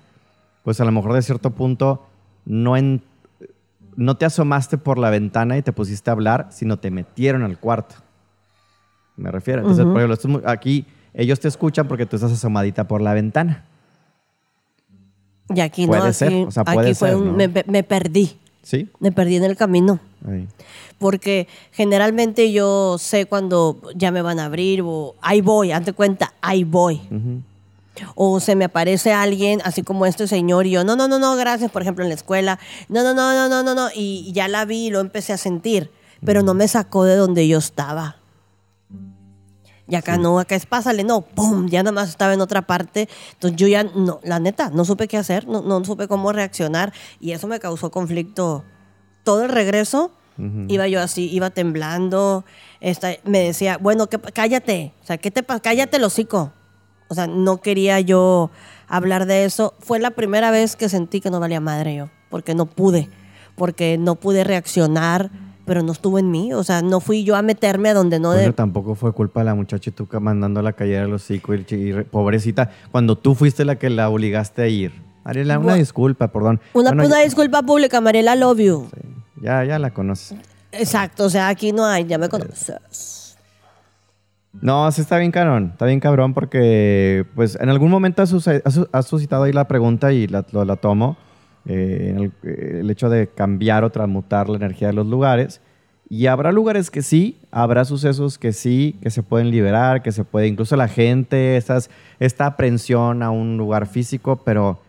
pues 0.64 0.80
a 0.80 0.84
lo 0.84 0.90
mejor 0.90 1.12
de 1.12 1.22
cierto 1.22 1.50
punto 1.50 2.04
no, 2.44 2.76
en, 2.76 3.02
no 3.96 4.16
te 4.16 4.24
asomaste 4.24 4.78
por 4.78 4.98
la 4.98 5.10
ventana 5.10 5.56
y 5.56 5.62
te 5.62 5.72
pusiste 5.72 6.10
a 6.10 6.14
hablar, 6.14 6.48
sino 6.50 6.78
te 6.78 6.90
metieron 6.90 7.42
al 7.44 7.58
cuarto. 7.58 7.94
Me 9.16 9.30
refiero. 9.30 9.60
Entonces, 9.60 9.84
por 9.84 10.00
ejemplo, 10.00 10.42
aquí 10.50 10.86
ellos 11.12 11.38
te 11.38 11.46
escuchan 11.46 11.86
porque 11.86 12.06
tú 12.06 12.16
estás 12.16 12.32
asomadita 12.32 12.88
por 12.88 13.00
la 13.00 13.14
ventana. 13.14 13.64
Y 15.54 15.60
aquí 15.60 15.86
Puede 15.86 16.02
no, 16.02 16.12
ser, 16.12 16.28
aquí, 16.28 16.44
o 16.48 16.50
sea, 16.50 16.62
aquí 16.62 16.72
puede 16.74 16.94
fue 16.94 17.08
ser, 17.10 17.16
un- 17.18 17.26
¿no? 17.26 17.32
me, 17.34 17.48
me 17.66 17.82
perdí. 17.82 18.36
¿Sí? 18.62 18.88
Me 18.98 19.12
perdí 19.12 19.36
en 19.36 19.44
el 19.44 19.56
camino. 19.56 20.00
Ahí. 20.26 20.48
Porque 20.98 21.46
generalmente 21.72 22.50
yo 22.50 22.96
sé 22.98 23.26
cuando 23.26 23.78
ya 23.94 24.10
me 24.10 24.22
van 24.22 24.38
a 24.40 24.46
abrir 24.46 24.80
o 24.82 25.14
ahí 25.20 25.42
voy, 25.42 25.70
ante 25.70 25.92
cuenta, 25.92 26.32
ahí 26.40 26.64
voy. 26.64 26.96
Ujú. 27.10 27.42
O 28.14 28.40
se 28.40 28.56
me 28.56 28.64
aparece 28.64 29.12
alguien, 29.12 29.60
así 29.64 29.82
como 29.82 30.06
este 30.06 30.26
señor, 30.26 30.66
y 30.66 30.70
yo, 30.70 30.84
no, 30.84 30.96
no, 30.96 31.08
no, 31.08 31.18
no, 31.18 31.36
gracias, 31.36 31.70
por 31.70 31.82
ejemplo, 31.82 32.04
en 32.04 32.08
la 32.08 32.14
escuela, 32.14 32.58
no, 32.88 33.02
no, 33.02 33.14
no, 33.14 33.32
no, 33.32 33.48
no, 33.48 33.62
no, 33.62 33.74
no, 33.74 33.88
y 33.94 34.32
ya 34.32 34.48
la 34.48 34.64
vi 34.64 34.86
y 34.86 34.90
lo 34.90 35.00
empecé 35.00 35.32
a 35.32 35.38
sentir, 35.38 35.90
pero 36.24 36.42
no 36.42 36.54
me 36.54 36.66
sacó 36.68 37.04
de 37.04 37.16
donde 37.16 37.46
yo 37.46 37.58
estaba. 37.58 38.16
Y 39.86 39.96
acá 39.96 40.16
no, 40.16 40.38
acá 40.38 40.54
es 40.54 40.64
pásale, 40.64 41.04
no, 41.04 41.20
pum, 41.20 41.68
ya 41.68 41.82
nada 41.82 41.92
más 41.92 42.08
estaba 42.08 42.32
en 42.32 42.40
otra 42.40 42.62
parte. 42.62 43.08
Entonces 43.34 43.56
yo 43.56 43.68
ya, 43.68 43.84
no, 43.84 44.18
la 44.24 44.40
neta, 44.40 44.70
no 44.70 44.84
supe 44.84 45.08
qué 45.08 45.18
hacer, 45.18 45.46
no, 45.46 45.60
no 45.60 45.84
supe 45.84 46.08
cómo 46.08 46.32
reaccionar, 46.32 46.92
y 47.20 47.32
eso 47.32 47.46
me 47.46 47.60
causó 47.60 47.90
conflicto. 47.90 48.64
Todo 49.24 49.44
el 49.44 49.50
regreso, 49.50 50.10
iba 50.68 50.88
yo 50.88 51.00
así, 51.00 51.30
iba 51.30 51.50
temblando, 51.50 52.44
esta, 52.80 53.10
me 53.24 53.40
decía, 53.40 53.78
bueno, 53.78 54.08
que, 54.08 54.18
cállate, 54.18 54.92
o 55.02 55.06
sea, 55.06 55.18
¿qué 55.18 55.30
te 55.30 55.42
pasa? 55.42 55.60
Cállate 55.60 55.98
el 55.98 56.04
hocico. 56.04 56.52
O 57.08 57.14
sea, 57.14 57.26
no 57.26 57.60
quería 57.60 58.00
yo 58.00 58.50
hablar 58.88 59.26
de 59.26 59.44
eso. 59.44 59.74
Fue 59.80 59.98
la 59.98 60.10
primera 60.12 60.50
vez 60.50 60.76
que 60.76 60.88
sentí 60.88 61.20
que 61.20 61.30
no 61.30 61.40
valía 61.40 61.60
madre 61.60 61.96
yo, 61.96 62.08
porque 62.30 62.54
no 62.54 62.66
pude, 62.66 63.08
porque 63.56 63.98
no 63.98 64.14
pude 64.16 64.42
reaccionar, 64.44 65.30
pero 65.66 65.82
no 65.82 65.92
estuvo 65.92 66.18
en 66.18 66.30
mí. 66.30 66.52
O 66.52 66.64
sea, 66.64 66.82
no 66.82 67.00
fui 67.00 67.24
yo 67.24 67.36
a 67.36 67.42
meterme 67.42 67.90
a 67.90 67.94
donde 67.94 68.18
no 68.20 68.28
Bueno, 68.28 68.42
de... 68.42 68.52
tampoco 68.52 68.94
fue 68.94 69.12
culpa 69.12 69.40
de 69.40 69.46
la 69.46 69.54
muchacha 69.54 69.90
y 69.90 69.92
tú 69.92 70.06
ca- 70.06 70.20
mandándola 70.20 70.70
a 70.70 70.72
callar 70.72 71.04
el 71.04 71.12
hocico 71.14 71.54
y, 71.54 71.64
y 71.70 71.92
re- 71.92 72.04
pobrecita, 72.04 72.70
cuando 72.90 73.16
tú 73.16 73.34
fuiste 73.34 73.64
la 73.64 73.76
que 73.76 73.90
la 73.90 74.08
obligaste 74.08 74.62
a 74.62 74.66
ir. 74.68 74.92
Mariela, 75.24 75.58
una 75.58 75.74
Bu- 75.74 75.78
disculpa, 75.78 76.28
perdón. 76.28 76.60
Una, 76.74 76.90
Bueno, 76.90 77.06
una 77.06 77.20
disculpa 77.20 77.62
pública, 77.62 78.00
Mariela, 78.02 78.36
love 78.36 78.58
you. 78.58 78.88
Ya, 79.40 79.64
ya 79.64 79.78
la 79.78 79.92
conoces. 79.92 80.36
Exacto, 80.72 81.24
o 81.24 81.30
sea, 81.30 81.48
aquí 81.48 81.72
no 81.72 81.84
hay, 81.86 82.04
ya 82.04 82.18
me 82.18 82.28
conoces. 82.28 83.23
No, 84.60 84.90
sí 84.92 85.00
está 85.00 85.18
bien 85.18 85.32
cabrón, 85.32 85.70
está 85.72 85.86
bien 85.86 86.00
cabrón 86.00 86.32
porque 86.32 87.26
pues 87.34 87.58
en 87.60 87.68
algún 87.68 87.90
momento 87.90 88.22
has, 88.22 88.30
suscitado 89.06 89.44
ahí 89.44 89.52
la 89.52 89.66
pregunta 89.66 90.12
y 90.12 90.26
la, 90.26 90.42
tomo, 90.42 91.16
eh, 91.66 92.30
eh, 92.42 92.78
el 92.80 92.90
hecho 92.90 93.08
de 93.08 93.26
cambiar 93.28 93.84
o 93.84 93.90
transmutar 93.90 94.48
la 94.48 94.56
energía 94.56 94.88
de 94.88 94.94
los 94.94 95.06
lugares. 95.06 95.60
Y 96.08 96.26
habrá 96.26 96.52
lugares 96.52 96.90
que 96.90 97.02
sí, 97.02 97.40
habrá 97.50 97.84
sucesos 97.84 98.38
que 98.38 98.52
sí, 98.52 98.96
que 99.02 99.10
se 99.10 99.22
pueden 99.22 99.50
liberar, 99.50 100.02
que 100.02 100.12
se 100.12 100.24
puede, 100.24 100.46
incluso 100.46 100.76
la 100.76 100.86
gente, 100.86 101.56
estas, 101.56 101.90
esta 102.20 102.46
aprensión 102.46 103.22
a 103.22 103.30
un 103.30 103.56
lugar 103.56 103.86
físico, 103.86 104.36
pero 104.44 104.80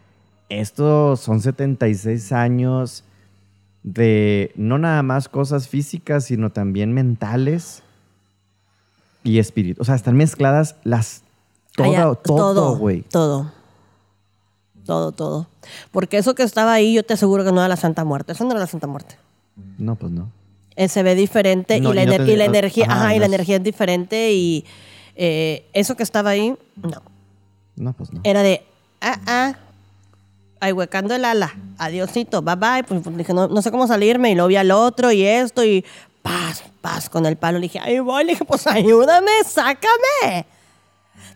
estos 0.50 1.22
son 1.22 1.40
76 1.40 2.32
años 2.34 3.06
de 3.82 4.52
no 4.56 4.78
nada 4.78 5.04
más 5.04 5.30
cosas 5.30 5.68
físicas, 5.68 6.26
sino 6.26 6.52
también 6.52 6.94
mentales 6.94 7.85
y 9.26 9.40
espíritu. 9.40 9.82
O 9.82 9.86
sea, 9.86 9.96
están 9.96 10.16
mezcladas 10.16 10.76
las... 10.86 11.24
Allá, 11.78 12.04
Todo, 12.04 12.16
todo, 12.16 12.78
güey. 12.78 13.02
Todo. 13.02 13.52
Todo, 14.86 15.12
todo. 15.12 15.48
Porque 15.92 16.18
eso 16.18 16.36
que 16.36 16.44
estaba 16.44 16.72
ahí, 16.74 16.94
yo 16.94 17.04
te 17.04 17.14
aseguro 17.16 17.44
que 17.44 17.52
no 17.52 17.60
era 17.60 17.68
la 17.68 17.76
Santa 17.76 18.06
Muerte. 18.06 18.32
Eso 18.32 18.44
no 18.46 18.52
era 18.52 18.60
la 18.62 18.68
Santa 18.68 18.88
Muerte. 18.88 19.18
No, 19.78 19.96
pues 19.96 20.12
no. 20.12 20.30
Eh, 20.78 20.88
se 20.90 21.04
ve 21.04 21.16
diferente 21.16 21.80
No, 21.82 21.92
y, 21.92 21.96
la 21.96 22.04
y 22.04 22.06
no 22.06 22.14
ener- 22.14 22.26
te- 22.26 22.32
y 22.32 22.36
la 22.36 22.46
energía, 22.46 22.86
ajá, 22.88 22.96
ajá, 23.06 23.16
y 23.16 23.20
la 23.20 23.26
es- 23.26 23.32
energía 23.34 23.56
es 23.58 23.64
diferente 23.64 24.32
y 24.34 24.66
eh, 25.16 25.66
eso 25.74 25.96
que 25.96 26.04
estaba 26.04 26.30
ahí, 26.32 26.56
no. 26.82 27.02
No, 27.78 27.94
pues 27.94 28.12
no. 28.14 28.22
Era 28.24 28.44
de, 28.44 28.64
ah, 29.02 29.20
ah, 29.26 29.56
ay, 30.60 30.72
huecando 30.74 31.16
el 31.16 31.26
ala, 31.26 31.54
adiosito, 31.78 32.42
bye 32.42 32.56
bye. 32.56 32.84
Pues, 32.88 33.02
pues, 33.04 33.18
dije, 33.18 33.34
no, 33.34 33.48
no 33.48 33.62
sé 33.62 33.72
cómo 33.72 33.88
salirme 33.88 34.32
y 34.32 34.36
lo 34.36 34.48
vi 34.48 34.56
al 34.58 34.72
otro 34.72 35.12
y 35.12 35.24
esto 35.24 35.64
y 35.66 35.84
paz, 36.26 36.64
paz 36.82 37.08
con 37.08 37.28
el 37.28 37.38
palo. 37.38 37.60
Le 37.60 37.64
dije, 37.64 37.80
ay, 37.80 38.00
voy, 38.00 38.24
le 38.24 38.32
dije, 38.32 38.46
pues 38.46 38.66
ayúdame, 38.66 39.32
sácame. 39.46 40.48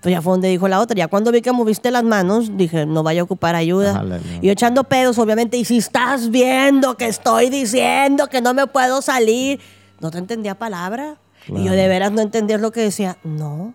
Pues 0.02 0.12
ya 0.12 0.22
fue 0.22 0.32
donde 0.32 0.48
dijo 0.48 0.68
la 0.68 0.80
otra. 0.80 0.98
Ya 0.98 1.08
cuando 1.08 1.32
vi 1.32 1.42
que 1.42 1.52
moviste 1.52 1.92
las 1.92 2.04
manos, 2.04 2.58
dije, 2.58 2.88
no 2.88 3.04
vaya 3.04 3.22
a 3.22 3.24
ocupar 3.24 3.54
ayuda. 3.54 4.04
Y 4.42 4.48
yo 4.48 4.52
echando 4.52 4.86
pedos, 4.86 5.20
obviamente. 5.20 5.58
Y 5.58 5.66
si 5.66 5.78
estás 5.78 6.32
viendo 6.32 6.98
que 6.98 7.06
estoy 7.06 7.50
diciendo 7.50 8.28
que 8.28 8.42
no 8.42 8.56
me 8.56 8.66
puedo 8.66 9.04
salir, 9.04 9.60
no 10.00 10.10
te 10.10 10.18
entendía 10.18 10.56
palabra. 10.56 11.18
Y 11.48 11.64
yo 11.64 11.74
de 11.74 11.88
veras 11.88 12.12
no 12.12 12.22
entendía 12.22 12.58
lo 12.58 12.72
que 12.72 12.82
decía. 12.82 13.18
No. 13.24 13.74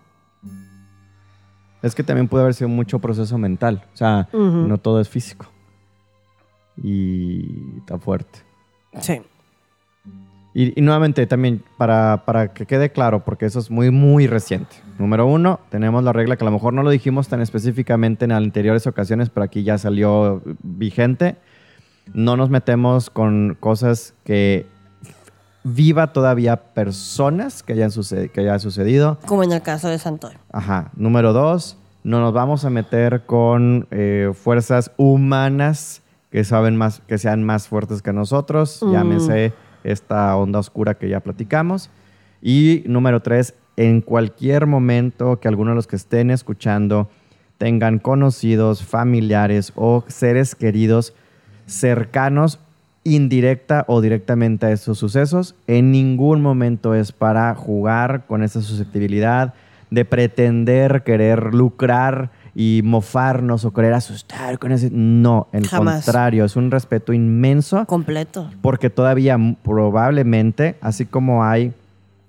Es 1.81 1.95
que 1.95 2.03
también 2.03 2.27
puede 2.27 2.43
haber 2.43 2.55
sido 2.55 2.67
mucho 2.67 2.99
proceso 2.99 3.37
mental. 3.37 3.85
O 3.93 3.97
sea, 3.97 4.27
no 4.33 4.77
todo 4.79 4.99
es 4.99 5.07
físico. 5.07 5.45
Y 6.81 7.77
está 7.77 7.97
fuerte. 7.99 8.39
Sí. 8.99 9.21
Y, 10.57 10.79
y 10.79 10.81
nuevamente 10.81 11.27
también 11.27 11.61
para, 11.77 12.23
para 12.25 12.53
que 12.53 12.65
quede 12.65 12.89
claro, 12.89 13.25
porque 13.25 13.45
eso 13.45 13.59
es 13.59 13.69
muy, 13.69 13.91
muy 13.91 14.25
reciente. 14.25 14.77
Número 14.97 15.27
uno, 15.27 15.59
tenemos 15.69 16.01
la 16.01 16.13
regla 16.13 16.37
que 16.37 16.45
a 16.45 16.47
lo 16.47 16.51
mejor 16.51 16.71
no 16.71 16.81
lo 16.81 16.89
dijimos 16.89 17.27
tan 17.27 17.41
específicamente 17.41 18.23
en 18.23 18.31
anteriores 18.31 18.87
ocasiones, 18.87 19.29
pero 19.29 19.43
aquí 19.43 19.63
ya 19.63 19.77
salió 19.77 20.41
vigente. 20.63 21.35
No 22.13 22.37
nos 22.37 22.49
metemos 22.49 23.09
con 23.09 23.57
cosas 23.59 24.13
que 24.23 24.65
viva 25.65 26.13
todavía 26.13 26.55
personas 26.73 27.61
que 27.61 27.73
hayan, 27.73 27.91
que 28.31 28.39
haya 28.39 28.57
sucedido. 28.59 29.19
Como 29.25 29.43
en 29.43 29.51
el 29.51 29.61
caso 29.61 29.89
de 29.89 29.99
Santoy. 29.99 30.35
Ajá. 30.53 30.91
Número 30.95 31.33
dos, 31.33 31.77
no 32.05 32.21
nos 32.21 32.31
vamos 32.31 32.63
a 32.63 32.69
meter 32.69 33.25
con 33.25 33.87
eh, 33.91 34.31
fuerzas 34.33 34.91
humanas 34.95 36.01
que 36.31 36.45
saben 36.45 36.77
más, 36.77 37.01
que 37.07 37.17
sean 37.17 37.43
más 37.43 37.67
fuertes 37.67 38.01
que 38.01 38.13
nosotros. 38.13 38.79
Mm. 38.81 38.91
Llámese 38.91 39.53
esta 39.85 40.35
onda 40.35 40.59
oscura 40.59 40.95
que 40.95 41.09
ya 41.09 41.19
platicamos. 41.19 41.89
Y 42.41 42.83
número 42.85 43.21
tres, 43.21 43.55
en 43.77 44.01
cualquier 44.01 44.67
momento 44.67 45.39
que 45.39 45.47
alguno 45.47 45.71
de 45.71 45.75
los 45.75 45.87
que 45.87 45.95
estén 45.95 46.31
escuchando 46.31 47.09
tengan 47.57 47.99
conocidos, 47.99 48.83
familiares 48.83 49.71
o 49.75 50.03
seres 50.07 50.55
queridos 50.55 51.13
cercanos 51.65 52.59
indirecta 53.03 53.85
o 53.87 54.01
directamente 54.01 54.65
a 54.65 54.71
esos 54.71 54.97
sucesos, 54.97 55.55
en 55.67 55.91
ningún 55.91 56.41
momento 56.41 56.95
es 56.95 57.11
para 57.11 57.53
jugar 57.55 58.25
con 58.25 58.43
esa 58.43 58.61
susceptibilidad 58.61 59.53
de 59.91 60.05
pretender 60.05 61.03
querer 61.03 61.53
lucrar 61.53 62.31
y 62.57 62.81
mofarnos 62.85 63.65
o 63.65 63.73
querer 63.73 63.93
asustar 63.93 64.57
con 64.59 64.71
ese... 64.71 64.89
No, 64.89 65.47
el 65.51 65.67
Jamás. 65.67 66.05
contrario, 66.05 66.45
es 66.45 66.55
un 66.55 66.71
respeto 66.71 67.11
inmenso 67.11 67.85
Completo. 67.85 68.49
porque 68.61 68.89
todavía 68.89 69.37
probablemente, 69.61 70.75
así 70.81 71.05
como 71.05 71.43
hay 71.43 71.73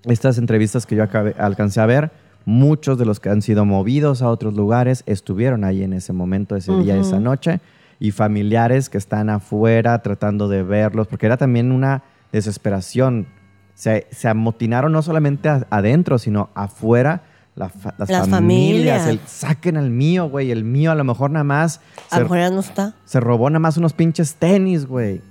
estas 0.05 0.39
entrevistas 0.39 0.85
que 0.85 0.97
yo 0.97 1.05
acabé- 1.05 1.35
alcancé 1.39 1.81
a 1.81 1.87
ver, 1.87 2.11
muchos 2.45 2.99
de 2.99 3.05
los 3.07 3.19
que 3.21 3.29
han 3.29 3.43
sido 3.43 3.65
movidos 3.65 4.23
a 4.23 4.29
otros 4.29 4.55
lugares 4.55 5.03
estuvieron 5.07 5.65
ahí 5.65 5.83
en 5.83 5.93
ese 5.93 6.13
momento, 6.13 6.57
ese 6.57 6.77
día, 6.77 6.95
Ujú. 6.95 7.03
esa 7.03 7.21
noche, 7.21 7.61
y 7.99 8.11
familiares 8.11 8.89
que 8.89 8.99
están 8.99 9.31
afuera 9.31 10.01
tratando 10.03 10.49
de 10.49 10.63
verlos, 10.63 11.07
porque 11.09 11.27
era 11.27 11.37
también 11.37 11.73
una 11.73 12.03
desesperación. 12.33 13.27
Se, 13.75 14.07
se 14.11 14.29
amotinaron 14.29 14.93
no 14.93 15.03
solamente 15.03 15.49
adentro, 15.71 16.19
sino 16.19 16.51
afuera. 16.55 17.23
La 17.57 17.69
fa- 17.71 17.95
las, 17.99 18.09
Las 18.11 18.29
familias, 18.29 19.03
familias. 19.03 19.07
el, 19.09 19.21
saquen 19.27 19.77
al 19.77 19.91
mío, 19.91 20.29
güey. 20.29 20.51
El 20.51 20.63
mío 20.65 20.93
a 20.93 20.95
lo 20.95 21.05
mejor 21.05 21.31
nada 21.31 21.43
más 21.45 21.81
A 22.11 22.19
lo 22.19 22.25
mejor 22.27 22.39
ya 22.39 22.51
no 22.51 22.61
está. 22.61 22.95
se 23.05 23.19
robó 23.19 23.49
nada 23.51 23.59
más 23.61 23.77
unos 23.79 23.93
pinches 23.95 24.35
tenis, 24.37 24.87
güey. 24.87 25.23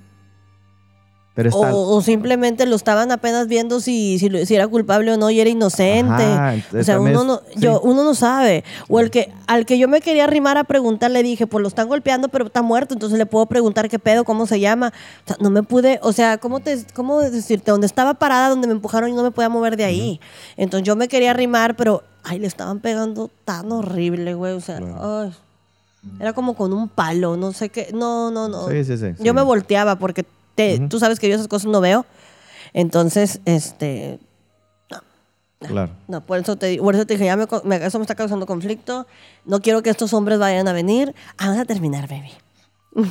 Pero 1.36 1.50
está, 1.50 1.74
O, 1.74 1.96
o 1.96 2.00
simplemente 2.00 2.64
lo 2.64 2.74
estaban 2.76 3.12
apenas 3.12 3.46
viendo 3.46 3.78
si, 3.80 4.18
si, 4.18 4.54
era 4.54 4.66
culpable 4.66 5.12
o 5.12 5.18
no 5.18 5.28
y 5.28 5.38
era 5.38 5.50
inocente. 5.50 6.22
Ajá, 6.24 6.54
o 6.74 6.82
sea, 6.82 6.98
uno 6.98 7.24
no, 7.24 7.42
es- 7.54 7.60
yo, 7.60 7.74
sí. 7.74 7.80
uno 7.82 8.04
no 8.04 8.14
sabe. 8.14 8.64
O 8.88 9.00
el 9.00 9.10
que 9.10 9.30
al 9.46 9.66
que 9.66 9.76
yo 9.76 9.86
me 9.86 10.00
quería 10.00 10.24
arrimar 10.24 10.56
a 10.56 10.64
preguntar, 10.64 11.10
le 11.10 11.22
dije, 11.22 11.46
pues 11.46 11.60
lo 11.60 11.68
están 11.68 11.88
golpeando, 11.88 12.28
pero 12.30 12.46
está 12.46 12.62
muerto, 12.62 12.94
entonces 12.94 13.18
le 13.18 13.26
puedo 13.26 13.44
preguntar 13.44 13.90
qué 13.90 13.98
pedo, 13.98 14.24
cómo 14.24 14.46
se 14.46 14.60
llama. 14.60 14.94
O 15.24 15.28
sea, 15.28 15.36
no 15.38 15.50
me 15.50 15.62
pude, 15.62 16.00
o 16.02 16.14
sea, 16.14 16.38
¿cómo, 16.38 16.60
te, 16.60 16.82
cómo 16.94 17.20
decirte? 17.20 17.70
Donde 17.70 17.86
estaba 17.86 18.14
parada, 18.14 18.48
donde 18.48 18.66
me 18.66 18.72
empujaron 18.72 19.10
y 19.10 19.12
no 19.12 19.22
me 19.22 19.30
podía 19.30 19.50
mover 19.50 19.76
de 19.76 19.84
ahí. 19.84 20.20
Entonces 20.56 20.86
yo 20.86 20.96
me 20.96 21.06
quería 21.06 21.32
arrimar, 21.32 21.76
pero, 21.76 22.02
ay, 22.24 22.38
le 22.38 22.46
estaban 22.46 22.80
pegando 22.80 23.30
tan 23.44 23.70
horrible, 23.72 24.32
güey. 24.32 24.54
O 24.54 24.60
sea, 24.62 24.78
ay, 24.78 25.32
era 26.18 26.32
como 26.32 26.54
con 26.54 26.72
un 26.72 26.88
palo, 26.88 27.36
no 27.36 27.52
sé 27.52 27.68
qué. 27.68 27.90
No, 27.92 28.30
no, 28.30 28.48
no. 28.48 28.70
Sí, 28.70 28.84
sí. 28.84 28.96
Yo 29.18 29.34
me 29.34 29.42
volteaba 29.42 29.96
porque 29.96 30.24
te- 30.56 30.80
tú 30.88 30.98
sabes 30.98 31.20
que 31.20 31.28
yo 31.28 31.36
esas 31.36 31.46
cosas 31.48 31.70
no 31.70 31.80
veo. 31.80 32.04
Entonces, 32.72 33.40
este, 33.44 34.18
Claro. 35.60 35.90
no, 36.06 36.20
por 36.20 36.38
eso 36.38 36.56
te, 36.56 36.76
por 36.78 36.94
eso 36.94 37.06
te 37.06 37.14
dije, 37.14 37.24
ya 37.26 37.36
me, 37.36 37.46
co- 37.46 37.62
me- 37.64 37.76
eso 37.76 37.98
me 37.98 38.02
está 38.02 38.14
causando 38.14 38.44
conflicto. 38.46 39.06
No 39.46 39.60
quiero 39.60 39.82
que 39.82 39.88
estos 39.90 40.12
hombres 40.12 40.38
vayan 40.38 40.68
a 40.68 40.72
venir. 40.72 41.14
Ah, 41.38 41.46
Vamos 41.46 41.60
a 41.60 41.64
terminar, 41.64 42.08
baby. 42.08 42.30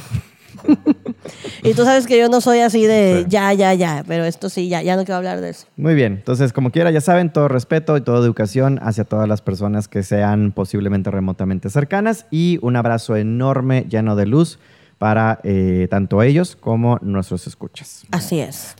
y 1.63 1.73
tú 1.73 1.84
sabes 1.84 2.07
que 2.07 2.17
yo 2.17 2.30
no 2.30 2.39
soy 2.41 2.59
así 2.59 2.85
de 2.85 3.22
Sí. 3.23 3.26
ya, 3.30 3.51
ya, 3.53 3.73
ya, 3.73 4.03
pero 4.07 4.23
esto 4.26 4.49
sí, 4.49 4.69
ya, 4.69 4.81
ya 4.84 4.95
no 4.95 5.03
quiero 5.03 5.17
hablar 5.17 5.41
de 5.41 5.49
eso. 5.49 5.65
Muy 5.76 5.95
bien, 5.95 6.13
entonces 6.13 6.53
como 6.53 6.72
quiera, 6.72 6.91
ya 6.91 7.01
saben, 7.01 7.31
todo 7.34 7.47
respeto 7.47 7.97
y 7.97 8.01
toda 8.01 8.19
educación 8.19 8.80
hacia 8.81 9.03
todas 9.03 9.27
las 9.27 9.41
personas 9.41 9.88
que 9.88 10.03
sean 10.03 10.51
posiblemente 10.51 11.11
remotamente 11.11 11.69
cercanas 11.69 12.26
y 12.31 12.59
un 12.61 12.76
abrazo 12.76 13.15
enorme, 13.17 13.85
lleno 13.89 14.15
de 14.15 14.27
luz 14.27 14.59
para 14.97 15.39
eh, 15.43 15.88
tanto 15.89 16.22
ellos 16.22 16.55
como 16.55 16.97
nuestros 17.01 17.47
escuchas. 17.47 18.05
Así 18.11 18.39
es. 18.39 18.76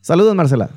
Saludos, 0.00 0.34
Marcela. 0.34 0.70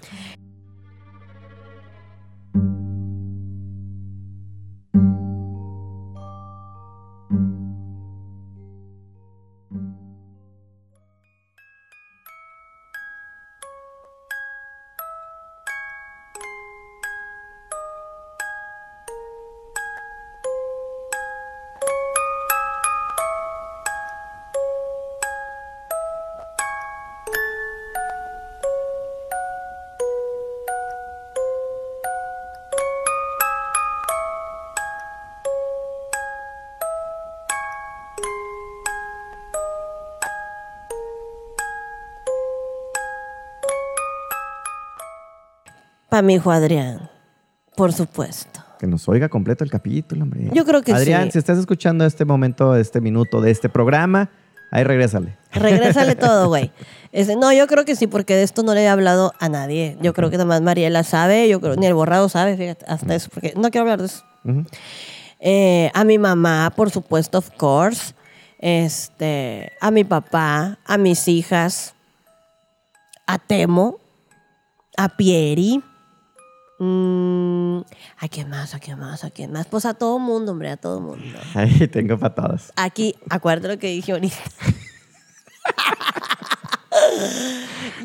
Mi 46.21 46.35
hijo 46.35 46.51
Adrián, 46.51 47.09
por 47.75 47.93
supuesto. 47.93 48.59
Que 48.79 48.87
nos 48.87 49.07
oiga 49.07 49.29
completo 49.29 49.63
el 49.63 49.69
capítulo, 49.69 50.23
hombre. 50.23 50.49
Yo 50.53 50.65
creo 50.65 50.81
que 50.81 50.93
Adrián, 50.93 51.25
sí. 51.25 51.31
si 51.33 51.39
estás 51.39 51.57
escuchando 51.57 52.05
este 52.05 52.25
momento, 52.25 52.75
este 52.75 52.99
minuto 52.99 53.41
de 53.41 53.51
este 53.51 53.69
programa, 53.69 54.29
ahí 54.71 54.83
regrésale. 54.83 55.37
Regrésale 55.53 56.15
todo, 56.15 56.47
güey. 56.47 56.71
No, 57.37 57.53
yo 57.53 57.67
creo 57.67 57.85
que 57.85 57.95
sí, 57.95 58.07
porque 58.07 58.35
de 58.35 58.43
esto 58.43 58.63
no 58.63 58.73
le 58.73 58.83
he 58.83 58.87
hablado 58.87 59.33
a 59.39 59.49
nadie. 59.49 59.97
Yo 60.01 60.13
creo 60.13 60.29
que 60.29 60.37
nada 60.37 60.47
más 60.47 60.61
Mariela 60.61 61.03
sabe, 61.03 61.47
yo 61.47 61.59
creo, 61.61 61.75
ni 61.75 61.85
el 61.85 61.93
borrado 61.93 62.29
sabe, 62.29 62.57
fíjate, 62.57 62.85
hasta 62.87 63.13
eso, 63.13 63.29
porque 63.33 63.53
no 63.55 63.69
quiero 63.69 63.83
hablar 63.83 63.99
de 63.99 64.05
eso. 64.05 64.23
Eh, 65.39 65.91
a 65.93 66.03
mi 66.03 66.17
mamá, 66.17 66.71
por 66.75 66.89
supuesto, 66.89 67.37
of 67.37 67.49
course. 67.57 68.13
Este, 68.59 69.71
a 69.81 69.89
mi 69.89 70.03
papá, 70.03 70.77
a 70.85 70.97
mis 70.97 71.27
hijas, 71.27 71.95
a 73.25 73.39
Temo, 73.39 73.99
a 74.97 75.09
Pieri. 75.09 75.83
Mm, 76.83 77.81
¿A 78.17 78.27
quién 78.27 78.49
más? 78.49 78.73
¿A 78.73 78.79
quién 78.79 78.97
más? 78.97 79.23
¿A 79.23 79.29
quién 79.29 79.51
más? 79.51 79.67
Pues 79.67 79.85
a 79.85 79.93
todo 79.93 80.17
mundo, 80.17 80.51
hombre, 80.51 80.71
a 80.71 80.77
todo 80.77 80.99
mundo. 80.99 81.37
Ahí 81.53 81.87
tengo 81.87 82.17
patadas. 82.17 82.73
Aquí, 82.75 83.13
acuérdate 83.29 83.67
lo 83.75 83.77
que 83.79 83.87
dije 83.89 84.13
ahorita. 84.13 84.35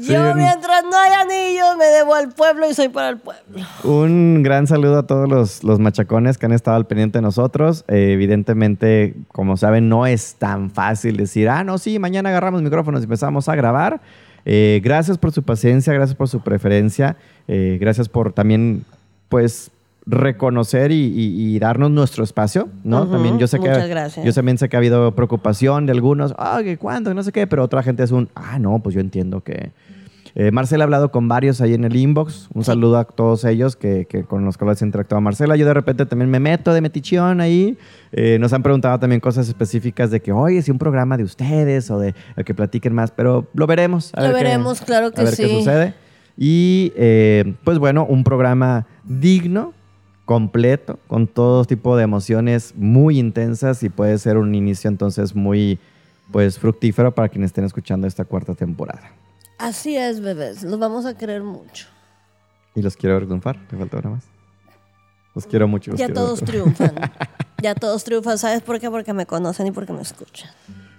Sí, 0.01 0.13
Yo 0.13 0.31
un- 0.33 0.37
mientras 0.37 0.85
no 0.85 0.97
haya 0.99 1.23
anillos 1.23 1.75
me 1.79 1.87
debo 1.87 2.15
al 2.15 2.29
pueblo 2.35 2.69
y 2.71 2.75
soy 2.75 2.91
para 2.91 3.09
el 3.09 3.17
pueblo. 3.19 3.65
Un 3.83 4.43
gran 4.43 4.67
saludo 4.67 4.99
a 4.99 5.07
todos 5.07 5.27
los, 5.27 5.65
los 5.65 5.79
machacones 5.79 6.37
que 6.37 6.45
han 6.45 6.53
estado 6.53 6.77
al 6.77 6.87
pendiente 6.87 7.17
de 7.19 7.23
nosotros. 7.23 7.83
Eh, 7.89 8.11
evidentemente, 8.13 9.15
como 9.33 9.57
saben, 9.57 9.89
no 9.89 10.05
es 10.07 10.35
tan 10.35 10.71
fácil 10.71 11.17
decir, 11.17 11.49
ah, 11.49 11.65
no, 11.65 11.79
sí, 11.79 11.99
mañana 11.99 12.29
agarramos 12.29 12.61
micrófonos 12.61 13.01
y 13.01 13.05
empezamos 13.05 13.49
a 13.49 13.55
grabar. 13.55 14.03
Eh, 14.49 14.81
gracias 14.83 15.19
por 15.19 15.33
su 15.33 15.43
paciencia, 15.43 15.93
gracias 15.93 16.17
por 16.17 16.29
su 16.29 16.41
preferencia, 16.41 17.17
eh, 17.49 17.77
gracias 17.81 18.09
por 18.09 18.33
también, 18.33 18.85
pues, 19.29 19.71
reconocer 20.09 20.93
y, 20.93 21.05
y- 21.07 21.57
y 21.57 21.59
darnos 21.59 21.91
nuestro 21.91 22.23
espacio, 22.23 22.69
¿no? 22.85 23.09
También 23.09 23.41
yo 23.41 23.49
sé 23.49 23.59
que 23.59 23.69
muchas 23.69 23.89
gracias. 23.89 24.25
yo 24.25 24.33
también 24.33 24.57
sé 24.57 24.69
que 24.69 24.77
ha 24.77 24.79
habido 24.79 25.11
preocupación 25.17 25.85
de 25.87 25.93
algunos, 25.93 26.33
ah, 26.39 26.61
que 26.63 26.77
cuándo, 26.77 27.13
no 27.13 27.25
sé 27.25 27.33
qué, 27.33 27.49
pero 27.49 27.65
otra 27.65 27.83
gente 27.83 28.05
es 28.05 28.13
un, 28.13 28.29
ah, 28.37 28.61
no, 28.61 28.79
pues 28.79 28.95
yo 28.95 29.01
entiendo 29.01 29.41
que 29.43 29.73
Eh, 30.39 30.51
Marcela 30.51 30.85
ha 30.85 30.87
hablado 30.87 31.11
con 31.11 31.29
varios 31.29 31.63
ahí 31.63 31.73
en 31.73 31.85
el 31.85 31.97
inbox. 31.97 32.49
Un 32.53 32.63
saludo 32.63 32.99
a 32.99 33.05
todos 33.05 33.45
ellos 33.47 33.75
que, 33.75 34.05
que 34.05 34.23
con 34.25 34.45
los 34.45 34.59
cuales 34.59 34.83
interactuado 34.83 35.23
Marcela. 35.23 35.57
Yo 35.57 35.65
de 35.65 35.73
repente 35.73 36.05
también 36.05 36.31
me 36.31 36.39
meto 36.41 36.75
de 36.75 36.83
metichón 36.83 37.41
ahí. 37.41 37.79
Eh, 38.13 38.37
nos 38.39 38.53
han 38.53 38.63
preguntado 38.63 38.99
también 38.99 39.19
cosas 39.21 39.49
específicas 39.49 40.11
de 40.11 40.21
que, 40.21 40.33
oye, 40.33 40.61
si 40.61 40.71
un 40.71 40.79
programa 40.79 41.17
de 41.17 41.25
ustedes 41.25 41.91
o 41.91 41.99
de, 41.99 42.15
que 42.45 42.53
platiquen 42.55 42.93
más, 42.93 43.11
pero 43.11 43.47
lo 43.55 43.67
veremos. 43.67 44.13
a 44.15 44.21
Lo 44.21 44.27
ver 44.29 44.37
qué- 44.37 44.45
veremos, 44.45 44.81
claro 44.83 45.11
que 45.11 45.23
a 45.23 45.25
ver 45.25 45.37
qué 45.37 45.49
sí. 45.49 45.55
sucede. 45.59 45.95
Y 46.37 46.93
eh, 46.97 47.55
pues 47.65 47.79
bueno, 47.79 48.05
un 48.05 48.23
programa 48.23 48.87
digno, 49.05 49.73
completo, 50.27 50.99
con 51.07 51.29
todo 51.29 51.65
tipo 51.65 51.97
de 51.97 52.05
emociones 52.05 52.75
muy 52.77 53.19
intensas 53.19 53.83
y 53.83 53.89
puede 53.89 54.19
ser 54.19 54.37
un 54.37 54.55
inicio 54.55 54.91
entonces 54.91 55.35
muy 55.35 55.79
pues 56.31 56.59
fructífero 56.59 57.15
para 57.15 57.29
quienes 57.31 57.49
estén 57.51 57.65
escuchando 57.65 58.07
esta 58.07 58.25
cuarta 58.27 58.53
temporada. 58.55 59.13
Así 59.59 59.97
es, 59.97 60.21
bebés. 60.21 60.63
Los 60.63 60.79
vamos 60.79 61.07
a 61.07 61.17
querer 61.17 61.43
mucho. 61.43 61.87
Y 62.75 62.83
los 62.83 62.97
quiero 62.97 63.15
ver 63.17 63.25
triunfar, 63.27 63.59
te 63.69 63.77
falta 63.77 63.99
una 63.99 64.11
más. 64.11 64.25
Los 65.35 65.47
quiero 65.47 65.67
mucho. 65.69 65.91
los 65.93 66.01
Ya 66.01 66.07
quiero 66.07 66.21
todos 66.23 66.41
triunfan. 66.43 66.93
Ya 67.63 67.75
todos 67.75 68.05
triunfan. 68.05 68.37
¿Sabes 68.37 68.61
por 68.61 68.79
qué? 68.79 68.91
Porque 68.91 69.15
me 69.15 69.25
conocen 69.25 69.67
y 69.67 69.71
porque 69.71 69.91
me 69.95 70.03
escuchan. 70.03 70.51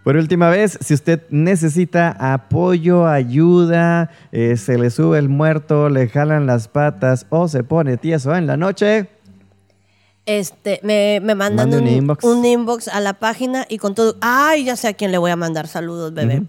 Por 0.04 0.16
última 0.16 0.50
vez, 0.50 0.76
si 0.82 0.96
usted 0.96 1.22
necesita 1.30 2.16
apoyo, 2.34 3.06
ayuda, 3.08 4.10
eh, 4.32 4.58
se 4.58 4.80
le 4.80 4.90
sube 4.90 5.20
el 5.20 5.30
muerto, 5.30 5.90
le 5.90 6.10
jalan 6.10 6.48
las 6.48 6.68
patas 6.68 7.28
o 7.30 7.48
se 7.48 7.64
pone 7.64 7.98
tieso 7.98 8.36
en 8.36 8.48
la 8.48 8.58
noche, 8.58 9.08
Este, 10.26 10.80
me, 10.82 11.20
me 11.22 11.36
mandan 11.36 11.70
Mande 11.70 11.78
un 11.78 11.84
un, 11.84 11.90
inbox. 11.90 12.24
un 12.24 12.44
inbox 12.44 12.88
a 12.88 13.02
la 13.02 13.14
página 13.14 13.66
y 13.70 13.78
con 13.78 13.94
todo. 13.94 14.16
Ay, 14.20 14.66
ya 14.66 14.76
sé 14.76 14.88
a 14.88 14.94
quién 14.94 15.12
le 15.12 15.20
voy 15.20 15.30
a 15.30 15.36
mandar 15.36 15.68
saludos, 15.68 16.12
bebé. 16.16 16.42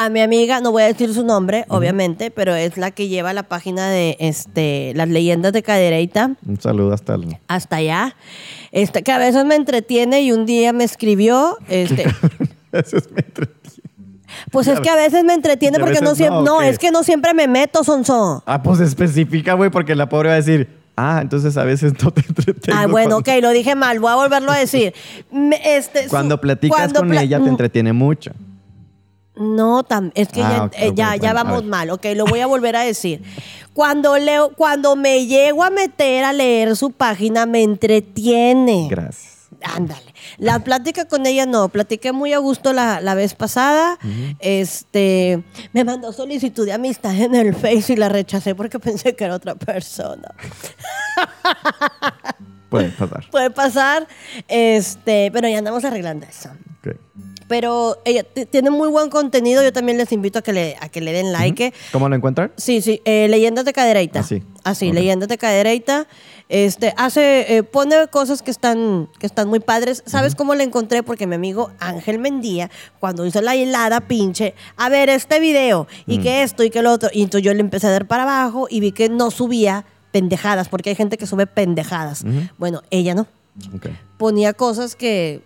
A 0.00 0.10
mi 0.10 0.20
amiga, 0.20 0.60
no 0.60 0.70
voy 0.70 0.84
a 0.84 0.86
decir 0.86 1.12
su 1.12 1.24
nombre, 1.24 1.64
obviamente, 1.68 2.30
pero 2.30 2.54
es 2.54 2.76
la 2.76 2.92
que 2.92 3.08
lleva 3.08 3.32
la 3.32 3.42
página 3.42 3.88
de 3.90 4.16
este, 4.20 4.92
las 4.94 5.08
leyendas 5.08 5.52
de 5.52 5.64
Cadereyta. 5.64 6.36
un 6.46 6.60
saludo 6.60 6.92
hasta 6.94 7.14
el... 7.16 7.36
hasta 7.48 7.76
allá, 7.76 8.14
este, 8.70 9.02
que 9.02 9.10
a 9.10 9.18
veces 9.18 9.44
me 9.44 9.56
entretiene 9.56 10.20
y 10.22 10.30
un 10.30 10.46
día 10.46 10.72
me 10.72 10.84
escribió, 10.84 11.58
este, 11.68 12.04
Eso 12.72 12.96
es 12.96 13.10
me 13.10 13.22
entretiene. 13.26 13.82
pues 14.52 14.68
es 14.68 14.78
que 14.78 14.88
a 14.88 14.94
veces 14.94 15.24
me 15.24 15.34
entretiene 15.34 15.78
a 15.78 15.80
porque 15.80 16.00
no 16.00 16.10
veces 16.10 16.18
siempre, 16.18 16.42
no, 16.44 16.62
es 16.62 16.78
que 16.78 16.92
no 16.92 17.02
siempre 17.02 17.34
me 17.34 17.48
meto, 17.48 17.82
Sonso. 17.82 18.44
Ah, 18.46 18.62
pues 18.62 18.78
especifica, 18.78 19.54
güey, 19.54 19.70
porque 19.70 19.96
la 19.96 20.08
pobre 20.08 20.28
va 20.28 20.34
a 20.34 20.36
decir, 20.36 20.68
ah, 20.94 21.18
entonces 21.22 21.56
a 21.56 21.64
veces 21.64 21.92
no 22.00 22.12
te 22.12 22.20
entretengo. 22.20 22.78
Ah, 22.78 22.86
bueno, 22.86 23.16
cuando, 23.16 23.32
ok, 23.32 23.42
lo 23.42 23.50
dije 23.50 23.74
mal, 23.74 23.98
voy 23.98 24.12
a 24.12 24.14
volverlo 24.14 24.52
a 24.52 24.58
decir. 24.58 24.94
Este, 25.64 26.06
Cuando 26.06 26.40
platicas 26.40 26.78
cuando 26.78 27.00
con 27.00 27.08
pla- 27.08 27.22
ella 27.22 27.40
te 27.42 27.48
entretiene 27.48 27.92
mucho. 27.92 28.30
No, 29.38 29.84
tam- 29.84 30.10
es 30.14 30.28
que 30.28 30.42
Ah, 30.42 30.50
ya, 30.50 30.64
ok, 30.64 30.72
eh, 30.76 30.92
ya, 30.94 31.16
ya 31.16 31.32
vamos 31.32 31.64
mal, 31.64 31.90
ok, 31.90 32.04
lo 32.16 32.24
voy 32.26 32.40
a 32.40 32.46
volver 32.54 32.76
a 32.76 32.80
decir. 32.82 33.22
Cuando 33.72 34.18
leo, 34.18 34.50
cuando 34.56 34.96
me 34.96 35.26
llego 35.26 35.62
a 35.62 35.70
meter 35.70 36.24
a 36.24 36.32
leer 36.32 36.74
su 36.76 36.90
página, 36.90 37.46
me 37.46 37.62
entretiene. 37.62 38.88
Gracias. 38.90 39.36
Ándale. 39.62 40.14
La 40.36 40.60
plática 40.60 41.06
con 41.06 41.26
ella 41.26 41.44
no, 41.44 41.68
platiqué 41.68 42.12
muy 42.12 42.32
a 42.32 42.38
gusto 42.38 42.72
la, 42.72 43.00
la 43.00 43.14
vez 43.14 43.34
pasada. 43.34 43.98
Este, 44.38 45.42
me 45.72 45.82
mandó 45.82 46.12
solicitud 46.12 46.64
de 46.64 46.72
amistad 46.72 47.14
en 47.16 47.34
el 47.34 47.54
Face 47.54 47.92
y 47.92 47.96
la 47.96 48.08
rechacé 48.08 48.54
porque 48.54 48.78
pensé 48.78 49.16
que 49.16 49.24
era 49.24 49.34
otra 49.34 49.56
persona. 49.56 50.32
Puede 52.68 52.90
pasar. 52.90 53.24
Puede 53.30 53.50
pasar, 53.50 54.06
este, 54.46 55.30
pero 55.32 55.48
ya 55.48 55.58
andamos 55.58 55.84
arreglando 55.84 56.26
eso. 56.28 56.50
Ok. 56.80 56.96
Pero 57.48 57.96
ella 58.04 58.24
tiene 58.24 58.70
muy 58.70 58.88
buen 58.88 59.08
contenido, 59.10 59.62
yo 59.62 59.72
también 59.72 59.96
les 59.98 60.12
invito 60.12 60.38
a 60.38 60.42
que 60.42 60.52
le, 60.52 60.76
a 60.80 60.88
que 60.90 61.00
le 61.00 61.12
den 61.12 61.32
like. 61.32 61.72
¿Cómo 61.92 62.08
lo 62.08 62.14
encuentran? 62.14 62.52
Sí, 62.56 62.82
sí, 62.82 63.00
eh, 63.06 63.26
Leyendas 63.28 63.64
de 63.64 63.72
Cadereita. 63.72 64.20
Así. 64.20 64.42
Así, 64.64 64.88
Ok. 64.88 64.94
Leyendas 64.94 65.28
de 65.28 65.38
Cadereita. 65.38 66.06
Este, 66.50 66.94
hace, 66.96 67.56
eh, 67.56 67.62
pone 67.62 68.08
cosas 68.08 68.40
que 68.42 68.50
están, 68.50 69.08
que 69.18 69.26
están 69.26 69.48
muy 69.48 69.60
padres. 69.60 70.02
¿Sabes 70.06 70.34
cómo 70.34 70.54
la 70.54 70.62
encontré? 70.62 71.02
Porque 71.02 71.26
mi 71.26 71.34
amigo 71.34 71.70
Ángel 71.78 72.18
Mendía, 72.18 72.70
cuando 73.00 73.26
hizo 73.26 73.40
la 73.42 73.54
helada 73.54 74.00
pinche, 74.02 74.54
a 74.76 74.88
ver, 74.88 75.08
este 75.10 75.40
video, 75.40 75.86
y 76.06 76.18
Mm. 76.18 76.22
que 76.22 76.42
esto, 76.42 76.64
y 76.64 76.70
que 76.70 76.80
lo 76.82 76.92
otro. 76.92 77.10
Y 77.12 77.22
entonces 77.22 77.44
yo 77.44 77.52
le 77.54 77.60
empecé 77.60 77.86
a 77.86 77.90
dar 77.90 78.06
para 78.06 78.22
abajo 78.24 78.66
y 78.70 78.80
vi 78.80 78.92
que 78.92 79.08
no 79.10 79.30
subía 79.30 79.84
pendejadas, 80.10 80.68
porque 80.70 80.90
hay 80.90 80.96
gente 80.96 81.18
que 81.18 81.26
sube 81.26 81.46
pendejadas. 81.46 82.24
Bueno, 82.58 82.82
ella 82.90 83.14
no. 83.14 83.26
Ponía 84.16 84.52
cosas 84.54 84.96
que 84.96 85.42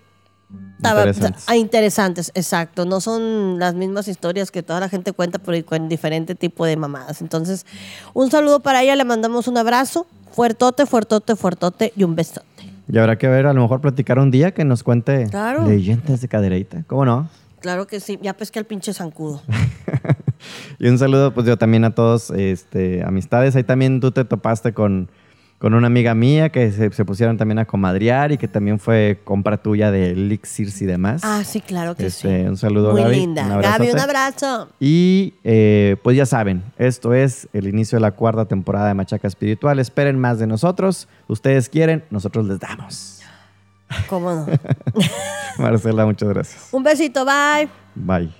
ah, 1.46 1.56
interesantes, 1.56 2.32
exacto. 2.34 2.84
No 2.84 3.00
son 3.00 3.58
las 3.58 3.74
mismas 3.74 4.08
historias 4.08 4.50
que 4.50 4.62
toda 4.62 4.80
la 4.80 4.88
gente 4.88 5.12
cuenta, 5.12 5.38
pero 5.38 5.64
con 5.64 5.88
diferente 5.88 6.34
tipo 6.34 6.66
de 6.66 6.76
mamadas. 6.76 7.20
Entonces, 7.22 7.66
un 8.14 8.30
saludo 8.30 8.60
para 8.60 8.82
ella, 8.82 8.96
le 8.96 9.04
mandamos 9.04 9.48
un 9.48 9.58
abrazo, 9.58 10.06
fuertote, 10.32 10.86
fuertote, 10.86 11.36
fuertote 11.36 11.92
y 11.96 12.04
un 12.04 12.14
besote. 12.14 12.46
Y 12.88 12.98
habrá 12.98 13.16
que 13.16 13.28
ver, 13.28 13.46
a 13.46 13.52
lo 13.52 13.62
mejor 13.62 13.80
platicar 13.80 14.18
un 14.18 14.30
día 14.30 14.52
que 14.52 14.64
nos 14.64 14.82
cuente 14.82 15.28
Claro. 15.30 15.66
leyendas 15.66 16.20
de 16.20 16.28
cadereita. 16.28 16.82
¿Cómo 16.86 17.04
no? 17.04 17.28
Claro 17.60 17.86
que 17.86 18.00
sí, 18.00 18.18
ya 18.20 18.32
pesqué 18.34 18.58
al 18.58 18.64
pinche 18.66 18.92
zancudo. 18.92 19.40
Y 20.78 20.88
un 20.88 20.98
saludo, 20.98 21.32
pues 21.32 21.46
yo 21.46 21.56
también 21.56 21.84
a 21.84 21.94
todos, 21.94 22.30
este, 22.30 23.04
amistades. 23.04 23.54
Ahí 23.56 23.64
también 23.64 24.00
tú 24.00 24.10
te 24.10 24.24
topaste 24.24 24.72
con, 24.72 25.08
con 25.62 25.74
una 25.74 25.86
amiga 25.86 26.12
mía 26.16 26.48
que 26.48 26.72
se, 26.72 26.90
se 26.90 27.04
pusieron 27.04 27.36
también 27.36 27.60
a 27.60 27.64
comadrear 27.66 28.32
y 28.32 28.36
que 28.36 28.48
también 28.48 28.80
fue 28.80 29.20
compra 29.22 29.58
tuya 29.58 29.92
de 29.92 30.10
elixirs 30.10 30.82
y 30.82 30.86
demás. 30.86 31.22
Ah, 31.24 31.44
sí, 31.44 31.60
claro 31.60 31.94
que 31.94 32.06
Este, 32.06 32.42
sí. 32.42 32.48
un 32.48 32.56
saludo, 32.56 32.90
Muy 32.90 33.02
Gaby. 33.02 33.14
linda. 33.14 33.44
Un 33.44 33.60
Gaby, 33.62 33.90
un 33.92 34.00
abrazo. 34.00 34.70
Y 34.80 35.34
eh, 35.44 35.94
pues 36.02 36.16
ya 36.16 36.26
saben, 36.26 36.64
esto 36.78 37.14
es 37.14 37.48
el 37.52 37.68
inicio 37.68 37.94
de 37.94 38.00
la 38.00 38.10
cuarta 38.10 38.44
temporada 38.46 38.88
de 38.88 38.94
Machaca 38.94 39.28
Espiritual. 39.28 39.78
Esperen 39.78 40.18
más 40.18 40.40
de 40.40 40.48
nosotros. 40.48 41.06
Ustedes 41.28 41.68
quieren, 41.68 42.02
nosotros 42.10 42.44
les 42.48 42.58
damos. 42.58 43.20
¿Cómo 44.08 44.32
no? 44.32 44.46
Marcela, 45.58 46.04
muchas 46.06 46.28
gracias. 46.28 46.68
un 46.72 46.82
besito, 46.82 47.24
bye. 47.24 47.68
Bye. 47.94 48.32